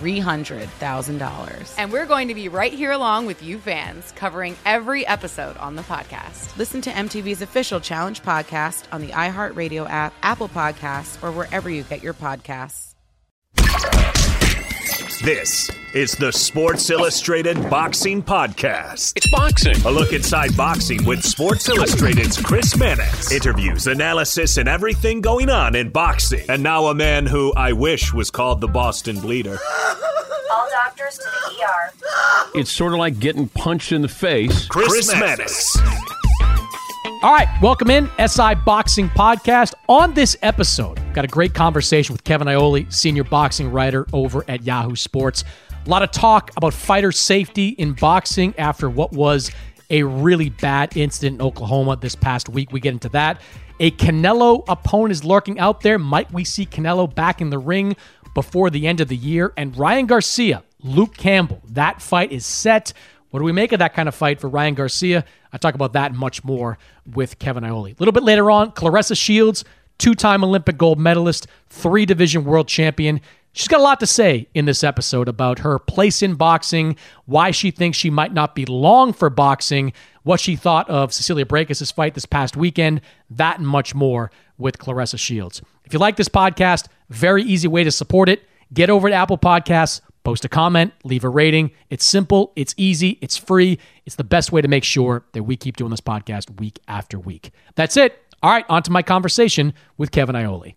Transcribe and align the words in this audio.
$300,000. 0.00 1.74
And 1.76 1.92
we're 1.92 2.06
going 2.06 2.28
to 2.28 2.34
be 2.34 2.48
right 2.48 2.72
here 2.72 2.92
along 2.92 3.26
with 3.26 3.42
you 3.42 3.58
fans, 3.58 4.12
covering 4.12 4.56
every 4.64 5.06
episode 5.06 5.56
on 5.56 5.76
the 5.76 5.82
podcast. 5.82 6.56
Listen 6.56 6.80
to 6.82 6.90
MTV's 6.90 7.42
official 7.42 7.80
Challenge 7.80 8.22
podcast 8.22 8.84
on 8.92 9.00
the 9.00 9.08
iHeartRadio 9.08 9.88
app, 9.88 10.14
Apple 10.22 10.48
Podcasts, 10.48 11.22
or 11.22 11.32
wherever 11.32 11.68
you 11.68 11.82
get 11.82 12.02
your 12.02 12.14
podcasts. 12.14 12.94
This 15.24 15.68
is 15.94 16.12
the 16.12 16.30
Sports 16.30 16.90
Illustrated 16.90 17.56
Boxing 17.68 18.22
Podcast. 18.22 19.14
It's 19.16 19.28
boxing. 19.30 19.74
A 19.84 19.90
look 19.90 20.12
inside 20.12 20.56
boxing 20.56 21.04
with 21.04 21.24
Sports 21.24 21.68
Illustrated's 21.68 22.40
Chris 22.40 22.76
Mannix. 22.76 23.32
Interviews, 23.32 23.88
analysis, 23.88 24.58
and 24.58 24.68
everything 24.68 25.20
going 25.20 25.50
on 25.50 25.74
in 25.74 25.90
boxing. 25.90 26.48
And 26.48 26.62
now 26.62 26.86
a 26.86 26.94
man 26.94 27.26
who 27.26 27.52
I 27.54 27.72
wish 27.72 28.14
was 28.14 28.30
called 28.30 28.60
the 28.60 28.68
Boston 28.68 29.18
Bleeder. 29.18 29.58
All 30.54 30.68
doctors 30.70 31.18
to 31.18 31.24
the 31.24 31.64
ER. 31.64 31.92
It's 32.60 32.70
sort 32.70 32.92
of 32.92 33.00
like 33.00 33.18
getting 33.18 33.48
punched 33.48 33.90
in 33.90 34.02
the 34.02 34.08
face. 34.08 34.66
Chris, 34.66 34.88
Chris 34.88 35.12
Mannix. 35.14 35.76
All 37.20 37.32
right, 37.34 37.48
welcome 37.60 37.90
in 37.90 38.08
SI 38.24 38.54
Boxing 38.64 39.08
Podcast. 39.08 39.74
On 39.88 40.14
this 40.14 40.36
episode, 40.40 41.00
got 41.12 41.24
a 41.24 41.28
great 41.28 41.52
conversation 41.52 42.12
with 42.12 42.22
Kevin 42.22 42.46
Iole, 42.46 42.86
senior 42.92 43.24
boxing 43.24 43.72
writer 43.72 44.06
over 44.12 44.44
at 44.46 44.62
Yahoo 44.62 44.94
Sports. 44.94 45.42
A 45.84 45.88
lot 45.88 46.02
of 46.02 46.12
talk 46.12 46.52
about 46.56 46.72
fighter 46.72 47.10
safety 47.10 47.70
in 47.70 47.94
boxing 47.94 48.54
after 48.56 48.88
what 48.88 49.12
was 49.12 49.50
a 49.90 50.04
really 50.04 50.50
bad 50.50 50.96
incident 50.96 51.40
in 51.40 51.42
Oklahoma 51.42 51.98
this 52.00 52.14
past 52.14 52.48
week. 52.48 52.70
We 52.70 52.78
get 52.78 52.92
into 52.92 53.08
that. 53.08 53.40
A 53.80 53.90
Canelo 53.90 54.62
opponent 54.68 55.10
is 55.10 55.24
lurking 55.24 55.58
out 55.58 55.80
there. 55.80 55.98
Might 55.98 56.32
we 56.32 56.44
see 56.44 56.66
Canelo 56.66 57.12
back 57.12 57.40
in 57.40 57.50
the 57.50 57.58
ring 57.58 57.96
before 58.32 58.70
the 58.70 58.86
end 58.86 59.00
of 59.00 59.08
the 59.08 59.16
year? 59.16 59.52
And 59.56 59.76
Ryan 59.76 60.06
Garcia, 60.06 60.62
Luke 60.84 61.16
Campbell, 61.16 61.62
that 61.70 62.00
fight 62.00 62.30
is 62.30 62.46
set. 62.46 62.92
What 63.30 63.40
do 63.40 63.44
we 63.44 63.52
make 63.52 63.72
of 63.72 63.78
that 63.80 63.94
kind 63.94 64.08
of 64.08 64.14
fight 64.14 64.40
for 64.40 64.48
Ryan 64.48 64.74
Garcia? 64.74 65.24
I 65.52 65.58
talk 65.58 65.74
about 65.74 65.92
that 65.92 66.14
much 66.14 66.44
more 66.44 66.78
with 67.12 67.38
Kevin 67.38 67.64
Iole. 67.64 67.92
A 67.92 67.96
little 67.98 68.12
bit 68.12 68.22
later 68.22 68.50
on, 68.50 68.72
Claressa 68.72 69.16
Shields, 69.16 69.64
two 69.98 70.14
time 70.14 70.42
Olympic 70.42 70.78
gold 70.78 70.98
medalist, 70.98 71.46
three 71.68 72.06
division 72.06 72.44
world 72.44 72.68
champion. 72.68 73.20
She's 73.52 73.68
got 73.68 73.80
a 73.80 73.82
lot 73.82 74.00
to 74.00 74.06
say 74.06 74.46
in 74.54 74.66
this 74.66 74.84
episode 74.84 75.28
about 75.28 75.60
her 75.60 75.78
place 75.78 76.22
in 76.22 76.34
boxing, 76.34 76.96
why 77.26 77.50
she 77.50 77.70
thinks 77.70 77.98
she 77.98 78.10
might 78.10 78.32
not 78.32 78.54
be 78.54 78.64
long 78.66 79.12
for 79.12 79.30
boxing, 79.30 79.92
what 80.22 80.38
she 80.38 80.54
thought 80.54 80.88
of 80.88 81.12
Cecilia 81.12 81.44
Braekhus' 81.44 81.92
fight 81.92 82.14
this 82.14 82.26
past 82.26 82.56
weekend, 82.56 83.00
that 83.30 83.58
and 83.58 83.66
much 83.66 83.94
more 83.94 84.30
with 84.58 84.78
Claressa 84.78 85.18
Shields. 85.18 85.60
If 85.84 85.92
you 85.92 85.98
like 85.98 86.16
this 86.16 86.28
podcast, 86.28 86.86
very 87.08 87.42
easy 87.42 87.66
way 87.66 87.84
to 87.84 87.90
support 87.90 88.28
it. 88.28 88.42
Get 88.72 88.90
over 88.90 89.08
to 89.08 89.14
Apple 89.14 89.38
Podcasts, 89.38 90.02
Post 90.24 90.44
a 90.44 90.48
comment, 90.48 90.92
leave 91.04 91.24
a 91.24 91.28
rating. 91.28 91.70
It's 91.90 92.04
simple, 92.04 92.52
it's 92.56 92.74
easy, 92.76 93.18
it's 93.20 93.36
free. 93.36 93.78
It's 94.04 94.16
the 94.16 94.24
best 94.24 94.52
way 94.52 94.60
to 94.60 94.68
make 94.68 94.84
sure 94.84 95.24
that 95.32 95.44
we 95.44 95.56
keep 95.56 95.76
doing 95.76 95.90
this 95.90 96.00
podcast 96.00 96.60
week 96.60 96.78
after 96.86 97.18
week. 97.18 97.50
That's 97.76 97.96
it. 97.96 98.18
All 98.42 98.50
right, 98.50 98.64
on 98.68 98.82
to 98.84 98.90
my 98.90 99.02
conversation 99.02 99.74
with 99.96 100.10
Kevin 100.10 100.36
Iole. 100.36 100.74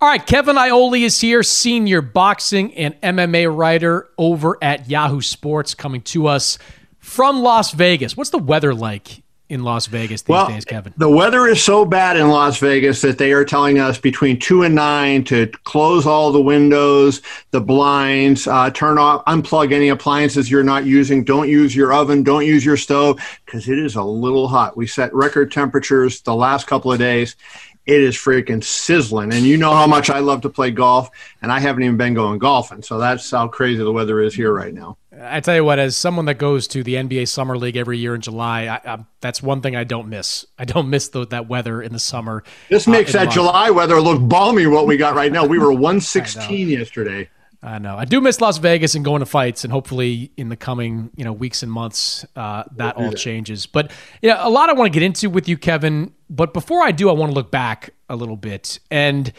All 0.00 0.08
right, 0.08 0.26
Kevin 0.26 0.56
Iole 0.56 1.04
is 1.04 1.20
here, 1.20 1.42
senior 1.42 2.02
boxing 2.02 2.74
and 2.74 3.00
MMA 3.02 3.54
writer 3.54 4.08
over 4.18 4.58
at 4.62 4.88
Yahoo 4.88 5.20
Sports, 5.20 5.74
coming 5.74 6.02
to 6.02 6.26
us 6.26 6.58
from 6.98 7.42
Las 7.42 7.72
Vegas. 7.72 8.16
What's 8.16 8.30
the 8.30 8.38
weather 8.38 8.74
like 8.74 9.21
in 9.52 9.62
Las 9.62 9.86
Vegas 9.86 10.22
these 10.22 10.30
well, 10.30 10.48
days, 10.48 10.64
Kevin? 10.64 10.94
The 10.96 11.10
weather 11.10 11.46
is 11.46 11.62
so 11.62 11.84
bad 11.84 12.16
in 12.16 12.28
Las 12.28 12.58
Vegas 12.58 13.02
that 13.02 13.18
they 13.18 13.32
are 13.32 13.44
telling 13.44 13.78
us 13.78 13.98
between 13.98 14.38
two 14.38 14.62
and 14.62 14.74
nine 14.74 15.24
to 15.24 15.46
close 15.64 16.06
all 16.06 16.32
the 16.32 16.40
windows, 16.40 17.20
the 17.50 17.60
blinds, 17.60 18.46
uh, 18.46 18.70
turn 18.70 18.96
off, 18.96 19.22
unplug 19.26 19.70
any 19.72 19.90
appliances 19.90 20.50
you're 20.50 20.64
not 20.64 20.86
using. 20.86 21.22
Don't 21.22 21.50
use 21.50 21.76
your 21.76 21.92
oven. 21.92 22.22
Don't 22.22 22.46
use 22.46 22.64
your 22.64 22.78
stove 22.78 23.20
because 23.44 23.68
it 23.68 23.78
is 23.78 23.94
a 23.94 24.02
little 24.02 24.48
hot. 24.48 24.74
We 24.74 24.86
set 24.86 25.14
record 25.14 25.52
temperatures 25.52 26.22
the 26.22 26.34
last 26.34 26.66
couple 26.66 26.90
of 26.90 26.98
days. 26.98 27.36
It 27.84 28.00
is 28.00 28.16
freaking 28.16 28.64
sizzling. 28.64 29.34
And 29.34 29.44
you 29.44 29.58
know 29.58 29.74
how 29.74 29.86
much 29.86 30.08
I 30.08 30.20
love 30.20 30.40
to 30.42 30.48
play 30.48 30.70
golf, 30.70 31.10
and 31.42 31.52
I 31.52 31.60
haven't 31.60 31.82
even 31.82 31.98
been 31.98 32.14
going 32.14 32.38
golfing. 32.38 32.82
So 32.82 32.98
that's 32.98 33.30
how 33.30 33.48
crazy 33.48 33.82
the 33.82 33.92
weather 33.92 34.20
is 34.20 34.34
here 34.34 34.52
right 34.52 34.72
now. 34.72 34.96
I 35.20 35.40
tell 35.40 35.54
you 35.54 35.64
what, 35.64 35.78
as 35.78 35.96
someone 35.96 36.24
that 36.24 36.38
goes 36.38 36.66
to 36.68 36.82
the 36.82 36.94
NBA 36.94 37.28
Summer 37.28 37.58
League 37.58 37.76
every 37.76 37.98
year 37.98 38.14
in 38.14 38.22
July, 38.22 38.62
I, 38.66 38.94
I, 38.94 39.04
that's 39.20 39.42
one 39.42 39.60
thing 39.60 39.76
I 39.76 39.84
don't 39.84 40.08
miss. 40.08 40.46
I 40.58 40.64
don't 40.64 40.88
miss 40.88 41.08
the, 41.08 41.26
that 41.26 41.48
weather 41.48 41.82
in 41.82 41.92
the 41.92 41.98
summer. 41.98 42.42
This 42.70 42.86
makes 42.86 43.14
uh, 43.14 43.24
that 43.24 43.32
July 43.32 43.70
weather 43.70 44.00
look 44.00 44.26
balmy. 44.26 44.66
What 44.66 44.86
we 44.86 44.96
got 44.96 45.14
right 45.14 45.30
now, 45.30 45.44
we 45.44 45.58
were 45.58 45.72
116 45.72 46.68
yesterday. 46.68 47.28
I 47.62 47.78
know. 47.78 47.96
I 47.96 48.06
do 48.06 48.20
miss 48.20 48.40
Las 48.40 48.58
Vegas 48.58 48.94
and 48.94 49.04
going 49.04 49.20
to 49.20 49.26
fights, 49.26 49.62
and 49.64 49.72
hopefully 49.72 50.32
in 50.36 50.48
the 50.48 50.56
coming 50.56 51.10
you 51.14 51.24
know 51.24 51.32
weeks 51.32 51.62
and 51.62 51.70
months 51.70 52.26
uh, 52.34 52.64
that 52.76 52.96
all 52.96 53.12
changes. 53.12 53.66
But 53.66 53.92
yeah, 54.20 54.44
a 54.44 54.50
lot 54.50 54.68
I 54.68 54.72
want 54.72 54.92
to 54.92 54.98
get 54.98 55.04
into 55.04 55.30
with 55.30 55.48
you, 55.48 55.56
Kevin. 55.56 56.12
But 56.28 56.54
before 56.54 56.82
I 56.82 56.90
do, 56.90 57.08
I 57.08 57.12
want 57.12 57.30
to 57.30 57.34
look 57.34 57.50
back 57.50 57.90
a 58.08 58.16
little 58.16 58.36
bit 58.36 58.80
and. 58.90 59.32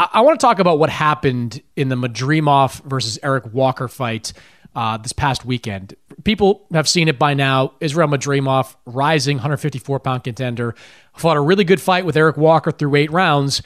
I, 0.00 0.08
I 0.12 0.20
want 0.20 0.38
to 0.38 0.46
talk 0.46 0.60
about 0.60 0.78
what 0.78 0.90
happened 0.90 1.60
in 1.74 1.88
the 1.88 1.96
Madrimov 1.96 2.84
versus 2.84 3.18
Eric 3.20 3.52
Walker 3.52 3.88
fight 3.88 4.32
uh, 4.74 4.96
this 4.96 5.12
past 5.12 5.44
weekend. 5.44 5.94
People 6.24 6.66
have 6.72 6.88
seen 6.88 7.08
it 7.08 7.18
by 7.18 7.34
now. 7.34 7.72
Israel 7.80 8.08
Madrimov, 8.08 8.76
rising 8.86 9.36
154 9.38 10.00
pound 10.00 10.24
contender, 10.24 10.74
fought 11.14 11.36
a 11.36 11.40
really 11.40 11.64
good 11.64 11.80
fight 11.80 12.04
with 12.04 12.16
Eric 12.16 12.36
Walker 12.36 12.70
through 12.70 12.94
eight 12.96 13.10
rounds. 13.10 13.62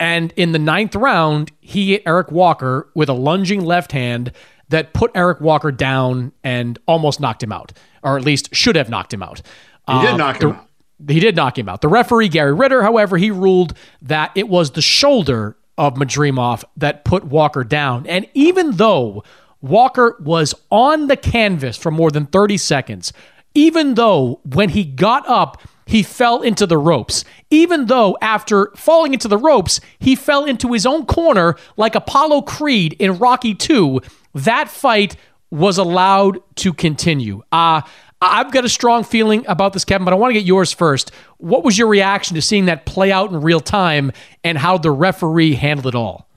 And 0.00 0.32
in 0.36 0.52
the 0.52 0.58
ninth 0.58 0.94
round, 0.94 1.52
he 1.60 1.92
hit 1.92 2.02
Eric 2.06 2.30
Walker 2.32 2.90
with 2.94 3.08
a 3.08 3.14
lunging 3.14 3.64
left 3.64 3.92
hand 3.92 4.32
that 4.68 4.92
put 4.92 5.10
Eric 5.14 5.40
Walker 5.40 5.70
down 5.70 6.32
and 6.42 6.78
almost 6.86 7.20
knocked 7.20 7.42
him 7.42 7.52
out, 7.52 7.72
or 8.02 8.16
at 8.16 8.24
least 8.24 8.54
should 8.54 8.76
have 8.76 8.88
knocked 8.88 9.12
him 9.12 9.22
out. 9.22 9.42
He 9.86 10.00
did 10.00 10.10
uh, 10.10 10.16
knock 10.16 10.42
him 10.42 10.52
out. 10.52 10.68
He 11.08 11.20
did 11.20 11.36
knock 11.36 11.58
him 11.58 11.68
out. 11.68 11.80
The 11.80 11.88
referee, 11.88 12.28
Gary 12.28 12.54
Ritter, 12.54 12.82
however, 12.82 13.18
he 13.18 13.30
ruled 13.30 13.74
that 14.02 14.32
it 14.34 14.48
was 14.48 14.70
the 14.70 14.82
shoulder 14.82 15.56
of 15.76 15.94
Madrimov 15.94 16.64
that 16.76 17.04
put 17.04 17.24
Walker 17.24 17.64
down. 17.64 18.06
And 18.06 18.26
even 18.32 18.72
though 18.72 19.24
Walker 19.64 20.16
was 20.20 20.54
on 20.70 21.06
the 21.06 21.16
canvas 21.16 21.78
for 21.78 21.90
more 21.90 22.10
than 22.10 22.26
30 22.26 22.58
seconds, 22.58 23.14
even 23.54 23.94
though 23.94 24.40
when 24.44 24.68
he 24.68 24.84
got 24.84 25.26
up, 25.26 25.62
he 25.86 26.02
fell 26.02 26.42
into 26.42 26.66
the 26.66 26.76
ropes. 26.76 27.24
Even 27.50 27.86
though 27.86 28.16
after 28.20 28.70
falling 28.76 29.14
into 29.14 29.26
the 29.26 29.38
ropes, 29.38 29.80
he 29.98 30.14
fell 30.14 30.44
into 30.44 30.72
his 30.72 30.84
own 30.84 31.06
corner 31.06 31.56
like 31.78 31.94
Apollo 31.94 32.42
Creed 32.42 32.94
in 32.98 33.18
Rocky 33.18 33.54
2, 33.54 34.00
that 34.34 34.68
fight 34.68 35.16
was 35.50 35.78
allowed 35.78 36.40
to 36.56 36.74
continue. 36.74 37.42
Uh, 37.50 37.80
I've 38.20 38.52
got 38.52 38.66
a 38.66 38.68
strong 38.68 39.02
feeling 39.02 39.46
about 39.48 39.72
this, 39.72 39.84
Kevin, 39.84 40.04
but 40.04 40.12
I 40.12 40.16
want 40.16 40.30
to 40.30 40.38
get 40.38 40.46
yours 40.46 40.72
first. 40.72 41.10
What 41.38 41.64
was 41.64 41.78
your 41.78 41.88
reaction 41.88 42.34
to 42.34 42.42
seeing 42.42 42.66
that 42.66 42.84
play 42.84 43.12
out 43.12 43.30
in 43.30 43.40
real 43.40 43.60
time 43.60 44.12
and 44.42 44.58
how 44.58 44.76
the 44.76 44.90
referee 44.90 45.54
handled 45.54 45.86
it 45.86 45.94
all? 45.94 46.28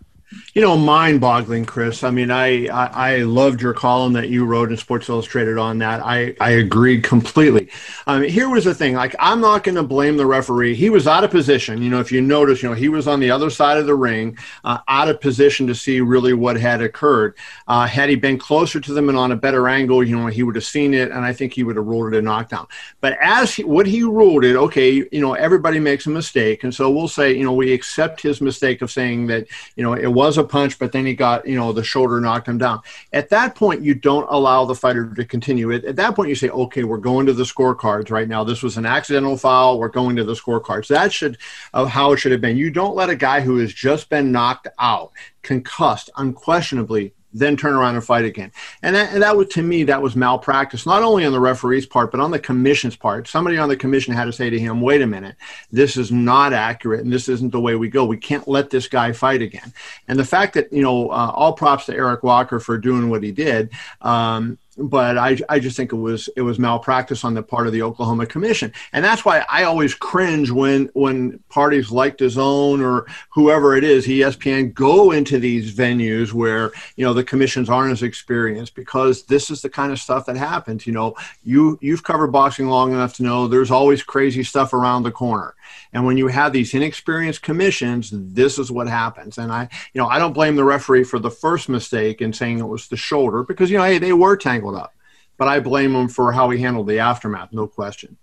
You 0.53 0.61
know, 0.61 0.75
mind-boggling, 0.75 1.65
Chris. 1.65 2.03
I 2.03 2.11
mean, 2.11 2.31
I, 2.31 2.67
I, 2.67 3.13
I 3.13 3.17
loved 3.19 3.61
your 3.61 3.73
column 3.73 4.13
that 4.13 4.29
you 4.29 4.43
wrote 4.45 4.71
in 4.71 4.77
Sports 4.77 5.07
Illustrated 5.07 5.57
on 5.57 5.77
that. 5.77 6.01
I 6.03 6.35
I 6.41 6.51
agreed 6.51 7.03
completely. 7.03 7.69
Um, 8.07 8.23
here 8.23 8.49
was 8.49 8.65
the 8.65 8.73
thing: 8.73 8.95
like, 8.95 9.15
I'm 9.19 9.39
not 9.39 9.63
going 9.63 9.75
to 9.75 9.83
blame 9.83 10.17
the 10.17 10.25
referee. 10.25 10.75
He 10.75 10.89
was 10.89 11.07
out 11.07 11.23
of 11.23 11.31
position. 11.31 11.81
You 11.81 11.89
know, 11.89 11.99
if 11.99 12.11
you 12.11 12.19
notice, 12.19 12.61
you 12.61 12.67
know, 12.67 12.75
he 12.75 12.89
was 12.89 13.07
on 13.07 13.21
the 13.21 13.31
other 13.31 13.49
side 13.49 13.77
of 13.77 13.85
the 13.85 13.95
ring, 13.95 14.37
uh, 14.65 14.79
out 14.89 15.07
of 15.07 15.21
position 15.21 15.65
to 15.67 15.75
see 15.75 16.01
really 16.01 16.33
what 16.33 16.57
had 16.57 16.81
occurred. 16.81 17.37
Uh, 17.67 17.87
had 17.87 18.09
he 18.09 18.15
been 18.15 18.37
closer 18.37 18.81
to 18.81 18.93
them 18.93 19.07
and 19.07 19.17
on 19.17 19.31
a 19.31 19.35
better 19.35 19.69
angle, 19.69 20.03
you 20.03 20.17
know, 20.17 20.27
he 20.27 20.43
would 20.43 20.55
have 20.55 20.65
seen 20.65 20.93
it, 20.93 21.11
and 21.11 21.23
I 21.23 21.31
think 21.31 21.53
he 21.53 21.63
would 21.63 21.77
have 21.77 21.85
ruled 21.85 22.13
it 22.13 22.17
a 22.17 22.21
knockdown. 22.21 22.67
But 22.99 23.17
as 23.21 23.53
he, 23.53 23.63
what 23.63 23.85
he 23.85 24.03
ruled 24.03 24.43
it, 24.43 24.57
okay, 24.57 24.91
you 24.91 25.21
know, 25.21 25.35
everybody 25.35 25.79
makes 25.79 26.05
a 26.05 26.09
mistake, 26.09 26.65
and 26.65 26.75
so 26.75 26.91
we'll 26.91 27.07
say, 27.07 27.33
you 27.33 27.45
know, 27.45 27.53
we 27.53 27.71
accept 27.71 28.21
his 28.21 28.41
mistake 28.41 28.81
of 28.81 28.91
saying 28.91 29.27
that, 29.27 29.47
you 29.77 29.83
know, 29.83 29.93
it 29.93 30.16
was 30.17 30.39
a 30.39 30.43
punch, 30.43 30.79
but 30.79 30.91
then 30.91 31.05
he 31.05 31.13
got, 31.13 31.47
you 31.47 31.55
know, 31.55 31.71
the 31.71 31.83
shoulder 31.83 32.19
knocked 32.19 32.47
him 32.47 32.57
down. 32.57 32.81
At 33.13 33.29
that 33.29 33.53
point, 33.53 33.83
you 33.83 33.93
don't 33.93 34.25
allow 34.31 34.65
the 34.65 34.73
fighter 34.73 35.13
to 35.13 35.23
continue 35.23 35.69
it. 35.69 35.85
At 35.85 35.95
that 35.97 36.15
point, 36.15 36.29
you 36.29 36.33
say, 36.33 36.49
okay, 36.49 36.83
we're 36.83 36.97
going 36.97 37.27
to 37.27 37.33
the 37.33 37.43
scorecards 37.43 38.09
right 38.09 38.27
now. 38.27 38.43
This 38.43 38.63
was 38.63 38.77
an 38.77 38.85
accidental 38.87 39.37
foul. 39.37 39.77
We're 39.77 39.89
going 39.89 40.15
to 40.15 40.23
the 40.23 40.33
scorecards. 40.33 40.87
That 40.87 41.13
should, 41.13 41.37
uh, 41.71 41.85
how 41.85 42.13
it 42.13 42.17
should 42.17 42.31
have 42.31 42.41
been. 42.41 42.57
You 42.57 42.71
don't 42.71 42.95
let 42.95 43.11
a 43.11 43.15
guy 43.15 43.41
who 43.41 43.57
has 43.57 43.71
just 43.71 44.09
been 44.09 44.31
knocked 44.31 44.67
out, 44.79 45.11
concussed, 45.43 46.09
unquestionably 46.17 47.13
then 47.33 47.57
turn 47.57 47.75
around 47.75 47.95
and 47.95 48.03
fight 48.03 48.25
again. 48.25 48.51
And 48.81 48.95
that, 48.95 49.13
and 49.13 49.21
that 49.21 49.35
was, 49.35 49.47
to 49.49 49.61
me, 49.61 49.83
that 49.83 50.01
was 50.01 50.15
malpractice, 50.15 50.85
not 50.85 51.03
only 51.03 51.25
on 51.25 51.31
the 51.31 51.39
referee's 51.39 51.85
part, 51.85 52.11
but 52.11 52.19
on 52.19 52.31
the 52.31 52.39
commission's 52.39 52.95
part. 52.95 53.27
Somebody 53.27 53.57
on 53.57 53.69
the 53.69 53.77
commission 53.77 54.13
had 54.13 54.25
to 54.25 54.33
say 54.33 54.49
to 54.49 54.59
him, 54.59 54.81
wait 54.81 55.01
a 55.01 55.07
minute, 55.07 55.35
this 55.71 55.97
is 55.97 56.11
not 56.11 56.53
accurate 56.53 57.01
and 57.01 57.11
this 57.11 57.29
isn't 57.29 57.51
the 57.51 57.59
way 57.59 57.75
we 57.75 57.89
go. 57.89 58.05
We 58.05 58.17
can't 58.17 58.47
let 58.47 58.69
this 58.69 58.87
guy 58.87 59.11
fight 59.11 59.41
again. 59.41 59.73
And 60.07 60.17
the 60.17 60.25
fact 60.25 60.53
that, 60.53 60.71
you 60.71 60.81
know, 60.81 61.09
uh, 61.09 61.31
all 61.33 61.53
props 61.53 61.85
to 61.85 61.95
Eric 61.95 62.23
Walker 62.23 62.59
for 62.59 62.77
doing 62.77 63.09
what 63.09 63.23
he 63.23 63.31
did. 63.31 63.71
Um, 64.01 64.57
but 64.77 65.17
I, 65.17 65.37
I 65.49 65.59
just 65.59 65.75
think 65.75 65.91
it 65.91 65.97
was 65.97 66.29
it 66.35 66.41
was 66.41 66.59
malpractice 66.59 67.23
on 67.23 67.33
the 67.33 67.43
part 67.43 67.67
of 67.67 67.73
the 67.73 67.81
Oklahoma 67.81 68.25
Commission, 68.25 68.71
and 68.93 69.03
that's 69.03 69.25
why 69.25 69.45
I 69.49 69.63
always 69.63 69.93
cringe 69.93 70.51
when 70.51 70.89
when 70.93 71.39
parties 71.49 71.91
like 71.91 72.17
DAZN 72.17 72.81
or 72.83 73.07
whoever 73.29 73.75
it 73.75 73.83
is, 73.83 74.07
ESPN, 74.07 74.73
go 74.73 75.11
into 75.11 75.39
these 75.39 75.73
venues 75.73 76.33
where 76.33 76.71
you 76.95 77.05
know 77.05 77.13
the 77.13 77.23
commissions 77.23 77.69
aren't 77.69 77.91
as 77.91 78.03
experienced 78.03 78.75
because 78.75 79.23
this 79.23 79.49
is 79.49 79.61
the 79.61 79.69
kind 79.69 79.91
of 79.91 79.99
stuff 79.99 80.25
that 80.25 80.37
happens. 80.37 80.85
You 80.85 80.93
know, 80.93 81.15
you 81.43 81.77
you've 81.81 82.03
covered 82.03 82.31
boxing 82.31 82.67
long 82.67 82.91
enough 82.91 83.15
to 83.15 83.23
know 83.23 83.47
there's 83.47 83.71
always 83.71 84.03
crazy 84.03 84.43
stuff 84.43 84.73
around 84.73 85.03
the 85.03 85.11
corner, 85.11 85.55
and 85.93 86.05
when 86.05 86.17
you 86.17 86.27
have 86.27 86.53
these 86.53 86.73
inexperienced 86.73 87.41
commissions, 87.41 88.11
this 88.13 88.59
is 88.59 88.71
what 88.71 88.87
happens. 88.87 89.37
And 89.37 89.51
I 89.51 89.69
you 89.93 90.01
know 90.01 90.07
I 90.07 90.19
don't 90.19 90.33
blame 90.33 90.55
the 90.55 90.63
referee 90.63 91.03
for 91.03 91.19
the 91.19 91.31
first 91.31 91.69
mistake 91.69 92.21
in 92.21 92.33
saying 92.33 92.59
it 92.59 92.67
was 92.67 92.87
the 92.87 92.97
shoulder 92.97 93.43
because 93.43 93.69
you 93.71 93.77
know 93.77 93.83
hey 93.83 93.97
they 93.97 94.13
were 94.13 94.37
tangled 94.37 94.75
up. 94.75 94.93
But 95.37 95.47
I 95.47 95.59
blame 95.59 95.95
him 95.95 96.07
for 96.07 96.31
how 96.31 96.49
he 96.49 96.59
handled 96.61 96.87
the 96.87 96.99
aftermath, 96.99 97.53
no 97.53 97.67
question. 97.67 98.17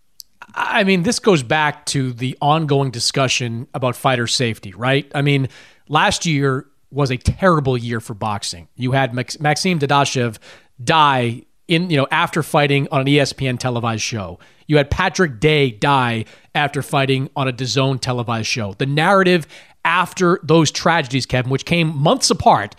I 0.54 0.84
mean, 0.84 1.04
this 1.04 1.18
goes 1.18 1.42
back 1.42 1.86
to 1.86 2.12
the 2.12 2.36
ongoing 2.40 2.90
discussion 2.90 3.66
about 3.72 3.96
fighter 3.96 4.26
safety, 4.26 4.72
right? 4.74 5.10
I 5.14 5.22
mean, 5.22 5.48
last 5.88 6.26
year 6.26 6.66
was 6.90 7.10
a 7.10 7.16
terrible 7.16 7.76
year 7.76 8.00
for 8.00 8.14
boxing. 8.14 8.68
You 8.76 8.92
had 8.92 9.14
Maxime 9.14 9.78
Dadashev 9.78 10.38
die 10.82 11.42
in, 11.68 11.90
you 11.90 11.96
know, 11.96 12.06
after 12.10 12.42
fighting 12.42 12.88
on 12.90 13.00
an 13.00 13.06
ESPN 13.06 13.58
televised 13.58 14.02
show. 14.02 14.38
You 14.66 14.76
had 14.76 14.90
Patrick 14.90 15.40
Day 15.40 15.70
die 15.70 16.24
after 16.54 16.82
fighting 16.82 17.30
on 17.36 17.48
a 17.48 17.52
DAZN 17.52 18.00
televised 18.00 18.46
show. 18.46 18.74
The 18.74 18.86
narrative 18.86 19.46
after 19.84 20.40
those 20.42 20.70
tragedies, 20.70 21.26
Kevin, 21.26 21.50
which 21.50 21.64
came 21.64 21.96
months 21.96 22.30
apart, 22.30 22.74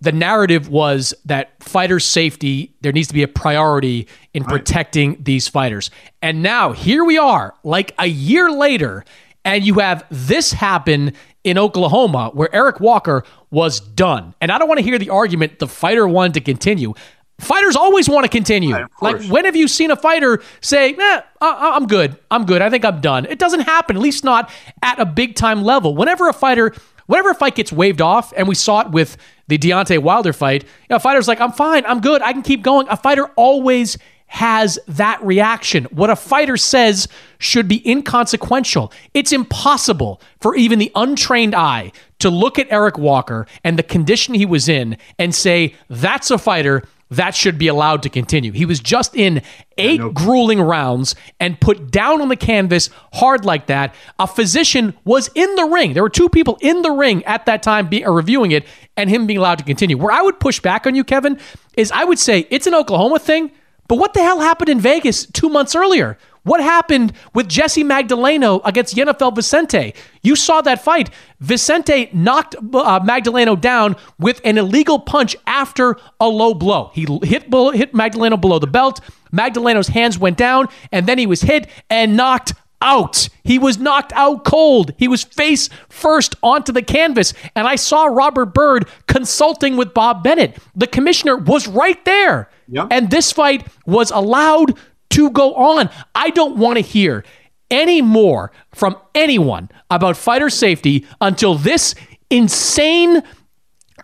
the 0.00 0.12
narrative 0.12 0.68
was 0.68 1.14
that 1.24 1.62
fighter 1.62 2.00
safety 2.00 2.74
there 2.80 2.92
needs 2.92 3.08
to 3.08 3.14
be 3.14 3.22
a 3.22 3.28
priority 3.28 4.08
in 4.32 4.42
right. 4.42 4.50
protecting 4.50 5.22
these 5.22 5.46
fighters 5.46 5.90
and 6.22 6.42
now 6.42 6.72
here 6.72 7.04
we 7.04 7.18
are 7.18 7.54
like 7.62 7.94
a 7.98 8.06
year 8.06 8.50
later 8.50 9.04
and 9.44 9.64
you 9.64 9.74
have 9.74 10.04
this 10.10 10.52
happen 10.52 11.12
in 11.44 11.58
Oklahoma 11.58 12.30
where 12.34 12.54
Eric 12.54 12.80
Walker 12.80 13.24
was 13.50 13.80
done 13.80 14.34
and 14.40 14.50
I 14.50 14.58
don't 14.58 14.68
want 14.68 14.78
to 14.78 14.84
hear 14.84 14.98
the 14.98 15.10
argument 15.10 15.58
the 15.58 15.68
fighter 15.68 16.08
wanted 16.08 16.34
to 16.34 16.40
continue 16.40 16.94
Fighters 17.40 17.76
always 17.76 18.08
want 18.08 18.24
to 18.24 18.28
continue. 18.28 18.74
Right, 18.74 18.86
like, 19.00 19.22
when 19.24 19.44
have 19.44 19.56
you 19.56 19.66
seen 19.66 19.90
a 19.90 19.96
fighter 19.96 20.42
say, 20.60 20.94
eh, 20.94 21.20
I'm 21.40 21.86
good. 21.86 22.16
I'm 22.30 22.44
good. 22.44 22.62
I 22.62 22.70
think 22.70 22.84
I'm 22.84 23.00
done? 23.00 23.26
It 23.26 23.38
doesn't 23.38 23.60
happen, 23.60 23.96
at 23.96 24.02
least 24.02 24.24
not 24.24 24.50
at 24.82 25.00
a 25.00 25.06
big 25.06 25.34
time 25.34 25.62
level. 25.62 25.94
Whenever 25.94 26.28
a 26.28 26.32
fighter 26.32 26.74
whenever 27.10 27.30
a 27.30 27.34
fight 27.34 27.56
gets 27.56 27.72
waved 27.72 28.00
off, 28.00 28.32
and 28.36 28.46
we 28.46 28.54
saw 28.54 28.82
it 28.82 28.90
with 28.92 29.16
the 29.48 29.58
Deontay 29.58 29.98
Wilder 29.98 30.32
fight, 30.32 30.62
you 30.62 30.68
know, 30.90 30.96
a 30.96 31.00
fighter's 31.00 31.26
like, 31.26 31.40
I'm 31.40 31.50
fine, 31.50 31.84
I'm 31.84 32.00
good, 32.00 32.22
I 32.22 32.32
can 32.32 32.42
keep 32.42 32.62
going. 32.62 32.86
A 32.88 32.96
fighter 32.96 33.26
always 33.34 33.98
has 34.28 34.78
that 34.86 35.20
reaction. 35.24 35.86
What 35.86 36.08
a 36.08 36.14
fighter 36.14 36.56
says 36.56 37.08
should 37.38 37.66
be 37.66 37.82
inconsequential. 37.90 38.92
It's 39.12 39.32
impossible 39.32 40.20
for 40.40 40.54
even 40.54 40.78
the 40.78 40.92
untrained 40.94 41.52
eye 41.52 41.90
to 42.20 42.30
look 42.30 42.60
at 42.60 42.68
Eric 42.70 42.96
Walker 42.96 43.48
and 43.64 43.76
the 43.76 43.82
condition 43.82 44.34
he 44.34 44.46
was 44.46 44.68
in 44.68 44.96
and 45.18 45.34
say, 45.34 45.74
that's 45.88 46.30
a 46.30 46.38
fighter 46.38 46.84
that 47.10 47.34
should 47.34 47.58
be 47.58 47.68
allowed 47.68 48.02
to 48.04 48.08
continue. 48.08 48.52
He 48.52 48.64
was 48.64 48.80
just 48.80 49.16
in 49.16 49.42
eight 49.76 49.98
no. 49.98 50.10
grueling 50.10 50.60
rounds 50.60 51.14
and 51.40 51.60
put 51.60 51.90
down 51.90 52.22
on 52.22 52.28
the 52.28 52.36
canvas 52.36 52.88
hard 53.14 53.44
like 53.44 53.66
that. 53.66 53.94
A 54.18 54.26
physician 54.26 54.94
was 55.04 55.28
in 55.34 55.54
the 55.56 55.64
ring. 55.64 55.92
There 55.92 56.02
were 56.02 56.08
two 56.08 56.28
people 56.28 56.56
in 56.60 56.82
the 56.82 56.92
ring 56.92 57.24
at 57.24 57.46
that 57.46 57.62
time 57.62 57.88
being, 57.88 58.06
uh, 58.06 58.12
reviewing 58.12 58.52
it 58.52 58.64
and 58.96 59.10
him 59.10 59.26
being 59.26 59.38
allowed 59.38 59.58
to 59.58 59.64
continue. 59.64 59.98
Where 59.98 60.12
I 60.12 60.22
would 60.22 60.38
push 60.38 60.60
back 60.60 60.86
on 60.86 60.94
you, 60.94 61.02
Kevin, 61.02 61.38
is 61.76 61.90
I 61.90 62.04
would 62.04 62.18
say 62.18 62.46
it's 62.50 62.66
an 62.66 62.74
Oklahoma 62.74 63.18
thing, 63.18 63.50
but 63.88 63.96
what 63.98 64.14
the 64.14 64.20
hell 64.20 64.40
happened 64.40 64.68
in 64.68 64.78
Vegas 64.78 65.26
two 65.26 65.48
months 65.48 65.74
earlier? 65.74 66.16
What 66.42 66.62
happened 66.62 67.12
with 67.34 67.48
Jesse 67.48 67.84
Magdaleno 67.84 68.60
against 68.64 68.96
Yenifel 68.96 69.34
Vicente? 69.34 69.94
You 70.22 70.36
saw 70.36 70.60
that 70.62 70.82
fight. 70.82 71.10
Vicente 71.40 72.08
knocked 72.12 72.56
uh, 72.56 73.00
Magdaleno 73.00 73.60
down 73.60 73.96
with 74.18 74.40
an 74.44 74.56
illegal 74.56 74.98
punch 74.98 75.36
after 75.46 75.96
a 76.18 76.28
low 76.28 76.54
blow. 76.54 76.90
He 76.94 77.02
hit, 77.22 77.42
hit 77.42 77.92
Magdaleno 77.92 78.40
below 78.40 78.58
the 78.58 78.66
belt. 78.66 79.00
Magdaleno's 79.32 79.88
hands 79.88 80.18
went 80.18 80.36
down, 80.38 80.68
and 80.90 81.06
then 81.06 81.18
he 81.18 81.26
was 81.26 81.42
hit 81.42 81.68
and 81.88 82.16
knocked 82.16 82.54
out. 82.82 83.28
He 83.44 83.58
was 83.58 83.78
knocked 83.78 84.12
out 84.14 84.44
cold. 84.44 84.92
He 84.96 85.08
was 85.08 85.22
face 85.22 85.68
first 85.88 86.34
onto 86.42 86.72
the 86.72 86.82
canvas. 86.82 87.34
And 87.54 87.66
I 87.66 87.76
saw 87.76 88.06
Robert 88.06 88.54
Byrd 88.54 88.88
consulting 89.06 89.76
with 89.76 89.92
Bob 89.92 90.22
Bennett. 90.22 90.58
The 90.74 90.86
commissioner 90.86 91.36
was 91.36 91.68
right 91.68 92.02
there. 92.04 92.48
And 92.90 93.10
this 93.10 93.32
fight 93.32 93.66
was 93.84 94.10
allowed 94.10 94.78
to 95.10 95.30
go 95.30 95.54
on. 95.54 95.90
I 96.14 96.30
don't 96.30 96.56
want 96.56 96.76
to 96.76 96.82
hear 96.82 97.24
any 97.70 98.02
more 98.02 98.50
from 98.72 98.96
anyone 99.14 99.68
about 99.90 100.16
fighter 100.16 100.50
safety 100.50 101.06
until 101.20 101.54
this 101.54 101.94
insane 102.30 103.22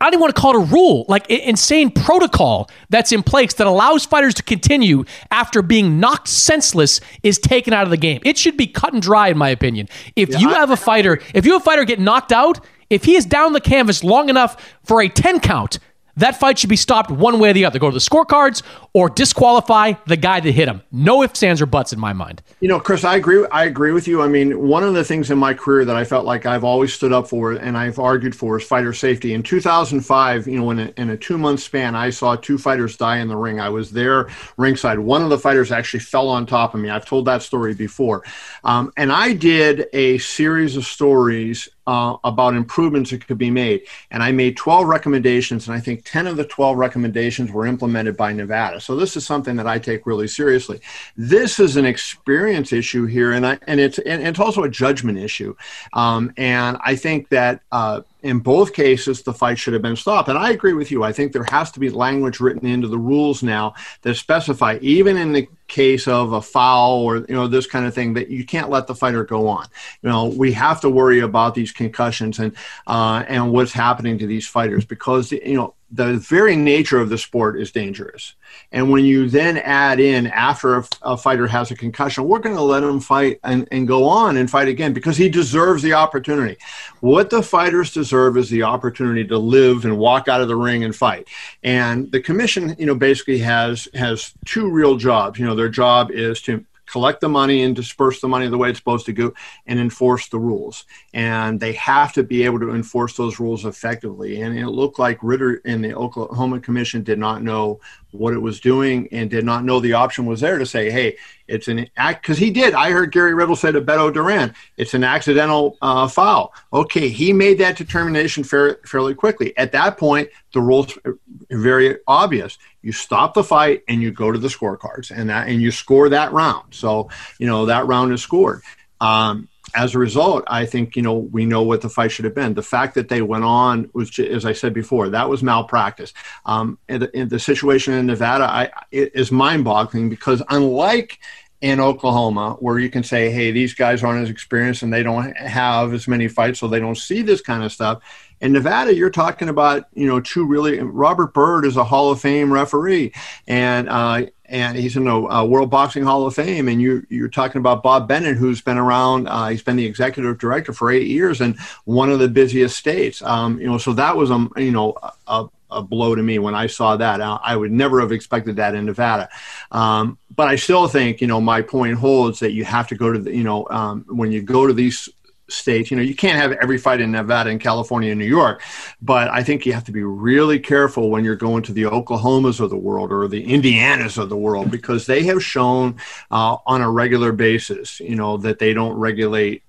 I 0.00 0.04
don't 0.04 0.14
even 0.14 0.20
want 0.20 0.34
to 0.34 0.40
call 0.40 0.56
it 0.56 0.62
a 0.62 0.72
rule, 0.72 1.06
like 1.08 1.28
insane 1.30 1.90
protocol 1.90 2.68
that's 2.90 3.12
in 3.12 3.22
place 3.22 3.54
that 3.54 3.66
allows 3.66 4.04
fighters 4.04 4.34
to 4.34 4.42
continue 4.42 5.04
after 5.30 5.62
being 5.62 5.98
knocked 5.98 6.28
senseless 6.28 7.00
is 7.22 7.38
taken 7.38 7.72
out 7.72 7.84
of 7.84 7.90
the 7.90 7.96
game. 7.96 8.20
It 8.24 8.36
should 8.36 8.56
be 8.56 8.66
cut 8.66 8.92
and 8.92 9.00
dry, 9.00 9.28
in 9.28 9.38
my 9.38 9.48
opinion. 9.48 9.88
If 10.14 10.30
yeah, 10.30 10.38
you 10.38 10.48
have 10.50 10.70
a 10.70 10.76
fighter, 10.76 11.20
if 11.34 11.46
you 11.46 11.52
have 11.52 11.62
a 11.62 11.64
fighter 11.64 11.84
get 11.84 11.98
knocked 11.98 12.32
out, 12.32 12.60
if 12.90 13.04
he 13.04 13.16
is 13.16 13.24
down 13.24 13.52
the 13.52 13.60
canvas 13.60 14.04
long 14.04 14.28
enough 14.28 14.74
for 14.84 15.00
a 15.00 15.08
10 15.08 15.40
count, 15.40 15.78
that 16.16 16.38
fight 16.40 16.58
should 16.58 16.70
be 16.70 16.76
stopped 16.76 17.10
one 17.10 17.38
way 17.38 17.50
or 17.50 17.52
the 17.52 17.64
other. 17.64 17.78
Go 17.78 17.90
to 17.90 17.94
the 17.94 18.00
scorecards 18.00 18.62
or 18.92 19.08
disqualify 19.08 19.94
the 20.06 20.16
guy 20.16 20.40
that 20.40 20.50
hit 20.50 20.68
him. 20.68 20.82
No 20.90 21.22
ifs, 21.22 21.42
ands, 21.42 21.60
or 21.60 21.66
buts 21.66 21.92
in 21.92 22.00
my 22.00 22.12
mind. 22.12 22.42
You 22.60 22.68
know, 22.68 22.80
Chris, 22.80 23.04
I 23.04 23.16
agree. 23.16 23.46
I 23.52 23.64
agree 23.64 23.92
with 23.92 24.08
you. 24.08 24.22
I 24.22 24.28
mean, 24.28 24.66
one 24.66 24.82
of 24.82 24.94
the 24.94 25.04
things 25.04 25.30
in 25.30 25.38
my 25.38 25.54
career 25.54 25.84
that 25.84 25.96
I 25.96 26.04
felt 26.04 26.24
like 26.24 26.46
I've 26.46 26.64
always 26.64 26.92
stood 26.92 27.12
up 27.12 27.28
for 27.28 27.52
and 27.52 27.76
I've 27.76 27.98
argued 27.98 28.34
for 28.34 28.58
is 28.58 28.66
fighter 28.66 28.92
safety. 28.92 29.34
In 29.34 29.42
2005, 29.42 30.46
you 30.46 30.58
know, 30.58 30.70
in 30.70 30.78
a, 30.78 30.92
in 30.96 31.10
a 31.10 31.16
two 31.16 31.38
month 31.38 31.60
span, 31.60 31.94
I 31.94 32.10
saw 32.10 32.36
two 32.36 32.58
fighters 32.58 32.96
die 32.96 33.18
in 33.18 33.28
the 33.28 33.36
ring. 33.36 33.60
I 33.60 33.68
was 33.68 33.90
there 33.90 34.28
ringside. 34.56 34.98
One 34.98 35.22
of 35.22 35.30
the 35.30 35.38
fighters 35.38 35.70
actually 35.70 36.00
fell 36.00 36.28
on 36.28 36.46
top 36.46 36.74
of 36.74 36.80
me. 36.80 36.88
I've 36.88 37.06
told 37.06 37.26
that 37.26 37.42
story 37.42 37.74
before. 37.74 38.24
Um, 38.64 38.92
and 38.96 39.12
I 39.12 39.34
did 39.34 39.86
a 39.92 40.18
series 40.18 40.76
of 40.76 40.84
stories 40.84 41.68
uh, 41.86 42.16
about 42.24 42.54
improvements 42.54 43.10
that 43.10 43.26
could 43.26 43.38
be 43.38 43.50
made. 43.50 43.82
And 44.10 44.22
I 44.22 44.32
made 44.32 44.56
12 44.56 44.86
recommendations, 44.86 45.68
and 45.68 45.76
I 45.76 45.80
think 45.80 46.04
10 46.04 46.26
of 46.26 46.36
the 46.36 46.44
12 46.44 46.76
recommendations 46.76 47.50
were 47.50 47.66
implemented 47.66 48.16
by 48.16 48.32
Nevada. 48.32 48.80
So 48.80 48.96
this 48.96 49.16
is 49.16 49.24
something 49.24 49.56
that 49.56 49.66
I 49.66 49.78
take 49.78 50.06
really 50.06 50.28
seriously. 50.28 50.80
This 51.16 51.60
is 51.60 51.76
an 51.76 51.84
experience 51.86 52.72
issue 52.72 53.06
here, 53.06 53.32
and 53.32 53.46
I, 53.46 53.58
and 53.66 53.80
it's 53.80 53.98
and 53.98 54.22
it's 54.22 54.40
also 54.40 54.64
a 54.64 54.68
judgment 54.68 55.18
issue. 55.18 55.54
Um, 55.92 56.32
and 56.36 56.78
I 56.84 56.96
think 56.96 57.28
that. 57.30 57.62
Uh, 57.70 58.02
in 58.26 58.40
both 58.40 58.72
cases, 58.72 59.22
the 59.22 59.32
fight 59.32 59.58
should 59.58 59.72
have 59.72 59.82
been 59.82 59.96
stopped. 59.96 60.28
And 60.28 60.36
I 60.36 60.50
agree 60.50 60.72
with 60.72 60.90
you. 60.90 61.04
I 61.04 61.12
think 61.12 61.32
there 61.32 61.46
has 61.50 61.70
to 61.72 61.80
be 61.80 61.90
language 61.90 62.40
written 62.40 62.66
into 62.66 62.88
the 62.88 62.98
rules 62.98 63.42
now 63.42 63.74
that 64.02 64.16
specify, 64.16 64.78
even 64.82 65.16
in 65.16 65.32
the 65.32 65.48
case 65.68 66.08
of 66.08 66.32
a 66.32 66.42
foul 66.42 67.00
or 67.00 67.18
you 67.18 67.34
know 67.34 67.46
this 67.46 67.66
kind 67.66 67.86
of 67.86 67.94
thing, 67.94 68.14
that 68.14 68.28
you 68.28 68.44
can't 68.44 68.68
let 68.68 68.88
the 68.88 68.94
fighter 68.94 69.24
go 69.24 69.46
on. 69.46 69.66
You 70.02 70.08
know, 70.08 70.26
we 70.26 70.52
have 70.52 70.80
to 70.80 70.90
worry 70.90 71.20
about 71.20 71.54
these 71.54 71.70
concussions 71.70 72.38
and 72.38 72.56
uh, 72.86 73.24
and 73.28 73.52
what's 73.52 73.72
happening 73.72 74.18
to 74.18 74.26
these 74.26 74.46
fighters 74.46 74.84
because 74.84 75.30
you 75.30 75.54
know 75.54 75.74
the 75.90 76.14
very 76.14 76.56
nature 76.56 76.98
of 76.98 77.10
the 77.10 77.18
sport 77.18 77.60
is 77.60 77.70
dangerous. 77.70 78.34
And 78.72 78.90
when 78.90 79.04
you 79.04 79.28
then 79.28 79.58
add 79.58 80.00
in 80.00 80.26
after 80.26 80.78
a, 80.78 80.88
a 81.02 81.16
fighter 81.16 81.46
has 81.46 81.70
a 81.70 81.76
concussion, 81.76 82.24
we're 82.24 82.40
going 82.40 82.56
to 82.56 82.62
let 82.62 82.82
him 82.82 82.98
fight 82.98 83.38
and, 83.44 83.68
and 83.70 83.86
go 83.86 84.04
on 84.04 84.36
and 84.36 84.50
fight 84.50 84.66
again 84.66 84.92
because 84.92 85.16
he 85.16 85.28
deserves 85.28 85.82
the 85.82 85.92
opportunity. 85.92 86.56
What 87.00 87.30
the 87.30 87.42
fighters 87.42 87.92
deserve 87.92 88.36
is 88.36 88.50
the 88.50 88.64
opportunity 88.64 89.24
to 89.28 89.38
live 89.38 89.84
and 89.84 89.96
walk 89.96 90.26
out 90.26 90.40
of 90.40 90.48
the 90.48 90.56
ring 90.56 90.82
and 90.82 90.94
fight. 90.94 91.28
And 91.62 92.10
the 92.10 92.20
commission, 92.20 92.74
you 92.78 92.86
know, 92.86 92.96
basically 92.96 93.38
has 93.38 93.86
has 93.94 94.32
two 94.44 94.68
real 94.68 94.96
jobs. 94.96 95.38
You 95.38 95.46
know, 95.46 95.54
their 95.54 95.68
job 95.68 96.10
is 96.10 96.42
to 96.42 96.64
collect 96.86 97.20
the 97.20 97.28
money 97.28 97.62
and 97.62 97.76
disperse 97.76 98.20
the 98.20 98.28
money 98.28 98.48
the 98.48 98.58
way 98.58 98.70
it's 98.70 98.78
supposed 98.78 99.06
to 99.06 99.12
go 99.12 99.32
and 99.66 99.78
enforce 99.78 100.28
the 100.28 100.38
rules. 100.38 100.84
And 101.12 101.60
they 101.60 101.72
have 101.74 102.12
to 102.14 102.22
be 102.22 102.44
able 102.44 102.60
to 102.60 102.74
enforce 102.74 103.16
those 103.16 103.40
rules 103.40 103.64
effectively. 103.64 104.42
And 104.42 104.58
it 104.58 104.68
looked 104.68 104.98
like 104.98 105.18
Ritter 105.22 105.60
and 105.64 105.84
the 105.84 105.94
Oklahoma 105.94 106.60
Commission 106.60 107.02
did 107.02 107.18
not 107.18 107.42
know 107.42 107.80
what 108.12 108.32
it 108.32 108.38
was 108.38 108.60
doing 108.60 109.08
and 109.12 109.30
did 109.30 109.44
not 109.44 109.64
know 109.64 109.80
the 109.80 109.92
option 109.92 110.26
was 110.26 110.40
there 110.40 110.58
to 110.58 110.66
say, 110.66 110.90
hey, 110.90 111.16
it's 111.48 111.68
an 111.68 111.88
act 111.96 112.22
because 112.22 112.38
he 112.38 112.50
did. 112.50 112.74
I 112.74 112.90
heard 112.90 113.12
Gary 113.12 113.34
Ritter 113.34 113.54
say 113.54 113.72
to 113.72 113.80
Beto 113.80 114.12
Duran, 114.12 114.54
it's 114.76 114.94
an 114.94 115.04
accidental 115.04 115.76
uh, 115.82 116.08
foul. 116.08 116.52
Okay, 116.72 117.08
he 117.08 117.32
made 117.32 117.58
that 117.58 117.76
determination 117.76 118.42
fair, 118.42 118.80
fairly 118.86 119.14
quickly. 119.14 119.56
At 119.56 119.72
that 119.72 119.98
point, 119.98 120.28
the 120.52 120.60
rules 120.60 120.96
are 121.04 121.18
very 121.50 121.98
obvious. 122.06 122.58
You 122.86 122.92
stop 122.92 123.34
the 123.34 123.42
fight 123.42 123.82
and 123.88 124.00
you 124.00 124.12
go 124.12 124.30
to 124.30 124.38
the 124.38 124.46
scorecards 124.46 125.10
and 125.10 125.28
that 125.28 125.48
and 125.48 125.60
you 125.60 125.72
score 125.72 126.08
that 126.10 126.32
round. 126.32 126.72
So 126.72 127.10
you 127.40 127.48
know 127.48 127.66
that 127.66 127.86
round 127.86 128.12
is 128.12 128.22
scored. 128.22 128.62
Um, 129.00 129.48
as 129.74 129.96
a 129.96 129.98
result, 129.98 130.44
I 130.46 130.66
think 130.66 130.94
you 130.94 131.02
know 131.02 131.16
we 131.16 131.46
know 131.46 131.62
what 131.62 131.80
the 131.80 131.88
fight 131.88 132.12
should 132.12 132.24
have 132.24 132.34
been. 132.36 132.54
The 132.54 132.62
fact 132.62 132.94
that 132.94 133.08
they 133.08 133.22
went 133.22 133.42
on 133.42 133.90
was, 133.92 134.16
as 134.20 134.46
I 134.46 134.52
said 134.52 134.72
before, 134.72 135.08
that 135.08 135.28
was 135.28 135.42
malpractice. 135.42 136.14
Um, 136.44 136.78
and, 136.88 137.02
the, 137.02 137.16
and 137.16 137.28
the 137.28 137.40
situation 137.40 137.94
in 137.94 138.06
Nevada 138.06 138.44
I, 138.44 138.70
is 138.92 139.32
mind-boggling 139.32 140.08
because 140.08 140.42
unlike 140.48 141.18
in 141.66 141.80
Oklahoma, 141.80 142.56
where 142.60 142.78
you 142.78 142.88
can 142.88 143.02
say, 143.02 143.28
"Hey, 143.28 143.50
these 143.50 143.74
guys 143.74 144.04
aren't 144.04 144.22
as 144.22 144.30
experienced 144.30 144.84
and 144.84 144.92
they 144.92 145.02
don't 145.02 145.36
have 145.36 145.92
as 145.92 146.06
many 146.06 146.28
fights, 146.28 146.60
so 146.60 146.68
they 146.68 146.78
don't 146.78 146.96
see 146.96 147.22
this 147.22 147.40
kind 147.40 147.64
of 147.64 147.72
stuff." 147.72 148.02
In 148.40 148.52
Nevada, 148.52 148.94
you're 148.94 149.10
talking 149.10 149.48
about 149.48 149.88
you 149.92 150.06
know 150.06 150.20
two 150.20 150.46
really. 150.46 150.78
Robert 150.78 151.34
Byrd 151.34 151.64
is 151.64 151.76
a 151.76 151.82
Hall 151.82 152.12
of 152.12 152.20
Fame 152.20 152.52
referee, 152.52 153.12
and 153.48 153.88
uh, 153.88 154.26
and 154.44 154.76
he's 154.76 154.96
in 154.96 155.06
the 155.06 155.16
uh, 155.16 155.44
World 155.44 155.70
Boxing 155.70 156.04
Hall 156.04 156.24
of 156.24 156.36
Fame. 156.36 156.68
And 156.68 156.80
you 156.80 157.04
you're 157.10 157.28
talking 157.28 157.58
about 157.58 157.82
Bob 157.82 158.06
Bennett, 158.06 158.36
who's 158.36 158.60
been 158.60 158.78
around. 158.78 159.26
Uh, 159.26 159.48
he's 159.48 159.62
been 159.62 159.76
the 159.76 159.86
executive 159.86 160.38
director 160.38 160.72
for 160.72 160.92
eight 160.92 161.08
years 161.08 161.40
and 161.40 161.58
one 161.84 162.10
of 162.10 162.20
the 162.20 162.28
busiest 162.28 162.76
states. 162.76 163.22
Um, 163.22 163.58
you 163.58 163.66
know, 163.66 163.78
so 163.78 163.92
that 163.94 164.16
was 164.16 164.30
a 164.30 164.48
you 164.56 164.70
know 164.70 164.94
a, 165.26 165.46
a 165.70 165.82
blow 165.82 166.14
to 166.14 166.22
me 166.22 166.38
when 166.38 166.54
I 166.54 166.66
saw 166.66 166.96
that. 166.96 167.20
I 167.20 167.56
would 167.56 167.72
never 167.72 168.00
have 168.00 168.12
expected 168.12 168.56
that 168.56 168.74
in 168.74 168.86
Nevada. 168.86 169.28
Um, 169.72 170.18
but 170.34 170.48
I 170.48 170.56
still 170.56 170.88
think, 170.88 171.20
you 171.20 171.26
know, 171.26 171.40
my 171.40 171.62
point 171.62 171.96
holds 171.98 172.40
that 172.40 172.52
you 172.52 172.64
have 172.64 172.88
to 172.88 172.94
go 172.94 173.12
to 173.12 173.18
the, 173.18 173.34
you 173.34 173.44
know, 173.44 173.66
um, 173.70 174.04
when 174.08 174.32
you 174.32 174.42
go 174.42 174.66
to 174.66 174.72
these 174.72 175.08
states. 175.48 175.90
You 175.90 175.96
know, 175.96 176.02
you 176.02 176.14
can't 176.14 176.38
have 176.38 176.52
every 176.52 176.78
fight 176.78 177.00
in 177.00 177.12
Nevada 177.12 177.50
and 177.50 177.60
California 177.60 178.10
and 178.10 178.18
New 178.18 178.26
York, 178.26 178.62
but 179.00 179.28
I 179.28 179.42
think 179.42 179.66
you 179.66 179.72
have 179.72 179.84
to 179.84 179.92
be 179.92 180.02
really 180.02 180.58
careful 180.58 181.10
when 181.10 181.24
you're 181.24 181.36
going 181.36 181.62
to 181.64 181.72
the 181.72 181.84
Oklahomas 181.84 182.60
of 182.60 182.70
the 182.70 182.76
world 182.76 183.12
or 183.12 183.28
the 183.28 183.46
Indianas 183.46 184.18
of 184.18 184.28
the 184.28 184.36
world 184.36 184.70
because 184.70 185.06
they 185.06 185.22
have 185.24 185.42
shown 185.42 185.96
uh, 186.30 186.56
on 186.66 186.82
a 186.82 186.90
regular 186.90 187.32
basis, 187.32 188.00
you 188.00 188.16
know, 188.16 188.36
that 188.38 188.58
they 188.58 188.72
don't 188.72 188.96
regulate 188.96 189.62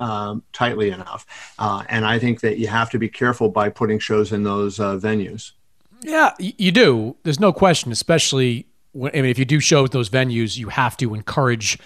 um, 0.00 0.42
tightly 0.52 0.90
enough. 0.90 1.26
Uh, 1.58 1.82
and 1.88 2.04
I 2.04 2.18
think 2.18 2.40
that 2.40 2.58
you 2.58 2.68
have 2.68 2.90
to 2.90 2.98
be 2.98 3.08
careful 3.08 3.48
by 3.48 3.68
putting 3.68 3.98
shows 3.98 4.32
in 4.32 4.42
those 4.44 4.78
uh, 4.80 4.96
venues. 4.96 5.52
Yeah, 6.00 6.32
you 6.38 6.70
do. 6.70 7.16
There's 7.24 7.40
no 7.40 7.52
question, 7.52 7.90
especially 7.90 8.68
when, 8.92 9.10
I 9.14 9.22
mean, 9.22 9.30
if 9.30 9.38
you 9.38 9.44
do 9.44 9.58
shows 9.58 9.90
those 9.90 10.08
venues, 10.08 10.56
you 10.56 10.68
have 10.68 10.96
to 10.98 11.14
encourage, 11.14 11.78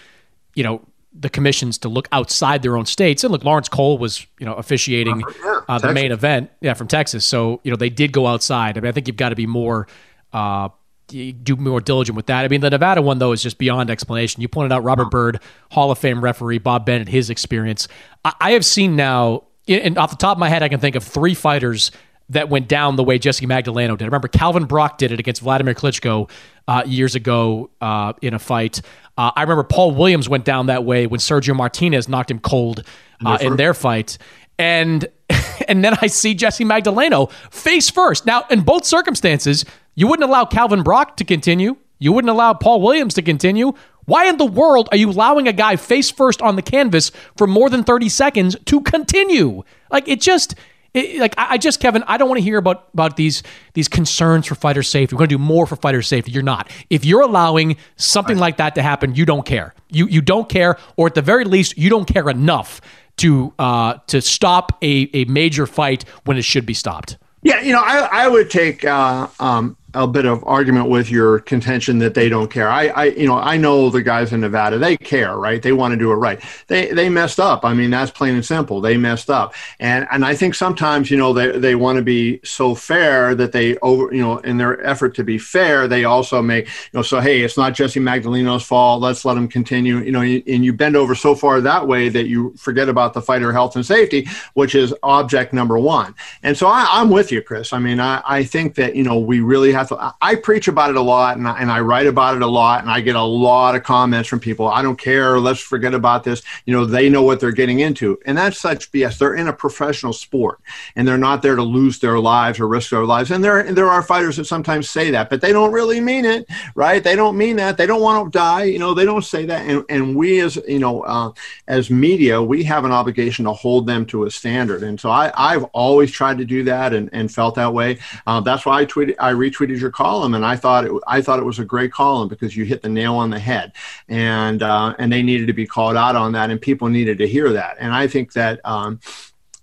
you 0.55 0.63
know, 0.63 0.83
the 1.15 1.29
commissions 1.29 1.79
to 1.79 1.89
look 1.89 2.09
outside 2.13 2.63
their 2.63 2.77
own 2.77 2.87
states. 2.87 3.23
And 3.23 3.33
look, 3.33 3.45
Lawrence 3.45 3.69
Cole 3.69 3.99
was, 3.99 4.27
you 4.39 4.47
know, 4.47 4.55
officiating 4.55 5.23
uh, 5.45 5.61
uh, 5.69 5.79
the 5.79 5.93
main 5.93 6.13
event, 6.13 6.51
yeah, 6.61 6.75
from 6.75 6.89
Texas. 6.89 7.25
So 7.25 7.61
you 7.65 7.71
know 7.71 7.77
they 7.77 7.91
did 7.91 8.13
go 8.13 8.27
outside. 8.27 8.79
I 8.79 8.81
mean, 8.81 8.89
I 8.89 8.93
think 8.93 9.09
you've 9.09 9.17
got 9.17 9.31
to 9.31 9.37
be 9.37 9.47
more, 9.47 9.87
uh, 10.33 10.71
do 11.09 11.57
more 11.57 11.81
diligent 11.81 12.17
with 12.17 12.27
that. 12.27 12.45
I 12.45 12.49
mean, 12.49 12.63
the 12.63 12.71
Nevada 12.71 13.03
one 13.03 13.19
though 13.19 13.33
is 13.33 13.43
just 13.43 13.59
beyond 13.59 13.91
explanation. 13.91 14.41
You 14.41 14.49
pointed 14.49 14.73
out 14.73 14.83
Robert 14.85 15.11
Byrd, 15.11 15.41
Hall 15.71 15.91
of 15.91 15.99
Fame 15.99 16.23
referee, 16.23 16.59
Bob 16.59 16.87
Bennett, 16.87 17.09
his 17.09 17.29
experience. 17.29 17.89
I, 18.25 18.33
I 18.41 18.51
have 18.53 18.65
seen 18.65 18.97
now, 18.97 19.45
and 19.69 19.99
off 19.99 20.11
the 20.11 20.17
top 20.17 20.37
of 20.37 20.41
my 20.41 20.49
head, 20.49 20.63
I 20.63 20.69
can 20.69 20.81
think 20.81 20.97
of 20.97 21.05
three 21.05 21.35
fighters 21.35 21.91
that 22.33 22.49
went 22.49 22.69
down 22.69 22.97
the 22.97 23.05
way 23.05 23.19
Jesse 23.19 23.47
Magdaleno 23.47 23.97
did. 23.97 24.03
I 24.03 24.07
remember 24.07 24.29
Calvin 24.29 24.65
Brock 24.65 24.99
did 24.99 25.13
it 25.13 25.21
against 25.21 25.43
Vladimir 25.43 25.75
Klitschko 25.75 26.31
uh, 26.69 26.83
years 26.87 27.15
ago 27.15 27.71
uh, 27.81 28.13
in 28.23 28.35
a 28.35 28.39
fight. 28.39 28.81
Uh, 29.17 29.31
I 29.37 29.43
remember 29.43 29.65
Paul 29.65 29.93
Williams 29.93 30.29
went 30.29 30.45
down 30.45 30.67
that 30.67 30.85
way 30.85 31.07
when 31.07 31.21
Sergio 31.21 31.55
Martinez 31.55 32.09
knocked 32.09 32.31
him 32.31 32.41
cold 32.41 32.85
uh, 33.25 33.39
in 33.41 33.57
their 33.57 33.75
fight. 33.75 34.19
And 34.59 35.07
and 35.69 35.85
then 35.85 35.97
I 36.01 36.07
see 36.07 36.35
Jesse 36.35 36.65
Magdaleno 36.65 37.31
face 37.51 37.91
first. 37.91 38.27
Now, 38.27 38.45
in 38.51 38.63
both 38.63 38.85
circumstances, 38.85 39.65
you 39.95 40.07
wouldn't 40.07 40.29
allow 40.29 40.45
Calvin 40.45 40.83
Brock 40.83 41.17
to 41.19 41.25
continue. 41.25 41.77
You 41.99 42.13
wouldn't 42.13 42.31
allow 42.31 42.55
Paul 42.55 42.81
Williams 42.81 43.15
to 43.15 43.23
continue. 43.23 43.75
Why 44.07 44.27
in 44.27 44.37
the 44.37 44.45
world 44.45 44.89
are 44.91 44.97
you 44.97 45.11
allowing 45.11 45.47
a 45.47 45.53
guy 45.53 45.77
face 45.77 46.11
first 46.11 46.43
on 46.43 46.57
the 46.57 46.63
canvas 46.63 47.13
for 47.37 47.47
more 47.47 47.71
than 47.71 47.85
30 47.85 48.09
seconds 48.09 48.57
to 48.65 48.81
continue? 48.81 49.63
Like 49.91 50.09
it 50.09 50.21
just 50.21 50.57
it, 50.95 51.21
like 51.21 51.35
I, 51.39 51.53
I, 51.53 51.59
just 51.59 51.81
Kevin, 51.81 52.03
I 52.07 52.19
don't 52.19 52.29
want 52.29 52.39
to 52.39 52.45
hear 52.45 52.59
about 52.59 52.89
about 52.93 53.17
these 53.17 53.43
these 53.75 53.89
concerns 53.89 54.47
for 54.47 54.55
fighter 54.55 54.83
safety. 54.83 55.15
We're 55.15 55.21
going 55.21 55.31
to 55.31 55.35
do 55.37 55.43
more 55.43 55.67
for 55.67 55.77
fighter 55.77 56.03
safety. 56.03 56.33
You're 56.33 56.43
not. 56.43 56.71
If 56.91 57.05
you're 57.05 57.23
allowing 57.23 57.77
something 57.97 58.39
like 58.39 58.59
that 58.59 58.75
to 58.75 58.83
happen, 58.83 59.15
you 59.15 59.25
don't 59.25 59.47
care. 59.47 59.75
You 59.91 60.07
you 60.07 60.21
don't 60.21 60.49
care, 60.49 60.79
or 60.97 61.07
at 61.07 61.15
the 61.15 61.23
very 61.23 61.45
least, 61.45 61.79
you 61.79 61.89
don't 61.89 62.07
care 62.07 62.29
enough 62.29 62.81
to 63.19 63.55
uh, 63.59 63.95
to 64.09 64.21
stop 64.21 64.79
a, 64.83 65.09
a 65.15 65.25
major 65.25 65.67
fight 65.67 66.05
when 66.25 66.37
it 66.37 66.45
should 66.45 66.67
be 66.67 66.75
stopped. 66.75 67.19
Yeah, 67.43 67.61
you 67.61 67.73
know, 67.73 67.83
I, 67.83 68.09
I 68.25 68.29
would 68.29 68.51
take 68.51 68.85
uh, 68.85 69.27
um, 69.41 69.77
a 69.95 70.07
bit 70.07 70.25
of 70.25 70.43
argument 70.45 70.89
with 70.89 71.11
your 71.11 71.41
contention 71.41 71.99
that 71.99 72.15
they 72.15 72.29
don't 72.29 72.51
care. 72.51 72.69
I, 72.69 72.87
I, 72.89 73.05
you 73.07 73.27
know, 73.27 73.39
I 73.39 73.57
know 73.57 73.91
the 73.91 74.03
guys 74.03 74.33
in 74.33 74.41
Nevada. 74.41 74.79
They 74.79 74.97
care, 74.97 75.37
right? 75.37 75.63
They 75.63 75.73
want 75.73 75.93
to 75.93 75.99
do 75.99 76.11
it 76.13 76.17
right. 76.17 76.43
They, 76.69 76.93
they 76.93 77.09
messed 77.09 77.39
up. 77.39 77.65
I 77.65 77.75
mean, 77.75 77.91
that's 77.91 78.11
plain 78.11 78.35
and 78.35 78.45
simple. 78.45 78.81
They 78.81 78.97
messed 78.97 79.29
up, 79.29 79.55
and 79.81 80.07
and 80.11 80.25
I 80.25 80.35
think 80.35 80.55
sometimes, 80.55 81.11
you 81.11 81.17
know, 81.17 81.33
they 81.33 81.59
they 81.59 81.75
want 81.75 81.97
to 81.97 82.03
be 82.03 82.41
so 82.45 82.75
fair 82.75 83.35
that 83.35 83.53
they 83.53 83.77
over, 83.79 84.15
you 84.15 84.23
know, 84.23 84.39
in 84.39 84.57
their 84.57 84.85
effort 84.85 85.15
to 85.17 85.25
be 85.25 85.39
fair, 85.39 85.87
they 85.87 86.05
also 86.05 86.41
make, 86.41 86.67
you 86.67 86.73
know, 86.95 87.03
so 87.03 87.21
hey, 87.21 87.43
it's 87.43 87.59
not 87.59 87.75
Jesse 87.75 88.01
Magdaleno's 88.01 88.63
fault. 88.63 89.03
Let's 89.03 89.25
let 89.25 89.37
him 89.37 89.49
continue. 89.49 89.99
You 89.99 90.13
know, 90.13 90.23
and 90.23 90.65
you 90.65 90.73
bend 90.73 90.97
over 90.97 91.15
so 91.15 91.35
far 91.35 91.61
that 91.61 91.87
way 91.87 92.09
that 92.09 92.27
you 92.29 92.55
forget 92.57 92.89
about 92.89 93.13
the 93.13 93.21
fighter 93.21 93.53
health 93.53 93.77
and 93.77 93.85
safety, 93.85 94.27
which 94.55 94.75
is 94.75 94.95
object 95.03 95.53
number 95.53 95.79
one. 95.79 96.15
And 96.43 96.57
so 96.57 96.67
I, 96.67 96.87
I'm 96.91 97.11
with 97.11 97.31
you, 97.31 97.43
Chris. 97.43 97.73
I 97.73 97.79
mean, 97.79 98.01
I, 98.01 98.23
I 98.27 98.45
think 98.45 98.75
that 98.77 98.97
you 98.97 99.03
know 99.03 99.19
we 99.19 99.41
really 99.41 99.73
have 99.73 99.82
to, 99.89 100.15
I 100.21 100.35
preach 100.37 100.69
about 100.69 100.91
it 100.91 100.97
a 100.97 101.03
lot 101.03 101.37
and 101.37 101.47
I, 101.49 101.59
and 101.59 101.71
I 101.71 101.81
write 101.81 102.07
about 102.07 102.37
it 102.37 102.43
a 102.43 102.47
lot 102.47 102.83
and 102.83 102.91
I 102.91 103.01
get 103.01 103.17
a 103.17 103.23
lot 103.23 103.75
of 103.75 103.83
comments 103.83 104.29
from 104.29 104.41
people. 104.41 104.69
I 104.69 104.83
don't 104.83 104.99
care. 104.99 105.39
Let's 105.39 105.61
forget 105.61 105.95
about 105.95 106.25
this. 106.25 106.43
You 106.67 106.75
know, 106.75 106.85
they 106.85 107.09
know 107.09 107.23
what 107.23 107.41
they're 107.41 107.53
getting 107.53 107.81
into. 107.81 108.19
And 108.27 108.37
that's 108.37 108.61
such 108.61 108.91
BS. 108.93 109.19
They're 109.19 109.35
in 109.35 109.49
a 109.49 109.53
professional 109.53 110.13
sport 110.13 110.61
and 110.97 111.07
they're 111.07 111.19
not 111.19 111.43
there 111.43 111.57
to 111.57 111.63
lose 111.63 111.99
their 111.99 112.19
lives 112.19 112.61
or 112.61 112.69
risk 112.69 112.91
their 112.91 113.05
lives. 113.05 113.31
And 113.31 113.43
there, 113.43 113.63
there 113.73 113.89
are 113.89 114.03
fighters 114.03 114.37
that 114.37 114.45
sometimes 114.45 114.89
say 114.89 115.11
that, 115.11 115.31
but 115.31 115.41
they 115.41 115.53
don't 115.53 115.73
really 115.73 116.01
mean 116.01 116.25
it, 116.25 116.47
right? 116.75 117.03
They 117.03 117.17
don't 117.17 117.37
mean 117.37 117.57
that. 117.57 117.77
They 117.77 117.87
don't 117.87 118.03
want 118.03 118.33
to 118.33 118.39
die. 118.39 118.65
You 118.65 118.79
know, 118.79 118.95
they 118.95 119.05
don't 119.05 119.25
say 119.25 119.47
that. 119.47 119.67
And, 119.67 119.85
and 119.89 120.17
we 120.17 120.41
as, 120.41 120.57
you 120.69 120.79
know, 120.79 121.03
uh, 121.03 121.33
as 121.69 121.91
media, 121.91 122.43
we 122.43 122.63
have 122.65 122.85
an 122.85 122.93
obligation 122.93 123.45
to 123.45 123.53
hold 123.53 123.87
them 123.87 124.07
to 124.07 124.25
a 124.25 124.31
standard. 124.31 124.83
And 124.83 125.01
so 125.01 125.11
I, 125.11 125.33
I've 125.37 125.65
always 125.65 126.11
tried 126.11 126.39
to 126.39 126.45
do 126.45 126.65
that 126.65 126.93
and, 126.93 127.09
and 127.13 127.33
felt 127.33 127.55
that 127.57 127.73
way. 127.73 127.99
Uh, 128.27 128.41
that's 128.41 128.67
why 128.67 128.81
I 128.81 128.87
tweeted, 128.87 129.15
I 129.19 129.33
retweeted 129.33 129.72
your 129.81 129.91
column, 129.91 130.35
and 130.35 130.45
I 130.45 130.57
thought 130.57 130.85
it 130.85 130.93
I 131.07 131.23
thought 131.23 131.39
it 131.39 131.45
was 131.45 131.59
a 131.59 131.65
great 131.65 131.93
column 131.93 132.29
because 132.29 132.57
you 132.57 132.65
hit 132.65 132.83
the 132.83 132.89
nail 132.89 133.15
on 133.15 133.31
the 133.31 133.39
head, 133.39 133.73
and 134.09 134.63
uh, 134.63 134.95
and 134.99 135.13
they 135.13 135.23
needed 135.23 135.47
to 135.47 135.53
be 135.53 135.67
called 135.67 135.97
out 135.97 136.17
on 136.17 136.33
that, 136.33 136.51
and 136.51 136.61
people 136.61 136.89
needed 136.89 137.19
to 137.19 137.29
hear 137.29 137.53
that, 137.53 137.77
and 137.79 137.93
I 137.93 138.07
think 138.07 138.33
that. 138.35 138.61
Um, 138.65 139.01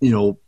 you 0.01 0.11
know, 0.11 0.39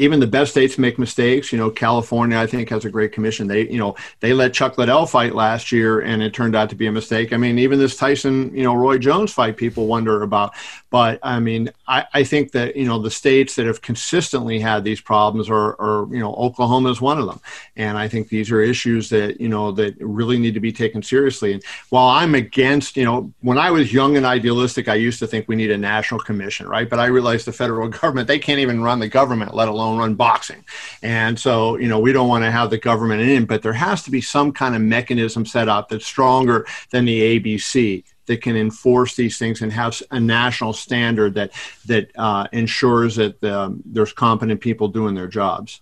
even 0.00 0.18
the 0.18 0.26
best 0.26 0.52
states 0.52 0.78
make 0.78 0.98
mistakes. 0.98 1.52
You 1.52 1.58
know, 1.58 1.70
California, 1.70 2.38
I 2.38 2.46
think, 2.46 2.70
has 2.70 2.86
a 2.86 2.90
great 2.90 3.12
commission. 3.12 3.46
They, 3.46 3.68
you 3.68 3.78
know, 3.78 3.96
they 4.20 4.32
let 4.32 4.54
Chuck 4.54 4.78
Liddell 4.78 5.06
fight 5.06 5.34
last 5.34 5.70
year, 5.70 6.00
and 6.00 6.22
it 6.22 6.32
turned 6.32 6.56
out 6.56 6.70
to 6.70 6.74
be 6.74 6.86
a 6.86 6.92
mistake. 6.92 7.34
I 7.34 7.36
mean, 7.36 7.58
even 7.58 7.78
this 7.78 7.96
Tyson, 7.96 8.56
you 8.56 8.62
know, 8.62 8.74
Roy 8.74 8.96
Jones 8.96 9.32
fight, 9.32 9.58
people 9.58 9.86
wonder 9.86 10.22
about. 10.22 10.54
But 10.88 11.18
I 11.22 11.38
mean, 11.38 11.70
I, 11.86 12.06
I 12.14 12.24
think 12.24 12.52
that 12.52 12.76
you 12.76 12.86
know 12.86 12.98
the 12.98 13.10
states 13.10 13.54
that 13.56 13.66
have 13.66 13.82
consistently 13.82 14.58
had 14.58 14.82
these 14.82 15.00
problems 15.00 15.48
are, 15.48 15.80
are, 15.80 16.08
you 16.12 16.18
know, 16.18 16.34
Oklahoma 16.34 16.90
is 16.90 17.00
one 17.00 17.18
of 17.18 17.26
them, 17.26 17.40
and 17.76 17.96
I 17.96 18.08
think 18.08 18.28
these 18.28 18.50
are 18.50 18.60
issues 18.60 19.08
that 19.10 19.40
you 19.40 19.48
know 19.48 19.70
that 19.72 19.96
really 20.00 20.38
need 20.38 20.54
to 20.54 20.60
be 20.60 20.72
taken 20.72 21.02
seriously. 21.02 21.52
And 21.52 21.62
while 21.90 22.08
I'm 22.08 22.34
against, 22.34 22.96
you 22.96 23.04
know, 23.04 23.32
when 23.40 23.58
I 23.58 23.70
was 23.70 23.92
young 23.92 24.16
and 24.16 24.26
idealistic, 24.26 24.88
I 24.88 24.94
used 24.94 25.20
to 25.20 25.26
think 25.26 25.46
we 25.46 25.56
need 25.56 25.70
a 25.70 25.78
national 25.78 26.20
commission, 26.20 26.66
right? 26.66 26.88
But 26.88 26.98
I 26.98 27.06
realized 27.06 27.46
the 27.46 27.52
federal 27.52 27.88
government 28.00 28.26
they 28.26 28.38
can't 28.38 28.60
even 28.60 28.82
run 28.82 28.98
the 28.98 29.08
government, 29.08 29.54
let 29.54 29.68
alone 29.68 29.89
run 29.98 30.14
boxing. 30.14 30.64
And 31.02 31.38
so, 31.38 31.76
you 31.76 31.88
know, 31.88 31.98
we 31.98 32.12
don't 32.12 32.28
want 32.28 32.44
to 32.44 32.50
have 32.50 32.70
the 32.70 32.78
government 32.78 33.22
in, 33.22 33.46
but 33.46 33.62
there 33.62 33.72
has 33.72 34.02
to 34.04 34.10
be 34.10 34.20
some 34.20 34.52
kind 34.52 34.74
of 34.74 34.82
mechanism 34.82 35.46
set 35.46 35.68
up 35.68 35.88
that's 35.88 36.06
stronger 36.06 36.66
than 36.90 37.04
the 37.04 37.40
ABC 37.40 38.04
that 38.26 38.42
can 38.42 38.56
enforce 38.56 39.16
these 39.16 39.38
things 39.38 39.60
and 39.60 39.72
have 39.72 40.00
a 40.12 40.20
national 40.20 40.72
standard 40.72 41.34
that 41.34 41.50
that 41.86 42.10
uh, 42.16 42.46
ensures 42.52 43.16
that 43.16 43.42
um, 43.42 43.82
there's 43.84 44.12
competent 44.12 44.60
people 44.60 44.88
doing 44.88 45.14
their 45.14 45.26
jobs. 45.26 45.80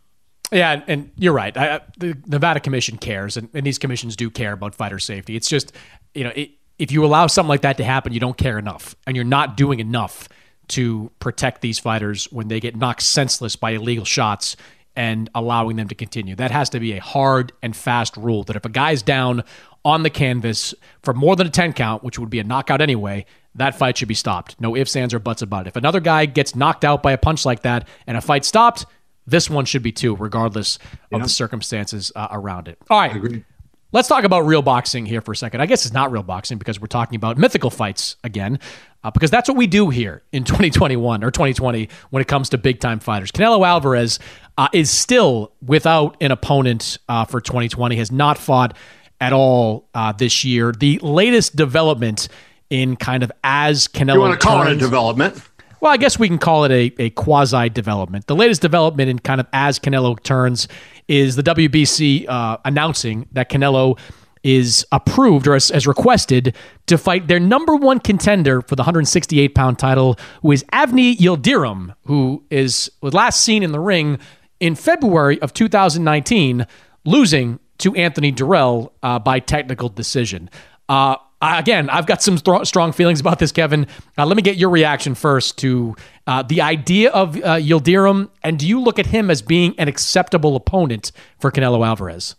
Yeah, 0.50 0.82
and 0.86 1.10
you're 1.16 1.34
right. 1.34 1.54
I, 1.54 1.80
the 1.98 2.16
Nevada 2.26 2.58
Commission 2.60 2.96
cares, 2.96 3.36
and, 3.36 3.50
and, 3.52 3.66
these 3.66 3.78
commissions 3.78 4.16
do 4.16 4.30
care 4.30 4.54
about 4.54 4.74
fighter 4.74 4.98
safety. 4.98 5.36
It's 5.36 5.48
just, 5.48 5.72
you 6.14 6.24
know, 6.24 6.32
it, 6.34 6.52
if 6.78 6.90
you 6.90 7.04
allow 7.04 7.26
something 7.26 7.50
like 7.50 7.60
that 7.62 7.76
to 7.76 7.84
happen, 7.84 8.14
you 8.14 8.20
don't 8.20 8.36
care 8.36 8.58
enough, 8.58 8.96
and 9.06 9.14
you're 9.14 9.26
not 9.26 9.58
doing 9.58 9.78
enough 9.78 10.26
to 10.68 11.10
protect 11.18 11.60
these 11.60 11.78
fighters 11.78 12.26
when 12.26 12.48
they 12.48 12.60
get 12.60 12.76
knocked 12.76 13.02
senseless 13.02 13.56
by 13.56 13.70
illegal 13.70 14.04
shots 14.04 14.56
and 14.94 15.30
allowing 15.34 15.76
them 15.76 15.88
to 15.88 15.94
continue. 15.94 16.34
That 16.34 16.50
has 16.50 16.70
to 16.70 16.80
be 16.80 16.92
a 16.92 17.00
hard 17.00 17.52
and 17.62 17.74
fast 17.76 18.16
rule 18.16 18.42
that 18.44 18.56
if 18.56 18.64
a 18.64 18.68
guy's 18.68 19.02
down 19.02 19.44
on 19.84 20.02
the 20.02 20.10
canvas 20.10 20.74
for 21.02 21.14
more 21.14 21.36
than 21.36 21.46
a 21.46 21.50
10 21.50 21.72
count, 21.72 22.02
which 22.02 22.18
would 22.18 22.30
be 22.30 22.40
a 22.40 22.44
knockout 22.44 22.80
anyway, 22.80 23.24
that 23.54 23.76
fight 23.76 23.96
should 23.96 24.08
be 24.08 24.14
stopped. 24.14 24.60
No 24.60 24.76
ifs, 24.76 24.96
ands, 24.96 25.14
or 25.14 25.18
buts 25.18 25.40
about 25.40 25.66
it. 25.66 25.70
If 25.70 25.76
another 25.76 26.00
guy 26.00 26.26
gets 26.26 26.54
knocked 26.54 26.84
out 26.84 27.02
by 27.02 27.12
a 27.12 27.18
punch 27.18 27.46
like 27.46 27.62
that 27.62 27.86
and 28.06 28.16
a 28.16 28.20
fight 28.20 28.44
stopped, 28.44 28.86
this 29.26 29.48
one 29.48 29.64
should 29.64 29.82
be 29.82 29.92
too, 29.92 30.16
regardless 30.16 30.76
of 31.12 31.18
yeah. 31.18 31.22
the 31.22 31.28
circumstances 31.28 32.10
uh, 32.16 32.28
around 32.30 32.66
it. 32.66 32.78
All 32.90 32.98
right. 32.98 33.44
Let's 33.90 34.06
talk 34.06 34.24
about 34.24 34.40
real 34.44 34.60
boxing 34.60 35.06
here 35.06 35.22
for 35.22 35.32
a 35.32 35.36
second. 35.36 35.62
I 35.62 35.66
guess 35.66 35.86
it's 35.86 35.94
not 35.94 36.12
real 36.12 36.22
boxing 36.22 36.58
because 36.58 36.78
we're 36.78 36.88
talking 36.88 37.16
about 37.16 37.38
mythical 37.38 37.70
fights 37.70 38.16
again, 38.22 38.58
uh, 39.02 39.10
because 39.10 39.30
that's 39.30 39.48
what 39.48 39.56
we 39.56 39.66
do 39.66 39.88
here 39.88 40.22
in 40.30 40.44
2021 40.44 41.24
or 41.24 41.30
2020 41.30 41.88
when 42.10 42.20
it 42.20 42.28
comes 42.28 42.50
to 42.50 42.58
big 42.58 42.80
time 42.80 43.00
fighters. 43.00 43.32
Canelo 43.32 43.66
Alvarez 43.66 44.18
uh, 44.58 44.68
is 44.74 44.90
still 44.90 45.52
without 45.64 46.18
an 46.20 46.32
opponent 46.32 46.98
uh, 47.08 47.24
for 47.24 47.40
2020, 47.40 47.96
has 47.96 48.12
not 48.12 48.36
fought 48.36 48.76
at 49.22 49.32
all 49.32 49.88
uh, 49.94 50.12
this 50.12 50.44
year. 50.44 50.70
The 50.72 50.98
latest 50.98 51.56
development 51.56 52.28
in 52.68 52.94
kind 52.96 53.22
of 53.22 53.32
as 53.42 53.88
Canelo. 53.88 54.14
You 54.14 54.20
want 54.20 54.38
to 54.38 54.46
call 54.46 54.64
turns, 54.64 54.72
it 54.72 54.76
a 54.76 54.86
development? 54.86 55.42
Well, 55.80 55.92
I 55.92 55.96
guess 55.96 56.18
we 56.18 56.28
can 56.28 56.38
call 56.38 56.64
it 56.64 56.72
a, 56.72 57.02
a 57.02 57.10
quasi 57.10 57.68
development. 57.68 58.26
The 58.26 58.34
latest 58.34 58.62
development 58.62 59.10
in 59.10 59.18
kind 59.18 59.40
of 59.40 59.46
as 59.52 59.78
Canelo 59.78 60.20
turns 60.22 60.66
is 61.06 61.36
the 61.36 61.42
WBC 61.42 62.28
uh, 62.28 62.58
announcing 62.64 63.28
that 63.32 63.48
Canelo 63.48 63.98
is 64.42 64.86
approved 64.92 65.46
or 65.46 65.54
has, 65.54 65.86
requested 65.86 66.54
to 66.86 66.96
fight 66.96 67.28
their 67.28 67.40
number 67.40 67.74
one 67.74 67.98
contender 67.98 68.62
for 68.62 68.76
the 68.76 68.82
168 68.82 69.54
pound 69.54 69.78
title, 69.78 70.18
who 70.42 70.52
is 70.52 70.64
Avni 70.72 71.16
Yildirim, 71.16 71.94
who 72.04 72.44
is 72.50 72.90
was 73.00 73.14
last 73.14 73.42
seen 73.42 73.62
in 73.62 73.72
the 73.72 73.80
ring 73.80 74.18
in 74.60 74.74
February 74.74 75.40
of 75.42 75.52
2019, 75.52 76.66
losing 77.04 77.58
to 77.78 77.94
Anthony 77.94 78.32
Dirrell 78.32 78.90
uh, 79.02 79.18
by 79.18 79.38
technical 79.38 79.88
decision. 79.88 80.50
Uh, 80.88 81.16
again, 81.40 81.90
I've 81.90 82.06
got 82.06 82.22
some 82.22 82.36
th- 82.38 82.66
strong 82.66 82.92
feelings 82.92 83.20
about 83.20 83.38
this, 83.38 83.52
Kevin. 83.52 83.86
Uh, 84.16 84.26
let 84.26 84.36
me 84.36 84.42
get 84.42 84.56
your 84.56 84.70
reaction 84.70 85.14
first 85.14 85.58
to 85.58 85.94
uh, 86.26 86.42
the 86.42 86.60
idea 86.60 87.10
of 87.10 87.36
uh, 87.36 87.56
Yildirim, 87.56 88.30
and 88.42 88.58
do 88.58 88.66
you 88.66 88.80
look 88.80 88.98
at 88.98 89.06
him 89.06 89.30
as 89.30 89.42
being 89.42 89.74
an 89.78 89.88
acceptable 89.88 90.56
opponent 90.56 91.12
for 91.38 91.50
Canelo 91.50 91.86
Alvarez? 91.86 92.34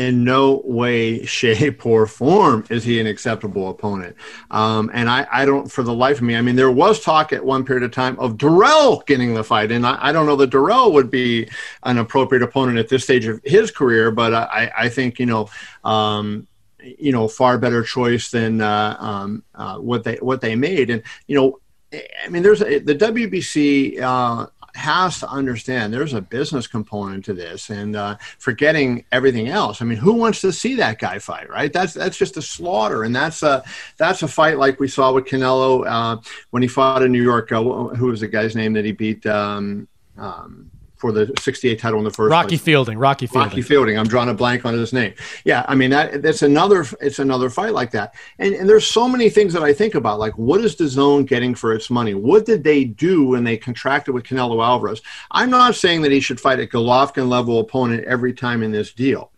in 0.00 0.24
no 0.24 0.62
way, 0.64 1.22
shape, 1.26 1.84
or 1.84 2.06
form 2.06 2.64
is 2.70 2.82
he 2.84 2.98
an 2.98 3.06
acceptable 3.06 3.68
opponent. 3.68 4.16
Um, 4.50 4.90
and 4.94 5.10
I, 5.10 5.26
I, 5.30 5.44
don't, 5.44 5.70
for 5.70 5.82
the 5.82 5.92
life 5.92 6.16
of 6.16 6.22
me, 6.22 6.36
I 6.36 6.40
mean, 6.40 6.56
there 6.56 6.70
was 6.70 7.00
talk 7.00 7.34
at 7.34 7.44
one 7.44 7.66
period 7.66 7.84
of 7.84 7.90
time 7.90 8.18
of 8.18 8.38
Dirrell 8.38 9.04
getting 9.04 9.34
the 9.34 9.44
fight, 9.44 9.70
and 9.70 9.86
I, 9.86 9.98
I 10.00 10.12
don't 10.12 10.24
know 10.24 10.36
that 10.36 10.48
Dirrell 10.48 10.94
would 10.94 11.10
be 11.10 11.50
an 11.82 11.98
appropriate 11.98 12.42
opponent 12.42 12.78
at 12.78 12.88
this 12.88 13.04
stage 13.04 13.26
of 13.26 13.42
his 13.44 13.70
career, 13.70 14.10
but 14.10 14.32
I, 14.32 14.72
I 14.74 14.88
think, 14.88 15.18
you 15.18 15.26
know, 15.26 15.50
um, 15.84 16.46
you 16.82 17.12
know, 17.12 17.28
far 17.28 17.58
better 17.58 17.82
choice 17.82 18.30
than 18.30 18.60
uh, 18.60 18.96
um, 18.98 19.44
uh, 19.54 19.78
what 19.78 20.04
they 20.04 20.16
what 20.16 20.40
they 20.40 20.54
made, 20.54 20.90
and 20.90 21.02
you 21.26 21.36
know, 21.36 21.60
I 21.92 22.28
mean, 22.28 22.42
there's 22.42 22.62
a, 22.62 22.78
the 22.78 22.94
WBC 22.94 24.00
uh, 24.00 24.46
has 24.74 25.20
to 25.20 25.28
understand 25.28 25.92
there's 25.92 26.14
a 26.14 26.20
business 26.20 26.66
component 26.66 27.24
to 27.24 27.34
this 27.34 27.70
and 27.70 27.96
uh, 27.96 28.16
forgetting 28.38 29.04
everything 29.12 29.48
else. 29.48 29.82
I 29.82 29.84
mean, 29.84 29.98
who 29.98 30.14
wants 30.14 30.40
to 30.42 30.52
see 30.52 30.74
that 30.76 30.98
guy 30.98 31.18
fight, 31.18 31.50
right? 31.50 31.72
That's 31.72 31.94
that's 31.94 32.16
just 32.16 32.36
a 32.36 32.42
slaughter, 32.42 33.04
and 33.04 33.14
that's 33.14 33.42
a 33.42 33.64
that's 33.96 34.22
a 34.22 34.28
fight 34.28 34.58
like 34.58 34.78
we 34.80 34.88
saw 34.88 35.12
with 35.12 35.26
Canelo 35.26 35.84
uh, 35.86 36.20
when 36.50 36.62
he 36.62 36.68
fought 36.68 37.02
in 37.02 37.12
New 37.12 37.22
York. 37.22 37.50
Uh, 37.52 37.62
who 37.62 38.06
was 38.06 38.20
the 38.20 38.28
guy's 38.28 38.56
name 38.56 38.72
that 38.74 38.84
he 38.84 38.92
beat? 38.92 39.26
Um, 39.26 39.88
um, 40.16 40.69
for 41.00 41.12
the 41.12 41.32
68 41.40 41.78
title 41.78 41.98
in 41.98 42.04
the 42.04 42.10
first 42.10 42.30
Rocky 42.30 42.50
place. 42.50 42.60
Fielding, 42.60 42.98
Rocky 42.98 43.26
Fielding. 43.26 43.48
Rocky 43.48 43.62
Fielding. 43.62 43.98
I'm 43.98 44.06
drawing 44.06 44.28
a 44.28 44.34
blank 44.34 44.64
on 44.64 44.74
his 44.74 44.92
name. 44.92 45.14
Yeah, 45.44 45.64
I 45.66 45.74
mean 45.74 45.90
that 45.90 46.22
that's 46.22 46.42
another 46.42 46.84
it's 47.00 47.18
another 47.18 47.48
fight 47.48 47.72
like 47.72 47.90
that. 47.92 48.14
And 48.38 48.54
and 48.54 48.68
there's 48.68 48.86
so 48.86 49.08
many 49.08 49.30
things 49.30 49.52
that 49.54 49.62
I 49.62 49.72
think 49.72 49.94
about 49.94 50.18
like 50.18 50.36
what 50.36 50.60
is 50.60 50.76
DAZN 50.76 51.26
getting 51.26 51.54
for 51.54 51.72
its 51.72 51.90
money? 51.90 52.14
What 52.14 52.44
did 52.44 52.62
they 52.62 52.84
do 52.84 53.24
when 53.24 53.44
they 53.44 53.56
contracted 53.56 54.14
with 54.14 54.24
Canelo 54.24 54.64
Alvarez? 54.64 55.00
I'm 55.30 55.50
not 55.50 55.74
saying 55.74 56.02
that 56.02 56.12
he 56.12 56.20
should 56.20 56.40
fight 56.40 56.60
a 56.60 56.66
Golovkin 56.66 57.28
level 57.28 57.58
opponent 57.58 58.04
every 58.04 58.34
time 58.34 58.62
in 58.62 58.70
this 58.70 58.92
deal 58.92 59.32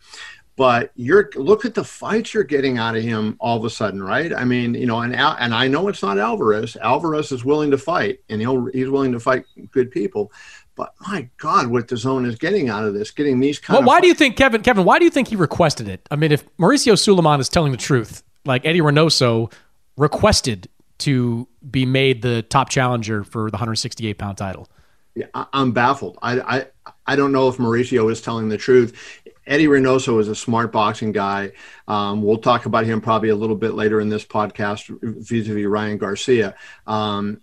but 0.57 0.93
you're 0.95 1.31
look 1.35 1.65
at 1.65 1.75
the 1.75 1.85
fights 1.85 2.35
you're 2.35 2.45
getting 2.45 2.79
out 2.79 2.97
of 2.97 3.03
him 3.03 3.37
all 3.41 3.57
of 3.57 3.65
a 3.65 3.71
sudden, 3.71 4.03
right? 4.03 4.33
I 4.35 4.45
mean, 4.45 4.75
you 4.75 4.87
know, 4.87 5.01
and 5.01 5.15
and 5.15 5.55
I 5.55 5.67
know 5.67 5.89
it's 5.89 6.03
not 6.03 6.19
Alvarez. 6.19 6.77
Alvarez 6.77 7.33
is 7.33 7.45
willing 7.45 7.71
to 7.71 7.79
fight, 7.79 8.21
and 8.29 8.41
he'll 8.41 8.67
he's 8.67 8.91
willing 8.91 9.13
to 9.13 9.21
fight 9.21 9.45
good 9.71 9.91
people. 9.91 10.31
But 10.83 10.95
my 11.09 11.29
God, 11.37 11.69
what 11.69 11.87
DAZN 11.87 12.27
is 12.27 12.35
getting 12.35 12.69
out 12.69 12.85
of 12.85 12.93
this, 12.93 13.13
getting 13.13 13.39
these 13.39 13.61
kind 13.61 13.77
well, 13.77 13.83
of. 13.83 13.87
Why 13.87 14.01
do 14.01 14.09
you 14.09 14.15
think, 14.15 14.37
Kevin? 14.37 14.63
Kevin, 14.63 14.85
why 14.85 14.99
do 14.99 15.05
you 15.05 15.13
think 15.13 15.29
he 15.29 15.37
requested 15.37 15.89
it? 15.89 16.05
I 16.11 16.17
mean, 16.17 16.33
if 16.33 16.45
Mauricio 16.57 16.99
Sulaiman 16.99 17.39
is 17.39 17.49
telling 17.49 17.71
the 17.71 17.79
truth, 17.79 18.25
like 18.45 18.67
Eddie 18.67 18.81
Reynoso 18.81 19.53
requested 19.97 20.69
to 20.99 21.47
be 21.71 21.87
made 21.87 22.23
the 22.23 22.43
top 22.43 22.69
challenger 22.69 23.23
for 23.23 23.49
the 23.51 23.55
168 23.55 24.19
pound 24.19 24.39
title. 24.39 24.69
Yeah, 25.15 25.27
I'm 25.53 25.71
baffled. 25.71 26.19
I, 26.21 26.41
I 26.41 26.67
I 27.07 27.15
don't 27.15 27.31
know 27.31 27.49
if 27.49 27.59
Mauricio 27.59 28.11
is 28.11 28.21
telling 28.21 28.49
the 28.49 28.59
truth. 28.59 29.21
Eddie 29.47 29.67
Reynoso 29.67 30.19
is 30.19 30.27
a 30.27 30.35
smart 30.35 30.73
boxing 30.73 31.13
guy. 31.13 31.53
Um, 31.87 32.23
we'll 32.23 32.39
talk 32.39 32.67
about 32.67 32.87
him 32.87 33.01
probably 33.01 33.29
a 33.29 33.37
little 33.37 33.57
bit 33.57 33.75
later 33.75 34.01
in 34.01 34.09
this 34.09 34.25
podcast 34.25 34.99
vis-a-vis 35.01 35.67
Ryan 35.67 35.99
Garcia. 35.99 36.57
Um, 36.89 37.41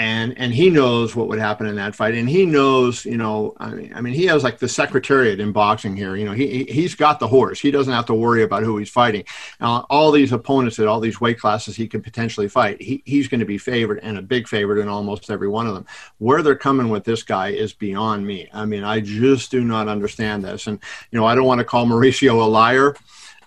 and 0.00 0.36
and 0.38 0.54
he 0.54 0.70
knows 0.70 1.14
what 1.14 1.28
would 1.28 1.38
happen 1.38 1.66
in 1.66 1.76
that 1.76 1.94
fight. 1.94 2.14
And 2.14 2.26
he 2.26 2.46
knows 2.46 3.04
you 3.04 3.18
know 3.18 3.52
i 3.58 3.68
mean 3.68 3.92
i 3.94 4.00
mean 4.00 4.14
he 4.14 4.24
has 4.26 4.42
like 4.42 4.58
the 4.58 4.68
secretariat 4.68 5.40
in 5.40 5.52
boxing 5.52 5.94
here. 5.94 6.16
You 6.16 6.24
know 6.24 6.32
he 6.32 6.64
he's 6.64 6.94
got 6.94 7.20
the 7.20 7.28
horse. 7.28 7.60
He 7.60 7.70
doesn't 7.70 7.92
have 7.92 8.06
to 8.06 8.14
worry 8.14 8.42
about 8.42 8.62
who 8.62 8.78
he's 8.78 8.88
fighting. 8.88 9.24
Now 9.60 9.84
all 9.90 10.10
these 10.10 10.32
opponents 10.32 10.78
at 10.78 10.88
all 10.88 11.00
these 11.00 11.20
weight 11.20 11.38
classes 11.38 11.76
he 11.76 11.86
could 11.86 12.02
potentially 12.02 12.48
fight 12.48 12.80
he, 12.80 13.02
he's 13.04 13.28
going 13.28 13.40
to 13.40 13.46
be 13.46 13.58
favored 13.58 14.00
and 14.02 14.16
a 14.16 14.22
big 14.22 14.48
favorite 14.48 14.80
in 14.80 14.88
almost 14.88 15.30
every 15.30 15.48
one 15.48 15.66
of 15.66 15.74
them. 15.74 15.84
Where 16.16 16.42
they're 16.42 16.56
coming 16.56 16.88
with 16.88 17.04
this 17.04 17.22
guy 17.22 17.48
is 17.48 17.74
beyond 17.74 18.26
me. 18.26 18.48
I 18.54 18.64
mean 18.64 18.84
i 18.84 19.00
just 19.00 19.50
do 19.50 19.62
not 19.62 19.86
understand 19.86 20.42
this. 20.44 20.66
And 20.66 20.80
you 21.10 21.18
know 21.18 21.26
i 21.26 21.34
don't 21.34 21.46
want 21.46 21.58
to 21.58 21.64
call 21.64 21.84
mauricio 21.84 22.40
a 22.40 22.44
liar 22.44 22.96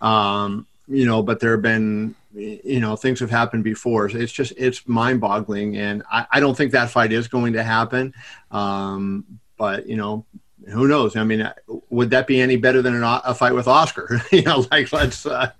um, 0.01 0.67
you 0.87 1.07
know 1.07 1.23
but 1.23 1.39
there 1.39 1.53
have 1.53 1.63
been 1.63 2.13
you 2.33 2.79
know 2.79 2.95
things 2.95 3.19
have 3.19 3.29
happened 3.29 3.63
before. 3.63 4.07
It's 4.07 4.31
just 4.31 4.53
it's 4.57 4.87
mind-boggling 4.87 5.77
and 5.77 6.03
I, 6.11 6.25
I 6.31 6.39
don't 6.39 6.55
think 6.55 6.71
that 6.71 6.89
fight 6.89 7.11
is 7.11 7.27
going 7.27 7.53
to 7.53 7.63
happen. 7.63 8.13
Um, 8.51 9.25
but 9.57 9.87
you 9.87 9.95
know 9.95 10.25
who 10.69 10.87
knows? 10.87 11.15
I 11.15 11.23
mean 11.23 11.49
would 11.89 12.09
that 12.11 12.27
be 12.27 12.41
any 12.41 12.55
better 12.55 12.81
than 12.81 12.95
an, 12.95 13.03
a 13.03 13.33
fight 13.33 13.53
with 13.53 13.67
oscar? 13.67 14.21
You 14.31 14.43
know 14.43 14.65
like 14.71 14.91
let's 14.91 15.25
uh, 15.25 15.51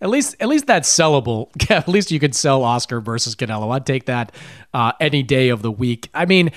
at 0.00 0.10
least 0.10 0.36
at 0.40 0.48
least 0.48 0.66
that's 0.66 0.88
sellable. 0.88 1.48
At 1.70 1.88
least 1.88 2.10
you 2.10 2.20
could 2.20 2.34
sell 2.34 2.62
oscar 2.62 3.00
versus 3.00 3.34
canelo. 3.34 3.74
I'd 3.74 3.86
take 3.86 4.06
that 4.06 4.32
uh, 4.74 4.92
any 5.00 5.22
day 5.22 5.48
of 5.48 5.62
the 5.62 5.70
week. 5.70 6.08
I 6.14 6.26
mean 6.26 6.52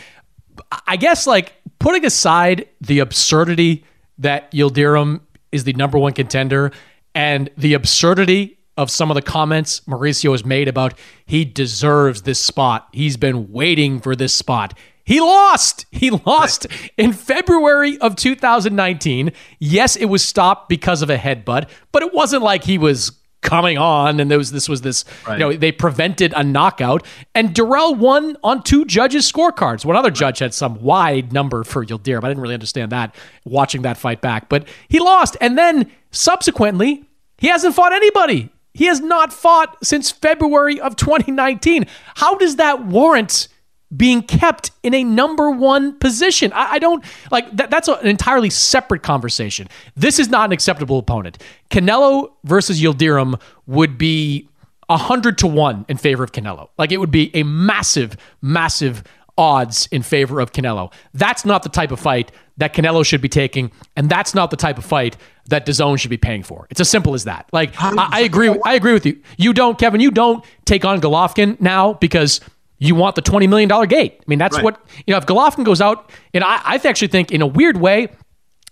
i 0.88 0.95
guess 0.95 1.28
like 1.28 1.54
putting 1.80 2.06
aside 2.06 2.67
the 2.82 2.99
absurdity 2.99 3.84
that 4.17 4.51
yildirim 4.51 5.19
is 5.51 5.63
the 5.63 5.73
number 5.73 5.97
one 5.97 6.13
contender 6.13 6.71
and 7.13 7.49
the 7.58 7.73
absurdity 7.73 8.55
of 8.77 8.91
some 8.91 9.09
of 9.11 9.15
the 9.15 9.21
comments 9.21 9.81
Mauricio 9.81 10.31
has 10.31 10.45
made 10.45 10.67
about 10.67 10.93
he 11.25 11.45
deserves 11.45 12.23
this 12.23 12.39
spot. 12.39 12.88
He's 12.91 13.17
been 13.17 13.51
waiting 13.51 13.99
for 13.99 14.15
this 14.15 14.33
spot. 14.33 14.77
He 15.03 15.21
lost. 15.21 15.85
He 15.95 16.11
lost 16.11 16.67
in 16.97 17.13
February 17.13 17.97
of 17.99 18.15
2019. 18.17 19.31
Yes, 19.59 19.95
it 19.95 20.05
was 20.05 20.23
stopped 20.23 20.67
because 20.67 21.01
of 21.01 21.09
a 21.09 21.17
headbutt, 21.17 21.69
but 21.93 22.03
it 22.03 22.13
wasn't 22.13 22.43
like 22.43 22.65
he 22.65 22.77
was 22.77 23.13
coming 23.41 23.77
on 23.77 24.19
and 24.19 24.29
there 24.29 24.39
was 24.39 24.51
this 24.51 24.67
was 24.67 24.81
this 24.81 25.05
right. 25.27 25.33
you 25.33 25.39
know 25.39 25.53
they 25.53 25.71
prevented 25.71 26.33
a 26.35 26.43
knockout 26.43 27.05
and 27.35 27.53
Dirrell 27.53 27.95
won 27.95 28.35
on 28.43 28.63
two 28.63 28.83
judges 28.85 29.31
scorecards 29.31 29.85
one 29.85 29.95
other 29.95 30.09
judge 30.09 30.39
had 30.39 30.51
some 30.51 30.81
wide 30.81 31.31
number 31.31 31.63
for 31.63 31.85
Yildirim 31.85 32.23
I 32.23 32.29
didn't 32.29 32.41
really 32.41 32.55
understand 32.55 32.91
that 32.91 33.13
watching 33.43 33.83
that 33.83 33.97
fight 33.97 34.19
back 34.19 34.49
but 34.49 34.67
he 34.88 34.99
lost 34.99 35.38
and 35.41 35.55
then 35.55 35.91
subsequently 36.09 37.05
he 37.38 37.47
hasn't 37.47 37.75
fought 37.75 37.93
anybody 37.93 38.49
he 38.75 38.85
has 38.85 38.99
not 38.99 39.33
fought 39.33 39.75
since 39.83 40.11
February 40.11 40.79
of 40.79 40.95
2019 40.95 41.88
how 42.15 42.35
does 42.35 42.57
that 42.57 42.85
warrant 42.85 43.47
being 43.95 44.21
kept 44.21 44.71
in 44.83 44.93
a 44.93 45.03
number 45.03 45.51
one 45.51 45.97
position. 45.99 46.51
I, 46.53 46.73
I 46.73 46.79
don't 46.79 47.03
like 47.31 47.49
that. 47.55 47.69
That's 47.69 47.88
an 47.88 48.05
entirely 48.07 48.49
separate 48.49 49.03
conversation. 49.03 49.67
This 49.95 50.19
is 50.19 50.27
not 50.27 50.45
an 50.45 50.51
acceptable 50.51 50.97
opponent. 50.97 51.38
Canelo 51.69 52.31
versus 52.43 52.81
Yildirim 52.81 53.39
would 53.67 53.97
be 53.97 54.49
a 54.89 54.97
hundred 54.97 55.38
to 55.39 55.47
one 55.47 55.85
in 55.88 55.97
favor 55.97 56.23
of 56.23 56.31
Canelo. 56.31 56.69
Like 56.77 56.91
it 56.91 56.97
would 56.97 57.11
be 57.11 57.35
a 57.35 57.43
massive, 57.43 58.17
massive 58.41 59.03
odds 59.38 59.88
in 59.91 60.02
favor 60.02 60.39
of 60.39 60.52
Canelo. 60.52 60.91
That's 61.13 61.45
not 61.45 61.63
the 61.63 61.69
type 61.69 61.91
of 61.91 62.00
fight 62.00 62.32
that 62.58 62.74
Canelo 62.74 63.06
should 63.06 63.21
be 63.21 63.30
taking, 63.30 63.71
and 63.95 64.10
that's 64.10 64.34
not 64.34 64.50
the 64.50 64.56
type 64.58 64.78
of 64.78 64.86
fight 64.86 65.17
that 65.48 65.65
DAZN 65.65 66.00
should 66.00 66.10
be 66.10 66.17
paying 66.17 66.41
for. 66.41 66.67
It's 66.69 66.80
as 66.80 66.89
simple 66.89 67.13
as 67.13 67.26
that. 67.26 67.48
Like 67.52 67.74
I, 67.78 68.10
I 68.12 68.19
agree. 68.21 68.56
I 68.65 68.76
agree 68.76 68.93
with 68.93 69.06
you. 69.06 69.21
You 69.38 69.54
don't, 69.54 69.78
Kevin. 69.78 70.00
You 70.00 70.12
don't 70.12 70.43
take 70.65 70.86
on 70.86 71.02
Golovkin 71.02 71.60
now 71.60 71.93
because 71.93 72.39
you 72.78 72.95
want 72.95 73.15
the 73.15 73.21
$20 73.21 73.48
million 73.48 73.69
gate. 73.88 74.17
I 74.19 74.24
mean, 74.28 74.39
that's 74.39 74.56
right. 74.56 74.63
what, 74.63 74.86
you 75.06 75.13
know, 75.13 75.17
if 75.17 75.26
Golovkin 75.26 75.63
goes 75.63 75.82
out, 75.82 76.12
and 76.34 76.43
I, 76.43 76.62
I 76.63 76.76
actually 76.84 77.08
think 77.08 77.32
in 77.32 77.41
a 77.41 77.48
weird 77.48 77.78
way, 77.78 78.10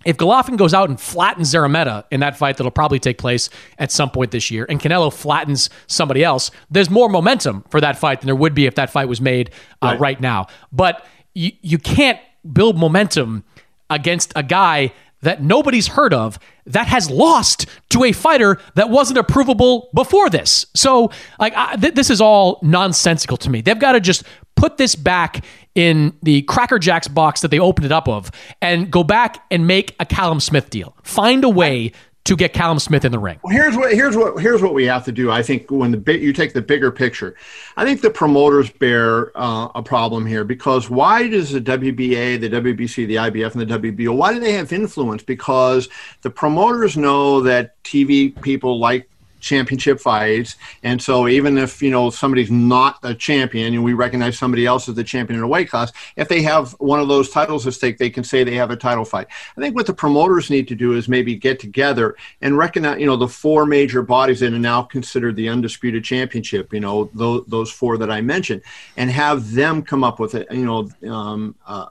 if 0.05 0.17
Golovkin 0.17 0.57
goes 0.57 0.73
out 0.73 0.89
and 0.89 0.99
flattens 0.99 1.53
Szeremeta 1.53 2.05
in 2.11 2.19
that 2.19 2.37
fight 2.37 2.57
that'll 2.57 2.71
probably 2.71 2.99
take 2.99 3.17
place 3.17 3.49
at 3.77 3.91
some 3.91 4.09
point 4.09 4.31
this 4.31 4.51
year, 4.51 4.65
and 4.69 4.79
Canelo 4.79 5.13
flattens 5.13 5.69
somebody 5.87 6.23
else, 6.23 6.51
there's 6.69 6.89
more 6.89 7.09
momentum 7.09 7.63
for 7.69 7.81
that 7.81 7.97
fight 7.97 8.21
than 8.21 8.27
there 8.27 8.35
would 8.35 8.53
be 8.53 8.65
if 8.65 8.75
that 8.75 8.89
fight 8.89 9.07
was 9.07 9.21
made 9.21 9.51
uh, 9.81 9.87
right. 9.87 9.99
right 9.99 10.21
now. 10.21 10.47
But 10.71 11.05
you, 11.33 11.51
you 11.61 11.77
can't 11.77 12.19
build 12.51 12.77
momentum 12.77 13.43
against 13.89 14.33
a 14.35 14.43
guy 14.43 14.93
that 15.23 15.41
nobody's 15.41 15.87
heard 15.87 16.13
of 16.13 16.39
that 16.65 16.87
has 16.87 17.09
lost 17.09 17.65
to 17.89 18.03
a 18.03 18.11
fighter 18.11 18.59
that 18.75 18.89
wasn't 18.89 19.19
approvable 19.19 19.91
before 19.93 20.29
this. 20.29 20.65
So, 20.73 21.11
like, 21.39 21.53
I, 21.55 21.75
th- 21.75 21.95
this 21.95 22.09
is 22.09 22.21
all 22.21 22.59
nonsensical 22.61 23.37
to 23.37 23.49
me. 23.49 23.61
They've 23.61 23.77
got 23.77 23.93
to 23.93 23.99
just 23.99 24.23
put 24.55 24.77
this 24.77 24.95
back 24.95 25.43
in 25.75 26.15
the 26.21 26.43
Cracker 26.43 26.79
Jacks 26.79 27.07
box 27.07 27.41
that 27.41 27.49
they 27.49 27.59
opened 27.59 27.85
it 27.85 27.91
up 27.91 28.07
of 28.07 28.31
and 28.61 28.91
go 28.91 29.03
back 29.03 29.43
and 29.49 29.65
make 29.65 29.95
a 29.99 30.05
Callum 30.05 30.39
Smith 30.39 30.69
deal. 30.69 30.95
Find 31.03 31.43
a 31.43 31.49
way 31.49 31.91
to 32.25 32.35
get 32.37 32.53
Callum 32.53 32.79
Smith 32.79 33.03
in 33.03 33.11
the 33.11 33.19
ring? 33.19 33.39
Well, 33.43 33.53
here's 33.53 33.75
what 33.75 33.93
here's 33.93 34.15
what 34.15 34.41
here's 34.41 34.61
what 34.61 34.73
we 34.73 34.85
have 34.85 35.03
to 35.05 35.11
do. 35.11 35.31
I 35.31 35.43
think 35.43 35.69
when 35.69 35.91
the 35.91 35.97
big 35.97 36.21
you 36.21 36.33
take 36.33 36.53
the 36.53 36.61
bigger 36.61 36.91
picture, 36.91 37.35
I 37.75 37.83
think 37.83 38.01
the 38.01 38.09
promoters 38.09 38.69
bear 38.69 39.37
uh, 39.37 39.69
a 39.75 39.83
problem 39.83 40.25
here 40.25 40.43
because 40.43 40.89
why 40.89 41.27
does 41.27 41.51
the 41.51 41.61
WBA, 41.61 42.39
the 42.39 42.49
WBC, 42.49 43.07
the 43.07 43.15
IBF, 43.15 43.55
and 43.55 43.69
the 43.69 43.79
WBO 43.79 44.15
why 44.15 44.33
do 44.33 44.39
they 44.39 44.53
have 44.53 44.71
influence? 44.71 45.23
Because 45.23 45.89
the 46.21 46.29
promoters 46.29 46.95
know 46.95 47.41
that 47.41 47.81
TV 47.83 48.39
people 48.41 48.79
like 48.79 49.09
championship 49.43 49.99
fights. 49.99 50.55
And 50.81 51.01
so 51.01 51.27
even 51.27 51.57
if, 51.57 51.81
you 51.81 51.91
know, 51.91 52.09
somebody's 52.09 52.49
not 52.49 52.97
a 53.03 53.13
champion 53.13 53.73
and 53.73 53.83
we 53.83 53.93
recognize 53.93 54.37
somebody 54.37 54.65
else 54.65 54.89
as 54.89 54.95
the 54.95 55.03
champion 55.03 55.37
in 55.37 55.43
a 55.43 55.47
weight 55.47 55.69
class, 55.69 55.91
if 56.15 56.27
they 56.27 56.41
have 56.41 56.71
one 56.79 56.99
of 56.99 57.07
those 57.07 57.29
titles 57.29 57.67
at 57.67 57.73
stake, 57.73 57.97
they 57.97 58.09
can 58.09 58.23
say 58.23 58.43
they 58.43 58.55
have 58.55 58.71
a 58.71 58.75
title 58.75 59.05
fight. 59.05 59.27
I 59.57 59.61
think 59.61 59.75
what 59.75 59.85
the 59.85 59.93
promoters 59.93 60.49
need 60.49 60.67
to 60.69 60.75
do 60.75 60.93
is 60.93 61.07
maybe 61.07 61.35
get 61.35 61.59
together 61.59 62.15
and 62.41 62.57
recognize, 62.57 62.99
you 62.99 63.05
know, 63.05 63.17
the 63.17 63.27
four 63.27 63.65
major 63.65 64.01
bodies 64.01 64.39
that 64.39 64.53
are 64.53 64.59
now 64.59 64.81
considered 64.81 65.35
the 65.35 65.49
undisputed 65.49 66.03
championship, 66.03 66.73
you 66.73 66.79
know, 66.79 67.09
those, 67.13 67.43
those 67.47 67.71
four 67.71 67.97
that 67.97 68.09
I 68.09 68.21
mentioned, 68.21 68.61
and 68.97 69.11
have 69.11 69.51
them 69.51 69.83
come 69.83 70.03
up 70.03 70.19
with 70.19 70.35
it, 70.35 70.47
you 70.51 70.65
know, 70.65 70.89
um, 71.11 71.55
uh, 71.67 71.87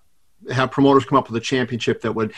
have 0.51 0.71
promoters 0.71 1.05
come 1.05 1.19
up 1.19 1.29
with 1.29 1.37
a 1.37 1.45
championship 1.45 2.01
that 2.01 2.13
would 2.13 2.33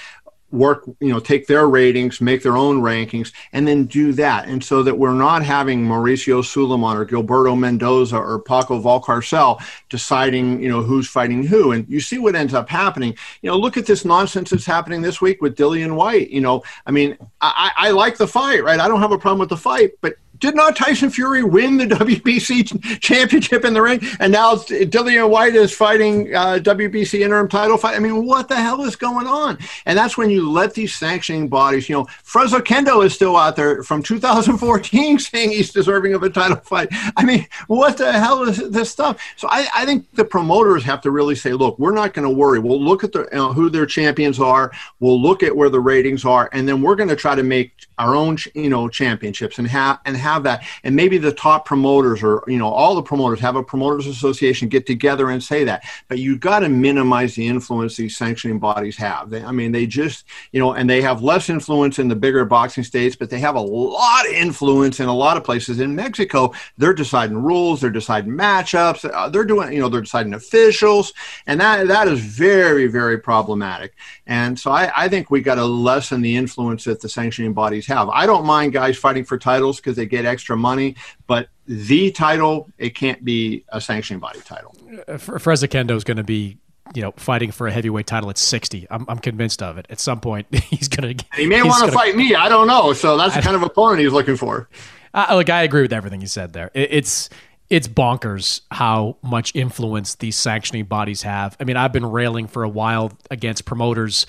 work, 0.54 0.84
you 1.00 1.10
know, 1.10 1.20
take 1.20 1.46
their 1.46 1.68
ratings, 1.68 2.20
make 2.20 2.42
their 2.42 2.56
own 2.56 2.80
rankings, 2.80 3.32
and 3.52 3.66
then 3.66 3.84
do 3.84 4.12
that. 4.12 4.46
And 4.46 4.62
so 4.62 4.82
that 4.82 4.96
we're 4.96 5.12
not 5.12 5.42
having 5.42 5.84
Mauricio 5.84 6.44
Sulaiman 6.44 6.96
or 6.96 7.04
Gilberto 7.04 7.58
Mendoza 7.58 8.16
or 8.16 8.40
Paco 8.40 8.80
Valcarcel 8.80 9.60
deciding, 9.90 10.62
you 10.62 10.68
know, 10.68 10.82
who's 10.82 11.08
fighting 11.08 11.44
who. 11.44 11.72
And 11.72 11.86
you 11.88 12.00
see 12.00 12.18
what 12.18 12.36
ends 12.36 12.54
up 12.54 12.68
happening. 12.68 13.16
You 13.42 13.50
know, 13.50 13.58
look 13.58 13.76
at 13.76 13.86
this 13.86 14.04
nonsense 14.04 14.50
that's 14.50 14.64
happening 14.64 15.02
this 15.02 15.20
week 15.20 15.42
with 15.42 15.56
Dillian 15.56 15.96
Whyte. 15.96 16.30
You 16.30 16.40
know, 16.40 16.62
I 16.86 16.90
mean, 16.90 17.18
I, 17.40 17.72
I 17.76 17.90
like 17.90 18.16
the 18.16 18.28
fight, 18.28 18.62
right? 18.62 18.80
I 18.80 18.88
don't 18.88 19.00
have 19.00 19.12
a 19.12 19.18
problem 19.18 19.40
with 19.40 19.48
the 19.48 19.56
fight, 19.56 19.92
but 20.00 20.14
did 20.38 20.54
not 20.54 20.76
Tyson 20.76 21.10
Fury 21.10 21.42
win 21.42 21.76
the 21.76 21.86
WBC 21.94 23.00
championship 23.00 23.64
in 23.64 23.74
the 23.74 23.82
ring? 23.82 24.00
And 24.20 24.32
now 24.32 24.54
Dillian 24.54 25.28
Whyte 25.28 25.54
is 25.54 25.72
fighting 25.72 26.34
uh, 26.34 26.58
WBC 26.62 27.20
interim 27.20 27.48
title 27.48 27.76
fight. 27.76 27.96
I 27.96 27.98
mean, 27.98 28.24
what 28.26 28.48
the 28.48 28.56
hell 28.56 28.82
is 28.82 28.96
going 28.96 29.26
on? 29.26 29.58
And 29.86 29.96
that's 29.96 30.16
when 30.16 30.30
you 30.30 30.50
let 30.50 30.74
these 30.74 30.94
sanctioning 30.94 31.48
bodies, 31.48 31.88
you 31.88 31.96
know, 31.96 32.06
Fres 32.22 32.52
Oquendo 32.52 33.04
is 33.04 33.14
still 33.14 33.36
out 33.36 33.56
there 33.56 33.82
from 33.82 34.02
2014 34.02 35.18
saying 35.18 35.50
he's 35.50 35.72
deserving 35.72 36.14
of 36.14 36.22
a 36.22 36.30
title 36.30 36.56
fight. 36.56 36.88
I 37.16 37.24
mean, 37.24 37.46
what 37.66 37.96
the 37.96 38.12
hell 38.12 38.42
is 38.42 38.58
this 38.70 38.90
stuff? 38.90 39.20
So 39.36 39.48
I, 39.50 39.66
I 39.74 39.84
think 39.84 40.10
the 40.14 40.24
promoters 40.24 40.82
have 40.84 41.00
to 41.02 41.10
really 41.10 41.34
say, 41.34 41.52
look, 41.52 41.78
we're 41.78 41.92
not 41.92 42.14
going 42.14 42.28
to 42.28 42.34
worry. 42.34 42.58
We'll 42.58 42.82
look 42.82 43.04
at 43.04 43.12
the, 43.12 43.28
you 43.32 43.38
know, 43.38 43.52
who 43.52 43.70
their 43.70 43.86
champions 43.86 44.40
are. 44.40 44.72
We'll 45.00 45.20
look 45.20 45.42
at 45.42 45.54
where 45.54 45.68
the 45.68 45.80
ratings 45.80 46.24
are, 46.24 46.48
and 46.52 46.68
then 46.68 46.82
we're 46.82 46.96
going 46.96 47.08
to 47.08 47.16
try 47.16 47.34
to 47.34 47.42
make 47.42 47.72
our 47.98 48.14
own, 48.14 48.36
you 48.54 48.68
know, 48.68 48.88
championships 48.88 49.58
and 49.58 49.68
have 49.68 50.00
and 50.04 50.16
have 50.16 50.42
that. 50.44 50.64
And 50.82 50.94
maybe 50.96 51.18
the 51.18 51.32
top 51.32 51.64
promoters 51.64 52.22
or 52.22 52.42
you 52.46 52.58
know 52.58 52.68
all 52.68 52.94
the 52.94 53.02
promoters 53.02 53.40
have 53.40 53.56
a 53.56 53.62
promoters 53.62 54.06
association 54.06 54.68
get 54.68 54.86
together 54.86 55.30
and 55.30 55.42
say 55.42 55.64
that. 55.64 55.84
But 56.08 56.18
you've 56.18 56.40
got 56.40 56.60
to 56.60 56.68
minimize 56.68 57.34
the 57.34 57.46
influence 57.46 57.96
these 57.96 58.16
sanctioning 58.16 58.58
bodies 58.58 58.96
have. 58.96 59.30
They, 59.30 59.42
I 59.42 59.52
mean, 59.52 59.72
they 59.72 59.86
just 59.86 60.24
you 60.52 60.60
know, 60.60 60.74
and 60.74 60.88
they 60.88 61.02
have 61.02 61.22
less 61.22 61.48
influence 61.48 61.98
in 61.98 62.08
the 62.08 62.16
bigger 62.16 62.44
boxing 62.44 62.84
states, 62.84 63.16
but 63.16 63.30
they 63.30 63.40
have 63.40 63.56
a 63.56 63.60
lot 63.60 64.26
of 64.26 64.32
influence 64.32 65.00
in 65.00 65.06
a 65.06 65.14
lot 65.14 65.36
of 65.36 65.44
places. 65.44 65.80
In 65.80 65.94
Mexico, 65.94 66.52
they're 66.78 66.94
deciding 66.94 67.36
rules, 67.36 67.80
they're 67.80 67.90
deciding 67.90 68.32
matchups, 68.32 69.08
uh, 69.12 69.28
they're 69.28 69.44
doing 69.44 69.72
you 69.72 69.80
know 69.80 69.88
they're 69.88 70.00
deciding 70.00 70.34
officials, 70.34 71.12
and 71.46 71.60
that 71.60 71.88
that 71.88 72.08
is 72.08 72.20
very 72.20 72.86
very 72.86 73.18
problematic. 73.18 73.94
And 74.26 74.58
so 74.58 74.70
I, 74.70 74.90
I 74.96 75.08
think 75.08 75.30
we 75.30 75.42
got 75.42 75.56
to 75.56 75.64
lessen 75.64 76.22
the 76.22 76.36
influence 76.36 76.84
that 76.84 77.00
the 77.00 77.08
sanctioning 77.08 77.52
bodies 77.52 77.86
have. 77.86 78.08
I 78.08 78.26
don't 78.26 78.46
mind 78.46 78.72
guys 78.72 78.96
fighting 78.96 79.24
for 79.24 79.38
titles 79.38 79.76
because 79.76 79.96
they 79.96 80.06
get 80.06 80.24
extra 80.24 80.56
money, 80.56 80.96
but 81.26 81.48
the 81.66 82.10
title, 82.10 82.70
it 82.78 82.94
can't 82.94 83.24
be 83.24 83.64
a 83.68 83.80
sanctioning 83.80 84.20
body 84.20 84.40
title. 84.40 84.74
Uh, 85.06 85.18
Fres 85.18 85.62
Oquendo 85.62 85.92
is 85.92 86.04
going 86.04 86.16
to 86.16 86.24
be 86.24 86.58
you 86.94 87.02
know, 87.02 87.12
fighting 87.16 87.50
for 87.50 87.66
a 87.66 87.72
heavyweight 87.72 88.06
title 88.06 88.28
at 88.30 88.36
60. 88.36 88.86
I'm, 88.90 89.06
I'm 89.08 89.18
convinced 89.18 89.62
of 89.62 89.78
it. 89.78 89.86
At 89.88 90.00
some 90.00 90.20
point, 90.20 90.46
he's 90.54 90.88
going 90.88 91.16
to. 91.16 91.24
He 91.34 91.46
may 91.46 91.62
want 91.62 91.84
to 91.86 91.92
fight 91.92 92.16
me. 92.16 92.34
I 92.34 92.48
don't 92.48 92.66
know. 92.66 92.92
So 92.92 93.16
that's 93.16 93.34
the 93.34 93.42
kind 93.42 93.56
of 93.56 93.62
opponent 93.62 94.00
he's 94.00 94.12
looking 94.12 94.36
for. 94.36 94.68
Uh, 95.14 95.26
look, 95.32 95.48
I 95.48 95.62
agree 95.62 95.82
with 95.82 95.92
everything 95.92 96.20
you 96.20 96.26
said 96.26 96.52
there. 96.52 96.70
It, 96.74 96.88
it's 96.92 97.30
it's 97.74 97.88
bonkers 97.88 98.60
how 98.70 99.16
much 99.20 99.50
influence 99.52 100.14
these 100.14 100.36
sanctioning 100.36 100.84
bodies 100.84 101.22
have. 101.22 101.56
I 101.58 101.64
mean, 101.64 101.76
I've 101.76 101.92
been 101.92 102.06
railing 102.06 102.46
for 102.46 102.62
a 102.62 102.68
while 102.68 103.10
against 103.32 103.64
promoters 103.64 104.26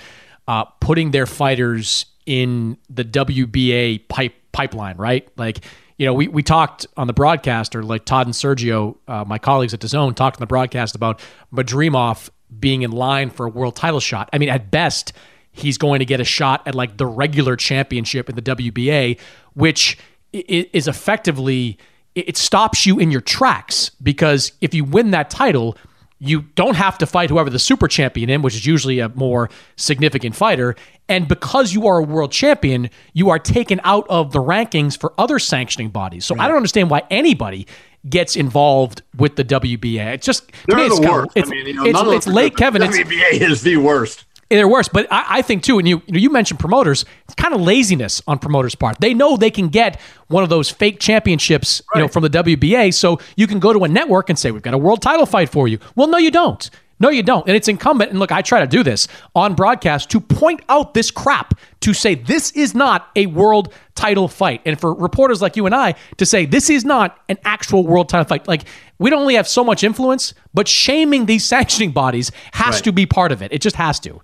uh, 0.47 0.65
putting 0.65 1.11
their 1.11 1.27
fighters 1.27 2.07
in 2.25 2.75
the 2.89 3.03
WBA 3.03 4.07
pipe 4.07 4.33
pipeline, 4.51 4.97
right? 4.97 5.29
Like, 5.37 5.63
you 5.97 6.07
know, 6.07 6.13
we, 6.15 6.27
we 6.27 6.41
talked 6.41 6.87
on 6.97 7.05
the 7.05 7.13
broadcast, 7.13 7.75
or 7.75 7.83
like 7.83 8.03
Todd 8.05 8.25
and 8.25 8.33
Sergio, 8.33 8.95
uh, 9.07 9.23
my 9.27 9.37
colleagues 9.37 9.75
at 9.75 9.79
DAZN, 9.79 10.15
talked 10.15 10.37
on 10.37 10.39
the 10.39 10.47
broadcast 10.47 10.95
about 10.95 11.21
Madrimov 11.53 12.31
being 12.59 12.81
in 12.81 12.89
line 12.89 13.29
for 13.29 13.45
a 13.45 13.49
world 13.49 13.75
title 13.75 13.99
shot. 13.99 14.27
I 14.33 14.39
mean, 14.39 14.49
at 14.49 14.71
best, 14.71 15.13
he's 15.51 15.77
going 15.77 15.99
to 15.99 16.05
get 16.05 16.19
a 16.19 16.23
shot 16.23 16.67
at 16.67 16.73
like 16.73 16.97
the 16.97 17.05
regular 17.05 17.55
championship 17.55 18.27
in 18.27 18.35
the 18.35 18.41
WBA, 18.41 19.19
which 19.53 19.99
is 20.33 20.87
effectively– 20.87 21.77
it 22.15 22.37
stops 22.37 22.85
you 22.85 22.97
in 22.97 23.11
your 23.11 23.21
tracks 23.21 23.91
because 24.01 24.53
if 24.61 24.73
you 24.73 24.83
win 24.83 25.11
that 25.11 25.29
title, 25.29 25.77
you 26.19 26.43
don't 26.55 26.75
have 26.75 26.97
to 26.97 27.05
fight 27.05 27.29
whoever 27.29 27.49
the 27.49 27.59
super 27.59 27.87
champion 27.87 28.29
in, 28.29 28.41
which 28.41 28.55
is 28.55 28.65
usually 28.65 28.99
a 28.99 29.09
more 29.09 29.49
significant 29.75 30.35
fighter. 30.35 30.75
And 31.09 31.27
because 31.27 31.73
you 31.73 31.87
are 31.87 31.99
a 31.99 32.03
world 32.03 32.31
champion, 32.31 32.89
you 33.13 33.29
are 33.29 33.37
taken 33.37 33.81
out 33.83 34.07
of 34.09 34.31
the 34.31 34.39
rankings 34.39 34.99
for 34.99 35.13
other 35.17 35.39
sanctioning 35.39 35.89
bodies. 35.89 36.25
So 36.25 36.35
right. 36.35 36.45
I 36.45 36.47
don't 36.47 36.57
understand 36.57 36.89
why 36.89 37.03
anybody 37.09 37.67
gets 38.09 38.35
involved 38.35 39.01
with 39.17 39.35
the 39.35 39.43
WBA. 39.43 40.13
It's 40.13 40.25
just 40.25 40.51
They're 40.67 40.77
me, 40.77 40.85
it's, 40.85 40.99
the 40.99 41.11
worst. 41.11 41.31
it's, 41.35 41.49
I 41.49 41.51
mean, 41.51 41.67
you 41.67 41.73
know, 41.73 42.11
it's, 42.11 42.27
it's 42.27 42.33
late, 42.33 42.55
Kevin. 42.55 42.81
WBA 42.81 43.41
is 43.41 43.61
the 43.63 43.77
worst. 43.77 44.25
They're 44.49 44.67
worse, 44.67 44.87
but 44.87 45.11
I, 45.11 45.25
I, 45.37 45.41
think 45.41 45.63
too. 45.63 45.79
And 45.79 45.87
you, 45.87 46.03
you, 46.05 46.13
know, 46.13 46.19
you 46.19 46.29
mentioned 46.29 46.59
promoters. 46.59 47.03
It's 47.25 47.33
kind 47.33 47.53
of 47.53 47.61
laziness 47.61 48.21
on 48.27 48.37
promoters' 48.37 48.75
part. 48.75 48.99
They 48.99 49.13
know 49.13 49.37
they 49.37 49.49
can 49.49 49.69
get 49.69 49.99
one 50.27 50.43
of 50.43 50.49
those 50.49 50.69
fake 50.69 50.99
championships, 50.99 51.81
right. 51.93 51.99
you 51.99 52.05
know, 52.05 52.07
from 52.07 52.21
the 52.21 52.29
WBA. 52.29 52.93
So 52.93 53.19
you 53.35 53.47
can 53.47 53.59
go 53.59 53.73
to 53.73 53.83
a 53.83 53.87
network 53.87 54.29
and 54.29 54.37
say, 54.37 54.51
"We've 54.51 54.61
got 54.61 54.75
a 54.75 54.77
world 54.77 55.01
title 55.01 55.25
fight 55.25 55.49
for 55.49 55.67
you." 55.67 55.79
Well, 55.95 56.07
no, 56.07 56.19
you 56.19 56.29
don't. 56.29 56.69
No, 56.99 57.09
you 57.09 57.23
don't. 57.23 57.45
And 57.45 57.57
it's 57.57 57.67
incumbent. 57.67 58.11
And 58.11 58.19
look, 58.19 58.31
I 58.31 58.41
try 58.41 58.61
to 58.61 58.67
do 58.67 58.81
this 58.81 59.07
on 59.35 59.53
broadcast 59.53 60.09
to 60.11 60.21
point 60.21 60.61
out 60.69 60.93
this 60.93 61.11
crap, 61.11 61.59
to 61.81 61.93
say 61.93 62.15
this 62.15 62.51
is 62.51 62.73
not 62.73 63.09
a 63.17 63.25
world 63.25 63.73
title 63.95 64.27
fight. 64.27 64.61
And 64.65 64.79
for 64.79 64.93
reporters 64.93 65.41
like 65.41 65.57
you 65.57 65.65
and 65.65 65.75
I 65.75 65.95
to 66.17 66.25
say 66.25 66.45
this 66.45 66.69
is 66.69 66.85
not 66.85 67.19
an 67.27 67.37
actual 67.43 67.85
world 67.85 68.07
title 68.07 68.25
fight. 68.25 68.47
Like, 68.47 68.63
we 68.97 69.09
don't 69.09 69.21
only 69.21 69.35
have 69.35 69.47
so 69.47 69.61
much 69.63 69.83
influence, 69.83 70.33
but 70.53 70.69
shaming 70.69 71.25
these 71.25 71.43
sanctioning 71.43 71.91
bodies 71.91 72.31
has 72.53 72.75
Right. 72.75 72.83
to 72.85 72.91
be 72.93 73.05
part 73.05 73.33
of 73.33 73.41
it. 73.41 73.51
It 73.51 73.61
just 73.61 73.75
has 73.75 73.99
to. 74.01 74.21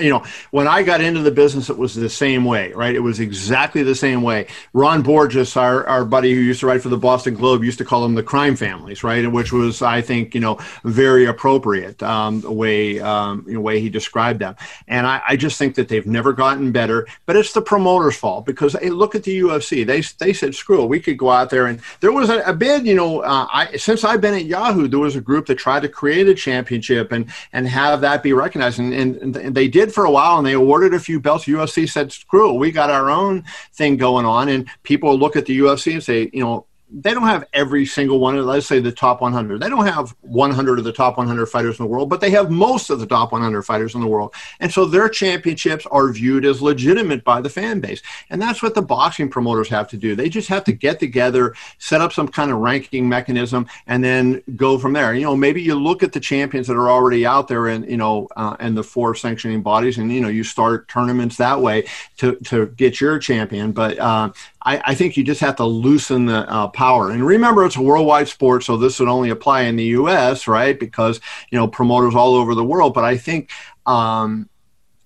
You 0.00 0.10
know, 0.10 0.24
when 0.50 0.68
I 0.68 0.82
got 0.82 1.00
into 1.00 1.20
the 1.20 1.30
business, 1.30 1.70
it 1.70 1.78
was 1.78 1.94
the 1.94 2.10
same 2.10 2.44
way, 2.44 2.72
right? 2.72 2.94
It 2.94 3.00
was 3.00 3.20
exactly 3.20 3.82
the 3.82 3.94
same 3.94 4.22
way. 4.22 4.46
Ron 4.72 5.02
Borges, 5.02 5.56
our, 5.56 5.86
our 5.86 6.04
buddy 6.04 6.34
who 6.34 6.40
used 6.40 6.60
to 6.60 6.66
write 6.66 6.82
for 6.82 6.90
the 6.90 6.98
Boston 6.98 7.34
Globe, 7.34 7.64
used 7.64 7.78
to 7.78 7.84
call 7.84 8.02
them 8.02 8.14
the 8.14 8.22
crime 8.22 8.54
families, 8.54 9.02
right? 9.02 9.30
Which 9.30 9.52
was, 9.52 9.80
I 9.80 10.02
think, 10.02 10.34
you 10.34 10.40
know, 10.40 10.58
very 10.84 11.26
appropriate 11.26 12.02
um, 12.02 12.40
the 12.42 12.52
way 12.52 13.00
um, 13.00 13.44
the 13.46 13.56
way 13.56 13.80
he 13.80 13.88
described 13.88 14.40
them. 14.40 14.56
And 14.88 15.06
I, 15.06 15.22
I 15.26 15.36
just 15.36 15.58
think 15.58 15.74
that 15.76 15.88
they've 15.88 16.06
never 16.06 16.32
gotten 16.32 16.72
better. 16.72 17.06
But 17.26 17.36
it's 17.36 17.52
the 17.52 17.62
promoters' 17.62 18.16
fault 18.16 18.44
because 18.44 18.74
hey, 18.74 18.90
look 18.90 19.14
at 19.14 19.24
the 19.24 19.40
UFC. 19.40 19.86
They 19.86 20.02
they 20.24 20.32
said, 20.32 20.54
screw 20.54 20.82
it, 20.82 20.88
we 20.88 21.00
could 21.00 21.18
go 21.18 21.30
out 21.30 21.50
there 21.50 21.66
and 21.66 21.80
there 22.00 22.12
was 22.12 22.28
a, 22.28 22.40
a 22.40 22.52
bid. 22.52 22.86
You 22.86 22.94
know, 22.94 23.20
uh, 23.20 23.46
I 23.52 23.76
since 23.76 24.04
I've 24.04 24.20
been 24.20 24.34
at 24.34 24.44
Yahoo, 24.44 24.88
there 24.88 24.98
was 24.98 25.16
a 25.16 25.20
group 25.20 25.46
that 25.46 25.56
tried 25.56 25.80
to 25.80 25.88
create 25.88 26.28
a 26.28 26.34
championship 26.34 27.12
and 27.12 27.32
and 27.52 27.66
have 27.68 28.00
that 28.02 28.22
be 28.22 28.32
recognized. 28.32 28.78
And, 28.78 28.92
and, 28.92 29.36
and 29.36 29.54
they 29.54 29.61
did 29.68 29.92
for 29.92 30.04
a 30.04 30.10
while, 30.10 30.38
and 30.38 30.46
they 30.46 30.54
awarded 30.54 30.94
a 30.94 31.00
few 31.00 31.20
belts. 31.20 31.46
UFC 31.46 31.86
said, 31.88 32.12
"Screw 32.12 32.52
we 32.54 32.70
got 32.70 32.90
our 32.90 33.10
own 33.10 33.44
thing 33.74 33.96
going 33.96 34.26
on." 34.26 34.48
And 34.48 34.68
people 34.82 35.18
look 35.18 35.36
at 35.36 35.46
the 35.46 35.58
UFC 35.58 35.94
and 35.94 36.02
say, 36.02 36.30
you 36.32 36.42
know. 36.42 36.66
They 36.94 37.14
don't 37.14 37.22
have 37.22 37.46
every 37.52 37.86
single 37.86 38.18
one 38.18 38.36
of, 38.36 38.44
let's 38.44 38.66
say, 38.66 38.78
the 38.78 38.92
top 38.92 39.20
100. 39.20 39.60
They 39.60 39.68
don't 39.68 39.86
have 39.86 40.14
100 40.20 40.78
of 40.78 40.84
the 40.84 40.92
top 40.92 41.16
100 41.16 41.46
fighters 41.46 41.78
in 41.78 41.84
the 41.84 41.90
world, 41.90 42.10
but 42.10 42.20
they 42.20 42.30
have 42.30 42.50
most 42.50 42.90
of 42.90 43.00
the 43.00 43.06
top 43.06 43.32
100 43.32 43.62
fighters 43.62 43.94
in 43.94 44.00
the 44.00 44.06
world. 44.06 44.34
And 44.60 44.72
so 44.72 44.84
their 44.84 45.08
championships 45.08 45.86
are 45.86 46.12
viewed 46.12 46.44
as 46.44 46.60
legitimate 46.60 47.24
by 47.24 47.40
the 47.40 47.48
fan 47.48 47.80
base. 47.80 48.02
And 48.30 48.40
that's 48.40 48.62
what 48.62 48.74
the 48.74 48.82
boxing 48.82 49.30
promoters 49.30 49.68
have 49.68 49.88
to 49.88 49.96
do. 49.96 50.14
They 50.14 50.28
just 50.28 50.48
have 50.48 50.64
to 50.64 50.72
get 50.72 51.00
together, 51.00 51.54
set 51.78 52.00
up 52.00 52.12
some 52.12 52.28
kind 52.28 52.50
of 52.50 52.58
ranking 52.58 53.08
mechanism, 53.08 53.66
and 53.86 54.04
then 54.04 54.42
go 54.56 54.78
from 54.78 54.92
there. 54.92 55.14
You 55.14 55.22
know, 55.22 55.36
maybe 55.36 55.62
you 55.62 55.74
look 55.74 56.02
at 56.02 56.12
the 56.12 56.20
champions 56.20 56.66
that 56.66 56.76
are 56.76 56.90
already 56.90 57.24
out 57.24 57.48
there 57.48 57.68
and, 57.68 57.88
you 57.88 57.96
know, 57.96 58.28
uh, 58.36 58.56
and 58.60 58.76
the 58.76 58.84
four 58.84 59.14
sanctioning 59.14 59.62
bodies, 59.62 59.98
and, 59.98 60.12
you 60.12 60.20
know, 60.20 60.28
you 60.28 60.44
start 60.44 60.88
tournaments 60.88 61.36
that 61.38 61.60
way 61.60 61.86
to, 62.18 62.36
to 62.36 62.66
get 62.66 63.00
your 63.00 63.18
champion. 63.18 63.72
But, 63.72 63.98
uh, 63.98 64.32
I, 64.64 64.80
I 64.86 64.94
think 64.94 65.16
you 65.16 65.24
just 65.24 65.40
have 65.40 65.56
to 65.56 65.64
loosen 65.64 66.26
the 66.26 66.48
uh, 66.50 66.68
power. 66.82 67.12
And 67.12 67.24
remember, 67.24 67.64
it's 67.64 67.76
a 67.76 67.80
worldwide 67.80 68.26
sport, 68.26 68.64
so 68.64 68.76
this 68.76 68.98
would 68.98 69.08
only 69.08 69.30
apply 69.30 69.62
in 69.62 69.76
the 69.76 69.84
U.S., 70.00 70.48
right? 70.48 70.78
Because 70.78 71.20
you 71.50 71.56
know 71.56 71.68
promoters 71.68 72.16
all 72.16 72.34
over 72.34 72.56
the 72.56 72.64
world. 72.64 72.92
But 72.92 73.04
I 73.04 73.16
think 73.16 73.50
um, 73.86 74.48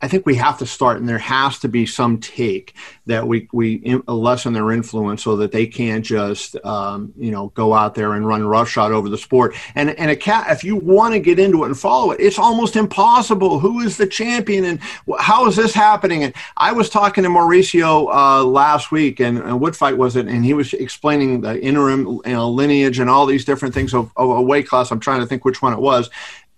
I 0.06 0.08
think 0.08 0.24
we 0.24 0.36
have 0.36 0.56
to 0.58 0.66
start, 0.66 0.98
and 0.98 1.08
there 1.08 1.18
has 1.18 1.58
to 1.58 1.68
be 1.68 1.84
some 1.84 2.20
take 2.20 2.76
that 3.06 3.26
we 3.26 3.48
we 3.52 4.00
lessen 4.06 4.52
their 4.52 4.70
influence 4.70 5.24
so 5.24 5.34
that 5.38 5.50
they 5.50 5.66
can't 5.66 6.04
just 6.04 6.54
um, 6.64 7.12
you 7.16 7.32
know 7.32 7.48
go 7.56 7.74
out 7.74 7.96
there 7.96 8.12
and 8.12 8.24
run 8.24 8.46
roughshod 8.46 8.92
over 8.92 9.08
the 9.08 9.18
sport. 9.18 9.56
And 9.74 9.90
and 9.98 10.08
a 10.08 10.14
cat, 10.14 10.46
if 10.50 10.62
you 10.62 10.76
want 10.76 11.14
to 11.14 11.18
get 11.18 11.40
into 11.40 11.64
it 11.64 11.66
and 11.66 11.76
follow 11.76 12.12
it, 12.12 12.20
it's 12.20 12.38
almost 12.38 12.76
impossible. 12.76 13.58
Who 13.58 13.80
is 13.80 13.96
the 13.96 14.06
champion, 14.06 14.64
and 14.64 14.78
how 15.18 15.48
is 15.48 15.56
this 15.56 15.74
happening? 15.74 16.22
And 16.22 16.32
I 16.56 16.70
was 16.70 16.88
talking 16.88 17.24
to 17.24 17.28
Mauricio 17.28 18.08
uh, 18.14 18.44
last 18.44 18.92
week, 18.92 19.18
and, 19.18 19.38
and 19.38 19.60
what 19.60 19.74
fight 19.74 19.98
was 19.98 20.14
it? 20.14 20.28
And 20.28 20.44
he 20.44 20.54
was 20.54 20.72
explaining 20.72 21.40
the 21.40 21.60
interim 21.60 22.06
you 22.06 22.22
know, 22.26 22.48
lineage 22.48 23.00
and 23.00 23.10
all 23.10 23.26
these 23.26 23.44
different 23.44 23.74
things 23.74 23.92
of, 23.92 24.12
of 24.16 24.30
a 24.30 24.40
weight 24.40 24.68
class. 24.68 24.92
I'm 24.92 25.00
trying 25.00 25.18
to 25.18 25.26
think 25.26 25.44
which 25.44 25.62
one 25.62 25.72
it 25.72 25.80
was 25.80 26.10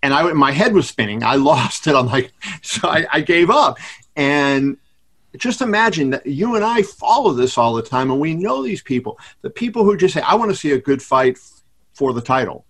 and 0.03 0.15
I 0.15 0.33
my 0.33 0.53
head 0.53 0.75
was 0.75 0.89
spinning. 0.89 1.23
I 1.23 1.35
lost 1.51 1.87
it. 1.87 1.95
I'm 1.95 2.07
like, 2.07 2.33
so 2.63 2.89
I, 2.89 3.07
I 3.13 3.21
gave 3.21 3.51
up. 3.51 3.79
And 4.17 4.77
just 5.37 5.61
imagine 5.61 6.11
that 6.11 6.27
you 6.27 6.57
and 6.57 6.65
I 6.65 6.83
follow 6.83 7.33
this 7.33 7.57
all 7.59 7.75
the 7.75 7.83
time, 7.83 8.11
and 8.11 8.21
we 8.21 8.35
know 8.35 8.63
these 8.63 8.83
people. 8.83 9.19
The 9.43 9.51
people 9.51 9.85
who 9.85 9.97
just 9.97 10.15
say, 10.15 10.21
"I 10.23 10.35
want 10.35 10.51
to 10.51 10.57
see 10.57 10.73
a 10.73 10.79
good 10.79 11.03
fight 11.03 11.39
for 11.95 12.13
the 12.13 12.21
title," 12.21 12.65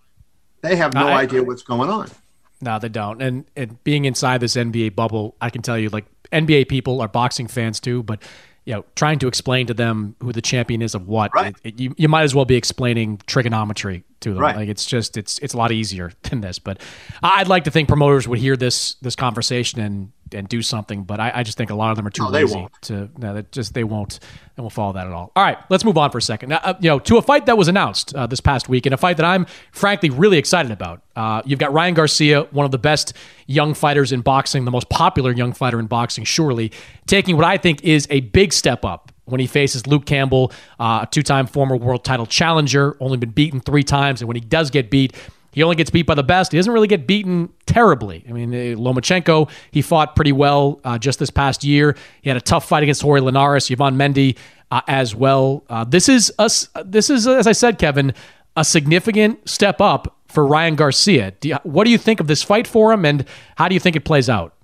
they 0.62 0.76
have 0.76 0.92
no 0.94 1.08
I- 1.08 1.20
idea 1.20 1.42
what's 1.42 1.62
going 1.62 1.90
on. 1.90 2.10
No, 2.60 2.78
they 2.80 2.88
don't. 2.88 3.22
And, 3.22 3.44
and 3.54 3.82
being 3.84 4.04
inside 4.04 4.40
this 4.40 4.56
NBA 4.56 4.96
bubble, 4.96 5.36
I 5.40 5.48
can 5.48 5.62
tell 5.62 5.78
you, 5.78 5.90
like 5.90 6.06
NBA 6.32 6.68
people 6.68 7.00
are 7.00 7.06
boxing 7.06 7.46
fans 7.46 7.78
too, 7.78 8.02
but 8.02 8.20
you 8.68 8.74
know, 8.74 8.84
trying 8.96 9.18
to 9.18 9.28
explain 9.28 9.66
to 9.66 9.72
them 9.72 10.14
who 10.20 10.30
the 10.30 10.42
champion 10.42 10.82
is 10.82 10.94
of 10.94 11.08
what, 11.08 11.30
Right. 11.34 11.56
it- 11.64 11.68
it- 11.74 11.80
you, 11.80 11.94
you 11.96 12.06
might 12.06 12.24
as 12.24 12.34
well 12.34 12.44
be 12.44 12.54
explaining 12.54 13.18
trigonometry 13.26 14.04
to 14.20 14.30
them. 14.34 14.38
Right. 14.40 14.56
Like 14.56 14.68
it's 14.68 14.84
just 14.84 15.16
it's 15.16 15.38
it's 15.38 15.54
a 15.54 15.56
lot 15.56 15.72
easier 15.72 16.12
than 16.24 16.42
this. 16.42 16.58
But 16.58 16.82
I'd 17.22 17.48
like 17.48 17.64
to 17.64 17.70
think 17.70 17.88
promoters 17.88 18.28
would 18.28 18.38
hear 18.38 18.56
this 18.58 18.96
this 19.00 19.16
conversation 19.16 19.80
and 19.80 20.12
and 20.34 20.48
do 20.48 20.62
something. 20.62 21.04
But 21.04 21.20
I, 21.20 21.32
I 21.36 21.42
just 21.42 21.58
think 21.58 21.70
a 21.70 21.74
lot 21.74 21.90
of 21.90 21.96
them 21.96 22.06
are 22.06 22.10
too 22.10 22.24
No, 22.24 22.30
lazy 22.30 22.68
to 22.82 23.10
no, 23.18 23.34
that 23.34 23.52
just 23.52 23.74
they 23.74 23.84
won't 23.84 24.20
they 24.56 24.60
won't 24.60 24.72
follow 24.72 24.92
that 24.94 25.06
at 25.06 25.12
all. 25.12 25.32
All 25.36 25.44
right, 25.44 25.58
let's 25.70 25.84
move 25.84 25.98
on 25.98 26.10
for 26.10 26.18
a 26.18 26.22
second. 26.22 26.50
Now, 26.50 26.60
uh, 26.62 26.74
you 26.80 26.88
know, 26.88 26.98
to 26.98 27.16
a 27.16 27.22
fight 27.22 27.46
that 27.46 27.56
was 27.56 27.68
announced 27.68 28.14
uh, 28.14 28.26
this 28.26 28.40
past 28.40 28.68
week, 28.68 28.86
and 28.86 28.94
a 28.94 28.96
fight 28.96 29.16
that 29.18 29.26
I'm 29.26 29.46
frankly 29.72 30.10
really 30.10 30.38
excited 30.38 30.72
about. 30.72 31.02
Uh, 31.14 31.42
you've 31.44 31.58
got 31.58 31.72
Ryan 31.72 31.94
Garcia, 31.94 32.42
one 32.50 32.64
of 32.64 32.70
the 32.70 32.78
best 32.78 33.12
young 33.46 33.74
fighters 33.74 34.12
in 34.12 34.20
boxing, 34.20 34.64
the 34.64 34.70
most 34.70 34.88
popular 34.88 35.32
young 35.32 35.52
fighter 35.52 35.80
in 35.80 35.86
boxing, 35.86 36.24
surely 36.24 36.72
taking 37.06 37.36
what 37.36 37.44
I 37.44 37.56
think 37.58 37.82
is 37.82 38.06
a 38.10 38.20
big 38.20 38.52
step 38.52 38.84
up 38.84 39.12
when 39.24 39.40
he 39.40 39.46
faces 39.46 39.86
Luke 39.86 40.06
Campbell, 40.06 40.52
uh, 40.80 41.00
a 41.02 41.08
two-time 41.10 41.46
former 41.46 41.76
world 41.76 42.02
title 42.04 42.24
challenger, 42.24 42.96
only 43.00 43.18
been 43.18 43.30
beaten 43.30 43.60
three 43.60 43.82
times, 43.82 44.22
and 44.22 44.28
when 44.28 44.36
he 44.36 44.40
does 44.40 44.70
get 44.70 44.90
beat. 44.90 45.14
He 45.58 45.64
only 45.64 45.74
gets 45.74 45.90
beat 45.90 46.06
by 46.06 46.14
the 46.14 46.22
best. 46.22 46.52
He 46.52 46.58
doesn't 46.58 46.72
really 46.72 46.86
get 46.86 47.04
beaten 47.04 47.48
terribly. 47.66 48.24
I 48.28 48.32
mean, 48.32 48.54
uh, 48.54 48.78
Lomachenko, 48.78 49.50
he 49.72 49.82
fought 49.82 50.14
pretty 50.14 50.30
well 50.30 50.80
uh, 50.84 50.98
just 50.98 51.18
this 51.18 51.30
past 51.30 51.64
year. 51.64 51.96
He 52.22 52.30
had 52.30 52.36
a 52.36 52.40
tough 52.40 52.68
fight 52.68 52.84
against 52.84 53.02
Jorge 53.02 53.22
Linares, 53.22 53.68
Yvan 53.68 53.96
Mendy 53.96 54.36
uh, 54.70 54.82
as 54.86 55.16
well. 55.16 55.64
Uh, 55.68 55.82
this 55.82 56.08
is 56.08 56.32
us. 56.38 56.68
This 56.84 57.10
is, 57.10 57.26
as 57.26 57.48
I 57.48 57.50
said, 57.50 57.76
Kevin, 57.76 58.14
a 58.56 58.64
significant 58.64 59.48
step 59.48 59.80
up 59.80 60.16
for 60.28 60.46
Ryan 60.46 60.76
Garcia. 60.76 61.32
Do 61.40 61.48
you, 61.48 61.56
what 61.64 61.86
do 61.86 61.90
you 61.90 61.98
think 61.98 62.20
of 62.20 62.28
this 62.28 62.44
fight 62.44 62.68
for 62.68 62.92
him, 62.92 63.04
and 63.04 63.24
how 63.56 63.66
do 63.66 63.74
you 63.74 63.80
think 63.80 63.96
it 63.96 64.04
plays 64.04 64.30
out? 64.30 64.54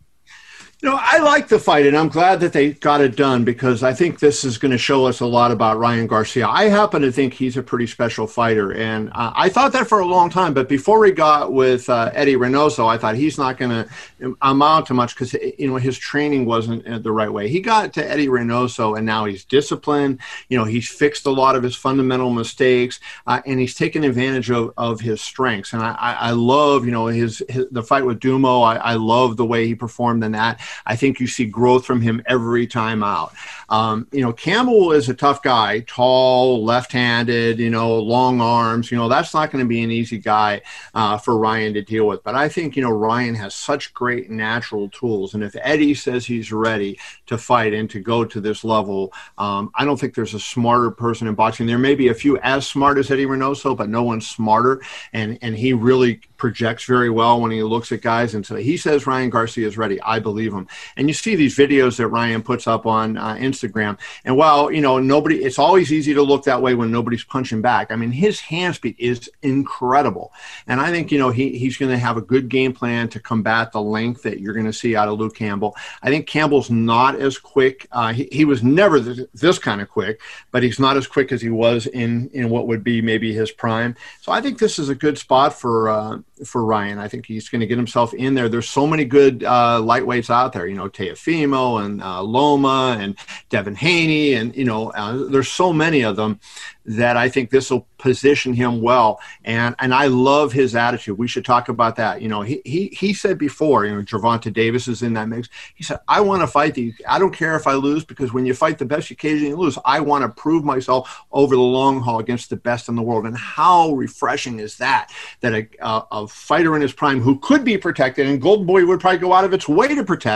Know, 0.84 0.98
I 1.00 1.16
like 1.16 1.48
the 1.48 1.58
fight, 1.58 1.86
and 1.86 1.96
I'm 1.96 2.10
glad 2.10 2.40
that 2.40 2.52
they 2.52 2.74
got 2.74 3.00
it 3.00 3.16
done 3.16 3.42
because 3.42 3.82
I 3.82 3.94
think 3.94 4.18
this 4.18 4.44
is 4.44 4.58
going 4.58 4.70
to 4.70 4.76
show 4.76 5.06
us 5.06 5.20
a 5.20 5.26
lot 5.26 5.50
about 5.50 5.78
Ryan 5.78 6.06
Garcia. 6.06 6.46
I 6.46 6.64
happen 6.64 7.00
to 7.00 7.10
think 7.10 7.32
he's 7.32 7.56
a 7.56 7.62
pretty 7.62 7.86
special 7.86 8.26
fighter, 8.26 8.70
and 8.74 9.08
uh, 9.14 9.32
I 9.34 9.48
thought 9.48 9.72
that 9.72 9.88
for 9.88 10.00
a 10.00 10.06
long 10.06 10.28
time. 10.28 10.52
But 10.52 10.68
before 10.68 11.02
he 11.06 11.12
got 11.12 11.54
with 11.54 11.88
uh, 11.88 12.10
Eddie 12.12 12.34
Reynoso, 12.34 12.86
I 12.86 12.98
thought 12.98 13.14
he's 13.14 13.38
not 13.38 13.56
going 13.56 13.70
to 13.70 14.36
amount 14.42 14.84
to 14.88 14.94
much 14.94 15.14
because 15.14 15.32
you 15.32 15.68
know 15.68 15.76
his 15.76 15.96
training 15.96 16.44
wasn't 16.44 16.86
uh, 16.86 16.98
the 16.98 17.12
right 17.12 17.32
way. 17.32 17.48
He 17.48 17.60
got 17.60 17.94
to 17.94 18.06
Eddie 18.06 18.28
Reynoso, 18.28 18.98
and 18.98 19.06
now 19.06 19.24
he's 19.24 19.42
disciplined. 19.46 20.20
You 20.50 20.58
know, 20.58 20.64
he's 20.64 20.90
fixed 20.90 21.24
a 21.24 21.30
lot 21.30 21.56
of 21.56 21.62
his 21.62 21.74
fundamental 21.74 22.28
mistakes, 22.28 23.00
uh, 23.26 23.40
and 23.46 23.58
he's 23.58 23.74
taken 23.74 24.04
advantage 24.04 24.50
of, 24.50 24.74
of 24.76 25.00
his 25.00 25.22
strengths. 25.22 25.72
And 25.72 25.82
I, 25.82 25.92
I, 25.98 26.12
I 26.12 26.30
love, 26.32 26.84
you 26.84 26.92
know, 26.92 27.06
his, 27.06 27.42
his 27.48 27.64
the 27.70 27.82
fight 27.82 28.04
with 28.04 28.20
Duno. 28.20 28.62
I, 28.62 28.76
I 28.76 28.94
love 28.96 29.38
the 29.38 29.46
way 29.46 29.66
he 29.66 29.74
performed 29.74 30.22
in 30.24 30.32
that. 30.32 30.60
I 30.87 30.96
think 30.96 31.20
you 31.20 31.26
see 31.26 31.44
growth 31.44 31.87
from 31.87 32.00
him 32.00 32.22
every 32.26 32.66
time 32.66 33.02
out. 33.02 33.32
Um, 33.68 34.06
you 34.12 34.20
know, 34.20 34.32
Campbell 34.32 34.92
is 34.92 35.08
a 35.08 35.14
tough 35.14 35.42
guy, 35.42 35.80
tall, 35.80 36.64
left-handed, 36.64 37.58
you 37.58 37.70
know, 37.70 37.98
long 37.98 38.40
arms. 38.40 38.90
You 38.90 38.98
know, 38.98 39.08
that's 39.08 39.34
not 39.34 39.50
going 39.50 39.64
to 39.64 39.68
be 39.68 39.82
an 39.82 39.90
easy 39.90 40.18
guy 40.18 40.62
uh, 40.94 41.18
for 41.18 41.38
Ryan 41.38 41.74
to 41.74 41.82
deal 41.82 42.06
with. 42.06 42.22
But 42.22 42.34
I 42.34 42.48
think 42.48 42.76
you 42.76 42.82
know 42.82 42.90
Ryan 42.90 43.34
has 43.37 43.54
such 43.54 43.94
great 43.94 44.30
natural 44.30 44.88
tools, 44.90 45.34
and 45.34 45.42
if 45.42 45.56
Eddie 45.60 45.94
says 45.94 46.26
he's 46.26 46.52
ready 46.52 46.98
to 47.26 47.38
fight 47.38 47.72
and 47.72 47.88
to 47.90 48.00
go 48.00 48.24
to 48.24 48.40
this 48.40 48.64
level, 48.64 49.12
um, 49.38 49.70
I 49.74 49.84
don't 49.84 49.98
think 49.98 50.14
there's 50.14 50.34
a 50.34 50.40
smarter 50.40 50.90
person 50.90 51.28
in 51.28 51.34
boxing. 51.34 51.66
There 51.66 51.78
may 51.78 51.94
be 51.94 52.08
a 52.08 52.14
few 52.14 52.38
as 52.38 52.66
smart 52.66 52.98
as 52.98 53.10
Eddie 53.10 53.26
Reynoso, 53.26 53.76
but 53.76 53.88
no 53.88 54.02
one's 54.02 54.28
smarter, 54.28 54.82
and 55.12 55.38
and 55.42 55.56
he 55.56 55.72
really 55.72 56.20
projects 56.37 56.84
very 56.84 57.10
well 57.10 57.40
when 57.40 57.50
he 57.50 57.62
looks 57.62 57.90
at 57.92 58.02
guys. 58.02 58.34
And 58.34 58.44
so 58.44 58.56
he 58.56 58.76
says 58.76 59.06
Ryan 59.06 59.30
Garcia 59.30 59.66
is 59.66 59.78
ready. 59.78 60.00
I 60.02 60.18
believe 60.18 60.52
him. 60.52 60.63
And 60.96 61.09
you 61.09 61.14
see 61.14 61.35
these 61.35 61.57
videos 61.57 61.96
that 61.96 62.09
Ryan 62.09 62.42
puts 62.42 62.66
up 62.66 62.87
on 62.87 63.16
uh, 63.16 63.35
Instagram. 63.35 63.98
And 64.24 64.37
while, 64.37 64.70
you 64.70 64.81
know, 64.81 64.98
nobody, 64.98 65.42
it's 65.44 65.59
always 65.59 65.92
easy 65.92 66.14
to 66.14 66.22
look 66.22 66.44
that 66.44 66.62
way 66.62 66.74
when 66.74 66.90
nobody's 66.90 67.24
punching 67.24 67.62
back. 67.62 67.90
I 67.90 67.96
mean, 67.96 68.11
his 68.11 68.40
hand 68.40 68.74
speed 68.74 68.96
is 68.98 69.31
incredible. 69.42 70.33
And 70.66 70.81
I 70.81 70.90
think, 70.90 71.11
you 71.11 71.18
know, 71.18 71.31
he, 71.31 71.59
he's 71.59 71.77
going 71.77 71.90
to 71.90 71.98
have 71.98 72.16
a 72.16 72.22
good 72.22 72.48
game 72.48 72.72
plan 72.72 73.09
to 73.11 73.20
combat 73.20 73.72
the 73.72 73.83
length 73.83 74.22
that 74.22 74.40
you're 74.40 74.55
going 74.55 74.66
to 74.66 74.72
see 74.72 74.96
out 74.96 75.09
of 75.09 75.18
Luke 75.18 75.35
Campbell. 75.35 75.77
I 76.03 76.11
think 76.11 76.27
Campbell's 76.27 76.70
not 76.70 77.14
as 77.16 77.38
quick. 77.38 77.87
Uh, 77.92 78.12
he, 78.12 78.29
he 78.31 78.44
was 78.44 78.62
never 78.62 79.00
this, 79.00 79.27
this 79.35 79.59
kind 79.59 79.81
of 79.81 79.88
quick, 79.88 80.20
but 80.50 80.62
he's 80.62 80.79
not 80.79 80.96
as 80.96 81.07
quick 81.07 81.33
as 81.33 81.40
he 81.40 81.50
was 81.50 81.87
in, 81.87 82.31
in 82.33 82.50
what 82.50 82.66
would 82.66 82.85
be 82.85 83.00
maybe 83.00 83.33
his 83.33 83.50
prime. 83.50 83.96
So 84.20 84.33
I 84.33 84.40
think 84.40 84.59
this 84.59 84.79
is 84.79 84.88
a 84.88 84.94
good 84.94 85.18
spot 85.18 85.53
for, 85.53 85.88
uh, 85.88 86.18
for 86.44 86.64
Ryan. 86.64 86.98
I 86.98 87.09
think 87.09 87.27
he's 87.27 87.48
going 87.48 87.61
to 87.61 87.66
get 87.66 87.79
himself 87.79 88.14
in 88.14 88.35
there. 88.35 88.48
There's 88.48 88.68
so 88.68 88.87
many 88.87 89.05
good 89.05 89.44
uh, 89.44 89.81
lightweights 89.83 90.31
out 90.31 90.43
out 90.44 90.52
there. 90.52 90.66
You 90.66 90.76
know, 90.76 90.88
Teofimo 90.88 91.85
and 91.85 92.02
uh, 92.02 92.22
Loma 92.22 92.96
and 93.00 93.16
Devin 93.48 93.74
Haney, 93.74 94.35
and 94.35 94.54
you 94.54 94.64
know, 94.64 94.90
uh, 94.90 95.28
there's 95.28 95.48
so 95.48 95.72
many 95.72 96.02
of 96.02 96.16
them 96.16 96.40
that 96.87 97.16
I 97.16 97.28
think 97.28 97.50
this 97.50 97.70
will 97.70 97.87
position 97.98 98.52
him 98.52 98.83
well. 98.83 99.18
And 99.44 99.74
and 99.78 99.94
I 99.94 100.09
love 100.09 100.52
his 100.52 100.76
attitude. 100.76 101.16
We 101.16 101.28
should 101.28 101.44
talk 101.44 101.68
about 101.68 101.96
that. 101.96 102.20
You 102.20 102.28
know, 102.28 102.42
he 102.42 102.61
he 102.64 102.88
he 102.88 103.14
said 103.14 103.38
before, 103.38 103.87
you 103.87 103.94
know, 103.94 104.02
Gervonta 104.02 104.52
Davis 104.52 104.87
is 104.88 105.02
in 105.02 105.14
that 105.14 105.28
mix. 105.28 105.48
He 105.74 105.83
said, 105.83 105.98
I 106.09 106.20
want 106.20 106.42
to 106.42 106.46
fight 106.46 106.74
the 106.74 106.92
I 107.09 107.18
don't 107.18 107.35
care 107.35 107.57
if 107.57 107.66
I 107.66 107.74
lose 107.74 108.04
because 108.04 108.33
when 108.33 108.44
you 108.44 108.54
fight 108.54 108.78
the 108.78 108.85
best, 108.85 109.11
you 109.11 109.14
occasionally 109.14 109.54
lose. 109.54 109.78
I 109.85 110.00
want 110.00 110.22
to 110.22 110.28
prove 110.28 110.64
myself 110.64 111.24
over 111.33 111.54
the 111.54 111.62
long 111.62 112.00
haul 112.00 112.18
against 112.18 112.50
the 112.50 112.57
best 112.57 112.88
in 112.88 112.96
the 112.96 113.02
world. 113.02 113.26
And 113.26 113.37
how 113.37 113.92
refreshing 113.92 114.59
is 114.61 114.76
that? 114.76 115.11
That 115.40 115.54
a, 115.54 115.68
a, 115.80 116.07
a 116.12 116.28
fighter 116.28 116.76
in 116.76 116.83
his 116.83 116.92
prime 116.92 117.20
who 117.20 117.38
could 117.38 117.64
be 117.64 117.78
protected, 117.78 118.26
and 118.26 118.40
Golden 118.40 118.66
Boy 118.66 118.85
would 118.85 119.00
probably 119.00 119.18
go 119.18 119.33
out 119.33 119.44
of 119.44 119.54
its 119.54 119.68
way 119.68 119.94
to 119.94 120.04
protect 120.04 120.33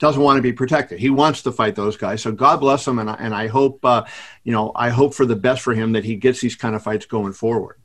doesn't 0.00 0.22
want 0.22 0.38
to 0.38 0.42
be 0.42 0.52
protected. 0.52 0.98
He 0.98 1.10
wants 1.10 1.42
to 1.42 1.52
fight 1.52 1.76
those 1.76 1.96
guys. 1.96 2.22
So 2.22 2.32
God 2.32 2.58
bless 2.58 2.88
him, 2.88 2.98
and 2.98 3.10
I, 3.10 3.14
and 3.14 3.34
I 3.34 3.46
hope 3.46 3.84
uh, 3.84 4.04
you 4.44 4.52
know 4.52 4.72
I 4.74 4.88
hope 4.88 5.14
for 5.14 5.26
the 5.26 5.36
best 5.36 5.62
for 5.62 5.74
him 5.74 5.92
that 5.92 6.04
he 6.04 6.16
gets 6.16 6.40
these 6.40 6.56
kind 6.56 6.74
of 6.74 6.82
fights 6.82 7.06
going 7.06 7.32
forward. 7.32 7.76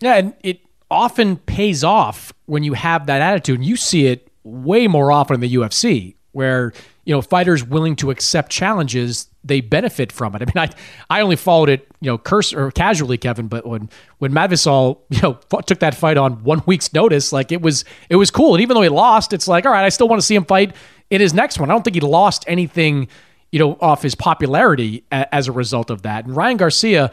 Yeah, 0.00 0.14
and 0.14 0.34
it 0.42 0.60
often 0.90 1.36
pays 1.36 1.84
off 1.84 2.32
when 2.46 2.62
you 2.62 2.74
have 2.74 3.06
that 3.06 3.20
attitude. 3.20 3.64
You 3.64 3.76
see 3.76 4.06
it 4.06 4.28
way 4.44 4.86
more 4.86 5.10
often 5.10 5.34
in 5.34 5.40
the 5.40 5.54
UFC, 5.54 6.14
where 6.34 6.72
you 7.04 7.14
know 7.14 7.22
fighters 7.22 7.64
willing 7.64 7.96
to 7.96 8.10
accept 8.10 8.50
challenges 8.50 9.28
they 9.44 9.60
benefit 9.60 10.10
from 10.10 10.34
it. 10.34 10.42
I 10.42 10.44
mean, 10.46 10.70
I 11.10 11.18
I 11.18 11.20
only 11.20 11.36
followed 11.36 11.68
it 11.68 11.86
you 12.00 12.10
know 12.10 12.18
curse 12.18 12.52
or 12.52 12.70
casually, 12.70 13.18
Kevin, 13.18 13.48
but 13.48 13.66
when 13.66 13.88
when 14.18 14.32
Masvidal 14.32 14.98
you 15.10 15.22
know 15.22 15.34
took 15.62 15.80
that 15.80 15.94
fight 15.94 16.16
on 16.16 16.42
one 16.44 16.62
week's 16.66 16.92
notice, 16.92 17.32
like 17.32 17.52
it 17.52 17.62
was 17.62 17.84
it 18.08 18.16
was 18.16 18.30
cool. 18.30 18.54
And 18.54 18.62
even 18.62 18.74
though 18.74 18.82
he 18.82 18.88
lost, 18.88 19.32
it's 19.32 19.48
like 19.48 19.64
all 19.64 19.72
right, 19.72 19.84
I 19.84 19.88
still 19.88 20.08
want 20.08 20.20
to 20.20 20.26
see 20.26 20.34
him 20.34 20.44
fight 20.44 20.74
in 21.10 21.20
his 21.20 21.34
next 21.34 21.58
one. 21.60 21.70
I 21.70 21.74
don't 21.74 21.82
think 21.82 21.94
he 21.94 22.00
lost 22.00 22.44
anything, 22.46 23.08
you 23.52 23.58
know, 23.58 23.78
off 23.80 24.02
his 24.02 24.14
popularity 24.14 25.04
a- 25.12 25.32
as 25.34 25.48
a 25.48 25.52
result 25.52 25.90
of 25.90 26.02
that. 26.02 26.24
And 26.24 26.34
Ryan 26.34 26.56
Garcia, 26.56 27.10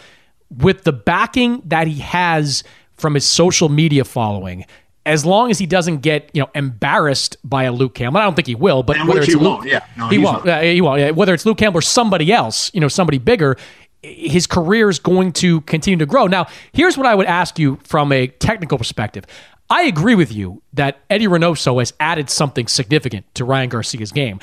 with 0.50 0.84
the 0.84 0.94
backing 0.94 1.62
that 1.66 1.88
he 1.88 2.00
has 2.00 2.64
from 2.94 3.14
his 3.14 3.26
social 3.26 3.70
media 3.70 4.04
following, 4.06 4.66
as 5.06 5.26
long 5.26 5.50
as 5.50 5.58
he 5.58 5.66
doesn't 5.66 5.98
get 5.98 6.30
you 6.34 6.42
know 6.42 6.50
embarrassed 6.54 7.38
by 7.44 7.64
a 7.64 7.72
Luke 7.72 7.96
Campbell, 7.96 8.20
I 8.20 8.24
don't 8.24 8.36
think 8.36 8.48
he 8.48 8.56
will. 8.56 8.84
But 8.84 8.98
and 8.98 9.08
whether 9.08 9.22
it's 9.22 9.34
Luke, 9.34 9.66
yeah, 9.66 9.86
no, 9.98 10.08
he 10.10 10.18
won't. 10.18 10.48
Uh, 10.48 10.60
he 10.62 10.82
won't. 10.82 11.00
Yeah, 11.00 11.12
whether 11.12 11.34
it's 11.34 11.46
Luke 11.46 11.58
Campbell 11.58 11.80
or 11.80 11.84
somebody 11.84 12.32
else, 12.32 12.72
you 12.74 12.80
know, 12.80 12.88
somebody 12.88 13.18
bigger, 13.18 13.58
his 14.04 14.48
career 14.48 14.90
is 14.90 15.00
going 15.00 15.32
to 15.34 15.62
continue 15.62 15.98
to 15.98 16.06
grow. 16.06 16.28
Now, 16.28 16.48
here's 16.74 16.98
what 16.98 17.06
I 17.06 17.16
would 17.16 17.28
ask 17.28 17.60
you 17.60 17.80
from 17.84 18.12
a 18.12 18.28
technical 18.28 18.78
perspective. 18.78 19.26
I 19.70 19.84
agree 19.84 20.16
with 20.16 20.34
you 20.34 20.62
that 20.74 21.00
Eddie 21.10 21.28
Reynoso 21.28 21.80
has 21.80 21.94
added 22.00 22.30
something 22.30 22.68
significant 22.68 23.34
to 23.36 23.46
Ryan 23.46 23.70
Garcia's 23.70 24.12
game. 24.12 24.40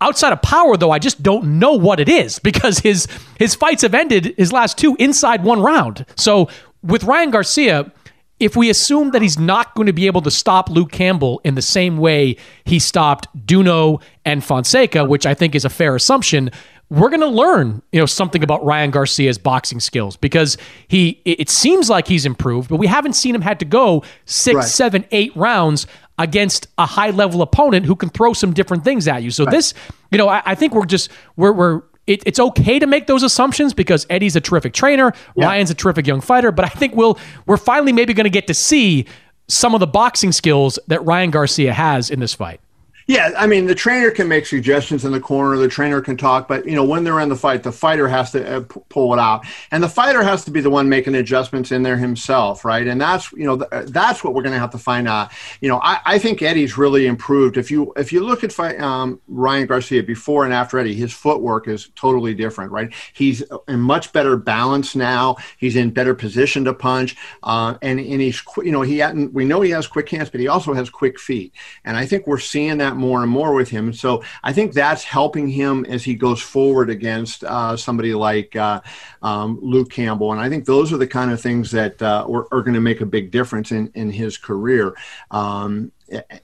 Outside 0.00 0.32
of 0.32 0.42
power, 0.42 0.76
though, 0.76 0.90
I 0.90 0.98
just 0.98 1.22
don't 1.22 1.58
know 1.58 1.72
what 1.72 2.00
it 2.00 2.08
is 2.08 2.38
because 2.40 2.80
his 2.80 3.06
his 3.38 3.54
fights 3.54 3.82
have 3.82 3.94
ended 3.94 4.34
his 4.36 4.52
last 4.52 4.76
two 4.76 4.96
inside 4.98 5.44
one 5.44 5.62
round. 5.62 6.04
So 6.16 6.48
with 6.82 7.04
Ryan 7.04 7.30
Garcia, 7.30 7.92
if 8.38 8.54
we 8.56 8.68
assume 8.68 9.12
that 9.12 9.22
he's 9.22 9.38
not 9.38 9.74
going 9.74 9.86
to 9.86 9.92
be 9.92 10.06
able 10.06 10.22
to 10.22 10.30
stop 10.30 10.68
Luke 10.68 10.92
Campbell 10.92 11.40
in 11.44 11.54
the 11.54 11.62
same 11.62 11.96
way 11.96 12.36
he 12.64 12.78
stopped 12.78 13.28
Duno 13.46 14.02
and 14.24 14.44
Fonseca, 14.44 15.04
which 15.04 15.26
I 15.26 15.34
think 15.34 15.54
is 15.54 15.64
a 15.64 15.70
fair 15.70 15.96
assumption, 15.96 16.50
we're 16.88 17.08
going 17.08 17.20
to 17.20 17.26
learn, 17.26 17.82
you 17.92 17.98
know, 17.98 18.06
something 18.06 18.44
about 18.44 18.64
Ryan 18.64 18.90
Garcia's 18.90 19.38
boxing 19.38 19.80
skills 19.80 20.16
because 20.16 20.56
he 20.86 21.20
it 21.24 21.48
seems 21.48 21.90
like 21.90 22.06
he's 22.06 22.24
improved, 22.26 22.68
but 22.68 22.76
we 22.76 22.86
haven't 22.86 23.14
seen 23.14 23.34
him 23.34 23.40
had 23.40 23.58
to 23.58 23.64
go 23.64 24.04
six, 24.24 24.54
right. 24.54 24.64
seven, 24.64 25.04
eight 25.10 25.34
rounds 25.34 25.86
against 26.18 26.68
a 26.78 26.86
high 26.86 27.10
level 27.10 27.42
opponent 27.42 27.86
who 27.86 27.96
can 27.96 28.08
throw 28.08 28.32
some 28.32 28.52
different 28.52 28.84
things 28.84 29.08
at 29.08 29.22
you. 29.22 29.30
So 29.30 29.44
right. 29.44 29.50
this, 29.50 29.74
you 30.10 30.18
know, 30.18 30.28
I, 30.28 30.42
I, 30.46 30.54
think 30.54 30.74
we're 30.74 30.86
just 30.86 31.10
we're 31.36 31.52
we're 31.52 31.82
it, 32.06 32.22
it's 32.26 32.38
okay 32.38 32.78
to 32.78 32.86
make 32.86 33.06
those 33.06 33.22
assumptions 33.22 33.74
because 33.74 34.06
Eddie's 34.08 34.36
a 34.36 34.40
terrific 34.40 34.72
trainer, 34.72 35.12
yeah. 35.34 35.46
Ryan's 35.46 35.70
a 35.70 35.74
terrific 35.74 36.06
young 36.06 36.20
fighter, 36.20 36.52
but 36.52 36.64
I 36.64 36.68
think 36.68 36.94
we'll 36.94 37.18
we're 37.46 37.56
finally 37.56 37.92
maybe 37.92 38.14
going 38.14 38.24
to 38.24 38.30
get 38.30 38.46
to 38.46 38.54
see 38.54 39.06
some 39.48 39.74
of 39.74 39.80
the 39.80 39.86
boxing 39.86 40.32
skills 40.32 40.78
that 40.88 41.04
Ryan 41.04 41.30
Garcia 41.30 41.72
has 41.72 42.10
in 42.10 42.20
this 42.20 42.34
fight. 42.34 42.60
Yeah, 43.08 43.30
I 43.38 43.46
mean, 43.46 43.66
the 43.66 43.74
trainer 43.74 44.10
can 44.10 44.26
make 44.26 44.46
suggestions 44.46 45.04
in 45.04 45.12
the 45.12 45.20
corner. 45.20 45.56
The 45.56 45.68
trainer 45.68 46.00
can 46.00 46.16
talk, 46.16 46.48
but 46.48 46.66
you 46.66 46.74
know, 46.74 46.82
when 46.82 47.04
they're 47.04 47.20
in 47.20 47.28
the 47.28 47.36
fight, 47.36 47.62
the 47.62 47.70
fighter 47.70 48.08
has 48.08 48.32
to 48.32 48.56
uh, 48.56 48.60
pull 48.88 49.12
it 49.12 49.20
out, 49.20 49.46
and 49.70 49.80
the 49.80 49.88
fighter 49.88 50.24
has 50.24 50.44
to 50.46 50.50
be 50.50 50.60
the 50.60 50.70
one 50.70 50.88
making 50.88 51.14
adjustments 51.14 51.70
in 51.70 51.84
there 51.84 51.96
himself, 51.96 52.64
right? 52.64 52.84
And 52.84 53.00
that's 53.00 53.30
you 53.30 53.44
know, 53.44 53.64
uh, 53.70 53.84
that's 53.86 54.24
what 54.24 54.34
we're 54.34 54.42
going 54.42 54.54
to 54.54 54.58
have 54.58 54.72
to 54.72 54.78
find 54.78 55.06
out. 55.06 55.30
You 55.60 55.68
know, 55.68 55.80
I, 55.84 56.00
I, 56.04 56.18
think 56.18 56.42
Eddie's 56.42 56.76
really 56.76 57.06
improved. 57.06 57.56
If 57.56 57.70
you 57.70 57.92
if 57.96 58.12
you 58.12 58.24
look 58.24 58.42
at 58.42 58.58
um, 58.80 59.20
Ryan 59.28 59.66
Garcia 59.66 60.02
before 60.02 60.44
and 60.44 60.52
after 60.52 60.76
Eddie, 60.76 60.94
his 60.94 61.12
footwork 61.12 61.68
is 61.68 61.90
totally 61.94 62.34
different, 62.34 62.72
right? 62.72 62.92
He's 63.12 63.44
in 63.68 63.78
much 63.78 64.12
better 64.12 64.36
balance 64.36 64.96
now. 64.96 65.36
He's 65.58 65.76
in 65.76 65.90
better 65.90 66.14
position 66.14 66.64
to 66.64 66.74
punch, 66.74 67.14
uh, 67.44 67.74
and 67.82 68.00
and 68.00 68.20
he's 68.20 68.42
you 68.64 68.72
know 68.72 68.82
he 68.82 68.98
hadn't. 68.98 69.32
We 69.32 69.44
know 69.44 69.60
he 69.60 69.70
has 69.70 69.86
quick 69.86 70.08
hands, 70.08 70.28
but 70.28 70.40
he 70.40 70.48
also 70.48 70.74
has 70.74 70.90
quick 70.90 71.20
feet, 71.20 71.54
and 71.84 71.96
I 71.96 72.04
think 72.04 72.26
we're 72.26 72.40
seeing 72.40 72.78
that 72.78 72.95
more 72.96 73.22
and 73.22 73.30
more 73.30 73.54
with 73.54 73.68
him. 73.68 73.92
So 73.92 74.22
I 74.42 74.52
think 74.52 74.72
that's 74.72 75.04
helping 75.04 75.48
him 75.48 75.84
as 75.86 76.04
he 76.04 76.14
goes 76.14 76.40
forward 76.40 76.90
against 76.90 77.44
uh, 77.44 77.76
somebody 77.76 78.14
like 78.14 78.54
uh, 78.56 78.80
um, 79.22 79.58
Luke 79.62 79.90
Campbell. 79.90 80.32
And 80.32 80.40
I 80.40 80.48
think 80.48 80.64
those 80.64 80.92
are 80.92 80.98
the 80.98 81.06
kind 81.06 81.30
of 81.30 81.40
things 81.40 81.70
that 81.72 82.00
uh, 82.02 82.26
are, 82.28 82.46
are 82.52 82.62
going 82.62 82.74
to 82.74 82.80
make 82.80 83.00
a 83.00 83.06
big 83.06 83.30
difference 83.30 83.72
in, 83.72 83.90
in 83.94 84.10
his 84.10 84.36
career. 84.38 84.94
Um, 85.30 85.92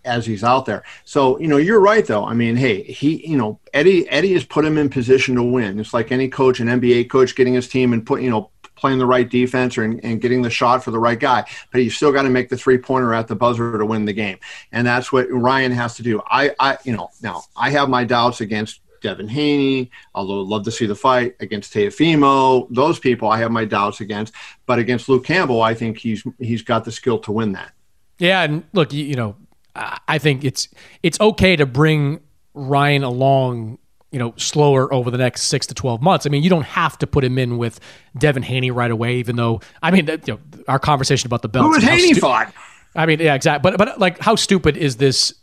as 0.04 0.26
he's 0.26 0.42
out 0.42 0.66
there. 0.66 0.82
So, 1.04 1.38
you 1.38 1.46
know, 1.46 1.56
you're 1.56 1.80
right 1.80 2.04
though. 2.04 2.24
I 2.24 2.34
mean, 2.34 2.56
hey, 2.56 2.82
he, 2.82 3.24
you 3.26 3.36
know, 3.36 3.60
Eddie 3.72 4.08
Eddie 4.08 4.32
has 4.32 4.44
put 4.44 4.64
him 4.64 4.76
in 4.76 4.88
position 4.88 5.36
to 5.36 5.42
win. 5.42 5.78
It's 5.78 5.94
like 5.94 6.10
any 6.10 6.28
coach, 6.28 6.60
an 6.60 6.68
NBA 6.68 7.08
coach 7.10 7.36
getting 7.36 7.54
his 7.54 7.68
team 7.68 7.92
and 7.92 8.04
put, 8.04 8.22
you 8.22 8.30
know, 8.30 8.50
playing 8.82 8.98
the 8.98 9.06
right 9.06 9.30
defense 9.30 9.78
or 9.78 9.84
and 9.84 10.20
getting 10.20 10.42
the 10.42 10.50
shot 10.50 10.82
for 10.82 10.90
the 10.90 10.98
right 10.98 11.18
guy. 11.18 11.44
But 11.70 11.84
you 11.84 11.90
still 11.90 12.10
got 12.10 12.22
to 12.22 12.30
make 12.30 12.48
the 12.48 12.56
three 12.56 12.78
pointer 12.78 13.14
at 13.14 13.28
the 13.28 13.36
buzzer 13.36 13.78
to 13.78 13.86
win 13.86 14.04
the 14.04 14.12
game, 14.12 14.38
and 14.72 14.84
that's 14.84 15.12
what 15.12 15.28
Ryan 15.30 15.70
has 15.70 15.94
to 15.96 16.02
do. 16.02 16.20
I, 16.26 16.50
I, 16.58 16.78
you 16.82 16.94
know, 16.94 17.10
now 17.22 17.44
I 17.56 17.70
have 17.70 17.88
my 17.88 18.02
doubts 18.02 18.40
against 18.40 18.80
Devin 19.00 19.28
Haney, 19.28 19.92
although 20.16 20.42
I'd 20.42 20.48
love 20.48 20.64
to 20.64 20.72
see 20.72 20.86
the 20.86 20.96
fight 20.96 21.36
against 21.38 21.72
Teofimo. 21.72 22.66
Those 22.70 22.98
people 22.98 23.28
I 23.28 23.38
have 23.38 23.52
my 23.52 23.64
doubts 23.64 24.00
against, 24.00 24.34
but 24.66 24.80
against 24.80 25.08
Luke 25.08 25.24
Campbell, 25.24 25.62
I 25.62 25.74
think 25.74 25.98
he's 25.98 26.24
he's 26.40 26.62
got 26.62 26.84
the 26.84 26.92
skill 26.92 27.20
to 27.20 27.32
win 27.32 27.52
that. 27.52 27.70
Yeah, 28.18 28.42
and 28.42 28.64
look, 28.72 28.92
you, 28.92 29.04
you 29.04 29.14
know, 29.14 29.36
I 29.76 30.18
think 30.18 30.44
it's 30.44 30.68
it's 31.04 31.20
okay 31.20 31.54
to 31.54 31.66
bring 31.66 32.20
Ryan 32.52 33.04
along 33.04 33.78
you 34.12 34.18
know, 34.18 34.34
slower 34.36 34.92
over 34.92 35.10
the 35.10 35.18
next 35.18 35.44
six 35.44 35.66
to 35.66 35.74
12 35.74 36.02
months. 36.02 36.26
I 36.26 36.28
mean, 36.28 36.42
you 36.42 36.50
don't 36.50 36.66
have 36.66 36.98
to 36.98 37.06
put 37.06 37.24
him 37.24 37.38
in 37.38 37.58
with 37.58 37.80
Devin 38.16 38.42
Haney 38.42 38.70
right 38.70 38.90
away, 38.90 39.16
even 39.16 39.36
though, 39.36 39.60
I 39.82 39.90
mean, 39.90 40.06
you 40.06 40.34
know, 40.34 40.38
our 40.68 40.78
conversation 40.78 41.26
about 41.26 41.42
the 41.42 41.48
belt. 41.48 41.64
Who 41.64 41.70
was 41.72 41.82
Haney 41.82 42.12
stu- 42.12 42.20
fought? 42.20 42.52
I 42.94 43.06
mean, 43.06 43.20
yeah, 43.20 43.34
exactly. 43.34 43.70
But, 43.70 43.78
but 43.78 43.98
like, 43.98 44.18
how 44.18 44.36
stupid 44.36 44.76
is 44.76 44.96
this, 44.98 45.34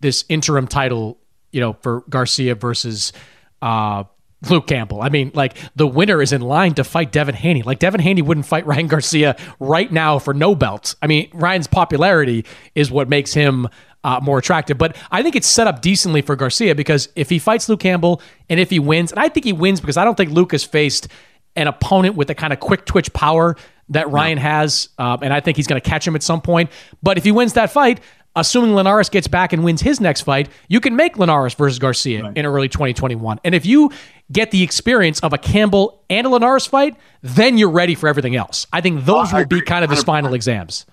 this 0.00 0.24
interim 0.28 0.66
title, 0.66 1.18
you 1.52 1.60
know, 1.60 1.74
for 1.80 2.02
Garcia 2.10 2.56
versus, 2.56 3.12
uh, 3.62 4.04
Luke 4.48 4.68
Campbell. 4.68 5.02
I 5.02 5.08
mean, 5.08 5.32
like 5.34 5.56
the 5.74 5.86
winner 5.86 6.22
is 6.22 6.32
in 6.32 6.42
line 6.42 6.74
to 6.74 6.84
fight 6.84 7.10
Devin 7.10 7.34
Haney. 7.34 7.62
Like 7.62 7.80
Devin 7.80 8.00
Haney 8.00 8.22
wouldn't 8.22 8.46
fight 8.46 8.66
Ryan 8.66 8.86
Garcia 8.86 9.36
right 9.58 9.90
now 9.90 10.20
for 10.20 10.32
no 10.32 10.54
belts. 10.54 10.94
I 11.02 11.08
mean, 11.08 11.28
Ryan's 11.34 11.66
popularity 11.66 12.44
is 12.74 12.90
what 12.90 13.08
makes 13.08 13.34
him 13.34 13.68
uh, 14.04 14.20
more 14.22 14.38
attractive. 14.38 14.78
But 14.78 14.96
I 15.10 15.22
think 15.22 15.36
it's 15.36 15.48
set 15.48 15.66
up 15.66 15.82
decently 15.82 16.22
for 16.22 16.36
Garcia 16.36 16.74
because 16.74 17.08
if 17.16 17.30
he 17.30 17.38
fights 17.38 17.68
Luke 17.68 17.80
Campbell 17.80 18.22
and 18.48 18.60
if 18.60 18.70
he 18.70 18.78
wins, 18.78 19.12
and 19.12 19.20
I 19.20 19.28
think 19.28 19.44
he 19.44 19.52
wins 19.52 19.80
because 19.80 19.96
I 19.96 20.04
don't 20.04 20.16
think 20.16 20.30
Luke 20.30 20.52
has 20.52 20.64
faced 20.64 21.08
an 21.56 21.66
opponent 21.66 22.14
with 22.14 22.28
the 22.28 22.34
kind 22.34 22.52
of 22.52 22.60
quick 22.60 22.84
twitch 22.84 23.12
power 23.12 23.56
that 23.90 24.10
Ryan 24.10 24.36
no. 24.36 24.42
has, 24.42 24.90
uh, 24.98 25.16
and 25.22 25.32
I 25.32 25.40
think 25.40 25.56
he's 25.56 25.66
going 25.66 25.80
to 25.80 25.88
catch 25.88 26.06
him 26.06 26.14
at 26.14 26.22
some 26.22 26.40
point. 26.40 26.70
But 27.02 27.18
if 27.18 27.24
he 27.24 27.32
wins 27.32 27.54
that 27.54 27.72
fight, 27.72 28.00
assuming 28.36 28.74
Linares 28.74 29.08
gets 29.08 29.28
back 29.28 29.52
and 29.52 29.64
wins 29.64 29.80
his 29.80 30.00
next 30.00 30.22
fight, 30.22 30.48
you 30.68 30.80
can 30.80 30.94
make 30.94 31.18
Linares 31.18 31.54
versus 31.54 31.78
Garcia 31.78 32.22
right. 32.22 32.36
in 32.36 32.46
early 32.46 32.68
2021. 32.68 33.40
And 33.44 33.54
if 33.54 33.66
you 33.66 33.90
get 34.30 34.50
the 34.50 34.62
experience 34.62 35.20
of 35.20 35.32
a 35.32 35.38
Campbell 35.38 36.04
and 36.10 36.26
a 36.26 36.30
Linares 36.30 36.66
fight, 36.66 36.96
then 37.22 37.58
you're 37.58 37.70
ready 37.70 37.94
for 37.94 38.08
everything 38.08 38.36
else. 38.36 38.66
I 38.72 38.80
think 38.80 39.04
those 39.04 39.32
uh, 39.32 39.38
will 39.38 39.46
be 39.46 39.62
kind 39.62 39.84
of 39.84 39.90
his 39.90 40.04
final 40.04 40.34
exams. 40.34 40.86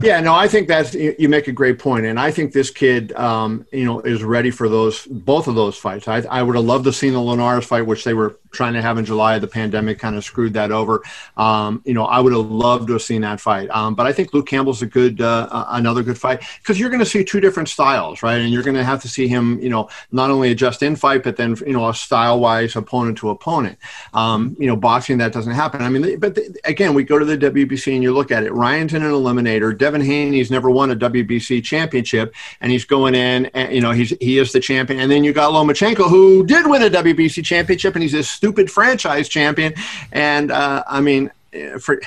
Yeah, 0.00 0.20
no, 0.20 0.34
I 0.34 0.48
think 0.48 0.68
that's 0.68 0.94
you 0.94 1.28
make 1.28 1.48
a 1.48 1.52
great 1.52 1.78
point, 1.78 2.06
and 2.06 2.18
I 2.18 2.30
think 2.30 2.52
this 2.52 2.70
kid, 2.70 3.12
um, 3.14 3.66
you 3.72 3.84
know, 3.84 4.00
is 4.00 4.22
ready 4.22 4.50
for 4.50 4.68
those 4.68 5.06
both 5.06 5.48
of 5.48 5.54
those 5.54 5.76
fights. 5.76 6.08
I, 6.08 6.18
I 6.30 6.42
would 6.42 6.56
have 6.56 6.64
loved 6.64 6.84
to 6.84 6.92
seen 6.92 7.12
the 7.12 7.20
Linares 7.20 7.66
fight, 7.66 7.86
which 7.86 8.04
they 8.04 8.14
were 8.14 8.38
trying 8.52 8.74
to 8.74 8.82
have 8.82 8.98
in 8.98 9.04
July. 9.04 9.38
The 9.38 9.46
pandemic 9.46 9.98
kind 9.98 10.16
of 10.16 10.24
screwed 10.24 10.54
that 10.54 10.72
over. 10.72 11.02
Um, 11.36 11.82
you 11.84 11.94
know, 11.94 12.04
I 12.04 12.20
would 12.20 12.32
have 12.32 12.50
loved 12.50 12.88
to 12.88 12.94
have 12.94 13.02
seen 13.02 13.22
that 13.22 13.40
fight. 13.40 13.70
Um, 13.70 13.94
but 13.94 14.06
I 14.06 14.12
think 14.12 14.34
Luke 14.34 14.46
Campbell's 14.46 14.82
a 14.82 14.86
good, 14.86 15.20
uh, 15.20 15.66
another 15.70 16.02
good 16.02 16.18
fight 16.18 16.42
because 16.58 16.78
you're 16.78 16.90
going 16.90 17.00
to 17.00 17.06
see 17.06 17.24
two 17.24 17.40
different 17.40 17.68
styles, 17.68 18.22
right? 18.22 18.40
And 18.40 18.52
you're 18.52 18.62
going 18.62 18.76
to 18.76 18.84
have 18.84 19.00
to 19.02 19.08
see 19.08 19.28
him, 19.28 19.60
you 19.60 19.68
know, 19.68 19.88
not 20.12 20.30
only 20.30 20.50
adjust 20.50 20.82
in 20.82 20.96
fight, 20.96 21.22
but 21.22 21.36
then 21.36 21.56
you 21.66 21.72
know, 21.72 21.88
a 21.88 21.94
style 21.94 22.40
wise 22.40 22.76
opponent 22.76 23.18
to 23.18 23.30
opponent. 23.30 23.78
Um, 24.14 24.56
you 24.58 24.66
know, 24.66 24.76
boxing 24.76 25.18
that 25.18 25.32
doesn't 25.32 25.52
happen. 25.52 25.82
I 25.82 25.88
mean, 25.88 26.18
but 26.18 26.34
the, 26.34 26.58
again, 26.64 26.94
we 26.94 27.04
go 27.04 27.18
to 27.18 27.24
the 27.24 27.38
WBC 27.38 27.94
and 27.94 28.02
you 28.02 28.12
look 28.12 28.30
at 28.30 28.42
it. 28.42 28.52
Ryan's 28.52 28.94
in 28.94 29.02
an 29.02 29.12
eliminator 29.12 29.76
Devin 29.80 30.02
Haney's 30.02 30.50
never 30.50 30.70
won 30.70 30.90
a 30.90 30.96
WBC 30.96 31.64
championship, 31.64 32.34
and 32.60 32.70
he's 32.70 32.84
going 32.84 33.14
in, 33.14 33.46
and 33.46 33.74
you 33.74 33.80
know 33.80 33.90
he's 33.90 34.10
he 34.20 34.38
is 34.38 34.52
the 34.52 34.60
champion. 34.60 35.00
And 35.00 35.10
then 35.10 35.24
you 35.24 35.32
got 35.32 35.52
Lomachenko, 35.52 36.08
who 36.08 36.46
did 36.46 36.66
win 36.66 36.82
a 36.82 36.90
WBC 36.90 37.44
championship, 37.44 37.94
and 37.94 38.02
he's 38.02 38.12
this 38.12 38.28
stupid 38.30 38.70
franchise 38.70 39.28
champion. 39.28 39.72
And 40.12 40.52
uh, 40.52 40.84
I 40.86 41.00
mean, 41.00 41.32
eh, 41.54 41.78
for 41.78 42.00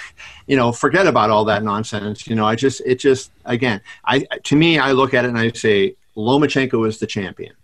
you 0.45 0.55
know, 0.55 0.71
forget 0.71 1.07
about 1.07 1.31
all 1.31 1.45
that 1.45 1.63
nonsense. 1.63 2.27
You 2.27 2.35
know, 2.35 2.45
I 2.45 2.55
just 2.55 2.81
it 2.85 2.99
just 2.99 3.31
again, 3.45 3.81
I 4.05 4.19
to 4.19 4.55
me, 4.55 4.77
I 4.77 4.91
look 4.91 5.13
at 5.13 5.25
it 5.25 5.29
and 5.29 5.37
I 5.37 5.51
say 5.51 5.95
Lomachenko 6.15 6.87
is 6.87 6.99
the 6.99 7.07
champion, 7.07 7.55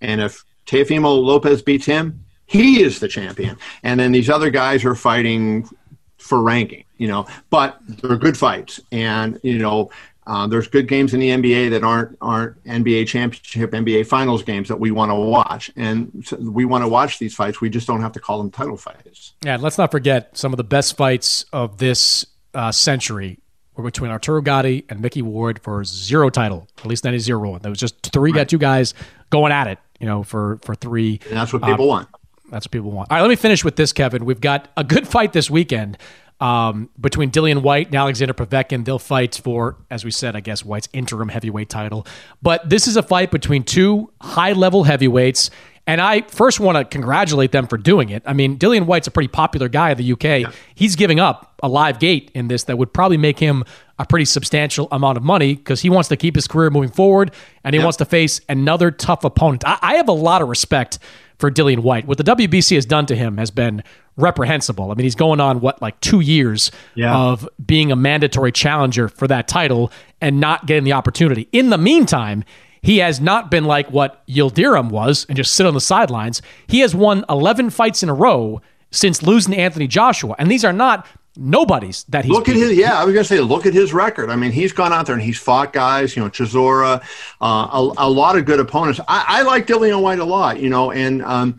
and 0.00 0.20
if 0.20 0.44
Teofimo 0.66 1.22
Lopez 1.22 1.62
beats 1.62 1.86
him, 1.86 2.24
he 2.46 2.82
is 2.82 2.98
the 2.98 3.08
champion. 3.08 3.56
And 3.82 4.00
then 4.00 4.12
these 4.12 4.28
other 4.28 4.50
guys 4.50 4.84
are 4.84 4.94
fighting 4.94 5.68
for 6.24 6.42
ranking, 6.42 6.84
you 6.96 7.06
know, 7.06 7.26
but 7.50 7.78
they're 7.86 8.16
good 8.16 8.36
fights. 8.36 8.80
And, 8.90 9.38
you 9.42 9.58
know, 9.58 9.90
uh, 10.26 10.46
there's 10.46 10.66
good 10.68 10.88
games 10.88 11.12
in 11.12 11.20
the 11.20 11.28
NBA 11.28 11.68
that 11.70 11.84
aren't 11.84 12.16
aren't 12.22 12.62
NBA 12.64 13.06
championship, 13.06 13.72
NBA 13.72 14.06
finals 14.06 14.42
games 14.42 14.68
that 14.68 14.80
we 14.80 14.90
want 14.90 15.10
to 15.10 15.14
watch, 15.14 15.70
and 15.76 16.24
so 16.26 16.36
we 16.36 16.64
want 16.64 16.82
to 16.82 16.88
watch 16.88 17.18
these 17.18 17.34
fights. 17.34 17.60
We 17.60 17.68
just 17.68 17.86
don't 17.86 18.00
have 18.00 18.12
to 18.12 18.20
call 18.20 18.38
them 18.38 18.50
title 18.50 18.78
fights. 18.78 19.34
Yeah, 19.44 19.58
let's 19.60 19.76
not 19.76 19.90
forget 19.90 20.34
some 20.34 20.54
of 20.54 20.56
the 20.56 20.64
best 20.64 20.96
fights 20.96 21.44
of 21.52 21.76
this 21.76 22.24
uh, 22.54 22.72
century 22.72 23.38
were 23.76 23.84
between 23.84 24.10
Arturo 24.10 24.40
Gatti 24.40 24.86
and 24.88 25.00
Micky 25.00 25.20
Ward 25.20 25.58
for 25.58 25.84
zero 25.84 26.30
title, 26.30 26.68
at 26.78 26.86
least 26.86 27.04
ninety 27.04 27.18
zero. 27.18 27.58
There 27.58 27.68
was 27.68 27.78
just 27.78 28.02
three 28.10 28.32
right. 28.32 28.38
got 28.38 28.48
two 28.48 28.56
guys 28.56 28.94
going 29.28 29.52
at 29.52 29.66
it, 29.66 29.78
you 30.00 30.06
know, 30.06 30.22
for 30.22 30.58
for 30.62 30.74
three. 30.74 31.20
And 31.28 31.36
that's 31.36 31.52
what 31.52 31.62
people 31.62 31.84
uh, 31.84 31.88
want. 31.88 32.08
That's 32.50 32.66
what 32.66 32.70
people 32.70 32.90
want. 32.90 33.10
All 33.10 33.16
right, 33.16 33.22
let 33.22 33.28
me 33.28 33.36
finish 33.36 33.64
with 33.64 33.76
this, 33.76 33.92
Kevin. 33.92 34.24
We've 34.24 34.40
got 34.40 34.68
a 34.76 34.84
good 34.84 35.08
fight 35.08 35.32
this 35.32 35.50
weekend 35.50 35.98
um, 36.40 36.90
between 37.00 37.30
Dillian 37.30 37.62
Whyte 37.62 37.86
and 37.86 37.94
Alexander 37.94 38.34
Povetkin. 38.34 38.84
They'll 38.84 38.98
fight 38.98 39.40
for, 39.42 39.76
as 39.90 40.04
we 40.04 40.10
said, 40.10 40.36
I 40.36 40.40
guess 40.40 40.64
Whyte's 40.64 40.88
interim 40.92 41.28
heavyweight 41.28 41.68
title. 41.68 42.06
But 42.42 42.68
this 42.68 42.86
is 42.86 42.96
a 42.96 43.02
fight 43.02 43.30
between 43.30 43.62
two 43.62 44.12
high 44.20 44.52
level 44.52 44.84
heavyweights. 44.84 45.50
And 45.86 46.00
I 46.00 46.22
first 46.22 46.60
want 46.60 46.78
to 46.78 46.84
congratulate 46.84 47.52
them 47.52 47.66
for 47.66 47.76
doing 47.76 48.08
it. 48.08 48.22
I 48.24 48.32
mean, 48.32 48.58
Dillian 48.58 48.86
Whyte's 48.86 49.06
a 49.06 49.10
pretty 49.10 49.28
popular 49.28 49.68
guy 49.68 49.90
in 49.90 49.98
the 49.98 50.12
UK. 50.12 50.24
Yeah. 50.24 50.52
He's 50.74 50.96
giving 50.96 51.20
up 51.20 51.54
a 51.62 51.68
live 51.68 51.98
gate 51.98 52.30
in 52.34 52.48
this 52.48 52.64
that 52.64 52.78
would 52.78 52.92
probably 52.92 53.18
make 53.18 53.38
him 53.38 53.64
a 53.98 54.06
pretty 54.06 54.24
substantial 54.24 54.88
amount 54.90 55.18
of 55.18 55.22
money 55.22 55.54
because 55.54 55.82
he 55.82 55.90
wants 55.90 56.08
to 56.08 56.16
keep 56.16 56.34
his 56.34 56.48
career 56.48 56.70
moving 56.70 56.90
forward 56.90 57.32
and 57.62 57.74
he 57.74 57.78
yeah. 57.78 57.84
wants 57.84 57.98
to 57.98 58.04
face 58.04 58.40
another 58.48 58.90
tough 58.90 59.24
opponent. 59.24 59.62
I, 59.66 59.78
I 59.80 59.94
have 59.96 60.08
a 60.08 60.12
lot 60.12 60.40
of 60.40 60.48
respect 60.48 60.98
for 61.38 61.50
Dillian 61.50 61.80
Whyte. 61.80 62.06
What 62.06 62.18
the 62.18 62.24
WBC 62.24 62.74
has 62.76 62.86
done 62.86 63.06
to 63.06 63.16
him 63.16 63.38
has 63.38 63.50
been 63.50 63.82
reprehensible. 64.16 64.90
I 64.90 64.94
mean, 64.94 65.04
he's 65.04 65.14
going 65.14 65.40
on 65.40 65.60
what 65.60 65.82
like 65.82 65.98
two 66.00 66.20
years 66.20 66.70
yeah. 66.94 67.16
of 67.16 67.48
being 67.64 67.90
a 67.90 67.96
mandatory 67.96 68.52
challenger 68.52 69.08
for 69.08 69.26
that 69.28 69.48
title 69.48 69.90
and 70.20 70.40
not 70.40 70.66
getting 70.66 70.84
the 70.84 70.92
opportunity. 70.92 71.48
In 71.52 71.70
the 71.70 71.78
meantime, 71.78 72.44
he 72.82 72.98
has 72.98 73.20
not 73.20 73.50
been 73.50 73.64
like 73.64 73.90
what 73.90 74.26
Yildirim 74.26 74.90
was 74.90 75.26
and 75.28 75.36
just 75.36 75.54
sit 75.54 75.66
on 75.66 75.74
the 75.74 75.80
sidelines. 75.80 76.42
He 76.66 76.80
has 76.80 76.94
won 76.94 77.24
11 77.28 77.70
fights 77.70 78.02
in 78.02 78.08
a 78.08 78.14
row 78.14 78.60
since 78.90 79.22
losing 79.22 79.54
to 79.54 79.58
Anthony 79.58 79.88
Joshua, 79.88 80.36
and 80.38 80.50
these 80.50 80.64
are 80.64 80.72
not 80.72 81.06
nobodies 81.36 82.04
that 82.08 82.24
he's 82.24 82.32
look 82.32 82.48
at 82.48 82.54
his 82.54 82.76
yeah 82.76 82.98
i 82.98 83.04
was 83.04 83.12
gonna 83.12 83.24
say 83.24 83.40
look 83.40 83.66
at 83.66 83.74
his 83.74 83.92
record 83.92 84.30
i 84.30 84.36
mean 84.36 84.52
he's 84.52 84.72
gone 84.72 84.92
out 84.92 85.06
there 85.06 85.16
and 85.16 85.22
he's 85.22 85.38
fought 85.38 85.72
guys 85.72 86.14
you 86.14 86.22
know 86.22 86.30
chisora 86.30 87.02
uh, 87.40 87.68
a, 87.72 88.06
a, 88.06 88.08
lot 88.08 88.38
of 88.38 88.44
good 88.44 88.60
opponents 88.60 89.00
i, 89.08 89.24
I 89.26 89.42
like 89.42 89.66
dillian 89.66 90.00
whyte 90.00 90.20
a 90.20 90.24
lot 90.24 90.60
you 90.60 90.70
know 90.70 90.92
and 90.92 91.22
um, 91.22 91.58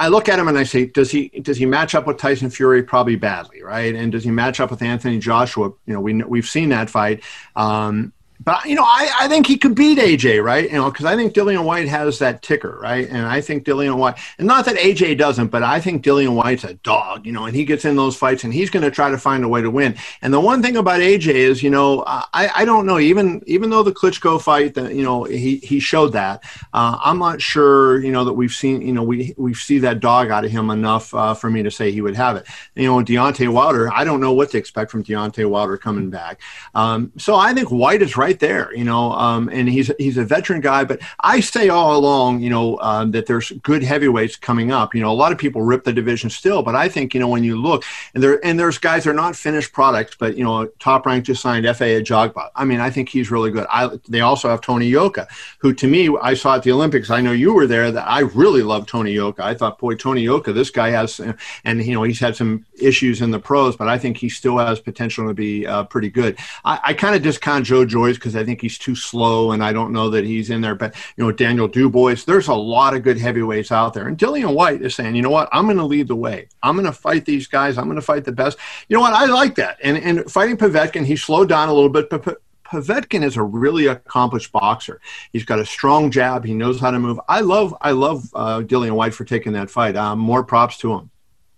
I 0.00 0.08
look 0.08 0.28
at 0.28 0.36
him 0.36 0.48
and 0.48 0.58
I 0.58 0.64
say, 0.64 0.86
does 0.86 1.12
he 1.12 1.28
does 1.28 1.58
he 1.58 1.64
match 1.64 1.94
up 1.94 2.08
with 2.08 2.18
Tyson 2.18 2.50
Fury? 2.50 2.82
Probably 2.82 3.14
badly, 3.14 3.62
right? 3.62 3.94
And 3.94 4.10
does 4.10 4.24
he 4.24 4.32
match 4.32 4.58
up 4.58 4.72
with 4.72 4.82
Anthony 4.82 5.20
Joshua? 5.20 5.70
You 5.86 5.94
know, 5.94 6.00
we 6.00 6.20
we've 6.24 6.48
seen 6.48 6.70
that 6.70 6.90
fight. 6.90 7.22
Um, 7.54 8.12
but 8.44 8.64
you 8.64 8.74
know, 8.74 8.84
I, 8.84 9.10
I 9.20 9.28
think 9.28 9.46
he 9.46 9.56
could 9.56 9.74
beat 9.74 9.98
AJ, 9.98 10.42
right? 10.42 10.64
You 10.64 10.76
know, 10.76 10.90
because 10.90 11.04
I 11.04 11.16
think 11.16 11.34
Dillian 11.34 11.64
Whyte 11.64 11.88
has 11.88 12.18
that 12.18 12.42
ticker, 12.42 12.78
right? 12.80 13.08
And 13.08 13.26
I 13.26 13.40
think 13.40 13.64
Dillian 13.64 13.96
Whyte, 13.96 14.18
and 14.38 14.46
not 14.46 14.64
that 14.64 14.76
AJ 14.76 15.18
doesn't, 15.18 15.48
but 15.48 15.62
I 15.62 15.80
think 15.80 16.04
Dillian 16.04 16.34
Whyte's 16.34 16.64
a 16.64 16.74
dog, 16.74 17.26
you 17.26 17.32
know, 17.32 17.44
and 17.44 17.54
he 17.54 17.64
gets 17.64 17.84
in 17.84 17.96
those 17.96 18.16
fights 18.16 18.44
and 18.44 18.52
he's 18.52 18.70
going 18.70 18.82
to 18.82 18.90
try 18.90 19.10
to 19.10 19.18
find 19.18 19.44
a 19.44 19.48
way 19.48 19.62
to 19.62 19.70
win. 19.70 19.96
And 20.22 20.32
the 20.32 20.40
one 20.40 20.62
thing 20.62 20.76
about 20.76 21.00
AJ 21.00 21.26
is, 21.34 21.62
you 21.62 21.70
know, 21.70 22.04
I, 22.06 22.50
I 22.54 22.64
don't 22.64 22.86
know, 22.86 22.98
even 22.98 23.42
even 23.46 23.70
though 23.70 23.82
the 23.82 23.92
Klitschko 23.92 24.40
fight, 24.40 24.74
that 24.74 24.94
you 24.94 25.02
know, 25.02 25.24
he 25.24 25.56
he 25.56 25.78
showed 25.78 26.12
that. 26.12 26.42
Uh, 26.72 26.98
I'm 27.02 27.18
not 27.18 27.40
sure, 27.40 28.02
you 28.02 28.12
know, 28.12 28.24
that 28.24 28.32
we've 28.32 28.52
seen, 28.52 28.82
you 28.82 28.92
know, 28.92 29.02
we 29.02 29.34
we 29.36 29.54
see 29.54 29.78
that 29.80 30.00
dog 30.00 30.30
out 30.30 30.44
of 30.44 30.50
him 30.50 30.70
enough 30.70 31.14
uh, 31.14 31.34
for 31.34 31.50
me 31.50 31.62
to 31.62 31.70
say 31.70 31.90
he 31.90 32.00
would 32.00 32.16
have 32.16 32.36
it. 32.36 32.46
You 32.74 32.86
know, 32.86 32.96
Deontay 32.98 33.52
Wilder, 33.52 33.92
I 33.92 34.04
don't 34.04 34.20
know 34.20 34.32
what 34.32 34.50
to 34.50 34.58
expect 34.58 34.90
from 34.90 35.04
Deontay 35.04 35.48
Wilder 35.48 35.76
coming 35.76 36.10
back. 36.10 36.40
Um, 36.74 37.12
so 37.18 37.36
I 37.36 37.54
think 37.54 37.68
Whyte 37.68 38.02
is 38.02 38.16
right 38.16 38.31
there, 38.40 38.74
you 38.74 38.84
know, 38.84 39.12
um, 39.12 39.48
and 39.48 39.68
he's 39.68 39.90
he's 39.98 40.16
a 40.16 40.24
veteran 40.24 40.60
guy. 40.60 40.84
But 40.84 41.00
I 41.20 41.40
say 41.40 41.68
all 41.68 41.96
along, 41.96 42.40
you 42.40 42.50
know, 42.50 42.76
uh, 42.76 43.04
that 43.06 43.26
there's 43.26 43.50
good 43.62 43.82
heavyweights 43.82 44.36
coming 44.36 44.72
up. 44.72 44.94
You 44.94 45.00
know, 45.00 45.10
a 45.10 45.14
lot 45.14 45.32
of 45.32 45.38
people 45.38 45.62
rip 45.62 45.84
the 45.84 45.92
division 45.92 46.30
still, 46.30 46.62
but 46.62 46.74
I 46.74 46.88
think 46.88 47.14
you 47.14 47.20
know 47.20 47.28
when 47.28 47.44
you 47.44 47.60
look 47.60 47.84
and 48.14 48.22
there 48.22 48.44
and 48.44 48.58
there's 48.58 48.78
guys 48.78 49.04
that 49.04 49.10
are 49.10 49.14
not 49.14 49.36
finished 49.36 49.72
products, 49.72 50.16
but 50.18 50.36
you 50.36 50.44
know, 50.44 50.66
top 50.78 51.06
rank 51.06 51.24
just 51.24 51.42
signed 51.42 51.64
Efe 51.64 52.02
Ajagba. 52.02 52.50
I 52.54 52.64
mean, 52.64 52.80
I 52.80 52.90
think 52.90 53.08
he's 53.08 53.30
really 53.30 53.50
good. 53.50 53.66
I, 53.70 53.90
they 54.08 54.20
also 54.20 54.48
have 54.48 54.60
Tony 54.60 54.86
Yoka, 54.86 55.28
who 55.58 55.72
to 55.74 55.86
me 55.86 56.14
I 56.20 56.34
saw 56.34 56.56
at 56.56 56.62
the 56.62 56.72
Olympics. 56.72 57.10
I 57.10 57.20
know 57.20 57.32
you 57.32 57.52
were 57.52 57.66
there. 57.66 57.90
That 57.90 58.08
I 58.08 58.20
really 58.20 58.62
love 58.62 58.86
Tony 58.86 59.12
Yoka. 59.12 59.44
I 59.44 59.54
thought, 59.54 59.78
boy, 59.78 59.94
Tony 59.94 60.22
Yoka, 60.22 60.52
this 60.52 60.70
guy 60.70 60.90
has, 60.90 61.20
and 61.64 61.82
you 61.84 61.94
know, 61.94 62.02
he's 62.02 62.20
had 62.20 62.36
some 62.36 62.64
issues 62.80 63.20
in 63.20 63.30
the 63.30 63.38
pros, 63.38 63.76
but 63.76 63.88
I 63.88 63.98
think 63.98 64.16
he 64.16 64.28
still 64.28 64.58
has 64.58 64.80
potential 64.80 65.26
to 65.28 65.34
be 65.34 65.66
uh, 65.66 65.84
pretty 65.84 66.10
good. 66.10 66.38
I, 66.64 66.80
I 66.84 66.94
kind 66.94 67.14
of 67.14 67.22
discount 67.22 67.66
Joe 67.66 67.84
Joyce 67.84 68.16
because 68.22 68.36
I 68.36 68.44
think 68.44 68.60
he's 68.60 68.78
too 68.78 68.94
slow, 68.94 69.50
and 69.50 69.64
I 69.64 69.72
don't 69.72 69.92
know 69.92 70.08
that 70.10 70.24
he's 70.24 70.48
in 70.48 70.60
there. 70.60 70.76
But 70.76 70.94
you 71.16 71.24
know, 71.24 71.32
Daniel 71.32 71.66
Dubois, 71.66 72.24
there's 72.24 72.46
a 72.46 72.54
lot 72.54 72.94
of 72.94 73.02
good 73.02 73.18
heavyweights 73.18 73.72
out 73.72 73.94
there, 73.94 74.06
and 74.06 74.16
Dillian 74.16 74.54
Whyte 74.54 74.82
is 74.82 74.94
saying, 74.94 75.16
you 75.16 75.22
know 75.22 75.30
what, 75.30 75.48
I'm 75.50 75.64
going 75.64 75.76
to 75.78 75.84
lead 75.84 76.06
the 76.06 76.16
way. 76.16 76.48
I'm 76.62 76.76
going 76.76 76.86
to 76.86 76.92
fight 76.92 77.24
these 77.24 77.48
guys. 77.48 77.76
I'm 77.76 77.86
going 77.86 77.96
to 77.96 78.02
fight 78.02 78.24
the 78.24 78.32
best. 78.32 78.58
You 78.88 78.96
know 78.96 79.00
what, 79.00 79.12
I 79.12 79.26
like 79.26 79.56
that. 79.56 79.78
And 79.82 79.98
and 79.98 80.30
fighting 80.30 80.56
Povetkin, 80.56 81.04
he 81.04 81.16
slowed 81.16 81.48
down 81.48 81.68
a 81.68 81.74
little 81.74 81.90
bit, 81.90 82.08
but. 82.08 82.38
Povetkin 82.64 83.22
is 83.22 83.36
a 83.36 83.42
really 83.42 83.84
accomplished 83.84 84.50
boxer. 84.50 84.98
He's 85.30 85.44
got 85.44 85.58
a 85.58 85.66
strong 85.66 86.10
jab. 86.10 86.42
He 86.42 86.54
knows 86.54 86.80
how 86.80 86.90
to 86.90 86.98
move. 86.98 87.20
I 87.28 87.40
love, 87.40 87.76
I 87.82 87.90
love 87.90 88.30
uh, 88.32 88.62
Dillian 88.62 88.92
Whyte 88.92 89.12
for 89.12 89.26
taking 89.26 89.52
that 89.52 89.68
fight. 89.68 89.94
Um, 89.94 90.18
more 90.18 90.42
props 90.42 90.78
to 90.78 90.94
him. 90.94 91.10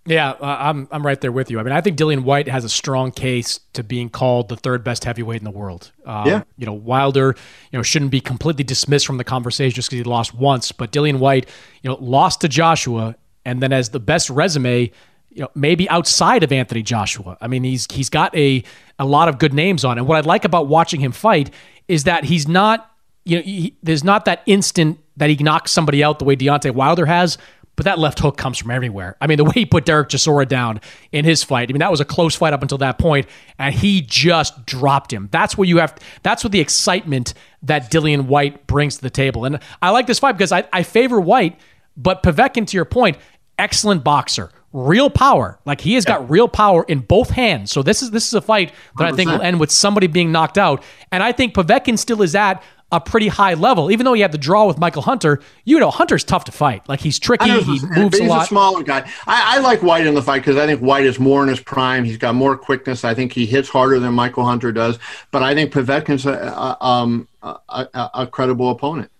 Yeah, 0.07 0.31
uh, 0.31 0.57
I'm 0.59 0.87
I'm 0.91 1.03
right 1.03 1.19
there 1.19 1.31
with 1.31 1.49
you. 1.49 1.59
I 1.59 1.63
mean, 1.63 1.71
I 1.71 1.81
think 1.81 1.97
Dillian 1.97 2.23
Whyte 2.23 2.47
has 2.47 2.63
a 2.63 2.69
strong 2.69 3.11
case 3.11 3.59
to 3.73 3.83
being 3.83 4.09
called 4.09 4.49
the 4.49 4.55
third 4.55 4.83
best 4.83 5.03
heavyweight 5.03 5.39
in 5.39 5.43
the 5.43 5.51
world. 5.51 5.91
Um, 6.05 6.27
yeah. 6.27 6.43
You 6.57 6.67
know, 6.67 6.73
Wilder, 6.73 7.35
you 7.71 7.79
know, 7.79 7.81
shouldn't 7.81 8.11
be 8.11 8.21
completely 8.21 8.63
dismissed 8.63 9.07
from 9.07 9.17
the 9.17 9.23
conversation 9.23 9.73
just 9.73 9.89
because 9.89 10.03
he 10.05 10.09
lost 10.09 10.35
once, 10.35 10.71
but 10.71 10.91
Dillian 10.91 11.17
Whyte, 11.17 11.49
you 11.81 11.89
know, 11.89 11.97
lost 11.99 12.41
to 12.41 12.47
Joshua, 12.47 13.15
and 13.45 13.63
then 13.63 13.73
as 13.73 13.89
the 13.89 13.99
best 13.99 14.29
resume, 14.29 14.91
you 15.31 15.41
know, 15.41 15.49
maybe 15.55 15.89
outside 15.89 16.43
of 16.43 16.51
Anthony 16.51 16.83
Joshua. 16.83 17.37
I 17.41 17.47
mean, 17.47 17.63
he's 17.63 17.87
he's 17.91 18.09
got 18.09 18.35
a 18.37 18.63
a 18.99 19.05
lot 19.05 19.27
of 19.27 19.39
good 19.39 19.53
names 19.53 19.83
on, 19.83 19.97
and 19.97 20.07
what 20.07 20.17
I 20.17 20.27
like 20.27 20.45
about 20.45 20.67
watching 20.67 20.99
him 20.99 21.13
fight 21.13 21.49
is 21.87 22.03
that 22.03 22.25
he's 22.25 22.47
not, 22.47 22.91
you 23.23 23.37
know, 23.37 23.43
he, 23.43 23.75
there's 23.81 24.03
not 24.03 24.25
that 24.25 24.43
instant 24.45 24.99
that 25.17 25.29
he 25.29 25.35
knocks 25.37 25.71
somebody 25.71 26.03
out 26.03 26.19
the 26.19 26.25
way 26.25 26.35
Deontay 26.35 26.75
Wilder 26.75 27.05
has, 27.05 27.37
but 27.75 27.85
that 27.85 27.99
left 27.99 28.19
hook 28.19 28.37
comes 28.37 28.57
from 28.57 28.71
everywhere. 28.71 29.17
I 29.19 29.27
mean, 29.27 29.37
the 29.37 29.43
way 29.43 29.53
he 29.53 29.65
put 29.65 29.85
Derek 29.85 30.09
Chisora 30.09 30.47
down 30.47 30.81
in 31.11 31.25
his 31.25 31.43
fight, 31.43 31.69
I 31.69 31.73
mean, 31.73 31.79
that 31.79 31.91
was 31.91 32.01
a 32.01 32.05
close 32.05 32.35
fight 32.35 32.53
up 32.53 32.61
until 32.61 32.77
that 32.79 32.97
point, 32.97 33.27
and 33.59 33.73
he 33.73 34.01
just 34.01 34.65
dropped 34.65 35.11
him. 35.11 35.29
That's 35.31 35.57
what 35.57 35.67
you 35.67 35.77
have. 35.77 35.97
That's 36.23 36.43
what 36.43 36.51
the 36.51 36.59
excitement 36.59 37.33
that 37.63 37.91
Dillian 37.91 38.25
Whyte 38.25 38.67
brings 38.67 38.97
to 38.97 39.01
the 39.01 39.09
table. 39.09 39.45
And 39.45 39.59
I 39.81 39.89
like 39.89 40.07
this 40.07 40.19
fight 40.19 40.33
because 40.33 40.51
I, 40.51 40.65
I 40.71 40.83
favor 40.83 41.19
Whyte, 41.19 41.59
but 41.97 42.23
Povetkin, 42.23 42.67
to 42.67 42.77
your 42.77 42.85
point, 42.85 43.17
excellent 43.57 44.03
boxer, 44.03 44.51
real 44.73 45.09
power. 45.09 45.57
Like 45.65 45.81
he 45.81 45.93
has 45.95 46.05
yeah. 46.05 46.17
got 46.17 46.29
real 46.29 46.47
power 46.47 46.83
in 46.87 46.99
both 46.99 47.29
hands. 47.29 47.71
So 47.71 47.81
this 47.81 48.01
is 48.01 48.11
this 48.11 48.27
is 48.27 48.33
a 48.33 48.41
fight 48.41 48.73
that 48.97 49.09
100%. 49.09 49.13
I 49.13 49.15
think 49.15 49.31
will 49.31 49.41
end 49.41 49.59
with 49.59 49.71
somebody 49.71 50.07
being 50.07 50.31
knocked 50.31 50.57
out. 50.57 50.83
And 51.11 51.23
I 51.23 51.31
think 51.31 51.53
Povetkin 51.53 51.97
still 51.97 52.21
is 52.21 52.35
at 52.35 52.61
a 52.91 53.01
pretty 53.01 53.27
high 53.27 53.55
level. 53.55 53.91
Even 53.91 54.05
though 54.05 54.13
he 54.13 54.21
had 54.21 54.31
the 54.31 54.37
draw 54.37 54.65
with 54.67 54.77
Michael 54.77 55.01
Hunter, 55.01 55.41
you 55.63 55.79
know 55.79 55.91
Hunter's 55.91 56.23
tough 56.23 56.45
to 56.45 56.51
fight. 56.51 56.87
Like 56.87 56.99
he's 56.99 57.19
tricky, 57.19 57.49
he 57.49 57.79
moves 57.95 58.19
a 58.19 58.23
lot. 58.23 58.39
He's 58.39 58.45
a 58.45 58.47
smaller 58.47 58.83
guy. 58.83 59.09
I, 59.27 59.57
I 59.57 59.59
like 59.59 59.81
Whyte 59.81 60.05
in 60.05 60.13
the 60.15 60.21
fight 60.21 60.39
because 60.39 60.57
I 60.57 60.65
think 60.65 60.81
Whyte 60.81 61.05
is 61.05 61.19
more 61.19 61.43
in 61.43 61.49
his 61.49 61.59
prime. 61.59 62.03
He's 62.03 62.17
got 62.17 62.35
more 62.35 62.57
quickness. 62.57 63.03
I 63.03 63.13
think 63.13 63.33
he 63.33 63.45
hits 63.45 63.69
harder 63.69 63.99
than 63.99 64.13
Michael 64.13 64.45
Hunter 64.45 64.71
does. 64.71 64.99
But 65.31 65.43
I 65.43 65.53
think 65.53 65.71
Povetkin's 65.71 66.25
a, 66.25 66.33
a, 66.33 66.77
um, 66.85 67.27
a, 67.41 67.57
a, 67.69 68.09
a 68.13 68.27
credible 68.27 68.69
opponent. 68.69 69.11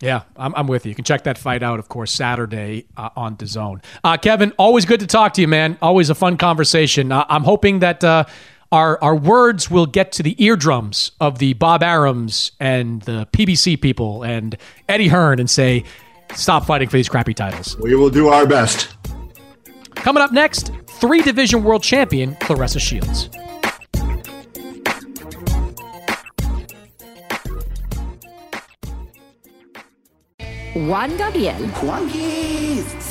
Yeah, 0.00 0.22
I'm, 0.36 0.54
I'm, 0.54 0.66
with 0.66 0.84
you. 0.84 0.90
You 0.90 0.94
can 0.94 1.04
check 1.04 1.24
that 1.24 1.38
fight 1.38 1.62
out, 1.62 1.78
of 1.78 1.88
course, 1.88 2.12
Saturday 2.12 2.84
uh, 2.96 3.08
on 3.16 3.36
DAZN. 3.36 3.82
Uh, 4.02 4.16
Kevin, 4.18 4.52
always 4.58 4.84
good 4.84 5.00
to 5.00 5.06
talk 5.06 5.32
to 5.34 5.40
you, 5.40 5.48
man. 5.48 5.78
Always 5.80 6.10
a 6.10 6.14
fun 6.14 6.36
conversation. 6.36 7.10
Uh, 7.10 7.24
I'm 7.28 7.44
hoping 7.44 7.78
that 7.78 8.04
uh, 8.04 8.24
our 8.74 8.98
our 9.02 9.14
words 9.14 9.70
will 9.70 9.86
get 9.86 10.10
to 10.12 10.22
the 10.22 10.34
eardrums 10.42 11.12
of 11.20 11.38
the 11.38 11.52
Bob 11.54 11.80
Arums 11.82 12.50
and 12.58 13.00
the 13.02 13.26
PBC 13.32 13.80
people 13.80 14.24
and 14.24 14.56
Eddie 14.88 15.06
Hearn 15.06 15.38
and 15.38 15.48
say, 15.48 15.84
stop 16.34 16.66
fighting 16.66 16.88
for 16.88 16.96
these 16.96 17.08
crappy 17.08 17.34
titles. 17.34 17.78
We 17.78 17.94
will 17.94 18.10
do 18.10 18.28
our 18.28 18.46
best. 18.46 18.96
Coming 19.94 20.22
up 20.24 20.32
next, 20.32 20.72
three 20.86 21.22
division 21.22 21.62
world 21.62 21.84
champion 21.84 22.34
Claressa 22.36 22.80
Shields. 22.80 23.30
Juan 30.74 31.16
Gabriel. 31.16 31.54
Juan 31.84 32.08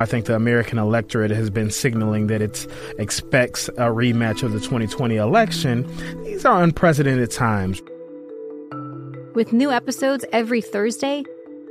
I 0.00 0.06
think 0.06 0.26
the 0.26 0.36
American 0.36 0.78
electorate 0.78 1.32
has 1.32 1.50
been 1.50 1.70
signaling 1.70 2.28
that 2.28 2.40
it 2.40 2.66
expects 2.98 3.68
a 3.68 3.90
rematch 3.90 4.44
of 4.44 4.52
the 4.52 4.60
2020 4.60 5.16
election. 5.16 5.86
These 6.24 6.44
are 6.44 6.62
unprecedented 6.62 7.32
times. 7.32 7.82
With 9.34 9.52
new 9.52 9.72
episodes 9.72 10.24
every 10.32 10.60
Thursday, 10.60 11.24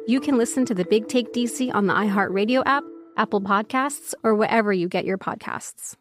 you 0.07 0.19
can 0.19 0.37
listen 0.37 0.65
to 0.65 0.73
the 0.73 0.83
Big 0.85 1.07
Take 1.07 1.31
DC 1.33 1.73
on 1.73 1.87
the 1.87 1.93
iHeartRadio 1.93 2.63
app, 2.65 2.83
Apple 3.15 3.41
Podcasts, 3.41 4.13
or 4.23 4.35
wherever 4.35 4.73
you 4.73 4.89
get 4.89 5.05
your 5.05 5.17
podcasts. 5.17 5.95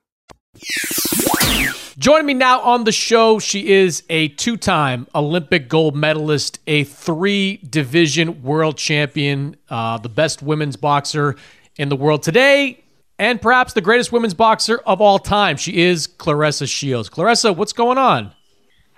Joining 1.99 2.27
me 2.27 2.35
now 2.35 2.61
on 2.61 2.85
the 2.85 2.93
show, 2.93 3.39
she 3.39 3.69
is 3.73 4.03
a 4.11 4.29
two 4.29 4.57
time 4.57 5.07
Olympic 5.15 5.69
gold 5.69 5.95
medalist, 5.95 6.59
a 6.67 6.85
three 6.85 7.59
division 7.59 8.43
world 8.43 8.77
champion, 8.77 9.57
uh, 9.71 9.99
the 9.99 10.09
best 10.09 10.43
women's 10.43 10.77
boxer 10.77 11.37
in 11.79 11.89
the 11.89 11.97
world 11.97 12.23
today, 12.23 12.83
and 13.19 13.41
perhaps 13.41 13.73
the 13.73 13.81
greatest 13.81 14.13
women's 14.13 14.35
boxer 14.35 14.79
of 14.87 15.01
all 15.01 15.19
time. 15.19 15.57
She 15.57 15.83
is 15.83 16.07
Claressa 16.07 16.69
Shields. 16.69 17.09
Claressa, 17.09 17.55
what's 17.57 17.73
going 17.73 17.99
on? 17.99 18.33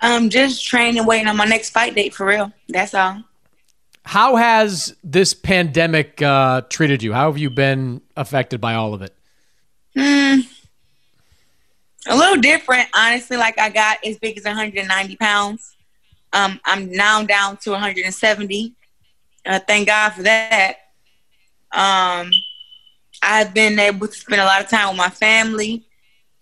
I'm 0.01 0.29
just 0.29 0.65
training, 0.65 1.05
waiting 1.05 1.27
on 1.27 1.37
my 1.37 1.45
next 1.45 1.71
fight 1.71 1.95
date 1.95 2.13
for 2.13 2.25
real. 2.25 2.51
That's 2.69 2.93
all. 2.93 3.23
How 4.05 4.37
has 4.37 4.95
this 5.03 5.33
pandemic 5.33 6.21
uh, 6.21 6.61
treated 6.69 7.03
you? 7.03 7.13
How 7.13 7.29
have 7.29 7.37
you 7.37 7.49
been 7.49 8.01
affected 8.15 8.59
by 8.61 8.75
all 8.75 8.93
of 8.93 9.01
it? 9.01 9.13
Hmm. 9.95 10.39
A 12.07 12.15
little 12.15 12.41
different, 12.41 12.87
honestly. 12.93 13.37
Like 13.37 13.59
I 13.59 13.69
got 13.69 14.03
as 14.05 14.17
big 14.17 14.37
as 14.37 14.45
190 14.45 15.15
pounds. 15.17 15.75
Um, 16.31 16.59
I'm 16.65 16.91
now 16.91 17.23
down 17.23 17.57
to 17.57 17.71
170. 17.71 18.73
Uh, 19.45 19.59
thank 19.67 19.87
God 19.87 20.09
for 20.09 20.23
that. 20.23 20.77
Um, 21.71 22.31
I've 23.21 23.53
been 23.53 23.79
able 23.79 24.07
to 24.07 24.13
spend 24.13 24.41
a 24.41 24.45
lot 24.45 24.61
of 24.61 24.69
time 24.69 24.89
with 24.89 24.97
my 24.97 25.09
family. 25.09 25.85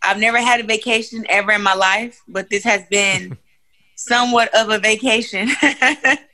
I've 0.02 0.20
never 0.20 0.38
had 0.38 0.60
a 0.60 0.64
vacation 0.64 1.26
ever 1.28 1.52
in 1.52 1.62
my 1.62 1.74
life, 1.74 2.22
but 2.28 2.50
this 2.50 2.64
has 2.64 2.84
been 2.90 3.38
somewhat 3.96 4.54
of 4.54 4.70
a 4.70 4.80
vacation. 4.80 5.50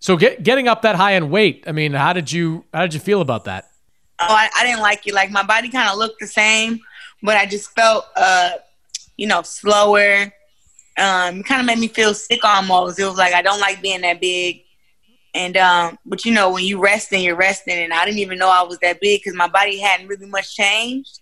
So 0.00 0.16
get, 0.16 0.42
getting 0.42 0.68
up 0.68 0.82
that 0.82 0.96
high 0.96 1.12
in 1.12 1.30
weight, 1.30 1.64
I 1.66 1.72
mean, 1.72 1.92
how 1.92 2.12
did 2.12 2.30
you 2.30 2.64
how 2.72 2.82
did 2.82 2.94
you 2.94 3.00
feel 3.00 3.20
about 3.20 3.44
that? 3.44 3.70
Oh, 4.20 4.26
I, 4.28 4.48
I 4.56 4.64
didn't 4.64 4.80
like 4.80 5.06
it. 5.06 5.14
Like 5.14 5.30
my 5.30 5.42
body 5.42 5.68
kind 5.68 5.90
of 5.90 5.98
looked 5.98 6.20
the 6.20 6.26
same, 6.26 6.80
but 7.22 7.36
I 7.36 7.46
just 7.46 7.70
felt, 7.72 8.06
uh, 8.16 8.50
you 9.16 9.26
know, 9.26 9.42
slower. 9.42 10.32
Um, 10.96 11.40
it 11.40 11.46
kind 11.46 11.60
of 11.60 11.66
made 11.66 11.78
me 11.78 11.88
feel 11.88 12.14
sick 12.14 12.44
almost. 12.44 12.98
It 12.98 13.04
was 13.04 13.16
like 13.16 13.34
I 13.34 13.42
don't 13.42 13.60
like 13.60 13.82
being 13.82 14.00
that 14.02 14.20
big, 14.20 14.62
and 15.38 15.56
um, 15.56 15.98
but 16.04 16.24
you 16.24 16.32
know, 16.32 16.50
when 16.50 16.64
you 16.64 16.82
resting, 16.82 17.22
you're 17.22 17.36
resting, 17.36 17.78
and 17.78 17.92
I 17.92 18.04
didn't 18.04 18.18
even 18.18 18.38
know 18.38 18.50
I 18.50 18.64
was 18.64 18.78
that 18.80 19.00
big 19.00 19.20
because 19.20 19.36
my 19.36 19.46
body 19.46 19.78
hadn't 19.78 20.08
really 20.08 20.26
much 20.26 20.56
changed. 20.56 21.20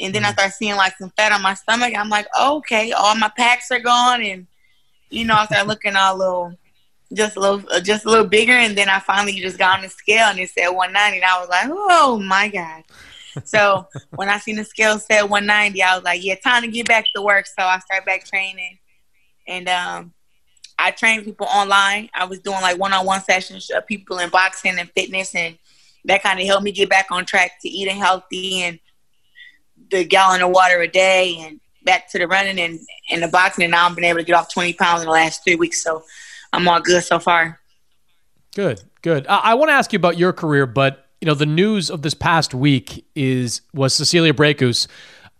And 0.00 0.14
then 0.14 0.24
I 0.24 0.32
started 0.32 0.54
seeing 0.54 0.74
like 0.76 0.96
some 0.96 1.12
fat 1.18 1.32
on 1.32 1.42
my 1.42 1.52
stomach. 1.52 1.92
I'm 1.94 2.08
like, 2.08 2.26
oh, 2.34 2.56
okay, 2.56 2.92
all 2.92 3.14
my 3.14 3.30
packs 3.36 3.70
are 3.70 3.78
gone, 3.78 4.22
and 4.22 4.46
you 5.10 5.26
know, 5.26 5.34
I 5.34 5.44
started 5.44 5.68
looking 5.68 5.96
all 5.96 6.16
little 6.16 6.56
just 7.12 7.36
a 7.36 7.40
little 7.40 7.62
uh, 7.70 7.78
just 7.78 8.06
a 8.06 8.08
little 8.08 8.26
bigger. 8.26 8.54
And 8.54 8.74
then 8.74 8.88
I 8.88 9.00
finally 9.00 9.38
just 9.38 9.58
got 9.58 9.76
on 9.76 9.82
the 9.82 9.90
scale 9.90 10.28
and 10.28 10.38
it 10.38 10.48
said 10.48 10.68
190 10.68 11.18
and 11.18 11.24
I 11.26 11.40
was 11.40 11.48
like 11.50 11.66
oh 11.70 12.18
my 12.18 12.48
god. 12.48 12.84
So 13.44 13.86
when 14.16 14.30
I 14.30 14.38
seen 14.38 14.56
the 14.56 14.64
scale 14.64 14.98
said 14.98 15.24
190 15.24 15.82
I 15.82 15.94
was 15.94 16.04
like 16.04 16.24
yeah 16.24 16.36
time 16.36 16.62
to 16.62 16.68
get 16.68 16.88
back 16.88 17.04
to 17.14 17.20
work. 17.20 17.46
So 17.46 17.62
I 17.62 17.78
started 17.80 18.06
back 18.06 18.24
training. 18.24 18.78
And 19.46 19.68
um 19.68 20.14
I 20.82 20.90
trained 20.90 21.24
people 21.24 21.46
online 21.48 22.10
I 22.14 22.24
was 22.24 22.40
doing 22.40 22.60
like 22.60 22.78
one-on-one 22.78 23.22
sessions 23.22 23.70
of 23.70 23.86
people 23.86 24.18
in 24.18 24.30
boxing 24.30 24.78
and 24.78 24.90
fitness 24.90 25.34
and 25.34 25.56
that 26.04 26.22
kind 26.22 26.40
of 26.40 26.46
helped 26.46 26.64
me 26.64 26.72
get 26.72 26.90
back 26.90 27.06
on 27.10 27.24
track 27.24 27.52
to 27.62 27.68
eating 27.68 27.96
healthy 27.96 28.62
and 28.62 28.80
the 29.90 30.04
gallon 30.04 30.42
of 30.42 30.50
water 30.50 30.80
a 30.80 30.88
day 30.88 31.36
and 31.40 31.60
back 31.84 32.10
to 32.10 32.18
the 32.18 32.26
running 32.26 32.58
and, 32.58 32.80
and 33.10 33.22
the 33.22 33.28
boxing 33.28 33.64
and 33.64 33.72
now 33.72 33.86
I've 33.86 33.94
been 33.94 34.04
able 34.04 34.18
to 34.18 34.24
get 34.24 34.34
off 34.34 34.52
20 34.52 34.72
pounds 34.74 35.02
in 35.02 35.06
the 35.06 35.12
last 35.12 35.44
three 35.44 35.56
weeks 35.56 35.82
so 35.82 36.02
I'm 36.52 36.68
all 36.68 36.80
good 36.80 37.02
so 37.02 37.18
far. 37.18 37.60
Good, 38.54 38.82
good. 39.00 39.26
I, 39.26 39.38
I 39.38 39.54
want 39.54 39.70
to 39.70 39.74
ask 39.74 39.92
you 39.92 39.96
about 39.96 40.18
your 40.18 40.32
career, 40.32 40.66
but 40.66 41.06
you 41.20 41.26
know 41.26 41.34
the 41.34 41.46
news 41.46 41.88
of 41.88 42.02
this 42.02 42.14
past 42.14 42.52
week 42.52 43.06
is 43.14 43.62
was 43.72 43.94
Cecilia 43.94 44.34
Brækhus 44.34 44.88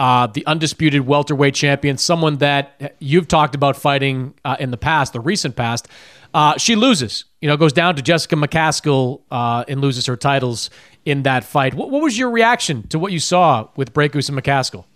uh, 0.02 0.26
the 0.26 0.44
undisputed 0.46 1.06
welterweight 1.06 1.54
champion, 1.54 1.96
someone 1.96 2.38
that 2.38 2.96
you've 2.98 3.28
talked 3.28 3.54
about 3.54 3.76
fighting 3.76 4.34
uh, 4.44 4.56
in 4.58 4.72
the 4.72 4.76
past, 4.76 5.12
the 5.12 5.20
recent 5.20 5.54
past. 5.54 5.86
Uh, 6.34 6.58
she 6.58 6.74
loses, 6.74 7.24
you 7.40 7.46
know, 7.46 7.56
goes 7.56 7.72
down 7.72 7.94
to 7.94 8.02
Jessica 8.02 8.34
McCaskill 8.34 9.20
uh, 9.30 9.64
and 9.68 9.80
loses 9.80 10.06
her 10.06 10.16
titles 10.16 10.70
in 11.04 11.22
that 11.22 11.44
fight. 11.44 11.74
What, 11.74 11.90
what 11.90 12.02
was 12.02 12.18
your 12.18 12.30
reaction 12.30 12.88
to 12.88 12.98
what 12.98 13.12
you 13.12 13.20
saw 13.20 13.68
with 13.76 13.94
Braekhus 13.94 14.28
and 14.28 14.36
McCaskill? 14.36 14.86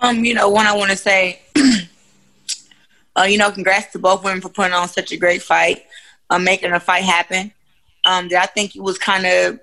Um, 0.00 0.24
you 0.24 0.32
know, 0.32 0.48
one 0.48 0.66
I 0.66 0.74
want 0.74 0.90
to 0.92 0.96
say, 0.96 1.42
uh, 3.16 3.24
you 3.24 3.36
know, 3.36 3.50
congrats 3.50 3.92
to 3.92 3.98
both 3.98 4.24
women 4.24 4.40
for 4.40 4.48
putting 4.48 4.72
on 4.72 4.88
such 4.88 5.12
a 5.12 5.18
great 5.18 5.42
fight, 5.42 5.84
um, 6.30 6.42
making 6.42 6.72
a 6.72 6.80
fight 6.80 7.04
happen. 7.04 7.52
Um, 8.06 8.30
I 8.34 8.46
think 8.46 8.76
it 8.76 8.82
was 8.82 8.96
kind 8.96 9.26
of 9.26 9.60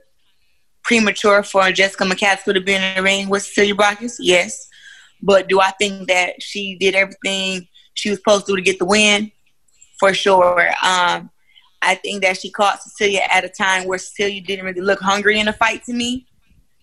premature 0.83 1.43
for 1.43 1.71
Jessica 1.71 2.03
McCaskill 2.03 2.53
to 2.53 2.61
be 2.61 2.73
in 2.73 2.95
the 2.95 3.01
ring 3.01 3.29
with 3.29 3.43
Cecilia 3.43 3.75
Braekhus? 3.75 4.17
Yes. 4.19 4.67
But 5.21 5.47
do 5.47 5.61
I 5.61 5.71
think 5.71 6.07
that 6.09 6.41
she 6.41 6.75
did 6.75 6.95
everything 6.95 7.67
she 7.93 8.09
was 8.09 8.19
supposed 8.19 8.45
to 8.47 8.55
to 8.55 8.61
get 8.61 8.79
the 8.79 8.85
win? 8.85 9.31
For 9.99 10.13
sure. 10.13 10.67
Um, 10.83 11.29
I 11.81 11.95
think 11.95 12.23
that 12.23 12.37
she 12.39 12.49
caught 12.49 12.81
Cecilia 12.81 13.21
at 13.31 13.45
a 13.45 13.49
time 13.49 13.87
where 13.87 13.97
Cecilia 13.97 14.41
didn't 14.41 14.65
really 14.65 14.81
look 14.81 14.99
hungry 14.99 15.39
in 15.39 15.45
the 15.45 15.53
fight 15.53 15.83
to 15.85 15.93
me. 15.93 16.27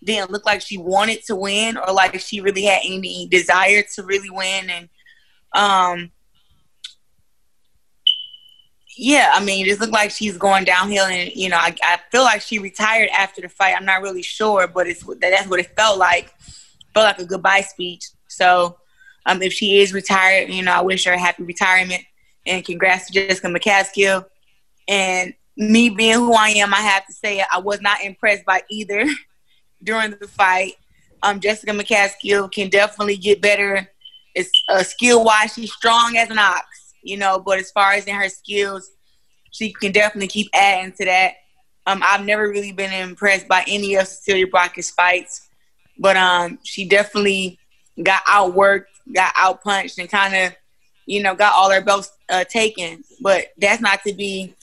Didn't 0.03 0.30
look 0.30 0.46
like 0.46 0.62
she 0.62 0.78
wanted 0.78 1.24
to 1.26 1.36
win 1.36 1.76
or 1.76 1.92
like 1.92 2.18
she 2.20 2.40
really 2.40 2.64
had 2.64 2.80
any 2.84 3.28
desire 3.28 3.82
to 3.94 4.03
really 4.03 4.30
win. 4.30 4.70
And 4.70 4.88
um, 5.53 6.11
yeah, 9.01 9.30
I 9.32 9.42
mean, 9.42 9.64
it 9.64 9.68
just 9.70 9.80
looked 9.80 9.94
like 9.94 10.11
she's 10.11 10.36
going 10.36 10.64
downhill, 10.64 11.07
and 11.07 11.32
you 11.34 11.48
know, 11.48 11.57
I, 11.57 11.74
I 11.82 11.98
feel 12.12 12.22
like 12.22 12.42
she 12.42 12.59
retired 12.59 13.09
after 13.16 13.40
the 13.40 13.48
fight. 13.48 13.74
I'm 13.74 13.86
not 13.86 14.03
really 14.03 14.22
sure, 14.22 14.66
but 14.68 14.86
it's 14.86 15.03
that's 15.20 15.48
what 15.48 15.59
it 15.59 15.74
felt 15.74 15.98
like. 15.98 16.34
Felt 16.92 17.07
like 17.07 17.18
a 17.18 17.24
goodbye 17.24 17.62
speech. 17.62 18.05
So, 18.28 18.76
um, 19.24 19.40
if 19.40 19.55
she 19.55 19.80
is 19.80 19.94
retired, 19.94 20.51
you 20.51 20.62
know, 20.62 20.72
I 20.72 20.82
wish 20.82 21.07
her 21.07 21.12
a 21.12 21.18
happy 21.18 21.44
retirement, 21.44 22.03
and 22.46 22.62
congrats 22.62 23.07
to 23.07 23.12
Jessica 23.14 23.46
McCaskill. 23.48 24.26
And 24.86 25.32
me 25.57 25.88
being 25.88 26.16
who 26.16 26.34
I 26.34 26.51
am, 26.51 26.74
I 26.74 26.80
have 26.80 27.07
to 27.07 27.12
say 27.14 27.42
I 27.51 27.59
was 27.59 27.80
not 27.80 28.05
impressed 28.05 28.44
by 28.44 28.61
either 28.68 29.07
during 29.82 30.11
the 30.11 30.28
fight. 30.28 30.74
Um, 31.22 31.40
Jessica 31.40 31.72
McCaskill 31.72 32.53
can 32.53 32.68
definitely 32.68 33.16
get 33.16 33.40
better. 33.40 33.88
It's 34.34 34.51
uh, 34.68 34.82
skill 34.82 35.24
wise, 35.24 35.55
she's 35.55 35.72
strong 35.72 36.18
as 36.18 36.28
an 36.28 36.38
ox 36.38 36.66
you 37.03 37.16
know. 37.16 37.38
But 37.38 37.59
as 37.59 37.70
far 37.70 37.92
as 37.92 38.07
in 38.07 38.14
her 38.14 38.28
skills, 38.28 38.90
she 39.51 39.72
can 39.72 39.92
definitely 39.92 40.28
keep 40.28 40.48
adding 40.55 40.92
to 40.92 41.05
that. 41.05 41.34
Um, 41.86 42.03
I've 42.05 42.24
never 42.24 42.48
really 42.48 42.72
been 42.72 42.92
impressed 42.92 43.48
by 43.48 43.64
any 43.66 43.94
of 43.96 44.07
Cecilia 44.07 44.46
Braekhus' 44.46 44.92
fights, 44.92 45.48
but 45.98 46.16
um, 46.16 46.59
she 46.62 46.86
definitely 46.86 47.59
got 48.03 48.24
outworked, 48.24 48.84
got 49.12 49.34
outpunched, 49.34 49.98
and 49.98 50.09
kind 50.09 50.34
of, 50.34 50.57
you 51.07 51.22
know, 51.22 51.34
got 51.34 51.55
all 51.55 51.70
her 51.70 51.80
belts 51.80 52.12
uh, 52.28 52.44
taken. 52.44 53.03
But 53.20 53.46
that's 53.59 53.80
not 53.80 54.03
to 54.07 54.12
be, 54.12 54.55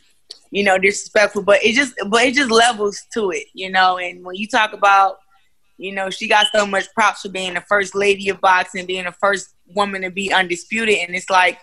you 0.52 0.64
know, 0.64 0.78
disrespectful. 0.78 1.44
But 1.44 1.64
it 1.64 1.74
just, 1.74 1.96
but 2.08 2.24
it 2.24 2.36
just 2.36 2.52
levels 2.52 3.02
to 3.14 3.32
it, 3.32 3.48
you 3.54 3.72
know. 3.72 3.98
And 3.98 4.24
when 4.24 4.36
you 4.36 4.48
talk 4.48 4.74
about, 4.74 5.18
you 5.78 5.92
know, 5.92 6.10
she 6.10 6.28
got 6.28 6.48
so 6.54 6.66
much 6.66 6.86
props 6.94 7.22
for 7.24 7.30
being 7.30 7.56
the 7.56 7.62
first 7.62 7.94
lady 7.94 8.30
of 8.30 8.40
boxing, 8.42 8.86
being 8.86 9.06
the 9.06 9.12
first 9.12 9.56
woman 9.68 10.04
to 10.04 10.12
be 10.12 10.32
undisputed, 10.32 10.98
and 11.00 11.16
it's 11.16 11.30
like 11.30 11.60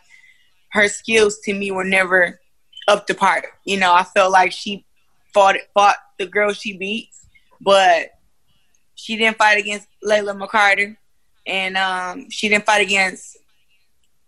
her 0.75 0.89
skills 0.89 1.39
to 1.39 1.55
me 1.55 1.71
were 1.71 1.85
never 1.85 2.41
up 2.89 3.07
to 3.07 3.15
par. 3.15 3.45
You 3.65 3.79
know, 3.79 3.93
I 3.93 4.03
felt 4.03 4.33
like 4.33 4.53
she 4.53 4.85
fought 5.33 5.57
fought 5.73 5.97
the 6.19 6.27
girl 6.27 6.53
she 6.53 6.77
beat, 6.77 7.11
but 7.61 8.11
she 8.97 9.17
didn't 9.17 9.39
fight 9.39 9.59
against 9.59 9.89
Layla 10.05 10.37
McCarter, 10.37 10.97
and 11.47 11.77
um, 11.77 12.29
she 12.29 12.49
didn't 12.49 12.67
fight 12.67 12.83
against 12.83 13.39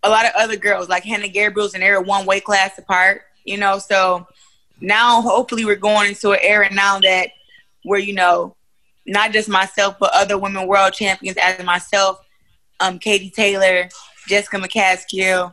a 0.02 0.08
lot 0.08 0.24
of 0.24 0.32
other 0.36 0.56
girls 0.56 0.88
like 0.88 1.02
Hanna 1.02 1.28
Gabriels, 1.28 1.74
and 1.74 1.82
they're 1.82 2.00
one 2.00 2.26
weight 2.26 2.44
class 2.44 2.78
apart. 2.78 3.22
You 3.44 3.58
know, 3.58 3.78
so 3.78 4.26
now 4.80 5.20
hopefully 5.20 5.64
we're 5.64 5.76
going 5.76 6.08
into 6.08 6.30
an 6.30 6.38
era 6.42 6.72
now 6.72 7.00
that 7.00 7.30
where 7.82 8.00
you 8.00 8.14
know 8.14 8.54
not 9.06 9.32
just 9.32 9.48
myself 9.48 9.96
but 9.98 10.10
other 10.12 10.36
women 10.36 10.66
world 10.68 10.92
champions 10.92 11.36
as 11.42 11.64
myself, 11.64 12.20
um, 12.78 13.00
Katie 13.00 13.30
Taylor, 13.30 13.88
Jessica 14.28 14.58
McCaskill, 14.58 15.52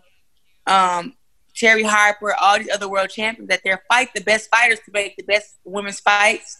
um, 0.68 1.14
Terri 1.55 1.86
Harper, 1.86 2.34
all 2.41 2.57
these 2.57 2.70
other 2.70 2.89
world 2.89 3.09
champions, 3.09 3.49
that 3.49 3.61
they're 3.64 3.84
fight 3.89 4.09
the 4.16 4.22
best 4.22 4.49
fighters 4.49 4.80
to 4.86 4.91
make 4.91 5.16
the 5.18 5.24
best 5.24 5.55
women's 5.64 5.99
fights 5.99 6.57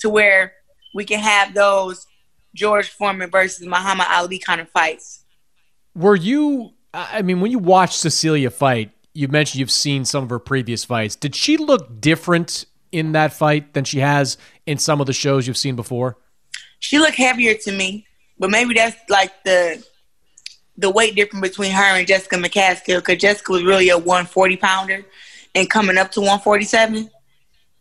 to 0.00 0.10
where 0.10 0.52
we 0.94 1.04
can 1.04 1.20
have 1.20 1.54
those 1.54 2.06
George 2.54 2.88
Foreman 2.88 3.30
versus 3.30 3.66
Muhammad 3.66 4.06
Ali 4.10 4.38
kind 4.38 4.60
of 4.60 4.68
fights. 4.68 5.24
Were 5.94 6.16
you, 6.16 6.72
I 6.92 7.22
mean, 7.22 7.40
when 7.40 7.50
you 7.50 7.58
watched 7.58 7.94
Cecilia 7.94 8.50
fight, 8.50 8.90
you 9.14 9.28
mentioned 9.28 9.60
you've 9.60 9.70
seen 9.70 10.04
some 10.04 10.24
of 10.24 10.30
her 10.30 10.38
previous 10.38 10.84
fights. 10.84 11.16
Did 11.16 11.34
she 11.34 11.56
look 11.56 12.00
different 12.00 12.64
in 12.90 13.12
that 13.12 13.32
fight 13.32 13.74
than 13.74 13.84
she 13.84 14.00
has 14.00 14.36
in 14.66 14.78
some 14.78 15.00
of 15.00 15.06
the 15.06 15.12
shows 15.12 15.46
you've 15.46 15.56
seen 15.56 15.76
before? 15.76 16.18
She 16.78 16.98
looked 16.98 17.16
heavier 17.16 17.54
to 17.54 17.72
me, 17.72 18.06
but 18.38 18.50
maybe 18.50 18.74
that's 18.74 18.96
like 19.08 19.32
the 19.44 19.84
the 20.76 20.90
weight 20.90 21.14
difference 21.14 21.48
between 21.48 21.72
her 21.72 21.82
and 21.82 22.06
Jessica 22.06 22.36
McCaskill 22.36 22.98
because 22.98 23.18
Jessica 23.18 23.52
was 23.52 23.64
really 23.64 23.88
a 23.90 23.98
140 23.98 24.56
pounder 24.56 25.04
and 25.54 25.68
coming 25.68 25.98
up 25.98 26.10
to 26.12 26.20
147. 26.20 27.10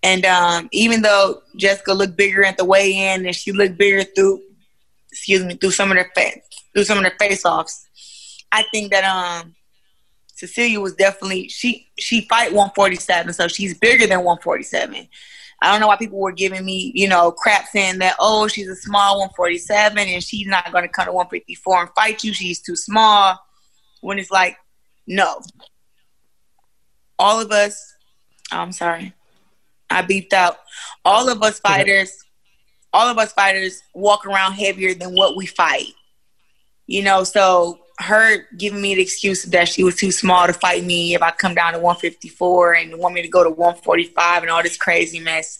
And 0.03 0.25
um, 0.25 0.69
even 0.71 1.01
though 1.01 1.41
Jessica 1.55 1.93
looked 1.93 2.17
bigger 2.17 2.43
at 2.43 2.57
the 2.57 2.65
weigh-in 2.65 3.25
and 3.25 3.35
she 3.35 3.51
looked 3.51 3.77
bigger 3.77 4.03
through, 4.03 4.41
excuse 5.11 5.43
me, 5.43 5.55
through 5.55 5.71
some 5.71 5.91
of 5.91 5.95
their 5.95 6.11
face, 6.15 6.41
through 6.73 6.83
some 6.85 6.97
of 6.97 7.03
their 7.03 7.15
face-offs, 7.19 7.87
I 8.51 8.63
think 8.71 8.91
that 8.91 9.03
um, 9.03 9.55
Cecilia 10.41 10.79
was 10.79 10.95
definitely 10.95 11.47
she 11.49 11.87
she 11.97 12.21
fight 12.21 12.51
147, 12.51 13.33
so 13.33 13.47
she's 13.47 13.77
bigger 13.77 14.07
than 14.07 14.19
147. 14.19 15.07
I 15.61 15.71
don't 15.71 15.79
know 15.79 15.87
why 15.87 15.97
people 15.97 16.19
were 16.19 16.31
giving 16.31 16.65
me, 16.65 16.91
you 16.95 17.07
know, 17.07 17.31
crap 17.31 17.67
saying 17.67 17.99
that, 17.99 18.15
oh, 18.19 18.47
she's 18.47 18.67
a 18.67 18.75
small 18.75 19.19
147 19.19 19.97
and 19.97 20.23
she's 20.23 20.47
not 20.47 20.71
going 20.71 20.83
to 20.83 20.89
come 20.89 21.05
to 21.05 21.11
154 21.11 21.81
and 21.81 21.89
fight 21.95 22.23
you. 22.23 22.33
She's 22.33 22.59
too 22.59 22.75
small. 22.75 23.39
When 24.01 24.17
it's 24.17 24.31
like, 24.31 24.57
no. 25.05 25.41
All 27.19 27.39
of 27.39 27.51
us, 27.51 27.93
oh, 28.51 28.57
I'm 28.57 28.71
sorry, 28.71 29.13
I 29.91 30.01
beeped 30.01 30.33
out. 30.33 30.57
All 31.05 31.29
of 31.29 31.43
us 31.43 31.59
fighters, 31.59 32.17
all 32.91 33.07
of 33.07 33.19
us 33.19 33.31
fighters 33.31 33.83
walk 33.93 34.25
around 34.25 34.53
heavier 34.53 34.95
than 34.95 35.13
what 35.13 35.37
we 35.37 35.45
fight. 35.45 35.93
You 36.87 37.03
know, 37.03 37.23
so 37.23 37.79
her 38.01 38.47
giving 38.57 38.81
me 38.81 38.95
the 38.95 39.01
excuse 39.01 39.43
that 39.43 39.67
she 39.67 39.83
was 39.83 39.95
too 39.95 40.11
small 40.11 40.47
to 40.47 40.53
fight 40.53 40.83
me 40.83 41.13
if 41.13 41.21
I 41.21 41.31
come 41.31 41.55
down 41.55 41.73
to 41.73 41.79
154 41.79 42.73
and 42.73 42.97
want 42.97 43.15
me 43.15 43.21
to 43.21 43.27
go 43.27 43.43
to 43.43 43.49
145 43.49 44.43
and 44.43 44.51
all 44.51 44.63
this 44.63 44.77
crazy 44.77 45.19
mess. 45.19 45.59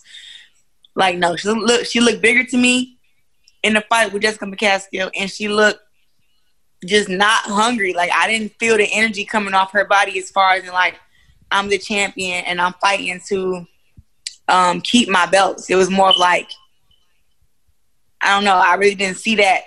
Like, 0.94 1.16
no, 1.16 1.36
she 1.36 1.48
looked, 1.48 1.86
she 1.86 2.00
looked 2.00 2.20
bigger 2.20 2.44
to 2.44 2.56
me 2.56 2.98
in 3.62 3.74
the 3.74 3.80
fight 3.88 4.12
with 4.12 4.22
Jessica 4.22 4.44
McCaskill, 4.44 5.10
and 5.16 5.30
she 5.30 5.48
looked 5.48 5.80
just 6.84 7.08
not 7.08 7.44
hungry. 7.44 7.94
Like, 7.94 8.10
I 8.12 8.28
didn't 8.28 8.52
feel 8.58 8.76
the 8.76 8.88
energy 8.92 9.24
coming 9.24 9.54
off 9.54 9.72
her 9.72 9.84
body 9.84 10.18
as 10.18 10.30
far 10.30 10.54
as 10.54 10.64
in, 10.64 10.72
like, 10.72 10.96
I'm 11.50 11.68
the 11.68 11.78
champion 11.78 12.44
and 12.46 12.60
I'm 12.60 12.72
fighting 12.80 13.20
to 13.28 13.66
um, 14.48 14.80
keep 14.80 15.08
my 15.08 15.26
belts. 15.26 15.70
It 15.70 15.76
was 15.76 15.90
more 15.90 16.10
of 16.10 16.16
like, 16.16 16.48
I 18.20 18.34
don't 18.34 18.44
know. 18.44 18.56
I 18.56 18.74
really 18.74 18.94
didn't 18.94 19.18
see 19.18 19.36
that 19.36 19.62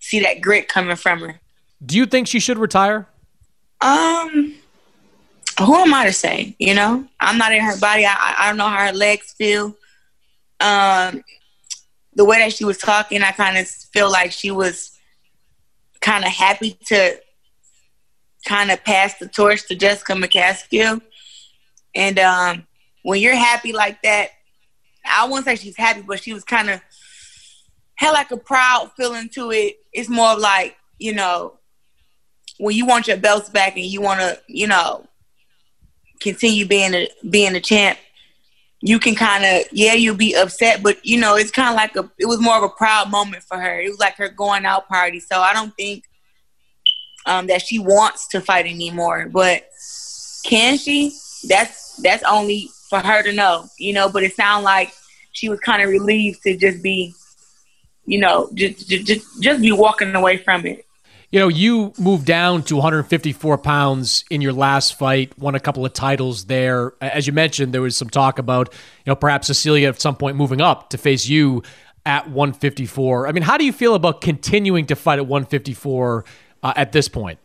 see 0.00 0.20
that 0.20 0.40
grit 0.40 0.68
coming 0.68 0.96
from 0.96 1.20
her. 1.20 1.40
Do 1.84 1.96
you 1.96 2.06
think 2.06 2.28
she 2.28 2.40
should 2.40 2.58
retire? 2.58 3.06
Um, 3.80 4.54
who 5.58 5.74
am 5.74 5.94
I 5.94 6.06
to 6.06 6.12
say? 6.12 6.54
You 6.58 6.74
know, 6.74 7.06
I'm 7.18 7.38
not 7.38 7.52
in 7.52 7.60
her 7.62 7.78
body. 7.78 8.04
I, 8.06 8.34
I 8.38 8.48
don't 8.48 8.56
know 8.56 8.68
how 8.68 8.86
her 8.86 8.92
legs 8.92 9.32
feel. 9.32 9.76
Um, 10.60 11.24
the 12.14 12.24
way 12.24 12.38
that 12.38 12.52
she 12.52 12.64
was 12.64 12.78
talking, 12.78 13.22
I 13.22 13.32
kind 13.32 13.56
of 13.56 13.66
feel 13.66 14.10
like 14.10 14.32
she 14.32 14.50
was 14.50 14.98
kind 16.00 16.24
of 16.24 16.30
happy 16.30 16.78
to 16.86 17.18
kind 18.44 18.70
of 18.70 18.82
pass 18.84 19.18
the 19.18 19.28
torch 19.28 19.66
to 19.68 19.74
Jessica 19.74 20.12
McCaskill. 20.12 21.00
And 21.94 22.18
um, 22.18 22.66
when 23.02 23.20
you're 23.20 23.34
happy 23.34 23.72
like 23.72 24.02
that, 24.02 24.30
I 25.04 25.26
won't 25.28 25.44
say 25.44 25.56
she's 25.56 25.76
happy, 25.76 26.02
but 26.02 26.22
she 26.22 26.32
was 26.32 26.44
kind 26.44 26.70
of 26.70 26.80
had 27.94 28.12
like 28.12 28.30
a 28.30 28.36
proud 28.36 28.90
feeling 28.96 29.28
to 29.30 29.50
it. 29.50 29.76
It's 29.92 30.08
more 30.08 30.38
like, 30.38 30.76
you 30.98 31.14
know, 31.14 31.54
when 32.60 32.76
you 32.76 32.86
want 32.86 33.08
your 33.08 33.16
belts 33.16 33.48
back 33.48 33.76
and 33.76 33.84
you 33.84 34.00
want 34.00 34.20
to, 34.20 34.38
you 34.46 34.66
know, 34.66 35.06
continue 36.20 36.66
being 36.66 36.94
a 36.94 37.08
being 37.28 37.54
a 37.54 37.60
champ, 37.60 37.98
you 38.80 38.98
can 38.98 39.14
kind 39.14 39.44
of 39.44 39.66
yeah, 39.72 39.94
you'll 39.94 40.16
be 40.16 40.34
upset, 40.34 40.82
but 40.82 41.04
you 41.04 41.18
know, 41.18 41.36
it's 41.36 41.50
kind 41.50 41.70
of 41.70 41.76
like 41.76 41.96
a 41.96 42.10
it 42.18 42.26
was 42.26 42.40
more 42.40 42.56
of 42.56 42.62
a 42.62 42.68
proud 42.68 43.10
moment 43.10 43.42
for 43.42 43.58
her. 43.58 43.80
It 43.80 43.88
was 43.88 43.98
like 43.98 44.16
her 44.16 44.28
going 44.28 44.64
out 44.64 44.88
party. 44.88 45.20
So 45.20 45.40
I 45.40 45.52
don't 45.52 45.74
think 45.74 46.04
um, 47.26 47.46
that 47.48 47.62
she 47.62 47.78
wants 47.78 48.28
to 48.28 48.40
fight 48.40 48.66
anymore, 48.66 49.28
but 49.30 49.64
can 50.44 50.78
she? 50.78 51.16
That's 51.48 51.96
that's 51.96 52.22
only 52.24 52.68
for 52.88 53.00
her 53.00 53.22
to 53.22 53.32
know, 53.32 53.66
you 53.78 53.92
know. 53.92 54.08
But 54.08 54.22
it 54.22 54.34
sounded 54.34 54.64
like 54.64 54.92
she 55.32 55.48
was 55.48 55.60
kind 55.60 55.82
of 55.82 55.88
relieved 55.88 56.42
to 56.42 56.56
just 56.56 56.82
be 56.82 57.14
you 58.10 58.18
know, 58.18 58.50
just 58.54 58.88
just 58.88 59.40
just 59.40 59.62
be 59.62 59.70
walking 59.70 60.14
away 60.16 60.36
from 60.38 60.66
it. 60.66 60.84
You 61.32 61.38
know, 61.38 61.46
you 61.46 61.92
moved 61.96 62.26
down 62.26 62.64
to 62.64 62.74
154 62.74 63.58
pounds 63.58 64.24
in 64.30 64.40
your 64.40 64.52
last 64.52 64.98
fight, 64.98 65.38
won 65.38 65.54
a 65.54 65.60
couple 65.60 65.86
of 65.86 65.92
titles 65.92 66.46
there. 66.46 66.94
As 67.00 67.28
you 67.28 67.32
mentioned, 67.32 67.72
there 67.72 67.82
was 67.82 67.96
some 67.96 68.10
talk 68.10 68.40
about, 68.40 68.72
you 68.72 69.10
know, 69.10 69.14
perhaps 69.14 69.46
Cecilia 69.46 69.88
at 69.88 70.00
some 70.00 70.16
point 70.16 70.36
moving 70.36 70.60
up 70.60 70.90
to 70.90 70.98
face 70.98 71.28
you 71.28 71.62
at 72.04 72.28
154. 72.28 73.28
I 73.28 73.32
mean, 73.32 73.44
how 73.44 73.56
do 73.56 73.64
you 73.64 73.72
feel 73.72 73.94
about 73.94 74.20
continuing 74.20 74.86
to 74.86 74.96
fight 74.96 75.20
at 75.20 75.26
154 75.26 76.24
uh, 76.64 76.72
at 76.74 76.90
this 76.90 77.08
point? 77.08 77.38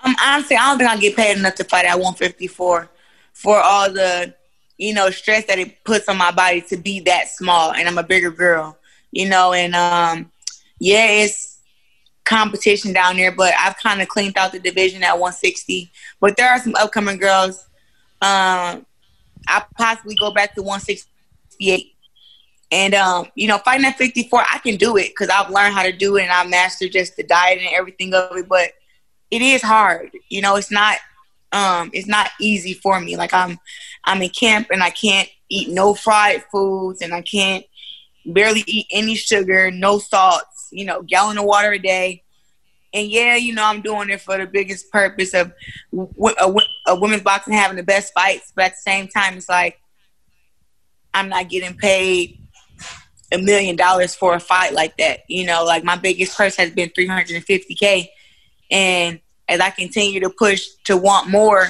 Um, 0.00 0.16
honestly, 0.22 0.56
I 0.56 0.70
don't 0.70 0.78
think 0.78 0.90
I 0.90 0.96
get 0.96 1.16
paid 1.16 1.36
enough 1.36 1.56
to 1.56 1.64
fight 1.64 1.84
at 1.84 1.96
154 1.96 2.88
for 3.34 3.60
all 3.60 3.92
the, 3.92 4.34
you 4.78 4.94
know, 4.94 5.10
stress 5.10 5.44
that 5.46 5.58
it 5.58 5.84
puts 5.84 6.08
on 6.08 6.16
my 6.16 6.30
body 6.30 6.62
to 6.62 6.78
be 6.78 7.00
that 7.00 7.28
small, 7.28 7.72
and 7.72 7.86
I'm 7.86 7.98
a 7.98 8.02
bigger 8.02 8.30
girl, 8.30 8.78
you 9.10 9.28
know, 9.28 9.52
and 9.52 9.74
um, 9.74 10.30
yeah, 10.78 11.06
it's 11.08 11.55
competition 12.26 12.92
down 12.92 13.16
there, 13.16 13.32
but 13.32 13.54
I've 13.58 13.76
kind 13.78 14.02
of 14.02 14.08
cleaned 14.08 14.36
out 14.36 14.52
the 14.52 14.58
division 14.58 15.02
at 15.02 15.12
160. 15.12 15.90
But 16.20 16.36
there 16.36 16.50
are 16.50 16.58
some 16.58 16.74
upcoming 16.74 17.18
girls. 17.18 17.66
Um, 18.20 18.84
I 19.48 19.64
possibly 19.76 20.16
go 20.16 20.30
back 20.30 20.54
to 20.56 20.62
168. 20.62 21.92
And 22.72 22.94
um, 22.94 23.28
you 23.36 23.46
know, 23.46 23.58
fighting 23.58 23.86
at 23.86 23.96
54, 23.96 24.42
I 24.52 24.58
can 24.58 24.76
do 24.76 24.96
it 24.96 25.08
because 25.08 25.28
I've 25.28 25.50
learned 25.50 25.74
how 25.74 25.84
to 25.84 25.92
do 25.92 26.16
it 26.16 26.24
and 26.24 26.32
I 26.32 26.44
mastered 26.46 26.92
just 26.92 27.16
the 27.16 27.22
diet 27.22 27.58
and 27.58 27.68
everything 27.72 28.12
of 28.12 28.36
it. 28.36 28.48
But 28.48 28.72
it 29.30 29.40
is 29.40 29.62
hard. 29.62 30.10
You 30.28 30.42
know, 30.42 30.56
it's 30.56 30.72
not 30.72 30.98
um, 31.52 31.90
it's 31.92 32.08
not 32.08 32.30
easy 32.40 32.74
for 32.74 33.00
me. 33.00 33.16
Like 33.16 33.32
I'm 33.32 33.58
I'm 34.04 34.20
in 34.20 34.30
camp 34.30 34.68
and 34.72 34.82
I 34.82 34.90
can't 34.90 35.28
eat 35.48 35.68
no 35.68 35.94
fried 35.94 36.44
foods 36.50 37.02
and 37.02 37.14
I 37.14 37.22
can't 37.22 37.64
barely 38.26 38.64
eat 38.66 38.86
any 38.90 39.14
sugar, 39.14 39.70
no 39.70 40.00
salts 40.00 40.55
you 40.76 40.84
know, 40.84 41.02
gallon 41.02 41.38
of 41.38 41.44
water 41.44 41.72
a 41.72 41.78
day. 41.78 42.22
And 42.92 43.08
yeah, 43.08 43.36
you 43.36 43.54
know, 43.54 43.64
I'm 43.64 43.80
doing 43.80 44.10
it 44.10 44.20
for 44.20 44.36
the 44.36 44.46
biggest 44.46 44.90
purpose 44.92 45.34
of 45.34 45.52
a 45.92 46.96
women's 46.96 47.22
boxing 47.22 47.54
having 47.54 47.78
the 47.78 47.82
best 47.82 48.12
fights. 48.12 48.52
But 48.54 48.66
at 48.66 48.70
the 48.72 48.90
same 48.90 49.08
time, 49.08 49.36
it's 49.36 49.48
like 49.48 49.80
I'm 51.14 51.28
not 51.28 51.48
getting 51.48 51.76
paid 51.76 52.38
a 53.32 53.38
million 53.38 53.74
dollars 53.74 54.14
for 54.14 54.34
a 54.34 54.40
fight 54.40 54.72
like 54.72 54.96
that. 54.98 55.20
You 55.28 55.46
know, 55.46 55.64
like 55.64 55.82
my 55.82 55.96
biggest 55.96 56.36
purse 56.36 56.56
has 56.56 56.70
been 56.70 56.90
350k, 56.90 58.08
and 58.70 59.20
as 59.48 59.60
I 59.60 59.70
continue 59.70 60.20
to 60.20 60.30
push 60.30 60.66
to 60.84 60.96
want 60.96 61.28
more, 61.28 61.68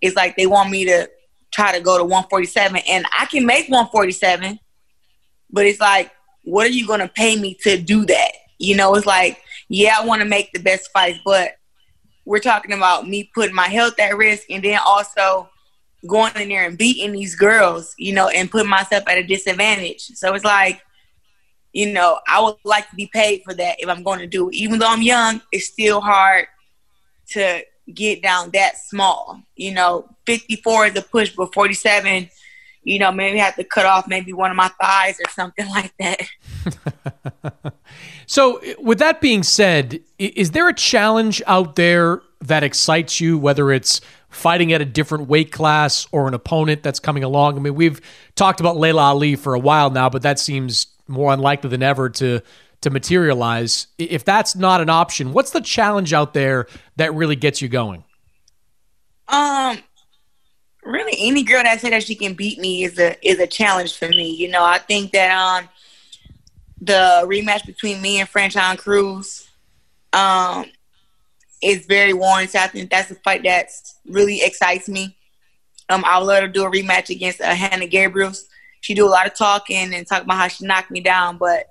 it's 0.00 0.16
like 0.16 0.36
they 0.36 0.46
want 0.46 0.70
me 0.70 0.84
to 0.86 1.08
try 1.52 1.76
to 1.76 1.80
go 1.80 1.96
to 1.96 2.04
147, 2.04 2.82
and 2.88 3.06
I 3.16 3.26
can 3.26 3.46
make 3.46 3.68
147, 3.68 4.58
but 5.50 5.64
it's 5.64 5.80
like 5.80 6.10
what 6.48 6.66
are 6.66 6.70
you 6.70 6.86
going 6.86 7.00
to 7.00 7.08
pay 7.08 7.36
me 7.36 7.54
to 7.62 7.80
do 7.80 8.06
that? 8.06 8.32
You 8.58 8.76
know, 8.76 8.94
it's 8.94 9.06
like, 9.06 9.40
yeah, 9.68 9.96
I 9.98 10.04
want 10.04 10.22
to 10.22 10.28
make 10.28 10.52
the 10.52 10.60
best 10.60 10.90
fights, 10.92 11.18
but 11.24 11.52
we're 12.24 12.40
talking 12.40 12.72
about 12.72 13.08
me 13.08 13.30
putting 13.34 13.54
my 13.54 13.68
health 13.68 13.98
at 13.98 14.16
risk 14.16 14.44
and 14.50 14.62
then 14.62 14.78
also 14.84 15.48
going 16.06 16.32
in 16.36 16.48
there 16.48 16.66
and 16.66 16.78
beating 16.78 17.12
these 17.12 17.34
girls, 17.34 17.94
you 17.98 18.12
know, 18.12 18.28
and 18.28 18.50
putting 18.50 18.68
myself 18.68 19.04
at 19.06 19.18
a 19.18 19.22
disadvantage. 19.22 20.02
So 20.14 20.34
it's 20.34 20.44
like, 20.44 20.82
you 21.72 21.92
know, 21.92 22.18
I 22.28 22.40
would 22.42 22.56
like 22.64 22.88
to 22.90 22.96
be 22.96 23.10
paid 23.12 23.42
for 23.44 23.54
that 23.54 23.76
if 23.78 23.88
I'm 23.88 24.02
going 24.02 24.20
to 24.20 24.26
do 24.26 24.48
it. 24.48 24.54
Even 24.54 24.78
though 24.78 24.88
I'm 24.88 25.02
young, 25.02 25.40
it's 25.52 25.66
still 25.66 26.00
hard 26.00 26.46
to 27.30 27.62
get 27.92 28.22
down 28.22 28.50
that 28.52 28.78
small. 28.78 29.40
You 29.56 29.72
know, 29.72 30.08
54 30.26 30.86
is 30.86 30.96
a 30.96 31.02
push, 31.02 31.34
but 31.34 31.54
47 31.54 32.28
you 32.88 32.98
know, 32.98 33.12
maybe 33.12 33.38
I 33.40 33.44
have 33.44 33.56
to 33.56 33.64
cut 33.64 33.84
off 33.84 34.08
maybe 34.08 34.32
one 34.32 34.50
of 34.50 34.56
my 34.56 34.70
thighs 34.80 35.18
or 35.20 35.30
something 35.30 35.68
like 35.70 35.92
that. 35.98 36.20
so, 38.26 38.60
with 38.78 38.98
that 38.98 39.20
being 39.20 39.42
said, 39.42 40.00
is 40.18 40.52
there 40.52 40.68
a 40.68 40.74
challenge 40.74 41.42
out 41.46 41.76
there 41.76 42.22
that 42.40 42.62
excites 42.62 43.20
you, 43.20 43.38
whether 43.38 43.70
it's 43.72 44.00
fighting 44.30 44.72
at 44.72 44.80
a 44.80 44.84
different 44.84 45.28
weight 45.28 45.52
class 45.52 46.06
or 46.12 46.28
an 46.28 46.34
opponent 46.34 46.82
that's 46.82 47.00
coming 47.00 47.24
along? 47.24 47.56
I 47.56 47.60
mean, 47.60 47.74
we've 47.74 48.00
talked 48.34 48.60
about 48.60 48.76
Laila 48.76 49.02
Ali 49.02 49.36
for 49.36 49.54
a 49.54 49.58
while 49.58 49.90
now, 49.90 50.08
but 50.08 50.22
that 50.22 50.38
seems 50.38 50.86
more 51.06 51.32
unlikely 51.32 51.70
than 51.70 51.82
ever 51.82 52.08
to 52.10 52.40
to 52.80 52.90
materialize. 52.90 53.88
If 53.98 54.24
that's 54.24 54.54
not 54.54 54.80
an 54.80 54.88
option, 54.88 55.32
what's 55.32 55.50
the 55.50 55.60
challenge 55.60 56.12
out 56.12 56.32
there 56.32 56.68
that 56.96 57.12
really 57.12 57.34
gets 57.34 57.60
you 57.60 57.68
going? 57.68 58.04
Um, 59.26 59.78
really 60.84 61.16
any 61.18 61.42
girl 61.42 61.62
that 61.62 61.80
says 61.80 61.90
that 61.90 62.02
she 62.02 62.14
can 62.14 62.34
beat 62.34 62.58
me 62.58 62.84
is 62.84 62.98
a 62.98 63.16
is 63.26 63.38
a 63.38 63.46
challenge 63.46 63.96
for 63.96 64.08
me. 64.08 64.30
You 64.30 64.48
know, 64.48 64.64
I 64.64 64.78
think 64.78 65.12
that 65.12 65.30
um 65.30 65.68
the 66.80 67.22
rematch 67.24 67.66
between 67.66 68.00
me 68.00 68.20
and 68.20 68.28
Franchon 68.28 68.78
Crews 68.78 69.48
um 70.12 70.64
is 71.62 71.86
very 71.86 72.12
warranted. 72.12 72.60
I 72.60 72.68
think 72.68 72.90
that's 72.90 73.10
a 73.10 73.16
fight 73.16 73.42
that 73.42 73.70
really 74.06 74.42
excites 74.42 74.88
me. 74.88 75.16
Um, 75.88 76.04
I 76.04 76.18
would 76.18 76.26
love 76.26 76.42
to 76.42 76.48
do 76.48 76.64
a 76.64 76.70
rematch 76.70 77.10
against 77.10 77.40
uh, 77.40 77.54
Hanna 77.54 77.86
Gabriels. 77.86 78.44
She 78.80 78.94
do 78.94 79.06
a 79.06 79.10
lot 79.10 79.26
of 79.26 79.34
talking 79.34 79.92
and 79.94 80.06
talk 80.06 80.22
about 80.22 80.36
how 80.36 80.48
she 80.48 80.66
knocked 80.66 80.90
me 80.90 81.00
down, 81.00 81.38
but 81.38 81.66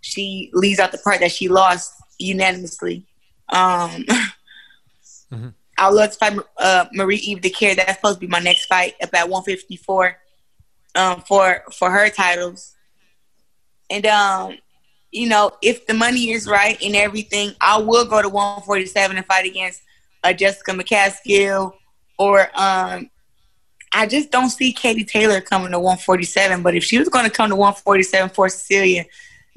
she 0.00 0.50
leaves 0.52 0.78
out 0.78 0.92
the 0.92 0.98
part 0.98 1.20
that 1.20 1.32
she 1.32 1.48
lost 1.48 1.92
unanimously. 2.18 3.04
Um, 3.48 4.04
mm-hmm. 5.32 5.48
I 5.76 5.88
would 5.88 5.96
love 5.96 6.12
to 6.12 6.16
fight 6.16 6.38
uh, 6.58 6.86
Marie-Eve 6.92 7.40
Dicaire. 7.40 7.76
That's 7.76 7.94
supposed 7.94 8.16
to 8.16 8.20
be 8.20 8.26
my 8.26 8.38
next 8.38 8.66
fight 8.66 8.94
up 9.02 9.10
at 9.12 9.28
154 9.28 10.16
um, 10.94 11.20
for 11.22 11.62
for 11.72 11.90
her 11.90 12.08
titles. 12.08 12.75
And 13.90 14.06
um, 14.06 14.58
you 15.12 15.28
know, 15.28 15.52
if 15.62 15.86
the 15.86 15.94
money 15.94 16.30
is 16.30 16.46
right 16.46 16.80
and 16.82 16.96
everything, 16.96 17.52
I 17.60 17.78
will 17.78 18.04
go 18.04 18.22
to 18.22 18.28
147 18.28 19.16
and 19.16 19.26
fight 19.26 19.46
against 19.46 19.82
uh, 20.24 20.32
Jessica 20.32 20.72
McCaskill 20.72 21.74
or 22.18 22.48
um, 22.54 23.10
I 23.92 24.06
just 24.06 24.30
don't 24.30 24.50
see 24.50 24.72
Katie 24.72 25.04
Taylor 25.04 25.40
coming 25.40 25.70
to 25.72 25.78
147. 25.78 26.62
But 26.62 26.74
if 26.74 26.84
she 26.84 26.98
was 26.98 27.08
going 27.08 27.24
to 27.24 27.30
come 27.30 27.50
to 27.50 27.56
147 27.56 28.30
for 28.30 28.48
Cecilia, 28.48 29.04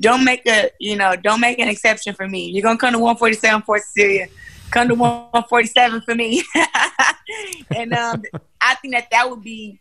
don't 0.02 0.24
make 0.24 0.46
a 0.48 0.70
you 0.80 0.96
know 0.96 1.16
don't 1.16 1.42
make 1.42 1.60
an 1.60 1.68
exception 1.68 2.14
for 2.14 2.28
me. 2.28 2.50
You're 2.50 2.64
gonna 2.64 2.78
come 2.78 2.94
to 2.94 3.00
147 3.00 3.64
for 3.64 3.80
Cecilia 3.80 4.28
come 4.70 4.88
to 4.90 4.96
147 4.96 6.02
for 6.02 6.16
me. 6.16 6.44
and 7.76 7.94
um, 7.94 8.24
I 8.62 8.76
think 8.76 8.94
that 8.94 9.08
that 9.12 9.30
would 9.30 9.44
be 9.44 9.80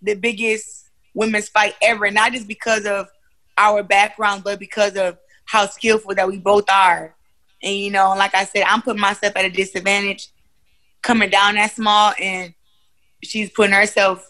the 0.00 0.14
biggest 0.14 0.88
women's 1.14 1.48
fight 1.48 1.74
ever, 1.82 2.10
not 2.10 2.32
just 2.32 2.48
because 2.48 2.86
of 2.86 3.08
our 3.56 3.82
background, 3.82 4.44
but 4.44 4.58
because 4.58 4.96
of 4.96 5.18
how 5.44 5.66
skillful 5.66 6.14
that 6.14 6.28
we 6.28 6.38
both 6.38 6.68
are. 6.70 7.14
And 7.62 7.74
you 7.74 7.90
know, 7.90 8.14
like 8.16 8.34
I 8.34 8.44
said, 8.44 8.64
I'm 8.64 8.82
putting 8.82 9.00
myself 9.00 9.36
at 9.36 9.44
a 9.44 9.50
disadvantage 9.50 10.28
coming 11.00 11.30
down 11.30 11.54
that 11.54 11.72
small, 11.72 12.12
and 12.20 12.54
she's 13.22 13.50
putting 13.50 13.74
herself. 13.74 14.28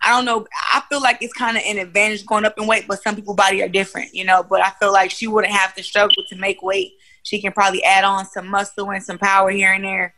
I 0.00 0.10
don't 0.10 0.24
know. 0.24 0.46
I 0.72 0.82
feel 0.88 1.02
like 1.02 1.18
it's 1.22 1.32
kind 1.32 1.56
of 1.56 1.62
an 1.66 1.78
advantage 1.78 2.24
going 2.24 2.44
up 2.44 2.56
in 2.56 2.68
weight, 2.68 2.84
but 2.86 3.02
some 3.02 3.16
people' 3.16 3.34
body 3.34 3.62
are 3.62 3.68
different, 3.68 4.14
you 4.14 4.24
know. 4.24 4.44
But 4.44 4.62
I 4.62 4.70
feel 4.78 4.92
like 4.92 5.10
she 5.10 5.26
wouldn't 5.26 5.52
have 5.52 5.74
to 5.74 5.82
struggle 5.82 6.22
to 6.28 6.36
make 6.36 6.62
weight 6.62 6.92
she 7.28 7.40
can 7.42 7.52
probably 7.52 7.84
add 7.84 8.04
on 8.04 8.24
some 8.24 8.48
muscle 8.48 8.90
and 8.90 9.02
some 9.02 9.18
power 9.18 9.50
here 9.50 9.72
and 9.72 9.84
there. 9.84 10.14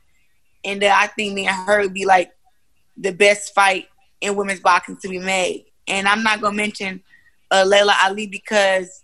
And 0.64 0.82
uh, 0.84 0.94
I 0.94 1.08
think 1.08 1.34
me 1.34 1.48
and 1.48 1.56
her 1.66 1.82
would 1.82 1.94
be 1.94 2.04
like 2.04 2.30
the 2.96 3.10
best 3.10 3.52
fight 3.52 3.88
in 4.20 4.36
women's 4.36 4.60
boxing 4.60 4.96
to 4.98 5.08
be 5.08 5.18
made. 5.18 5.64
And 5.88 6.06
I'm 6.06 6.22
not 6.22 6.40
gonna 6.40 6.56
mention 6.56 7.02
uh, 7.50 7.64
Laila 7.66 7.96
Ali 8.02 8.26
because 8.26 9.02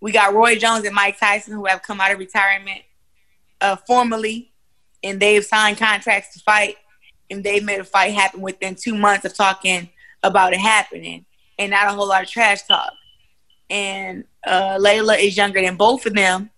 we 0.00 0.12
got 0.12 0.34
Roy 0.34 0.56
Jones 0.56 0.84
and 0.84 0.94
Mike 0.94 1.18
Tyson 1.18 1.54
who 1.54 1.66
have 1.66 1.82
come 1.82 2.00
out 2.00 2.12
of 2.12 2.18
retirement 2.18 2.82
uh, 3.60 3.76
formally, 3.76 4.52
and 5.02 5.18
they've 5.20 5.44
signed 5.44 5.78
contracts 5.78 6.34
to 6.34 6.40
fight, 6.40 6.76
and 7.30 7.42
they 7.42 7.60
made 7.60 7.80
a 7.80 7.84
fight 7.84 8.14
happen 8.14 8.40
within 8.40 8.74
two 8.74 8.96
months 8.96 9.24
of 9.24 9.34
talking 9.34 9.88
about 10.22 10.52
it 10.52 10.60
happening, 10.60 11.24
and 11.58 11.70
not 11.70 11.88
a 11.88 11.92
whole 11.92 12.08
lot 12.08 12.22
of 12.22 12.28
trash 12.28 12.62
talk. 12.62 12.92
And 13.70 14.24
uh, 14.46 14.78
Laila 14.80 15.16
is 15.16 15.36
younger 15.36 15.60
than 15.60 15.76
both 15.76 16.06
of 16.06 16.14
them, 16.14 16.50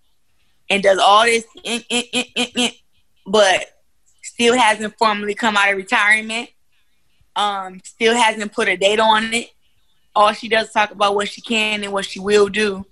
and 0.69 0.81
does 0.81 0.99
all 0.99 1.25
this, 1.25 1.45
in, 1.63 1.81
in, 1.89 2.03
in, 2.35 2.71
but 3.25 3.65
still 4.21 4.57
hasn't 4.57 4.97
formally 4.97 5.35
come 5.35 5.57
out 5.57 5.71
of 5.71 5.77
retirement. 5.77 6.49
Um, 7.35 7.79
still 7.83 8.15
hasn't 8.15 8.53
put 8.53 8.67
a 8.67 8.77
date 8.77 8.99
on 8.99 9.33
it. 9.33 9.49
All 10.15 10.33
she 10.33 10.49
does 10.49 10.71
talk 10.71 10.91
about 10.91 11.15
what 11.15 11.29
she 11.29 11.41
can 11.41 11.83
and 11.83 11.93
what 11.93 12.05
she 12.05 12.19
will 12.19 12.47
do, 12.47 12.85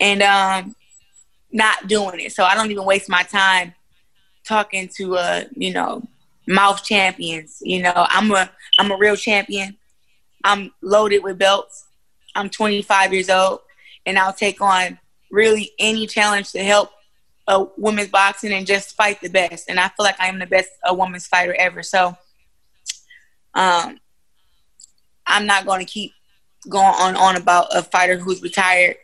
and 0.00 0.22
um, 0.22 0.74
not 1.52 1.86
doing 1.88 2.20
it. 2.20 2.32
So 2.32 2.44
I 2.44 2.54
don't 2.54 2.70
even 2.70 2.84
waste 2.84 3.08
my 3.08 3.22
time 3.22 3.74
talking 4.44 4.88
to 4.96 5.16
uh, 5.16 5.44
you 5.54 5.72
know, 5.72 6.02
mouth 6.46 6.82
champions. 6.84 7.58
You 7.62 7.82
know, 7.82 7.92
I'm 7.94 8.30
a 8.30 8.50
I'm 8.78 8.90
a 8.90 8.96
real 8.96 9.16
champion. 9.16 9.76
I'm 10.44 10.72
loaded 10.82 11.22
with 11.22 11.38
belts. 11.38 11.86
I'm 12.34 12.50
25 12.50 13.12
years 13.12 13.30
old, 13.30 13.60
and 14.04 14.18
I'll 14.18 14.32
take 14.32 14.60
on 14.60 14.98
really 15.30 15.72
any 15.78 16.06
challenge 16.06 16.52
to 16.52 16.62
help 16.62 16.90
a 17.48 17.64
women's 17.76 18.08
boxing 18.08 18.52
and 18.52 18.66
just 18.66 18.96
fight 18.96 19.20
the 19.20 19.28
best. 19.28 19.68
And 19.68 19.78
I 19.78 19.88
feel 19.88 20.04
like 20.04 20.20
I 20.20 20.28
am 20.28 20.38
the 20.38 20.46
best 20.46 20.70
a 20.84 20.94
women's 20.94 21.26
fighter 21.26 21.54
ever. 21.58 21.82
So 21.82 22.16
um, 23.54 23.98
I'm 25.26 25.46
not 25.46 25.66
going 25.66 25.84
to 25.84 25.90
keep 25.90 26.12
going 26.68 26.84
on 26.84 27.16
on 27.16 27.36
about 27.36 27.66
a 27.74 27.82
fighter 27.82 28.18
who's 28.18 28.42
retired 28.42 28.96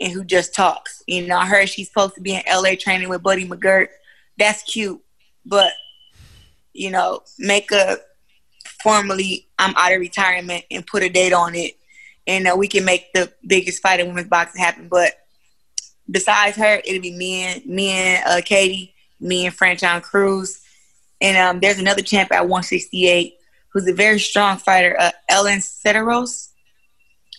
and 0.00 0.12
who 0.12 0.24
just 0.24 0.54
talks. 0.54 1.02
You 1.06 1.26
know, 1.26 1.36
I 1.36 1.46
heard 1.46 1.68
she's 1.68 1.88
supposed 1.88 2.14
to 2.14 2.20
be 2.20 2.34
in 2.34 2.42
LA 2.50 2.74
training 2.78 3.08
with 3.08 3.22
Buddy 3.22 3.46
McGirt. 3.46 3.88
That's 4.38 4.62
cute, 4.62 5.00
but 5.44 5.72
you 6.72 6.90
know, 6.90 7.20
make 7.38 7.70
a 7.72 7.98
formally 8.82 9.48
I'm 9.58 9.74
out 9.76 9.92
of 9.92 10.00
retirement 10.00 10.64
and 10.70 10.86
put 10.86 11.02
a 11.02 11.08
date 11.08 11.32
on 11.32 11.54
it, 11.54 11.76
and 12.26 12.46
uh, 12.46 12.54
we 12.56 12.68
can 12.68 12.84
make 12.84 13.12
the 13.12 13.32
biggest 13.46 13.82
fight 13.82 14.00
in 14.00 14.08
women's 14.08 14.28
boxing 14.28 14.62
happen. 14.62 14.88
But 14.88 15.12
besides 16.10 16.56
her, 16.56 16.80
it'll 16.84 17.02
be 17.02 17.14
me 17.14 17.42
and 17.42 17.66
me 17.66 17.90
and 17.90 18.24
uh, 18.26 18.40
Katie, 18.42 18.94
me 19.18 19.46
and 19.46 19.56
Franchon 19.56 20.02
Crews, 20.02 20.60
and 21.20 21.36
um, 21.36 21.60
there's 21.60 21.78
another 21.78 22.02
champ 22.02 22.32
at 22.32 22.48
168 22.48 23.34
who's 23.72 23.88
a 23.88 23.92
very 23.92 24.18
strong 24.18 24.56
fighter, 24.56 24.96
uh, 24.98 25.10
Elin 25.28 25.58
Cederroos. 25.58 26.48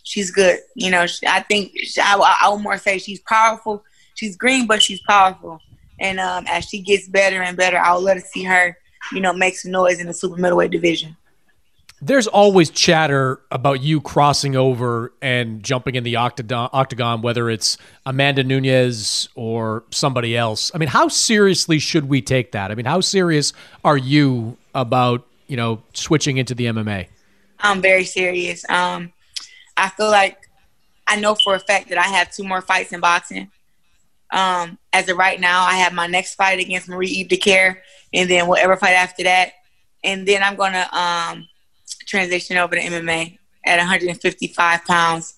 She's 0.04 0.32
good. 0.32 0.60
You 0.76 0.92
know, 0.92 1.06
she, 1.06 1.26
I 1.28 1.42
think 1.42 1.72
she, 1.76 2.02
I, 2.02 2.16
I 2.42 2.50
would 2.50 2.62
more 2.62 2.78
say 2.78 2.98
she's 2.98 3.20
powerful. 3.22 3.84
She's 4.16 4.36
green, 4.36 4.68
but 4.68 4.82
she's 4.82 5.02
powerful. 5.02 5.60
And 6.00 6.20
um, 6.20 6.46
as 6.48 6.66
she 6.66 6.82
gets 6.82 7.08
better 7.08 7.42
and 7.42 7.56
better, 7.56 7.78
I'll 7.78 8.02
let 8.02 8.18
her 8.18 8.24
see 8.24 8.44
her, 8.44 8.78
you 9.12 9.22
know, 9.22 9.34
make 9.34 9.56
some 9.56 9.72
noise 9.72 10.00
in 10.00 10.08
the 10.08 10.14
super 10.14 10.38
middleweight 10.38 10.72
division 10.72 11.16
there's 12.02 12.26
always 12.26 12.72
chatter 12.72 13.40
about 13.52 13.82
you 13.82 14.02
crossing 14.02 14.56
over 14.56 15.14
and 15.22 15.62
jumping 15.62 15.94
in 15.94 16.04
the 16.04 16.16
octagon, 16.16 16.68
octagon, 16.74 17.22
whether 17.22 17.50
it's 17.50 17.78
Amanda 18.08 18.44
Nunes 18.44 19.30
or 19.36 19.84
somebody 19.92 20.36
else. 20.36 20.72
I 20.74 20.80
mean, 20.80 20.90
how 20.90 21.08
seriously 21.08 21.78
should 21.78 22.10
we 22.10 22.22
take 22.22 22.54
that? 22.54 22.72
I 22.72 22.76
mean, 22.76 22.88
how 22.88 23.02
serious 23.02 23.54
are 23.86 23.98
you 23.98 24.58
about 24.74 25.28
you 25.52 25.58
know 25.58 25.84
switching 25.94 26.38
into 26.38 26.56
the 26.56 26.68
MMA? 26.68 27.08
I'm 27.60 27.82
very 27.82 28.06
serious. 28.06 28.68
Um, 28.70 29.12
I 29.76 29.90
feel 29.90 30.10
like 30.10 30.38
I 31.06 31.20
know 31.20 31.36
for 31.36 31.56
a 31.56 31.60
fact 31.60 31.90
that 31.90 31.98
I 31.98 32.08
have 32.08 32.34
two 32.34 32.46
more 32.46 32.62
fights 32.62 32.94
in 32.94 33.02
boxing. 33.02 33.52
Um, 34.32 34.80
as 34.94 35.10
of 35.10 35.18
right 35.18 35.40
now, 35.40 35.64
I 35.64 35.74
have 35.74 35.92
my 35.92 36.08
next 36.08 36.36
fight 36.36 36.62
against 36.62 36.88
Marie-Eve 36.88 37.28
Dicaire, 37.28 37.80
and 38.14 38.30
then 38.30 38.48
whatever 38.48 38.78
fight 38.78 38.94
after 38.94 39.24
that, 39.24 39.52
and 40.06 40.26
then 40.26 40.42
I'm 40.42 40.56
gonna 40.56 40.88
um, 40.94 41.46
transition 42.08 42.56
over 42.56 42.76
to 42.76 42.82
MMA 42.82 43.38
at 43.66 43.78
155 43.78 44.86
pounds 44.86 45.36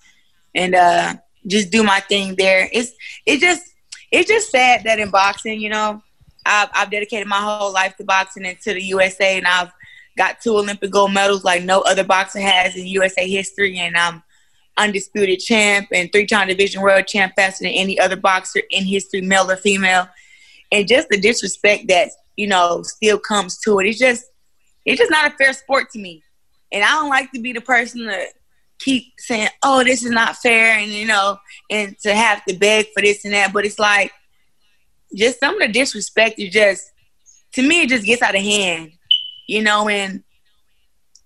and 0.53 0.75
uh, 0.75 1.15
just 1.47 1.71
do 1.71 1.81
my 1.81 1.99
thing 2.01 2.35
there. 2.35 2.69
It's 2.71 2.91
it 3.25 3.39
just 3.39 3.63
it's 4.11 4.29
just 4.29 4.51
sad 4.51 4.83
that 4.83 4.99
in 4.99 5.09
boxing, 5.09 5.59
you 5.59 5.69
know, 5.69 6.03
I've, 6.45 6.69
I've 6.71 6.91
dedicated 6.91 7.27
my 7.27 7.41
whole 7.41 7.73
life 7.73 7.95
to 7.97 8.03
boxing 8.03 8.45
and 8.45 8.59
to 8.61 8.75
the 8.75 8.83
USA, 8.83 9.39
and 9.39 9.47
I've 9.47 9.71
got 10.17 10.41
two 10.41 10.57
Olympic 10.57 10.91
gold 10.91 11.13
medals 11.13 11.43
like 11.43 11.63
no 11.63 11.81
other 11.81 12.03
boxer 12.03 12.39
has 12.39 12.75
in 12.75 12.85
USA 12.87 13.27
history, 13.27 13.77
and 13.79 13.97
I'm 13.97 14.23
undisputed 14.77 15.39
champ 15.39 15.87
and 15.93 16.11
three-time 16.11 16.47
division 16.47 16.81
world 16.81 17.05
champ 17.05 17.33
faster 17.35 17.63
than 17.63 17.73
any 17.73 17.99
other 17.99 18.15
boxer 18.15 18.61
in 18.71 18.85
history, 18.85 19.21
male 19.21 19.49
or 19.49 19.55
female. 19.55 20.07
And 20.71 20.87
just 20.87 21.09
the 21.09 21.19
disrespect 21.19 21.87
that 21.89 22.09
you 22.35 22.47
know 22.47 22.81
still 22.83 23.19
comes 23.19 23.59
to 23.59 23.79
it. 23.79 23.87
It's 23.87 23.99
just 23.99 24.25
it's 24.85 24.99
just 24.99 25.11
not 25.11 25.31
a 25.31 25.35
fair 25.35 25.53
sport 25.53 25.91
to 25.91 25.99
me. 25.99 26.23
And 26.71 26.83
I 26.83 26.89
don't 26.89 27.09
like 27.09 27.31
to 27.31 27.39
be 27.39 27.53
the 27.53 27.61
person 27.61 28.05
to 28.05 28.25
keep 28.79 29.13
saying, 29.19 29.49
"Oh, 29.61 29.83
this 29.83 30.03
is 30.03 30.11
not 30.11 30.37
fair," 30.37 30.77
and 30.77 30.91
you 30.91 31.05
know, 31.05 31.37
and 31.69 31.97
to 31.99 32.13
have 32.13 32.43
to 32.45 32.55
beg 32.55 32.87
for 32.93 33.01
this 33.01 33.23
and 33.25 33.33
that. 33.33 33.53
But 33.53 33.65
it's 33.65 33.79
like, 33.79 34.11
just 35.15 35.39
some 35.39 35.61
of 35.61 35.67
the 35.67 35.71
disrespect 35.71 36.39
is 36.39 36.51
just, 36.51 36.91
to 37.53 37.61
me, 37.61 37.83
it 37.83 37.89
just 37.89 38.05
gets 38.05 38.21
out 38.21 38.35
of 38.35 38.41
hand, 38.41 38.91
you 39.47 39.61
know. 39.63 39.89
And 39.89 40.23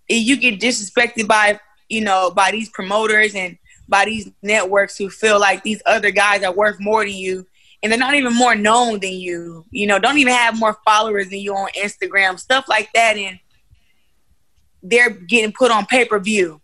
you 0.09 0.37
get 0.37 0.59
disrespected 0.59 1.27
by, 1.27 1.59
you 1.89 2.01
know, 2.01 2.31
by 2.31 2.51
these 2.51 2.69
promoters 2.69 3.35
and 3.35 3.57
by 3.87 4.05
these 4.05 4.29
networks 4.41 4.97
who 4.97 5.09
feel 5.09 5.39
like 5.39 5.63
these 5.63 5.81
other 5.85 6.11
guys 6.11 6.43
are 6.43 6.53
worth 6.53 6.79
more 6.79 7.05
than 7.05 7.13
you 7.13 7.45
and 7.83 7.91
they're 7.91 7.99
not 7.99 8.15
even 8.15 8.33
more 8.33 8.55
known 8.55 8.99
than 8.99 9.13
you. 9.13 9.65
You 9.71 9.87
know, 9.87 9.99
don't 9.99 10.17
even 10.17 10.33
have 10.33 10.57
more 10.57 10.77
followers 10.83 11.29
than 11.29 11.39
you 11.39 11.53
on 11.55 11.69
Instagram, 11.69 12.39
stuff 12.39 12.65
like 12.67 12.89
that. 12.93 13.17
And 13.17 13.39
they're 14.81 15.09
getting 15.09 15.53
put 15.53 15.71
on 15.71 15.85
pay 15.85 16.05
per 16.05 16.19
view. 16.19 16.61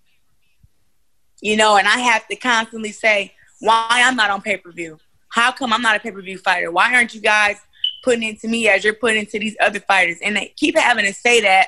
You 1.41 1.57
know, 1.57 1.77
and 1.77 1.87
I 1.87 1.99
have 1.99 2.27
to 2.29 2.35
constantly 2.35 2.91
say 2.91 3.33
why 3.59 3.87
I'm 3.91 4.15
not 4.15 4.31
on 4.31 4.41
pay 4.41 4.57
per 4.57 4.71
view. 4.71 4.97
How 5.29 5.51
come 5.51 5.73
I'm 5.73 5.81
not 5.81 5.95
a 5.95 5.99
pay 5.99 6.11
per 6.11 6.21
view 6.21 6.37
fighter? 6.37 6.71
Why 6.71 6.93
aren't 6.93 7.13
you 7.13 7.21
guys 7.21 7.57
putting 8.03 8.23
into 8.23 8.47
me 8.47 8.67
as 8.67 8.83
you're 8.83 8.93
putting 8.93 9.19
into 9.19 9.39
these 9.39 9.55
other 9.59 9.79
fighters? 9.79 10.17
And 10.21 10.35
they 10.35 10.53
keep 10.55 10.77
having 10.77 11.05
to 11.05 11.13
say 11.13 11.41
that 11.41 11.67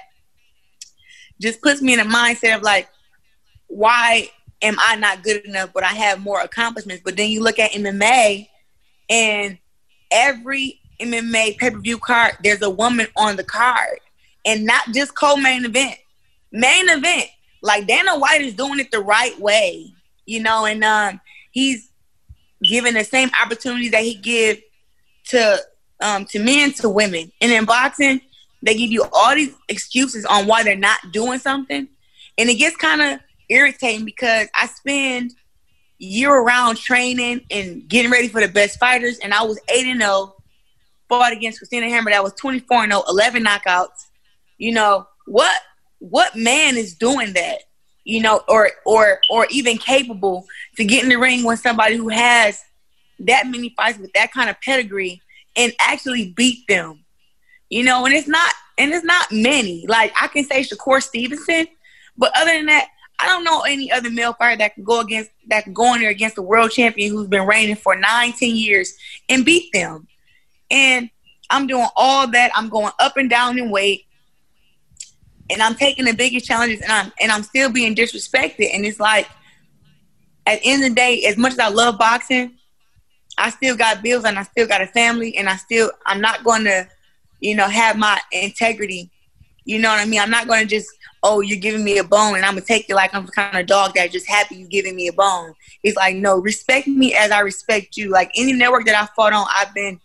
just 1.41 1.61
puts 1.61 1.81
me 1.81 1.93
in 1.93 1.99
a 1.99 2.05
mindset 2.05 2.55
of 2.55 2.61
like, 2.61 2.87
why 3.67 4.29
am 4.61 4.75
I 4.79 4.95
not 4.95 5.23
good 5.23 5.43
enough, 5.45 5.71
but 5.73 5.83
I 5.83 5.93
have 5.93 6.19
more 6.19 6.41
accomplishments? 6.41 7.01
But 7.03 7.17
then 7.17 7.29
you 7.29 7.41
look 7.41 7.59
at 7.59 7.71
MMA 7.71 8.47
and 9.09 9.57
every 10.11 10.79
MMA 11.01 11.57
pay 11.57 11.71
per 11.71 11.79
view 11.79 11.97
card, 11.97 12.37
there's 12.43 12.61
a 12.61 12.69
woman 12.69 13.07
on 13.17 13.35
the 13.35 13.43
card, 13.43 13.99
and 14.45 14.65
not 14.65 14.83
just 14.93 15.15
co 15.15 15.35
main 15.35 15.65
event 15.65 15.97
main 16.55 16.89
event. 16.89 17.29
Like 17.61 17.87
Dana 17.87 18.17
White 18.17 18.41
is 18.41 18.53
doing 18.53 18.79
it 18.79 18.91
the 18.91 18.99
right 18.99 19.37
way, 19.39 19.93
you 20.25 20.41
know, 20.41 20.65
and 20.65 20.83
um, 20.83 21.21
he's 21.51 21.89
giving 22.63 22.93
the 22.93 23.03
same 23.03 23.29
opportunities 23.41 23.91
that 23.91 24.03
he 24.03 24.15
give 24.15 24.59
to 25.29 25.59
um, 26.01 26.25
to 26.25 26.39
men 26.39 26.71
to 26.73 26.89
women. 26.89 27.31
And 27.41 27.51
in 27.51 27.65
boxing, 27.65 28.21
they 28.61 28.75
give 28.75 28.91
you 28.91 29.05
all 29.13 29.35
these 29.35 29.53
excuses 29.69 30.25
on 30.25 30.47
why 30.47 30.63
they're 30.63 30.75
not 30.75 30.99
doing 31.11 31.39
something, 31.39 31.87
and 32.37 32.49
it 32.49 32.55
gets 32.55 32.75
kind 32.75 33.01
of 33.01 33.19
irritating 33.49 34.05
because 34.05 34.47
I 34.55 34.67
spend 34.67 35.33
year 35.97 36.37
round 36.41 36.77
training 36.77 37.41
and 37.51 37.87
getting 37.87 38.11
ready 38.11 38.27
for 38.27 38.41
the 38.41 38.47
best 38.47 38.79
fighters, 38.79 39.19
and 39.19 39.33
I 39.33 39.43
was 39.43 39.59
eight 39.69 39.85
and 39.85 40.01
zero. 40.01 40.11
Oh, 40.11 40.35
fought 41.07 41.33
against 41.33 41.59
Christina 41.59 41.87
Hammer 41.87 42.11
that 42.11 42.23
was 42.23 42.33
24 42.33 42.83
and 42.83 42.91
0, 42.91 43.03
11 43.07 43.43
knockouts. 43.43 44.07
You 44.57 44.73
know, 44.73 45.07
what 45.25 45.61
what 45.99 46.35
man 46.35 46.77
is 46.77 46.95
doing 46.95 47.33
that? 47.33 47.59
You 48.03 48.21
know, 48.21 48.41
or 48.47 48.71
or 48.85 49.19
or 49.29 49.47
even 49.49 49.77
capable 49.77 50.45
to 50.77 50.83
get 50.83 51.03
in 51.03 51.09
the 51.09 51.17
ring 51.17 51.43
with 51.43 51.59
somebody 51.59 51.95
who 51.95 52.09
has 52.09 52.63
that 53.19 53.47
many 53.47 53.73
fights 53.75 53.97
with 53.97 54.13
that 54.13 54.31
kind 54.31 54.49
of 54.49 54.59
pedigree 54.61 55.21
and 55.55 55.73
actually 55.79 56.31
beat 56.31 56.67
them. 56.67 57.03
You 57.69 57.83
know, 57.83 58.05
and 58.05 58.13
it's 58.13 58.27
not 58.27 58.53
and 58.77 58.93
it's 58.93 59.05
not 59.05 59.31
many. 59.31 59.85
Like 59.87 60.13
I 60.19 60.27
can 60.27 60.43
say 60.43 60.61
Shakur 60.61 61.01
Stevenson, 61.01 61.67
but 62.17 62.31
other 62.35 62.51
than 62.51 62.67
that, 62.67 62.89
I 63.19 63.27
don't 63.27 63.43
know 63.43 63.61
any 63.61 63.91
other 63.91 64.09
male 64.09 64.33
fighter 64.33 64.57
that 64.57 64.75
can 64.75 64.83
go 64.83 64.99
against 64.99 65.31
that 65.47 65.63
can 65.63 65.73
go 65.73 65.93
in 65.93 66.01
there 66.01 66.09
against 66.09 66.37
a 66.37 66.41
world 66.41 66.71
champion 66.71 67.11
who's 67.11 67.27
been 67.27 67.47
reigning 67.47 67.75
for 67.75 67.95
nine, 67.95 68.33
ten 68.33 68.55
years 68.55 68.93
and 69.29 69.45
beat 69.45 69.71
them. 69.73 70.07
And 70.69 71.09
I'm 71.49 71.67
doing 71.67 71.87
all 71.95 72.27
that. 72.31 72.51
I'm 72.55 72.69
going 72.69 72.91
up 72.99 73.17
and 73.17 73.29
down 73.29 73.57
in 73.57 73.69
weight 73.69 74.05
and 75.49 75.61
I'm 75.61 75.75
taking 75.75 76.05
the 76.05 76.13
biggest 76.13 76.45
challenges 76.45 76.81
and 76.81 76.91
I'm 76.91 77.11
and 77.21 77.31
I'm 77.31 77.43
still 77.43 77.71
being 77.71 77.95
disrespected. 77.95 78.73
And 78.73 78.85
it's 78.85 78.99
like 78.99 79.27
at 80.45 80.61
the 80.61 80.69
end 80.69 80.83
of 80.83 80.89
the 80.89 80.95
day, 80.95 81.25
as 81.25 81.37
much 81.37 81.53
as 81.53 81.59
I 81.59 81.69
love 81.69 81.97
boxing, 81.97 82.57
I 83.37 83.49
still 83.49 83.75
got 83.75 84.01
bills 84.01 84.25
and 84.25 84.37
I 84.37 84.43
still 84.43 84.67
got 84.67 84.81
a 84.81 84.87
family 84.87 85.35
and 85.37 85.49
I 85.49 85.55
still 85.55 85.91
I'm 86.05 86.21
not 86.21 86.43
gonna, 86.43 86.87
you 87.39 87.55
know, 87.55 87.67
have 87.67 87.97
my 87.97 88.19
integrity. 88.31 89.09
You 89.65 89.79
know 89.79 89.89
what 89.89 89.99
I 89.99 90.05
mean? 90.05 90.19
I'm 90.19 90.29
not 90.29 90.47
gonna 90.47 90.65
just, 90.65 90.89
oh, 91.23 91.41
you're 91.41 91.59
giving 91.59 91.83
me 91.83 91.97
a 91.97 92.03
bone 92.03 92.35
and 92.35 92.45
I'm 92.45 92.53
gonna 92.53 92.65
take 92.65 92.89
it 92.89 92.95
like 92.95 93.13
I'm 93.13 93.25
the 93.25 93.31
kind 93.31 93.57
of 93.57 93.65
dog 93.65 93.95
that 93.95 94.11
just 94.11 94.27
happy 94.27 94.55
you 94.55 94.67
giving 94.67 94.95
me 94.95 95.07
a 95.07 95.13
bone. 95.13 95.53
It's 95.83 95.97
like, 95.97 96.15
no, 96.15 96.37
respect 96.37 96.87
me 96.87 97.13
as 97.13 97.31
I 97.31 97.39
respect 97.39 97.97
you. 97.97 98.09
Like 98.09 98.31
any 98.35 98.53
network 98.53 98.85
that 98.85 98.95
I 98.95 99.07
fought 99.15 99.33
on, 99.33 99.47
I've 99.55 99.73
been 99.73 99.99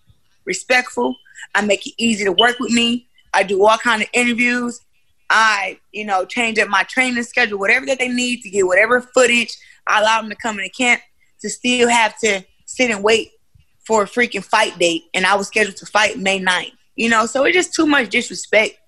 respectful. 0.44 1.14
I 1.54 1.62
make 1.62 1.86
it 1.86 1.94
easy 1.98 2.24
to 2.24 2.32
work 2.32 2.58
with 2.58 2.72
me. 2.72 3.06
I 3.32 3.42
do 3.42 3.64
all 3.64 3.78
kind 3.78 4.02
of 4.02 4.08
interviews. 4.12 4.80
I, 5.28 5.78
you 5.92 6.04
know, 6.04 6.24
change 6.24 6.58
up 6.58 6.68
my 6.68 6.82
training 6.82 7.22
schedule, 7.22 7.58
whatever 7.58 7.86
that 7.86 8.00
they 8.00 8.08
need 8.08 8.42
to 8.42 8.50
get, 8.50 8.66
whatever 8.66 9.00
footage. 9.00 9.56
I 9.86 10.00
allow 10.00 10.20
them 10.20 10.30
to 10.30 10.36
come 10.36 10.58
into 10.58 10.70
camp 10.70 11.00
to 11.40 11.48
still 11.48 11.88
have 11.88 12.18
to 12.18 12.44
sit 12.70 12.90
and 12.90 13.02
wait 13.02 13.32
for 13.86 14.02
a 14.02 14.06
freaking 14.06 14.44
fight 14.44 14.78
date. 14.78 15.04
And 15.14 15.26
I 15.26 15.34
was 15.34 15.48
scheduled 15.48 15.76
to 15.76 15.86
fight 15.86 16.18
May 16.18 16.40
9th. 16.40 16.72
You 16.96 17.08
know, 17.08 17.26
so 17.26 17.44
it's 17.44 17.56
just 17.56 17.74
too 17.74 17.86
much 17.86 18.10
disrespect. 18.10 18.78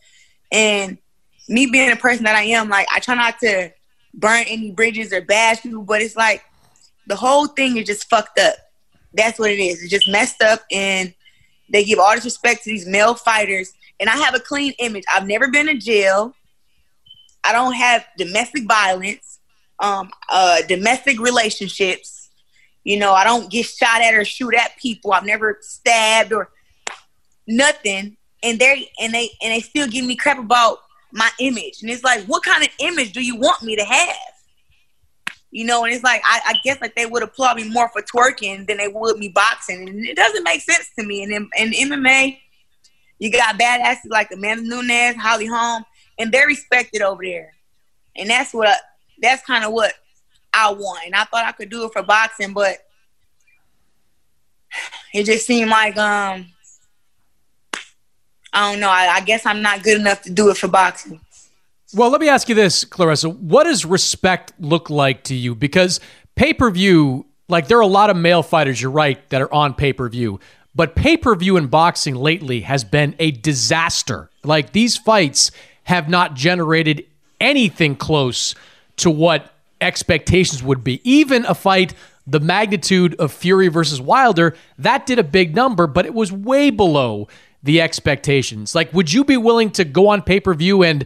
And 0.51 0.99
me 1.49 1.67
being 1.67 1.91
a 1.91 1.97
person 1.97 2.25
that 2.25 2.37
I 2.37 2.43
am, 2.45 2.69
like, 2.69 2.87
I 2.93 3.01
try 3.01 3.15
not 3.15 3.39
to 3.41 3.71
burn 4.15 4.45
any 4.47 4.71
bridges 4.71 5.13
or 5.13 5.23
bash 5.23 5.63
people, 5.63 5.83
but 5.83 6.03
it's 6.03 6.17
like 6.17 6.45
the 7.07 7.17
whole 7.17 7.47
thing 7.47 7.77
is 7.77 7.87
just 7.87 8.09
fucked 8.09 8.39
up. 8.39 8.55
That's 9.15 9.39
what 9.39 9.51
it 9.51 9.59
is. 9.59 9.83
It's 9.83 9.91
just 9.91 10.09
messed 10.09 10.43
up. 10.43 10.63
And 10.71 11.15
they 11.71 11.85
give 11.85 11.99
all 11.99 12.15
this 12.15 12.25
respect 12.25 12.65
to 12.65 12.71
these 12.71 12.87
male 12.87 13.15
fighters 13.15 13.73
and 14.03 14.11
I 14.11 14.17
have 14.17 14.35
a 14.35 14.41
clean 14.41 14.73
image. 14.81 15.05
I've 15.13 15.29
never 15.29 15.49
been 15.49 15.69
in 15.69 15.79
jail. 15.79 16.35
I 17.45 17.53
don't 17.53 17.75
have 17.75 18.05
domestic 18.19 18.67
violence, 18.67 19.39
um, 19.79 20.11
uh, 20.29 20.63
domestic 20.69 21.21
relationships. 21.21 22.22
You 22.85 22.99
know, 22.99 23.13
I 23.13 23.25
don't 23.25 23.51
get 23.51 23.67
shot 23.67 24.03
at 24.03 24.15
or 24.15 24.25
shoot 24.25 24.55
at 24.55 24.77
people. 24.77 25.13
I've 25.13 25.25
never 25.25 25.59
stabbed 25.61 26.33
or 26.33 26.51
nothing. 27.47 28.17
And 28.43 28.59
they 28.59 28.91
and 29.01 29.15
they 29.15 29.31
and 29.41 29.53
they 29.53 29.61
still 29.61 29.87
give 29.87 30.05
me 30.05 30.17
crap 30.17 30.39
about 30.39 30.79
my 31.13 31.31
image. 31.39 31.83
And 31.83 31.91
it's 31.91 32.03
like, 32.03 32.25
what 32.25 32.43
kind 32.43 32.63
of 32.63 32.71
image 32.81 33.13
do 33.13 33.21
you 33.21 33.37
want 33.37 33.63
me 33.63 33.77
to 33.77 33.85
have? 33.85 34.17
You 35.53 35.67
know, 35.67 35.85
and 35.85 35.93
it's 35.93 36.03
like 36.03 36.23
I, 36.25 36.41
I 36.47 36.55
guess 36.65 36.81
like 36.81 36.97
they 36.97 37.07
would 37.07 37.23
applaud 37.23 37.57
me 37.57 37.69
more 37.69 37.89
for 37.91 38.03
twerking 38.03 38.67
than 38.67 38.79
they 38.79 38.89
would 38.89 39.19
me 39.19 39.29
boxing, 39.29 39.89
and 39.89 40.07
it 40.07 40.17
doesn't 40.17 40.43
make 40.43 40.63
sense 40.63 40.91
to 40.99 41.05
me. 41.05 41.23
And 41.23 41.33
in, 41.33 41.51
in 41.59 41.91
MMA, 41.91 42.39
you 43.19 43.31
got 43.31 43.59
badasses 43.61 44.09
like 44.09 44.31
Amanda 44.33 44.65
Nunes, 44.65 45.17
Holly 45.17 45.47
Holm, 45.47 45.85
and 46.19 46.33
they're 46.33 46.47
respected 46.47 47.03
over 47.03 47.23
there. 47.23 47.55
And 48.17 48.31
that's 48.31 48.55
what 48.55 48.77
that's 49.21 49.45
kind 49.45 49.63
of 49.65 49.73
what 49.73 49.93
I. 50.55 51.03
And 51.07 51.15
I 51.15 51.25
thought 51.25 51.45
I 51.45 51.53
could 51.53 51.71
do 51.71 51.85
it 51.85 51.93
for 51.93 52.03
boxing, 52.03 52.53
but 52.53 52.79
it 55.13 55.25
just 55.25 55.47
seemed 55.47 55.71
like 55.71 55.97
um 55.97 56.47
I 58.53 58.71
don't 58.71 58.81
know. 58.81 58.91
I, 58.91 59.15
I 59.15 59.21
guess 59.23 59.47
I'm 59.47 59.63
not 59.63 59.83
good 59.83 59.99
enough 59.99 60.23
to 60.23 60.31
do 60.31 60.51
it 60.51 60.59
for 60.59 60.69
boxing. 60.69 61.21
Well, 61.95 62.11
let 62.11 62.21
me 62.21 62.29
ask 62.29 62.49
you 62.49 62.55
this, 62.55 62.85
Claressa. 62.85 63.35
What 63.35 63.65
does 63.65 63.85
respect 63.85 64.53
look 64.59 64.91
like 64.91 65.25
to 65.25 65.35
you? 65.35 65.55
Because 65.55 66.01
pay 66.35 66.53
per 66.53 66.71
view, 66.71 67.27
like 67.49 67.69
there 67.69 67.79
are 67.79 67.83
a 67.83 67.87
lot 67.87 68.11
of 68.11 68.17
male 68.17 68.43
fighters, 68.43 68.81
you're 68.81 68.91
right, 68.91 69.29
that 69.31 69.41
are 69.43 69.53
on 69.53 69.75
pay 69.75 69.93
per 69.93 70.09
view. 70.09 70.41
But 70.75 70.97
pay 70.97 71.17
per 71.17 71.35
view 71.35 71.57
in 71.57 71.67
boxing 71.67 72.15
lately 72.15 72.63
has 72.63 72.85
been 72.85 73.15
a 73.19 73.31
disaster. 73.31 74.31
Like 74.43 74.73
these 74.73 74.97
fights 74.97 75.51
have 75.85 76.09
not 76.09 76.35
generated 76.35 77.07
anything 77.41 77.97
close 77.97 78.55
to 78.97 79.11
what 79.11 79.52
expectations 79.83 80.63
would 80.63 80.85
be. 80.85 81.01
Even 81.09 81.45
a 81.47 81.55
fight 81.55 81.95
the 82.27 82.41
magnitude 82.41 83.15
of 83.17 83.33
Fury 83.33 83.69
versus 83.69 84.01
Wilder, 84.01 84.55
that 84.79 85.07
did 85.07 85.19
a 85.19 85.25
big 85.25 85.55
number, 85.55 85.87
but 85.87 86.07
it 86.07 86.15
was 86.15 86.33
way 86.33 86.71
below 86.71 87.29
the 87.63 87.81
expectations. 87.81 88.75
Like, 88.75 88.93
would 88.93 89.13
you 89.13 89.25
be 89.25 89.37
willing 89.37 89.71
to 89.73 89.85
go 89.85 90.09
on 90.09 90.23
pay 90.23 90.41
per 90.41 90.55
view 90.55 90.83
and 90.83 91.05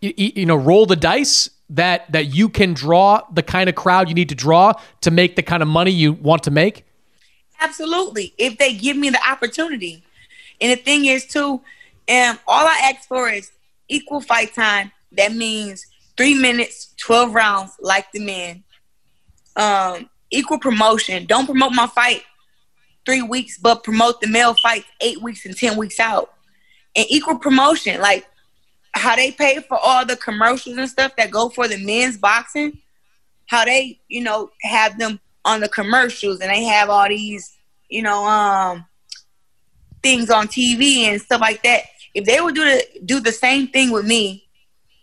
you 0.00 0.46
know 0.46 0.56
roll 0.56 0.86
the 0.86 0.96
dice 0.96 1.50
that 1.70 2.10
that 2.12 2.34
you 2.34 2.48
can 2.48 2.74
draw 2.74 3.22
the 3.32 3.42
kind 3.42 3.68
of 3.68 3.74
crowd 3.74 4.08
you 4.08 4.14
need 4.14 4.28
to 4.28 4.34
draw 4.34 4.74
to 5.00 5.10
make 5.10 5.36
the 5.36 5.42
kind 5.42 5.62
of 5.62 5.68
money 5.68 5.90
you 5.90 6.12
want 6.12 6.42
to 6.44 6.50
make? 6.50 6.84
Absolutely, 7.60 8.34
if 8.38 8.58
they 8.58 8.74
give 8.74 8.96
me 8.96 9.10
the 9.10 9.20
opportunity. 9.28 10.02
And 10.60 10.72
the 10.72 10.82
thing 10.82 11.06
is, 11.06 11.26
too, 11.26 11.60
um, 12.08 12.38
all 12.46 12.66
I 12.66 12.92
ask 12.92 13.06
for 13.06 13.28
is 13.28 13.50
equal 13.88 14.20
fight 14.20 14.54
time. 14.54 14.92
That 15.12 15.34
means 15.34 15.86
three 16.16 16.34
minutes, 16.34 16.94
twelve 16.96 17.34
rounds, 17.34 17.72
like 17.80 18.10
the 18.12 18.20
men. 18.20 18.64
Um, 19.56 20.10
equal 20.30 20.58
promotion. 20.58 21.26
Don't 21.26 21.46
promote 21.46 21.72
my 21.72 21.86
fight 21.86 22.22
three 23.04 23.22
weeks, 23.22 23.58
but 23.58 23.84
promote 23.84 24.20
the 24.20 24.26
male 24.26 24.54
fights 24.54 24.86
eight 25.00 25.22
weeks 25.22 25.46
and 25.46 25.56
ten 25.56 25.76
weeks 25.76 26.00
out. 26.00 26.32
And 26.94 27.06
equal 27.08 27.38
promotion, 27.38 28.00
like 28.00 28.26
how 28.92 29.14
they 29.16 29.30
pay 29.30 29.60
for 29.68 29.78
all 29.78 30.04
the 30.04 30.16
commercials 30.16 30.76
and 30.78 30.88
stuff 30.88 31.12
that 31.16 31.30
go 31.30 31.48
for 31.50 31.68
the 31.68 31.76
men's 31.84 32.16
boxing, 32.16 32.78
how 33.46 33.64
they, 33.64 34.00
you 34.08 34.22
know, 34.22 34.50
have 34.62 34.98
them 34.98 35.20
on 35.44 35.60
the 35.60 35.68
commercials 35.68 36.40
and 36.40 36.50
they 36.50 36.64
have 36.64 36.90
all 36.90 37.08
these, 37.08 37.56
you 37.88 38.02
know, 38.02 38.24
um 38.26 38.84
things 40.02 40.30
on 40.30 40.48
TV 40.48 41.04
and 41.04 41.20
stuff 41.20 41.40
like 41.40 41.62
that. 41.62 41.82
If 42.14 42.24
they 42.24 42.40
would 42.40 42.54
do 42.54 42.64
the 42.64 42.84
do 43.04 43.20
the 43.20 43.32
same 43.32 43.68
thing 43.68 43.90
with 43.90 44.06
me, 44.06 44.45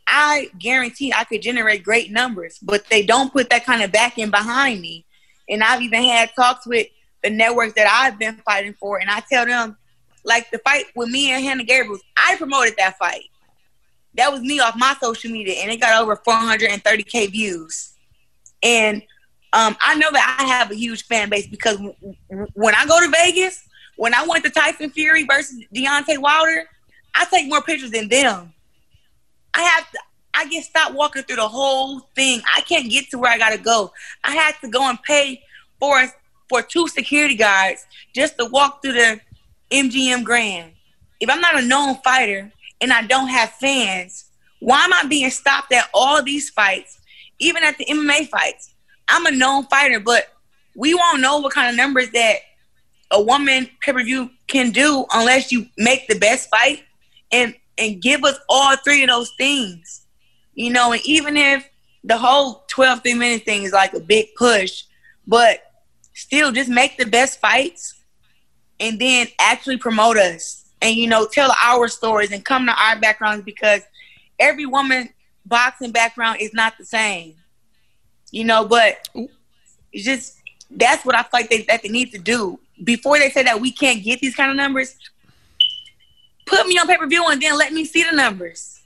I 0.07 0.49
guarantee 0.59 1.13
I 1.13 1.23
could 1.23 1.41
generate 1.41 1.83
great 1.83 2.11
numbers. 2.11 2.59
But 2.61 2.85
they 2.89 3.05
don't 3.05 3.31
put 3.31 3.49
that 3.49 3.65
kind 3.65 3.81
of 3.81 3.91
backing 3.91 4.29
behind 4.29 4.81
me. 4.81 5.05
And 5.49 5.63
I've 5.63 5.81
even 5.81 6.03
had 6.03 6.31
talks 6.35 6.65
with 6.65 6.87
the 7.23 7.29
networks 7.29 7.73
that 7.73 7.87
I've 7.89 8.19
been 8.19 8.35
fighting 8.45 8.75
for, 8.79 8.99
and 8.99 9.09
I 9.09 9.21
tell 9.29 9.45
them, 9.45 9.77
like 10.25 10.49
the 10.51 10.57
fight 10.59 10.85
with 10.95 11.09
me 11.09 11.31
and 11.31 11.43
Hanna 11.43 11.63
Gabriels, 11.63 11.99
I 12.17 12.35
promoted 12.37 12.75
that 12.77 12.97
fight. 12.97 13.25
That 14.15 14.31
was 14.31 14.41
me 14.41 14.59
off 14.59 14.75
my 14.77 14.95
social 15.01 15.31
media, 15.31 15.55
and 15.61 15.71
it 15.71 15.81
got 15.81 16.01
over 16.01 16.15
430k 16.15 17.31
views. 17.31 17.93
And 18.61 19.01
um, 19.51 19.75
I 19.81 19.95
know 19.95 20.09
that 20.11 20.37
I 20.39 20.45
have 20.45 20.71
a 20.71 20.75
huge 20.75 21.05
fan 21.05 21.29
base 21.29 21.47
because 21.47 21.77
w- 21.77 21.95
w- 22.29 22.47
when 22.53 22.75
I 22.75 22.85
go 22.85 22.99
to 22.99 23.09
Vegas, 23.09 23.67
when 23.97 24.13
I 24.13 24.25
went 24.25 24.43
to 24.45 24.49
Tyson 24.49 24.89
Fury 24.91 25.23
versus 25.23 25.63
Deontay 25.73 26.17
Wilder, 26.17 26.65
I 27.15 27.25
take 27.25 27.47
more 27.47 27.61
pictures 27.61 27.91
than 27.91 28.07
them. 28.07 28.52
I 29.53 29.61
have 29.61 29.91
to, 29.91 29.99
I 30.33 30.47
get 30.47 30.63
stopped 30.63 30.95
walking 30.95 31.23
through 31.23 31.37
the 31.37 31.47
whole 31.47 31.99
thing. 32.15 32.41
I 32.55 32.61
can't 32.61 32.89
get 32.89 33.09
to 33.11 33.19
where 33.19 33.31
I 33.31 33.37
gotta 33.37 33.57
go. 33.57 33.93
I 34.23 34.31
had 34.31 34.55
to 34.61 34.67
go 34.67 34.89
and 34.89 35.01
pay 35.03 35.43
for 35.79 36.03
for 36.49 36.61
two 36.61 36.87
security 36.87 37.35
guards 37.35 37.85
just 38.13 38.37
to 38.37 38.45
walk 38.45 38.81
through 38.81 38.93
the 38.93 39.19
MGM 39.71 40.23
Grand. 40.23 40.71
If 41.19 41.29
I'm 41.29 41.41
not 41.41 41.57
a 41.57 41.65
known 41.65 41.95
fighter 42.03 42.51
and 42.81 42.91
I 42.91 43.03
don't 43.03 43.29
have 43.29 43.51
fans, 43.51 44.25
why 44.59 44.83
am 44.83 44.93
I 44.93 45.03
being 45.07 45.29
stopped 45.29 45.71
at 45.73 45.89
all 45.93 46.21
these 46.21 46.49
fights, 46.49 46.99
even 47.39 47.63
at 47.63 47.77
the 47.77 47.85
MMA 47.85 48.27
fights? 48.27 48.73
I'm 49.07 49.25
a 49.25 49.31
known 49.31 49.65
fighter, 49.65 49.99
but 49.99 50.27
we 50.75 50.93
won't 50.93 51.21
know 51.21 51.39
what 51.39 51.53
kind 51.53 51.69
of 51.69 51.75
numbers 51.75 52.09
that 52.11 52.37
a 53.11 53.21
woman 53.21 53.69
pay 53.81 53.93
per 53.93 54.03
view 54.03 54.29
can 54.47 54.71
do 54.71 55.05
unless 55.13 55.51
you 55.51 55.67
make 55.77 56.07
the 56.07 56.17
best 56.17 56.49
fight 56.49 56.83
and 57.31 57.55
and 57.77 58.01
give 58.01 58.23
us 58.23 58.37
all 58.49 58.75
three 58.77 59.03
of 59.03 59.09
those 59.09 59.31
things. 59.37 60.05
You 60.55 60.71
know, 60.71 60.91
and 60.91 61.01
even 61.05 61.37
if 61.37 61.67
the 62.03 62.17
whole 62.17 62.63
12 62.67 63.01
three 63.01 63.13
minute 63.13 63.43
thing 63.43 63.63
is 63.63 63.71
like 63.71 63.93
a 63.93 63.99
big 63.99 64.35
push, 64.35 64.83
but 65.25 65.59
still 66.13 66.51
just 66.51 66.69
make 66.69 66.97
the 66.97 67.05
best 67.05 67.39
fights 67.39 68.01
and 68.79 68.99
then 68.99 69.27
actually 69.39 69.77
promote 69.77 70.17
us 70.17 70.65
and 70.81 70.95
you 70.95 71.07
know 71.07 71.25
tell 71.25 71.53
our 71.63 71.87
stories 71.87 72.31
and 72.31 72.43
come 72.45 72.65
to 72.65 72.73
our 72.73 72.99
backgrounds 72.99 73.43
because 73.43 73.81
every 74.39 74.65
woman 74.65 75.09
boxing 75.45 75.91
background 75.91 76.37
is 76.39 76.53
not 76.53 76.77
the 76.77 76.85
same. 76.85 77.35
You 78.31 78.43
know 78.43 78.65
but 78.65 79.07
it's 79.91 80.05
just 80.05 80.39
that's 80.75 81.05
what 81.05 81.15
i 81.15 81.21
feel 81.21 81.29
like 81.33 81.49
they, 81.49 81.61
that 81.63 81.81
they 81.81 81.89
need 81.89 82.11
to 82.11 82.19
do. 82.19 82.59
Before 82.83 83.17
they 83.17 83.29
say 83.29 83.43
that 83.43 83.61
we 83.61 83.71
can't 83.71 84.03
get 84.03 84.19
these 84.19 84.35
kind 84.35 84.51
of 84.51 84.57
numbers 84.57 84.97
put 86.45 86.65
me 86.67 86.77
on 86.77 86.87
pay-per-view 86.87 87.25
and 87.27 87.41
then 87.41 87.57
let 87.57 87.71
me 87.73 87.85
see 87.85 88.03
the 88.03 88.15
numbers 88.15 88.81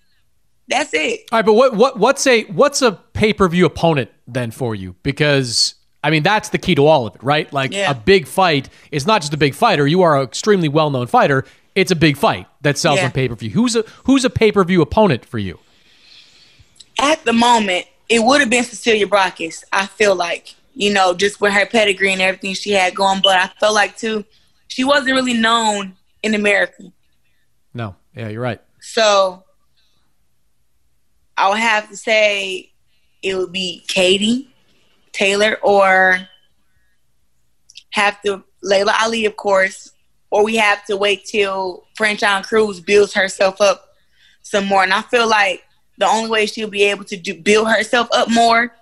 that's 0.68 0.94
it 0.94 1.22
all 1.32 1.40
right 1.40 1.46
but 1.46 1.54
what 1.54 1.76
what 1.76 1.98
what's 1.98 2.26
a 2.28 2.44
what's 2.46 2.82
a 2.82 2.92
pay-per-view 3.14 3.66
opponent 3.66 4.10
then 4.28 4.52
for 4.52 4.76
you 4.76 4.96
because 5.04 5.76
I 6.04 6.10
mean, 6.12 6.24
that's 6.24 6.50
the 6.50 6.58
key 6.60 6.76
to 6.76 6.86
all 6.86 7.08
of 7.08 7.16
it, 7.16 7.24
right? 7.24 7.52
Like 7.52 7.74
Yeah. 7.74 7.90
a 7.92 7.96
big 7.96 8.28
fight 8.28 8.70
is 8.92 9.06
not 9.08 9.22
just 9.22 9.34
a 9.34 9.38
big 9.38 9.56
fighter. 9.56 9.86
You 9.88 10.04
are 10.04 10.16
an 10.16 10.24
extremely 10.24 10.70
well 10.70 10.90
known 10.90 11.08
fighter. 11.08 11.44
It's 11.76 11.92
a 11.92 11.96
big 11.96 12.16
fight 12.18 12.46
that 12.62 12.78
sells 12.78 13.00
Yeah. 13.00 13.06
on 13.06 13.12
pay 13.12 13.28
per 13.28 13.36
view. 13.36 13.50
Who's 13.50 13.76
a 13.76 13.84
who's 14.06 14.24
a 14.24 14.30
pay 14.30 14.52
per 14.52 14.64
view 14.64 14.82
opponent 14.82 15.26
for 15.26 15.38
you? 15.40 15.60
at 17.00 17.24
the 17.26 17.34
moment, 17.34 17.86
it 18.10 18.24
would 18.24 18.40
have 18.42 18.50
been 18.50 18.64
Cecilia 18.64 19.06
Brækhus. 19.08 19.64
I 19.74 19.86
feel 19.88 20.16
like, 20.16 20.56
you 20.76 20.94
know, 20.94 21.14
just 21.14 21.42
with 21.42 21.52
her 21.54 21.66
pedigree 21.66 22.14
and 22.14 22.22
everything 22.22 22.54
she 22.54 22.72
had 22.72 22.96
going. 22.96 23.20
But 23.22 23.36
I 23.38 23.48
felt 23.60 23.74
like 23.76 23.98
too, 23.98 24.24
she 24.68 24.84
wasn't 24.84 25.16
really 25.16 25.34
known 25.34 25.96
in 26.24 26.36
America. 26.36 26.84
No, 27.78 27.96
yeah, 28.16 28.30
you're 28.30 28.42
right. 28.42 28.60
So 28.80 29.44
I 31.38 31.48
would 31.48 31.60
have 31.60 31.88
to 31.90 31.96
say 31.96 32.72
it 33.22 33.38
would 33.38 33.52
be 33.52 33.84
Katie 33.88 34.50
Taylor 35.12 35.60
or 35.62 36.28
have 37.92 38.20
to 38.24 38.44
Laila 38.64 38.96
Ali, 39.00 39.26
of 39.26 39.36
course, 39.36 39.92
or 40.32 40.44
we 40.44 40.56
have 40.56 40.84
to 40.86 40.98
wait 40.98 41.26
till 41.26 41.86
Franchon 41.96 42.44
Crews 42.44 42.80
builds 42.80 43.14
herself 43.14 43.62
up 43.62 43.90
some 44.42 44.66
more. 44.66 44.82
And 44.82 44.92
I 44.92 45.04
feel 45.04 45.30
like 45.30 45.64
the 46.00 46.08
only 46.08 46.32
way 46.32 46.48
she'll 46.48 46.72
be 46.72 46.86
able 46.86 47.04
to 47.04 47.16
do, 47.16 47.40
build 47.40 47.70
herself 47.70 48.08
up 48.12 48.32
more 48.32 48.74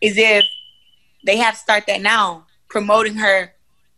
is 0.00 0.16
if 0.16 0.46
they 1.26 1.36
have 1.36 1.52
to 1.52 1.60
start 1.60 1.84
that 1.88 2.00
now, 2.00 2.46
promoting 2.70 3.16
her 3.16 3.52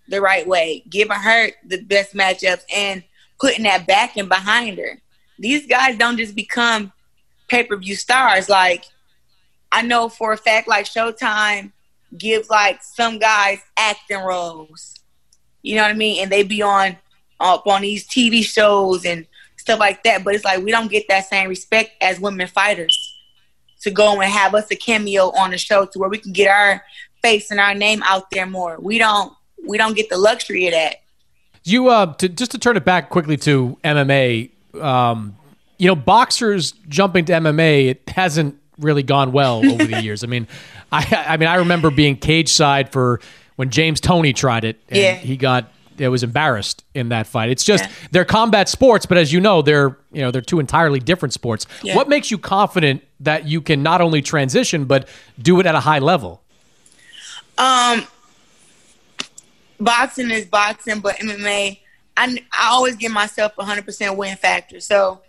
the 0.09 0.21
right 0.21 0.49
way, 0.49 0.83
giving 0.91 1.17
her 1.17 1.51
the 1.65 1.81
best 1.83 2.13
matchups, 2.13 2.65
and 2.75 3.05
putting 3.43 3.65
that 3.65 3.89
back 3.89 4.15
backing 4.15 4.29
behind 4.29 4.79
her. 4.79 5.03
These 5.37 5.67
guys 5.67 5.99
don't 5.99 6.17
just 6.17 6.37
become 6.37 6.93
pay 7.49 7.65
per 7.65 7.77
view 7.77 7.97
stars. 7.97 8.49
Like, 8.49 8.85
I 9.73 9.83
know 9.83 10.09
for 10.09 10.33
a 10.33 10.37
fact, 10.37 10.69
like 10.69 10.87
Showtime 10.87 11.73
gives 12.17 12.49
like 12.49 12.83
some 12.85 13.19
guys 13.19 13.59
acting 13.77 14.21
roles. 14.21 14.95
You 15.63 15.75
know 15.75 15.83
what 15.83 15.91
I 15.91 15.95
mean? 15.95 16.23
And 16.23 16.31
they 16.31 16.45
be 16.45 16.63
on 16.63 16.97
up 17.41 17.67
on 17.67 17.83
these 17.83 18.07
TV 18.07 18.45
shows 18.45 19.05
and 19.05 19.27
stuff 19.57 19.81
like 19.81 20.05
that. 20.05 20.23
But 20.23 20.37
it's 20.37 20.45
like 20.45 20.63
we 20.63 20.71
don't 20.71 20.91
get 20.91 21.09
that 21.09 21.29
same 21.29 21.49
respect 21.49 21.91
as 22.01 22.21
women 22.21 22.47
fighters 22.47 22.97
to 23.81 23.91
go 23.91 24.21
and 24.21 24.31
have 24.31 24.55
us 24.55 24.71
a 24.71 24.77
cameo 24.77 25.31
on 25.31 25.51
the 25.51 25.59
show 25.59 25.85
to 25.85 25.99
where 25.99 26.09
we 26.09 26.19
can 26.19 26.33
get 26.33 26.49
our 26.49 26.85
face 27.23 27.51
and 27.51 27.59
our 27.59 27.75
name 27.75 28.05
out 28.05 28.31
there 28.31 28.47
more. 28.47 28.79
We 28.81 28.99
don't 28.99 29.33
we 29.67 29.79
don't 29.79 29.97
get 29.97 30.11
the 30.11 30.17
luxury 30.17 30.69
of 30.69 30.75
that. 30.75 31.02
You 31.65 31.89
uh, 31.89 32.15
to, 32.15 32.29
just 32.29 32.51
to 32.53 32.59
turn 32.59 32.77
it 32.77 32.85
back 32.85 33.09
quickly 33.11 33.37
to 33.39 33.79
MMA. 33.85 34.51
Um, 34.81 35.37
you 35.79 35.87
know, 35.89 35.95
boxers 35.97 36.73
jumping 36.89 37.25
to 37.27 37.33
MMA, 37.33 37.89
it 37.91 38.03
hasn't 38.09 38.57
really 38.79 39.03
gone 39.03 39.33
well 39.33 39.59
over 39.73 39.85
the 39.85 40.01
years. 40.03 40.25
I 40.25 40.27
mean, 40.27 40.47
I 40.91 41.25
I 41.29 41.37
mean, 41.37 41.49
I 41.49 41.57
remember 41.57 41.91
being 41.91 42.17
cage 42.17 42.49
side 42.51 42.91
for 42.91 43.21
when 43.57 43.71
James 43.71 44.01
Toney 44.01 44.33
tried 44.33 44.65
it, 44.65 44.81
and 44.89 44.99
Yeah. 44.99 45.15
he 45.17 45.37
got 45.37 45.71
it 45.99 46.09
was 46.09 46.23
embarrassed 46.23 46.85
in 46.95 47.11
that 47.11 47.27
fight. 47.27 47.51
It's 47.51 47.63
just 47.65 47.85
they're 48.13 48.25
combat 48.25 48.69
sports, 48.69 49.05
but 49.07 49.19
as 49.19 49.33
you 49.33 49.41
know, 49.41 49.61
they're 49.63 49.99
you 50.13 50.23
know 50.23 50.31
they're 50.31 50.41
two 50.41 50.59
entirely 50.59 50.99
different 50.99 51.33
sports. 51.33 51.67
Yeah. 51.83 51.95
What 51.97 52.09
makes 52.09 52.31
you 52.31 52.39
confident 52.39 53.03
that 53.21 53.47
you 53.47 53.61
can 53.61 53.83
not 53.83 54.01
only 54.01 54.23
transition 54.23 54.85
but 54.87 55.07
do 55.41 55.61
it 55.61 55.67
at 55.67 55.75
a 55.75 55.81
high 55.81 55.99
level? 56.01 56.43
Um, 57.59 58.07
boxing 59.85 60.31
is 60.31 60.47
boxing, 60.47 61.01
but 61.01 61.17
MMA, 61.17 61.79
I, 62.17 62.39
I 62.59 62.71
always 62.71 62.97
give 62.97 63.13
myself 63.13 63.53
a 63.59 63.65
hundred 63.65 63.85
percent 63.85 64.17
win 64.17 64.37
factor. 64.37 64.81
So 64.81 65.21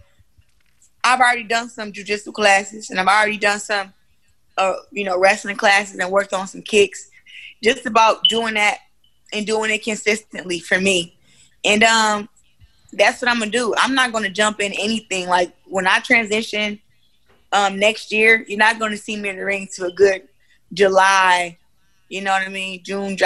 I've 1.03 1.19
already 1.19 1.43
done 1.43 1.69
some 1.69 1.91
jujitsu 1.91 2.33
classes, 2.33 2.89
and 2.89 2.99
I've 2.99 3.07
already 3.07 3.37
done 3.37 3.59
some, 3.59 3.93
uh, 4.57 4.73
you 4.91 5.03
know, 5.03 5.19
wrestling 5.19 5.57
classes, 5.57 5.97
and 5.97 6.11
worked 6.11 6.33
on 6.33 6.47
some 6.47 6.61
kicks. 6.61 7.09
Just 7.61 7.85
about 7.85 8.23
doing 8.25 8.55
that 8.55 8.79
and 9.31 9.45
doing 9.45 9.71
it 9.71 9.83
consistently 9.83 10.59
for 10.59 10.79
me, 10.79 11.15
and 11.65 11.83
um, 11.83 12.29
that's 12.93 13.21
what 13.21 13.31
I'm 13.31 13.39
gonna 13.39 13.51
do. 13.51 13.73
I'm 13.77 13.95
not 13.95 14.11
gonna 14.11 14.29
jump 14.29 14.59
in 14.59 14.73
anything. 14.73 15.27
Like 15.27 15.53
when 15.65 15.87
I 15.87 15.99
transition 15.99 16.79
um, 17.51 17.79
next 17.79 18.11
year, 18.11 18.45
you're 18.47 18.59
not 18.59 18.79
gonna 18.79 18.97
see 18.97 19.17
me 19.17 19.29
in 19.29 19.37
the 19.37 19.45
ring 19.45 19.67
to 19.75 19.85
a 19.85 19.91
good 19.91 20.27
July. 20.73 21.57
You 22.13 22.21
know 22.21 22.31
what 22.31 22.43
I 22.43 22.49
mean? 22.49 22.83
June, 22.83 23.17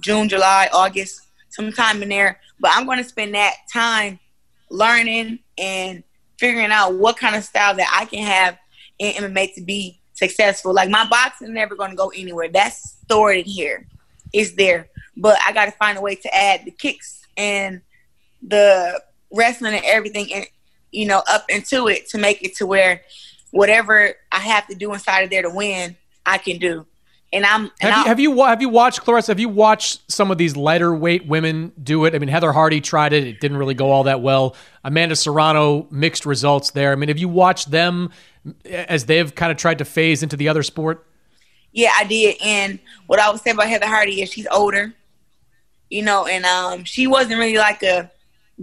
June, 0.00 0.28
July, 0.28 0.68
August, 0.70 1.22
sometime 1.48 2.02
in 2.02 2.10
there. 2.10 2.38
But 2.60 2.72
I'm 2.74 2.84
gonna 2.84 3.02
spend 3.02 3.34
that 3.34 3.54
time 3.72 4.20
learning 4.68 5.38
and 5.56 6.04
figuring 6.38 6.70
out 6.70 6.94
what 6.94 7.16
kind 7.16 7.36
of 7.36 7.42
style 7.42 7.74
that 7.74 7.88
I 7.90 8.04
can 8.04 8.22
have 8.22 8.58
in 8.98 9.14
MMA 9.14 9.54
to 9.54 9.62
be 9.62 9.98
successful. 10.12 10.74
Like 10.74 10.90
my 10.90 11.08
boxing 11.08 11.54
never 11.54 11.74
gonna 11.74 11.94
go 11.94 12.10
anywhere. 12.10 12.48
That's 12.48 12.98
stored 13.04 13.38
in 13.38 13.44
here. 13.46 13.86
It's 14.34 14.52
there. 14.52 14.90
But 15.16 15.38
I 15.42 15.52
gotta 15.52 15.72
find 15.72 15.96
a 15.96 16.02
way 16.02 16.14
to 16.16 16.36
add 16.36 16.66
the 16.66 16.70
kicks 16.70 17.26
and 17.38 17.80
the 18.46 19.02
wrestling 19.32 19.72
and 19.72 19.84
everything 19.86 20.30
and 20.34 20.46
you 20.90 21.06
know, 21.06 21.22
up 21.30 21.46
into 21.48 21.88
it 21.88 22.10
to 22.10 22.18
make 22.18 22.42
it 22.42 22.56
to 22.56 22.66
where 22.66 23.00
whatever 23.52 24.12
I 24.30 24.40
have 24.40 24.66
to 24.66 24.74
do 24.74 24.92
inside 24.92 25.22
of 25.22 25.30
there 25.30 25.40
to 25.40 25.50
win, 25.50 25.96
I 26.26 26.36
can 26.36 26.58
do. 26.58 26.86
And 27.34 27.44
I'm 27.44 27.62
and 27.80 27.92
have, 27.92 27.98
you, 27.98 28.04
have 28.06 28.20
you 28.20 28.44
have 28.44 28.62
you 28.62 28.68
watched 28.68 29.00
Claressa? 29.00 29.28
Have 29.28 29.40
you 29.40 29.48
watched 29.48 30.10
some 30.10 30.30
of 30.30 30.38
these 30.38 30.56
lighter 30.56 30.94
weight 30.94 31.26
women 31.26 31.72
do 31.82 32.04
it? 32.04 32.14
I 32.14 32.18
mean, 32.18 32.28
Heather 32.28 32.52
Hardy 32.52 32.80
tried 32.80 33.12
it; 33.12 33.26
it 33.26 33.40
didn't 33.40 33.56
really 33.56 33.74
go 33.74 33.90
all 33.90 34.04
that 34.04 34.22
well. 34.22 34.54
Amanda 34.84 35.16
Serrano 35.16 35.88
mixed 35.90 36.26
results 36.26 36.70
there. 36.70 36.92
I 36.92 36.94
mean, 36.94 37.08
have 37.08 37.18
you 37.18 37.28
watched 37.28 37.72
them 37.72 38.10
as 38.64 39.06
they've 39.06 39.34
kind 39.34 39.50
of 39.50 39.58
tried 39.58 39.78
to 39.78 39.84
phase 39.84 40.22
into 40.22 40.36
the 40.36 40.48
other 40.48 40.62
sport? 40.62 41.06
Yeah, 41.72 41.90
I 41.98 42.04
did. 42.04 42.36
And 42.40 42.78
what 43.08 43.18
I 43.18 43.30
would 43.30 43.40
say 43.40 43.50
about 43.50 43.68
Heather 43.68 43.88
Hardy 43.88 44.22
is 44.22 44.32
she's 44.32 44.46
older, 44.52 44.94
you 45.90 46.02
know, 46.02 46.26
and 46.26 46.44
um, 46.44 46.84
she 46.84 47.08
wasn't 47.08 47.40
really 47.40 47.58
like 47.58 47.82
a 47.82 48.12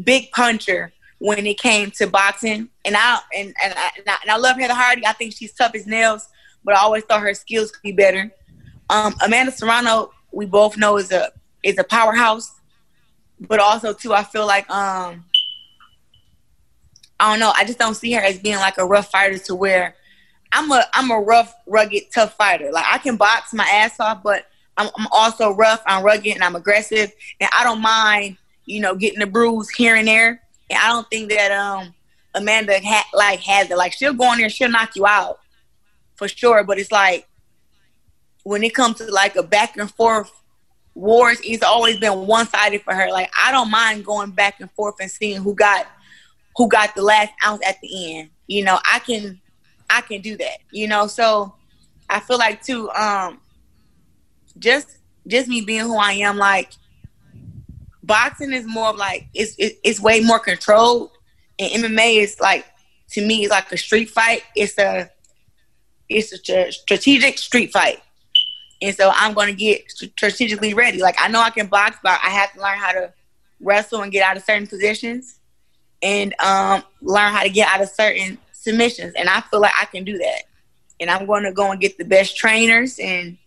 big 0.01 0.31
puncher 0.31 0.93
when 1.19 1.45
it 1.45 1.59
came 1.59 1.91
to 1.91 2.07
boxing. 2.07 2.69
And 2.85 2.95
I 2.95 3.19
and 3.37 3.53
and 3.61 3.73
I, 3.75 3.91
and 3.97 4.07
I, 4.07 4.17
and 4.21 4.31
I 4.31 4.37
love 4.37 4.57
Heather 4.57 4.73
Hardy. 4.73 5.05
I 5.05 5.11
think 5.11 5.33
she's 5.33 5.53
tough 5.53 5.75
as 5.75 5.85
nails, 5.85 6.29
but 6.63 6.75
I 6.75 6.79
always 6.79 7.03
thought 7.03 7.21
her 7.21 7.33
skills 7.33 7.71
could 7.71 7.83
be 7.83 7.91
better. 7.91 8.31
Um, 8.91 9.15
Amanda 9.23 9.53
Serrano, 9.53 10.11
we 10.31 10.45
both 10.45 10.77
know 10.77 10.97
is 10.97 11.11
a 11.11 11.31
is 11.63 11.77
a 11.77 11.83
powerhouse, 11.83 12.51
but 13.39 13.59
also 13.59 13.93
too, 13.93 14.13
I 14.13 14.23
feel 14.23 14.45
like 14.45 14.69
um, 14.69 15.23
I 17.19 17.31
don't 17.31 17.39
know. 17.39 17.53
I 17.55 17.63
just 17.63 17.79
don't 17.79 17.95
see 17.95 18.11
her 18.11 18.21
as 18.21 18.37
being 18.37 18.57
like 18.57 18.77
a 18.77 18.85
rough 18.85 19.09
fighter 19.09 19.37
to 19.37 19.55
where 19.55 19.95
I'm 20.51 20.69
a 20.71 20.83
I'm 20.93 21.09
a 21.09 21.19
rough, 21.19 21.53
rugged, 21.67 22.11
tough 22.13 22.35
fighter. 22.35 22.69
Like 22.71 22.85
I 22.85 22.97
can 22.97 23.15
box 23.15 23.53
my 23.53 23.63
ass 23.63 23.97
off, 23.99 24.21
but 24.23 24.47
I'm, 24.75 24.89
I'm 24.97 25.07
also 25.11 25.51
rough. 25.55 25.81
I'm 25.85 26.03
rugged 26.03 26.33
and 26.33 26.43
I'm 26.43 26.57
aggressive, 26.57 27.13
and 27.39 27.49
I 27.57 27.63
don't 27.63 27.81
mind 27.81 28.37
you 28.65 28.81
know 28.81 28.93
getting 28.93 29.21
a 29.21 29.27
bruise 29.27 29.69
here 29.69 29.95
and 29.95 30.07
there. 30.07 30.41
And 30.69 30.79
I 30.79 30.87
don't 30.89 31.09
think 31.09 31.29
that 31.29 31.51
um 31.53 31.93
Amanda 32.35 32.77
ha- 32.83 33.07
like 33.13 33.39
has 33.39 33.71
it. 33.71 33.77
Like 33.77 33.93
she'll 33.93 34.13
go 34.13 34.33
in 34.33 34.39
there, 34.39 34.49
she'll 34.49 34.69
knock 34.69 34.97
you 34.97 35.07
out 35.07 35.39
for 36.15 36.27
sure. 36.27 36.65
But 36.65 36.77
it's 36.77 36.91
like 36.91 37.25
when 38.43 38.63
it 38.63 38.73
comes 38.73 38.97
to 38.97 39.05
like 39.11 39.35
a 39.35 39.43
back 39.43 39.77
and 39.77 39.91
forth 39.91 40.31
wars, 40.93 41.39
it's 41.43 41.63
always 41.63 41.97
been 41.97 42.27
one 42.27 42.47
sided 42.47 42.81
for 42.81 42.93
her. 42.93 43.09
Like 43.11 43.31
I 43.37 43.51
don't 43.51 43.71
mind 43.71 44.05
going 44.05 44.31
back 44.31 44.59
and 44.59 44.71
forth 44.71 44.95
and 44.99 45.09
seeing 45.09 45.41
who 45.41 45.55
got 45.55 45.87
who 46.55 46.67
got 46.67 46.95
the 46.95 47.01
last 47.01 47.31
ounce 47.45 47.61
at 47.65 47.79
the 47.81 48.17
end. 48.17 48.29
You 48.47 48.63
know, 48.63 48.79
I 48.91 48.99
can 48.99 49.39
I 49.89 50.01
can 50.01 50.21
do 50.21 50.37
that. 50.37 50.57
You 50.71 50.87
know, 50.87 51.07
so 51.07 51.55
I 52.09 52.19
feel 52.19 52.37
like 52.37 52.63
too, 52.63 52.89
um, 52.91 53.39
just 54.59 54.97
just 55.27 55.47
me 55.47 55.61
being 55.61 55.81
who 55.81 55.97
I 55.97 56.13
am, 56.13 56.37
like 56.37 56.71
boxing 58.03 58.51
is 58.51 58.65
more 58.65 58.89
of 58.89 58.97
like 58.97 59.27
it's 59.33 59.55
it, 59.57 59.79
it's 59.83 60.01
way 60.01 60.19
more 60.21 60.39
controlled, 60.39 61.11
and 61.59 61.83
MMA 61.83 62.17
is 62.17 62.39
like 62.39 62.65
to 63.11 63.25
me 63.25 63.43
it's 63.43 63.51
like 63.51 63.71
a 63.71 63.77
street 63.77 64.09
fight. 64.09 64.43
It's 64.55 64.77
a 64.77 65.09
it's 66.09 66.33
a 66.49 66.71
strategic 66.71 67.37
street 67.37 67.71
fight. 67.71 68.01
And 68.81 68.95
so 68.95 69.11
I'm 69.13 69.33
going 69.33 69.47
to 69.47 69.53
get 69.53 69.91
strategically 69.91 70.73
ready. 70.73 71.01
Like 71.01 71.15
I 71.19 71.27
know 71.27 71.41
I 71.41 71.51
can 71.51 71.67
box, 71.67 71.97
but 72.01 72.19
I 72.23 72.29
have 72.29 72.53
to 72.53 72.61
learn 72.61 72.77
how 72.77 72.91
to 72.91 73.13
wrestle 73.59 74.01
and 74.01 74.11
get 74.11 74.23
out 74.23 74.37
of 74.37 74.43
certain 74.43 74.67
positions, 74.67 75.39
and 76.01 76.33
um, 76.41 76.83
learn 77.01 77.31
how 77.31 77.43
to 77.43 77.49
get 77.49 77.67
out 77.67 77.81
of 77.81 77.89
certain 77.89 78.37
submissions. 78.53 79.13
And 79.15 79.29
I 79.29 79.41
feel 79.41 79.61
like 79.61 79.73
I 79.79 79.85
can 79.85 80.03
do 80.03 80.17
that. 80.17 80.43
And 80.99 81.09
I'm 81.09 81.25
going 81.25 81.43
to 81.43 81.51
go 81.51 81.71
and 81.71 81.79
get 81.79 81.97
the 81.97 82.05
best 82.05 82.35
trainers, 82.35 82.99
and 82.99 83.37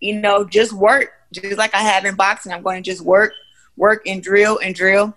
you 0.00 0.18
know, 0.18 0.44
just 0.44 0.72
work, 0.72 1.12
just 1.32 1.58
like 1.58 1.74
I 1.74 1.80
have 1.80 2.04
in 2.04 2.14
boxing. 2.14 2.52
I'm 2.52 2.62
going 2.62 2.82
to 2.82 2.90
just 2.90 3.02
work, 3.02 3.32
work, 3.76 4.02
and 4.06 4.22
drill 4.22 4.58
and 4.62 4.74
drill, 4.74 5.14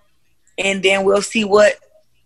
and 0.58 0.82
then 0.82 1.04
we'll 1.04 1.22
see 1.22 1.44
what 1.44 1.76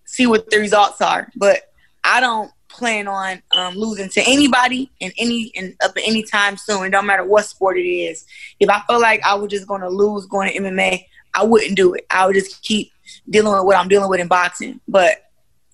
see 0.05 0.27
what 0.27 0.51
the 0.51 0.59
results 0.59 1.01
are. 1.01 1.31
But 1.37 1.73
I 2.03 2.21
don't 2.21 2.51
plan 2.69 3.09
on 3.09 3.43
um, 3.53 3.75
losing 3.75 4.09
to 4.11 4.21
anybody 4.27 4.91
in 5.01 5.13
any 5.19 5.45
in 5.55 5.77
up 5.83 5.97
at 5.97 6.03
any 6.07 6.23
time 6.23 6.57
soon. 6.57 6.85
It 6.85 6.91
don't 6.91 7.07
matter 7.07 7.25
what 7.25 7.47
sport 7.47 7.79
it 7.79 7.89
is. 7.89 8.25
If 8.61 8.69
I 8.69 8.81
felt 8.87 9.03
like 9.03 9.23
I 9.23 9.35
was 9.35 9.51
just 9.51 9.67
going 9.67 9.81
to 9.81 9.89
lose 9.89 10.27
going 10.27 10.51
to 10.51 10.59
MMA, 10.59 11.05
I 11.35 11.45
wouldn't 11.45 11.77
do 11.77 11.95
it. 11.95 12.07
I 12.11 12.27
would 12.27 12.35
just 12.35 12.63
keep 12.63 12.93
dealing 13.29 13.53
with 13.53 13.65
what 13.65 13.77
I'm 13.77 13.89
dealing 13.89 14.09
with 14.09 14.21
in 14.21 14.29
boxing. 14.29 14.81
But 14.87 15.25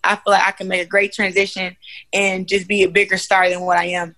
I 0.02 0.16
feel 0.16 0.32
like 0.32 0.46
I 0.46 0.52
can 0.52 0.68
make 0.68 0.82
a 0.82 0.88
great 0.88 1.12
transition 1.12 1.76
and 2.12 2.46
just 2.46 2.68
be 2.68 2.82
a 2.82 2.90
bigger 2.90 3.16
star 3.16 3.48
than 3.48 3.62
what 3.62 3.78
I 3.78 3.86
am 3.86 4.14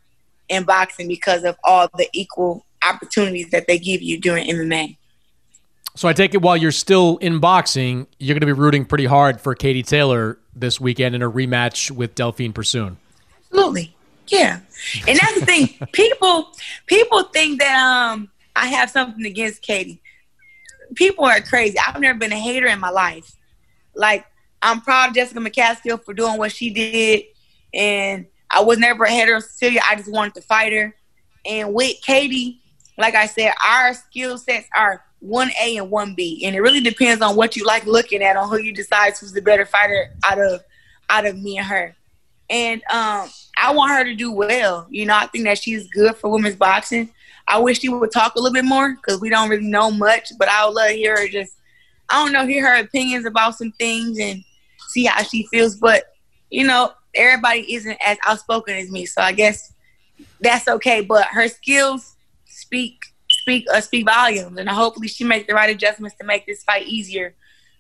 in 0.49 0.65
boxing 0.65 1.09
because 1.09 1.45
of 1.45 1.57
all 1.65 1.89
the 1.97 2.09
equal 2.13 2.67
opportunities 2.87 3.51
that 3.51 3.67
they 3.67 3.79
give 3.79 4.03
you 4.03 4.21
during 4.21 4.49
MMA. 4.49 4.97
So 5.97 6.09
I 6.09 6.13
take 6.13 6.35
it 6.35 6.43
while 6.43 6.59
you're 6.59 6.73
still 6.73 7.17
in 7.19 7.39
boxing, 7.39 8.07
you're 8.19 8.35
going 8.35 8.41
to 8.41 8.47
be 8.47 8.53
rooting 8.53 8.85
pretty 8.85 9.07
hard 9.07 9.41
for 9.41 9.55
Katie 9.55 9.83
Taylor 9.83 10.39
this 10.55 10.79
weekend 10.79 11.15
in 11.15 11.23
a 11.23 11.31
rematch 11.31 11.91
with 11.91 12.15
Delphine 12.15 12.53
Persoon. 12.53 12.99
Absolutely. 13.47 13.97
Yeah. 14.29 14.61
And 15.09 15.19
that's 15.19 15.41
the 15.41 15.47
thing. 15.47 15.69
people 15.93 16.53
people 16.87 17.23
think 17.25 17.61
that 17.61 17.75
um 17.79 18.29
I 18.55 18.67
have 18.67 18.91
something 18.91 19.25
against 19.25 19.63
Katie. 19.63 20.03
People 20.95 21.25
are 21.25 21.41
crazy. 21.41 21.79
I've 21.79 21.99
never 21.99 22.19
been 22.19 22.33
a 22.33 22.39
hater 22.39 22.67
in 22.67 22.79
my 22.79 22.91
life. 22.91 23.35
Like 23.95 24.27
I'm 24.61 24.83
proud 24.83 25.11
of 25.11 25.15
Jessica 25.15 25.41
McCaskill 25.41 26.05
for 26.05 26.13
doing 26.13 26.37
what 26.37 26.53
she 26.53 26.69
did 26.69 27.25
and 27.73 28.27
I 28.51 28.63
was 28.63 28.79
never 28.79 29.05
a 29.05 29.11
hater 29.11 29.37
of 29.37 29.45
Cecilia. 29.45 29.81
I 29.89 29.97
just 29.97 30.13
wanted 30.13 30.35
to 30.35 30.43
fight 30.43 30.75
her. 30.75 30.95
And 31.47 31.73
with 31.73 31.97
Katie, 32.03 32.61
like 32.99 33.15
I 33.15 33.27
said, 33.27 33.53
our 33.67 33.95
skill 33.95 34.37
sets 34.37 34.69
are 34.77 35.03
one 35.21 35.51
A 35.61 35.77
and 35.77 35.91
one 35.91 36.15
B, 36.15 36.43
and 36.45 36.55
it 36.55 36.61
really 36.61 36.81
depends 36.81 37.23
on 37.23 37.37
what 37.37 37.57
you 37.57 37.65
like 37.65 37.87
looking 37.87 38.23
at 38.23 38.37
on 38.37 38.49
who 38.49 38.59
you 38.59 38.73
decide 38.73 39.15
who's 39.19 39.33
the 39.33 39.41
better 39.41 39.67
fighter 39.67 40.15
out 40.25 40.39
of 40.39 40.63
out 41.09 41.27
of 41.27 41.39
me 41.39 41.59
and 41.59 41.67
her. 41.67 41.97
And 42.49 42.83
um, 42.93 43.29
I 43.59 43.73
want 43.73 43.93
her 43.93 44.05
to 44.05 44.15
do 44.15 44.31
well. 44.31 44.87
You 44.91 45.07
know, 45.07 45.17
I 45.17 45.27
think 45.27 45.45
that 45.45 45.59
she's 45.59 45.89
good 45.89 46.17
for 46.17 46.31
women's 46.31 46.57
boxing. 46.57 47.11
I 47.49 47.59
wish 47.59 47.81
she 47.81 47.89
would 47.89 48.13
talk 48.13 48.35
a 48.35 48.39
little 48.41 48.55
bit 48.55 48.65
more 48.65 48.95
because 48.95 49.21
we 49.21 49.31
don't 49.31 49.49
really 49.49 49.67
know 49.67 49.91
much. 49.91 50.33
But 50.39 50.49
I 50.49 50.67
would 50.67 50.75
love 50.75 50.91
to 50.91 50.95
hear 50.95 51.17
her 51.17 51.29
just, 51.29 51.55
I 52.09 52.23
don't 52.23 52.33
know, 52.33 52.47
hear 52.47 52.69
her 52.69 52.81
opinions 52.81 53.25
about 53.25 53.57
some 53.57 53.73
things 53.73 54.19
and 54.21 54.43
see 54.89 55.05
how 55.05 55.23
she 55.23 55.47
feels. 55.47 55.77
But 55.77 56.05
you 56.51 56.67
know, 56.67 56.93
everybody 57.15 57.75
isn't 57.75 57.99
as 58.05 58.19
outspoken 58.27 58.77
as 58.77 58.91
me, 58.91 59.07
so 59.07 59.23
I 59.23 59.33
guess 59.33 59.73
that's 60.41 60.69
okay. 60.69 61.01
But 61.01 61.27
her 61.27 61.49
skills 61.49 62.17
speak 62.47 62.99
speak 63.47 63.67
uh, 63.73 63.81
speak 63.81 64.05
volumes, 64.05 64.59
and 64.59 64.69
hopefully 64.69 65.07
she 65.07 65.23
makes 65.23 65.47
the 65.47 65.55
right 65.55 65.71
adjustments 65.71 66.17
to 66.17 66.27
make 66.27 66.47
this 66.47 66.65
fight 66.65 66.87
easier 66.87 67.35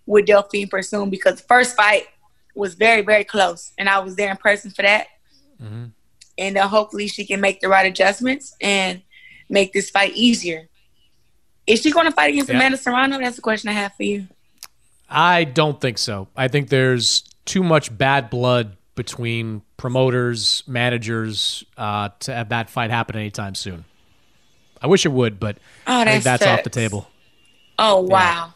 with 0.07 0.27
Delphine 0.27 0.69
Persoon 0.69 1.11
because 1.11 1.41
the 1.41 1.47
first 1.49 1.75
fight 1.75 2.07
was 2.55 2.75
very 2.75 3.03
very 3.03 3.25
close, 3.25 3.73
and 3.77 3.89
I 3.89 3.99
was 3.99 4.15
there 4.15 4.31
in 4.31 4.37
person 4.37 4.71
for 4.71 4.83
that. 4.83 5.09
Mm-hmm. 5.61 5.87
And 6.39 6.59
uh, 6.59 6.69
hopefully 6.69 7.09
she 7.09 7.25
can 7.25 7.41
make 7.41 7.61
the 7.61 7.69
right 7.69 7.87
adjustments 7.87 8.55
and 8.61 9.03
make 9.49 9.73
this 9.73 9.91
fight 9.91 10.13
easier. 10.13 10.69
Is 11.67 11.81
she 11.81 11.91
going 11.91 12.07
to 12.07 12.13
fight 12.13 12.31
against 12.31 12.51
yeah. 12.51 12.57
Amanda 12.57 12.77
Serrano? 12.77 13.19
That's 13.19 13.37
the 13.37 13.43
question 13.43 13.71
I 13.71 13.73
have 13.73 13.95
for 13.95 14.03
you. 14.03 14.29
I 15.09 15.45
don't 15.45 15.81
think 15.81 15.99
so. 15.99 16.29
I 16.37 16.49
think 16.49 16.69
there's 16.69 17.25
too 17.47 17.63
much 17.63 17.97
bad 17.97 18.29
blood 18.29 18.77
between 18.95 19.63
promoters, 19.79 20.63
managers 20.67 21.65
uh, 21.77 22.11
to 22.21 22.35
have 22.35 22.51
that 22.51 22.69
fight 22.69 22.91
happen 22.91 23.17
anytime 23.17 23.55
soon. 23.55 23.85
I 24.87 24.89
wish 24.89 25.05
it 25.05 25.11
would, 25.11 25.41
but 25.41 25.59
oh, 25.89 26.03
I 26.03 26.05
think 26.05 26.23
that's 26.23 26.47
off 26.47 26.63
the 26.63 26.71
table. 26.71 27.09
Oh 27.77 28.03
wow. 28.03 28.55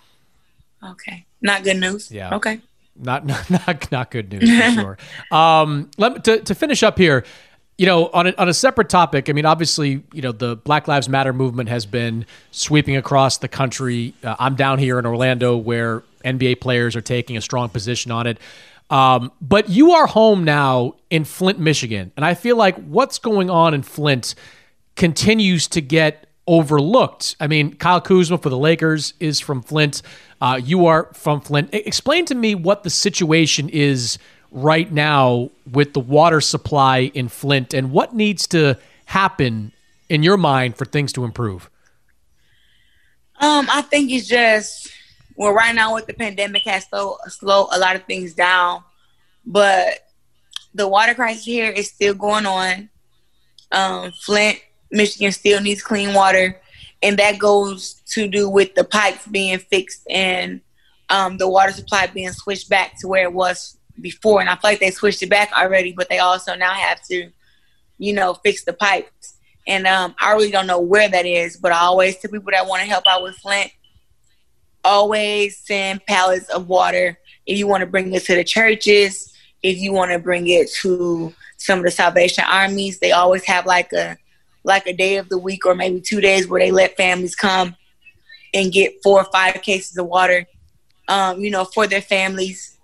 Yeah. 0.81 0.91
Okay. 0.93 1.27
Not 1.43 1.65
good 1.65 1.79
news. 1.79 2.09
Yeah. 2.09 2.37
Okay. 2.37 2.61
Not 2.95 3.27
not 3.51 3.51
not, 3.51 3.91
not 3.91 4.11
good 4.13 4.31
news 4.31 4.49
for 4.49 4.71
sure. 4.81 4.99
Um, 5.37 5.91
let 5.99 6.13
me, 6.15 6.21
to 6.21 6.39
to 6.39 6.55
finish 6.55 6.85
up 6.85 6.99
here. 6.99 7.25
You 7.79 7.87
know, 7.87 8.11
on 8.13 8.29
a, 8.29 8.35
on 8.37 8.49
a 8.49 8.55
separate 8.55 8.91
topic, 8.91 9.29
I 9.29 9.33
mean, 9.33 9.47
obviously, 9.47 10.05
you 10.13 10.23
know, 10.23 10.31
the 10.33 10.55
Black 10.55 10.87
Lives 10.87 11.09
Matter 11.09 11.33
movement 11.33 11.69
has 11.71 11.85
been 11.85 12.27
sweeping 12.53 12.95
across 12.95 13.39
the 13.39 13.49
country. 13.49 14.15
Uh, 14.23 14.37
I'm 14.39 14.55
down 14.55 14.79
here 14.79 15.01
in 15.01 15.07
Orlando 15.07 15.57
where 15.57 16.05
NBA 16.25 16.61
players 16.61 16.95
are 16.95 17.01
taking 17.01 17.39
a 17.39 17.41
strong 17.41 17.71
position 17.71 18.13
on 18.13 18.29
it. 18.29 18.39
Um, 18.91 19.33
but 19.41 19.71
you 19.71 19.93
are 19.93 20.07
home 20.07 20.45
now 20.45 20.95
in 21.09 21.25
Flint, 21.25 21.59
Michigan. 21.59 22.13
And 22.17 22.25
I 22.25 22.35
feel 22.35 22.57
like 22.57 22.77
what's 22.77 23.19
going 23.19 23.49
on 23.49 23.73
in 23.73 23.83
Flint 23.83 24.35
continues 25.01 25.67
to 25.67 25.81
get 25.81 26.27
overlooked. 26.47 27.35
I 27.41 27.47
mean, 27.47 27.73
Kyle 27.73 28.03
Kuzma 28.03 28.37
for 28.37 28.51
the 28.51 28.59
Lakers 28.59 29.15
is 29.19 29.41
from 29.41 29.63
Flint. 29.63 30.03
Uh, 30.43 30.61
you 30.63 30.85
are 30.85 31.11
from 31.15 31.41
Flint. 31.41 31.71
Explain 31.73 32.27
to 32.27 32.35
me 32.35 32.55
what 32.55 32.83
the 32.83 32.91
situation 32.91 33.71
is 33.71 34.19
right 34.51 34.93
now 34.93 35.49
with 35.73 35.95
the 35.95 36.01
water 36.01 36.43
supply 36.43 37.11
in 37.15 37.31
Flint 37.31 37.73
and 37.73 37.93
what 37.93 38.15
needs 38.15 38.47
to 38.49 38.79
happen 39.07 39.73
in 40.11 40.23
your 40.23 40.37
mind 40.37 40.77
for 40.77 40.85
things 40.85 41.15
to 41.15 41.25
improve? 41.25 41.71
Um, 43.41 43.69
I 43.73 43.81
think 43.81 44.11
it's 44.11 44.29
just 44.29 44.93
well, 45.35 45.53
right 45.53 45.75
now 45.75 45.95
with 45.95 46.07
the 46.09 46.13
pandemic 46.13 46.65
has 46.65 46.85
slow 46.85 47.17
slow 47.29 47.69
a 47.73 47.79
lot 47.79 47.97
of 47.97 48.05
things 48.05 48.35
down, 48.35 48.85
but 49.47 50.07
the 50.75 50.87
water 50.87 51.15
crisis 51.15 51.43
here 51.43 51.71
is 51.71 51.89
still 51.89 52.13
going 52.13 52.45
on. 52.45 52.91
Um, 53.73 54.13
Flint, 54.13 54.61
Michigan 54.91 55.33
still 55.33 55.61
needs 55.61 55.83
clean 55.83 56.15
water, 56.15 56.61
and 57.03 57.19
that 57.19 57.39
goes 57.39 57.95
to 58.11 58.29
do 58.29 58.49
with 58.49 58.75
the 58.75 58.85
pipes 58.85 59.27
being 59.27 59.59
fixed 59.59 60.03
and 60.11 60.61
um, 61.09 61.39
the 61.39 61.49
water 61.49 61.73
supply 61.73 62.07
being 62.07 62.33
switched 62.33 62.69
back 62.69 62.99
to 63.01 63.09
where 63.09 63.25
it 63.25 63.33
was 63.33 63.79
before, 64.01 64.41
and 64.41 64.49
I 64.49 64.55
feel 64.55 64.71
like 64.71 64.81
they 64.81 64.91
switched 64.91 65.23
it 65.23 65.31
back 65.31 65.51
already, 65.53 65.93
but 65.93 66.09
they 66.09 66.19
also 66.19 66.55
now 66.55 66.73
have 66.73 67.03
to, 67.09 67.31
you 67.99 68.13
know, 68.13 68.35
fix 68.35 68.65
the 68.65 68.73
pipes. 68.73 69.37
And 69.67 69.87
um, 69.87 70.15
I 70.19 70.33
really 70.33 70.51
don't 70.51 70.67
know 70.67 70.81
where 70.81 71.09
that 71.09 71.27
is, 71.27 71.57
but 71.57 71.73
I 71.73 71.81
always 71.81 72.17
tell 72.17 72.31
people 72.31 72.51
that 72.53 72.67
want 72.67 72.83
to 72.83 72.89
help 72.89 73.05
out 73.07 73.23
with 73.23 73.37
Flint, 73.37 73.71
always 74.85 75.59
send 75.59 76.05
pallets 76.07 76.49
of 76.49 76.69
water. 76.69 77.19
If 77.47 77.59
you 77.59 77.67
want 77.67 77.83
to 77.83 77.87
bring 77.87 78.13
it 78.15 78.25
to 78.25 78.35
the 78.35 78.45
churches, 78.45 79.35
if 79.63 79.79
you 79.79 79.93
want 79.93 80.13
to 80.13 80.19
bring 80.19 80.49
it 80.49 80.71
to 80.81 81.35
some 81.59 81.81
of 81.81 81.85
the 81.85 81.91
Salvation 81.91 82.45
Armies, 82.49 82.99
they 82.99 83.13
always 83.13 83.45
have 83.45 83.67
like 83.67 83.93
a 83.93 84.17
like 84.65 84.87
a 84.87 84.93
day 84.93 85.17
of 85.17 85.29
the 85.29 85.39
week 85.39 85.67
or 85.67 85.75
maybe 85.75 86.01
two 86.01 86.21
days 86.21 86.49
where 86.49 86.61
they 86.61 86.71
let 86.71 86.97
families 86.97 87.35
come 87.35 87.77
and 88.53 88.73
get 88.73 89.03
four 89.03 89.21
or 89.21 89.31
five 89.33 89.61
cases 89.63 89.97
of 89.97 90.07
water, 90.07 90.47
um, 91.09 91.41
you 91.41 91.51
know, 91.51 91.65
for 91.65 91.87
their 91.87 92.03
families 92.03 92.77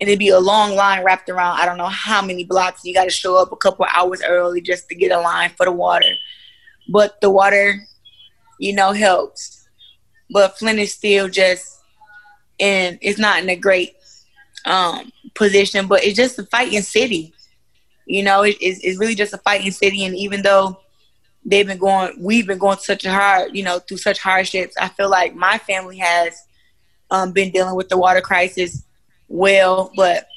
and 0.00 0.08
it'd 0.08 0.18
be 0.18 0.28
a 0.28 0.38
long 0.38 0.76
line 0.76 1.02
wrapped 1.02 1.28
around 1.28 1.58
I 1.58 1.66
don't 1.66 1.78
know 1.78 1.88
how 1.88 2.22
many 2.22 2.44
blocks. 2.44 2.84
You 2.84 2.94
got 2.94 3.04
to 3.04 3.10
show 3.10 3.36
up 3.36 3.52
a 3.52 3.56
couple 3.56 3.86
hours 3.92 4.22
early 4.24 4.60
just 4.60 4.88
to 4.88 4.94
get 4.94 5.10
a 5.10 5.20
line 5.20 5.50
for 5.56 5.66
the 5.66 5.72
water. 5.72 6.12
But 6.88 7.20
the 7.20 7.30
water, 7.30 7.84
you 8.58 8.72
know, 8.74 8.92
helps. 8.92 9.68
But 10.30 10.58
Flint 10.58 10.78
is 10.78 10.94
still 10.94 11.28
just 11.28 11.78
and 12.60 12.98
It's 13.00 13.18
not 13.18 13.42
in 13.42 13.48
a 13.48 13.56
great 13.56 13.94
um, 14.64 15.12
position, 15.34 15.86
but 15.86 16.04
it's 16.04 16.16
just 16.16 16.38
a 16.38 16.44
fighting 16.46 16.82
city. 16.82 17.32
You 18.06 18.22
know, 18.22 18.42
it, 18.42 18.56
it's, 18.60 18.80
it's 18.82 18.98
really 18.98 19.14
just 19.14 19.34
a 19.34 19.38
fighting 19.38 19.70
city, 19.70 20.04
and 20.04 20.16
even 20.16 20.42
though 20.42 20.80
they've 21.48 21.66
been 21.66 21.78
going, 21.78 22.12
we've 22.20 22.46
been 22.46 22.58
going 22.58 22.78
such 22.78 23.04
a 23.04 23.10
hard, 23.10 23.56
you 23.56 23.62
know, 23.62 23.78
through 23.78 23.96
such 23.96 24.18
hardships. 24.18 24.76
I 24.78 24.88
feel 24.88 25.08
like 25.08 25.34
my 25.34 25.56
family 25.58 25.96
has 25.98 26.42
um, 27.10 27.32
been 27.32 27.50
dealing 27.50 27.74
with 27.74 27.88
the 27.88 27.96
water 27.96 28.20
crisis 28.20 28.84
well, 29.28 29.90
but 29.96 30.28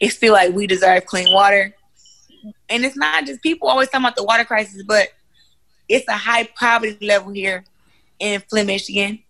it's 0.00 0.16
still 0.16 0.32
like 0.32 0.52
we 0.52 0.66
deserve 0.66 1.06
clean 1.06 1.32
water. 1.32 1.74
And 2.68 2.84
it's 2.84 2.96
not 2.96 3.24
just 3.26 3.42
people 3.42 3.68
always 3.68 3.88
talking 3.88 4.04
about 4.04 4.16
the 4.16 4.24
water 4.24 4.44
crisis, 4.44 4.82
but 4.82 5.08
it's 5.88 6.08
a 6.08 6.16
high 6.16 6.48
poverty 6.58 7.06
level 7.06 7.30
here 7.30 7.64
in 8.18 8.40
Flint, 8.48 8.66
Michigan. 8.66 9.20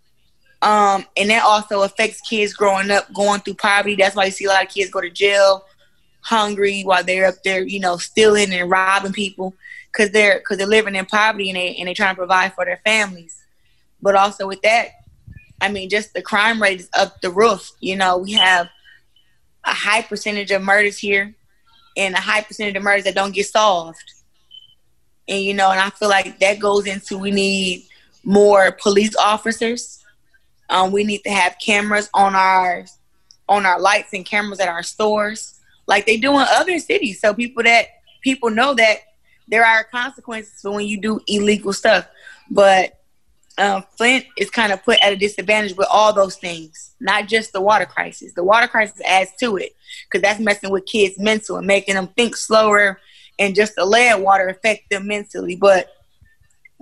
Um, 0.62 1.05
and 1.16 1.31
that 1.31 1.43
also 1.43 1.82
affects 1.82 2.20
kids 2.23 2.52
growing 2.52 2.90
up 2.90 3.12
going 3.12 3.40
through 3.40 3.55
poverty. 3.55 3.97
That's 3.97 4.16
why 4.16 4.27
you 4.27 4.31
see 4.31 4.44
a 4.44 4.48
lot 4.48 4.65
of 4.65 4.70
kids 4.70 4.90
go 4.90 5.01
to 5.01 5.11
jail 5.11 5.65
hungry 6.23 6.82
while 6.82 7.02
they're 7.02 7.27
up 7.27 7.43
there, 7.44 7.62
you 7.62 7.81
know, 7.81 7.97
stealing 7.97 8.52
and 8.52 8.70
robbing 8.70 9.12
people 9.12 9.55
because 9.93 10.11
they're 10.11 10.39
because 10.39 10.59
they're 10.59 10.67
living 10.67 10.95
in 10.95 11.07
poverty 11.07 11.51
and 11.51 11.57
they 11.57 11.77
and 11.77 11.87
they're 11.87 11.95
trying 11.95 12.15
to 12.15 12.19
provide 12.19 12.55
for 12.55 12.65
their 12.65 12.81
families. 12.85 13.37
But 14.03 14.15
also 14.15 14.47
with 14.47 14.62
that, 14.62 14.89
I 15.61 15.71
mean, 15.71 15.91
just 15.91 16.15
the 16.15 16.23
crime 16.23 16.61
rate 16.61 16.81
is 16.81 16.89
up 16.95 17.21
the 17.21 17.31
roof. 17.31 17.71
You 17.81 17.97
know, 17.97 18.19
we 18.19 18.33
have 18.33 18.69
a 19.65 19.73
high 19.73 20.03
percentage 20.03 20.51
of 20.51 20.62
murders 20.62 20.99
here 20.99 21.35
and 21.97 22.15
a 22.15 22.21
high 22.21 22.41
percentage 22.41 22.77
of 22.77 22.83
murders 22.83 23.05
that 23.05 23.15
don't 23.15 23.35
get 23.35 23.47
solved. 23.47 24.03
And, 25.29 25.43
you 25.43 25.55
know, 25.55 25.71
and 25.71 25.79
I 25.79 25.91
feel 25.91 26.09
like 26.09 26.39
that 26.41 26.59
goes 26.59 26.87
into 26.87 27.19
we 27.19 27.31
need 27.31 27.87
more 28.25 28.73
police 28.73 29.15
officers. 29.17 30.05
Um, 30.69 30.93
we 30.93 31.05
need 31.05 31.23
to 31.25 31.31
have 31.31 31.57
cameras 31.65 32.09
on 32.15 32.35
our 32.35 32.87
on 33.49 33.67
our 33.67 33.81
lights 33.81 34.12
and 34.12 34.25
cameras 34.25 34.61
at 34.61 34.69
our 34.69 34.83
stores 34.85 35.61
like 35.89 36.07
they 36.07 36.17
do 36.17 36.31
in 36.35 36.47
other 36.51 36.79
cities 36.79 37.21
so 37.21 37.35
people 37.35 37.65
that 37.65 37.87
people 38.23 38.49
know 38.49 38.75
that 38.75 38.99
there 39.51 39.64
are 39.64 39.85
consequences 39.85 40.60
for 40.60 40.72
when 40.72 40.86
you 40.86 41.01
do 41.01 41.20
illegal 41.27 41.72
stuff 41.72 42.06
but 42.51 43.01
um, 43.60 43.85
Flint 43.97 44.24
is 44.39 44.51
kind 44.51 44.72
of 44.72 44.82
put 44.82 44.98
at 45.02 45.12
a 45.12 45.16
disadvantage 45.16 45.77
with 45.77 45.86
all 45.90 46.14
those 46.14 46.36
things, 46.36 46.94
not 46.98 47.28
just 47.28 47.52
the 47.52 47.60
water 47.60 47.85
crisis. 47.85 48.32
The 48.32 48.43
water 48.43 48.66
crisis 48.66 49.01
adds 49.02 49.31
to 49.40 49.59
it 49.59 49.74
because 50.05 50.22
that's 50.22 50.40
messing 50.40 50.70
with 50.70 50.86
kids' 50.86 51.18
mental 51.18 51.56
and 51.56 51.66
making 51.66 51.94
them 51.94 52.09
think 52.09 52.36
slower, 52.36 53.01
and 53.39 53.55
just 53.55 53.74
the 53.77 53.85
lead 53.85 54.22
water 54.22 54.48
affect 54.48 54.89
them 54.90 55.06
mentally. 55.06 55.56
But 55.56 55.89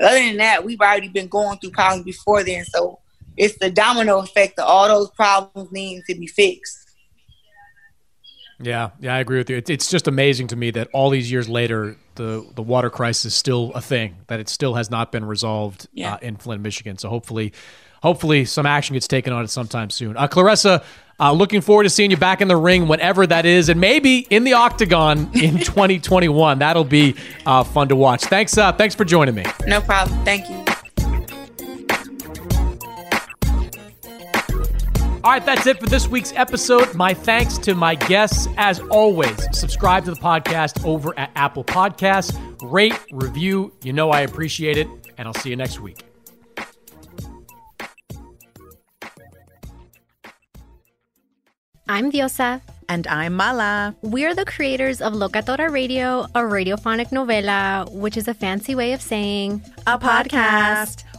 other 0.01 0.19
than 0.21 0.37
that, 0.37 0.65
we've 0.65 0.81
already 0.81 1.09
been 1.09 1.27
going 1.27 1.59
through 1.59 1.71
problems 1.71 2.05
before 2.05 2.45
then, 2.45 2.65
so 2.65 3.01
it's 3.37 3.59
the 3.59 3.71
domino 3.71 4.21
effect 4.21 4.59
of 4.59 4.69
all 4.69 4.87
those 4.87 5.11
problems 5.11 5.73
needing 5.73 6.03
to 6.09 6.15
be 6.15 6.29
fixed. 6.29 6.88
Yeah, 8.61 8.91
yeah, 9.01 9.15
I 9.15 9.21
agree 9.21 9.39
with 9.39 9.51
you. 9.51 9.63
It's 9.67 9.89
just 9.89 10.09
amazing 10.09 10.49
to 10.49 10.57
me 10.57 10.71
that 10.73 10.89
all 10.93 11.11
these 11.11 11.31
years 11.31 11.49
later, 11.49 11.97
the 12.17 12.45
the 12.55 12.63
water 12.63 12.91
crisis 12.91 13.27
is 13.27 13.35
still 13.35 13.73
a 13.75 13.81
thing. 13.81 14.17
That 14.27 14.41
it 14.41 14.49
still 14.49 14.75
has 14.75 14.91
not 14.91 15.13
been 15.13 15.25
resolved 15.25 15.87
yeah. 15.93 16.15
uh, 16.15 16.19
in 16.23 16.37
Flint, 16.37 16.63
Michigan. 16.63 16.99
So 16.99 17.09
hopefully, 17.09 17.53
hopefully, 18.03 18.45
some 18.45 18.67
action 18.67 18.95
gets 18.95 19.07
taken 19.07 19.33
on 19.33 19.45
it 19.45 19.49
sometime 19.49 19.91
soon. 19.91 20.17
Uh, 20.17 20.27
Claressa, 20.27 20.85
uh, 21.21 21.33
looking 21.33 21.61
forward 21.61 21.85
to 21.85 21.91
seeing 21.91 22.11
you 22.11 22.17
back 22.17 22.41
in 22.41 22.49
the 22.49 22.57
ring 22.57 22.89
whenever 22.89 23.27
that 23.27 23.47
is, 23.47 23.69
and 23.69 23.81
maybe 23.81 24.27
in 24.31 24.43
the 24.43 24.55
octagon 24.55 25.31
in 25.35 25.59
2021. 25.59 26.59
That'll 26.59 26.85
be 26.85 27.15
uh, 27.47 27.63
fun 27.63 27.89
to 27.89 27.97
watch. 27.97 28.25
Thanks, 28.25 28.59
uh, 28.59 28.73
thanks 28.73 28.95
for 28.95 29.05
joining 29.05 29.37
me. 29.37 29.45
No 29.67 29.81
problem. 29.81 30.25
Thank 30.25 30.49
you. 30.49 30.78
All 35.29 35.35
right, 35.35 35.45
that's 35.45 35.67
it 35.67 35.79
for 35.79 35.85
this 35.85 36.09
week's 36.09 36.33
episode. 36.37 36.95
My 36.95 37.13
thanks 37.13 37.59
to 37.59 37.75
my 37.75 37.97
guests. 37.97 38.49
As 38.57 38.81
always, 38.89 39.37
subscribe 39.53 40.07
to 40.07 40.13
the 40.13 40.17
podcast 40.17 40.83
over 40.87 41.13
at 41.19 41.31
Apple 41.37 41.65
Podcasts. 41.65 42.35
Rate, 42.63 42.99
review. 43.13 43.71
You 43.83 43.93
know 43.93 44.09
I 44.09 44.23
appreciate 44.23 44.79
it. 44.79 44.89
And 45.19 45.29
I'll 45.29 45.35
see 45.35 45.51
you 45.51 45.57
next 45.57 45.81
week. 45.81 46.03
I'm 51.87 52.11
Diosa. 52.11 52.63
And 52.89 53.07
I'm 53.07 53.35
Mala. 53.35 53.95
We're 54.01 54.35
the 54.35 54.47
creators 54.47 55.03
of 55.03 55.13
Locatora 55.13 55.71
Radio, 55.71 56.23
a 56.35 56.41
radiophonic 56.41 57.11
novela, 57.11 57.93
which 57.93 58.17
is 58.17 58.29
a 58.29 58.35
fancy 58.35 58.75
way 58.75 58.95
of 58.95 59.03
saying 59.03 59.63
a, 59.87 59.99
podcast. 59.99 61.05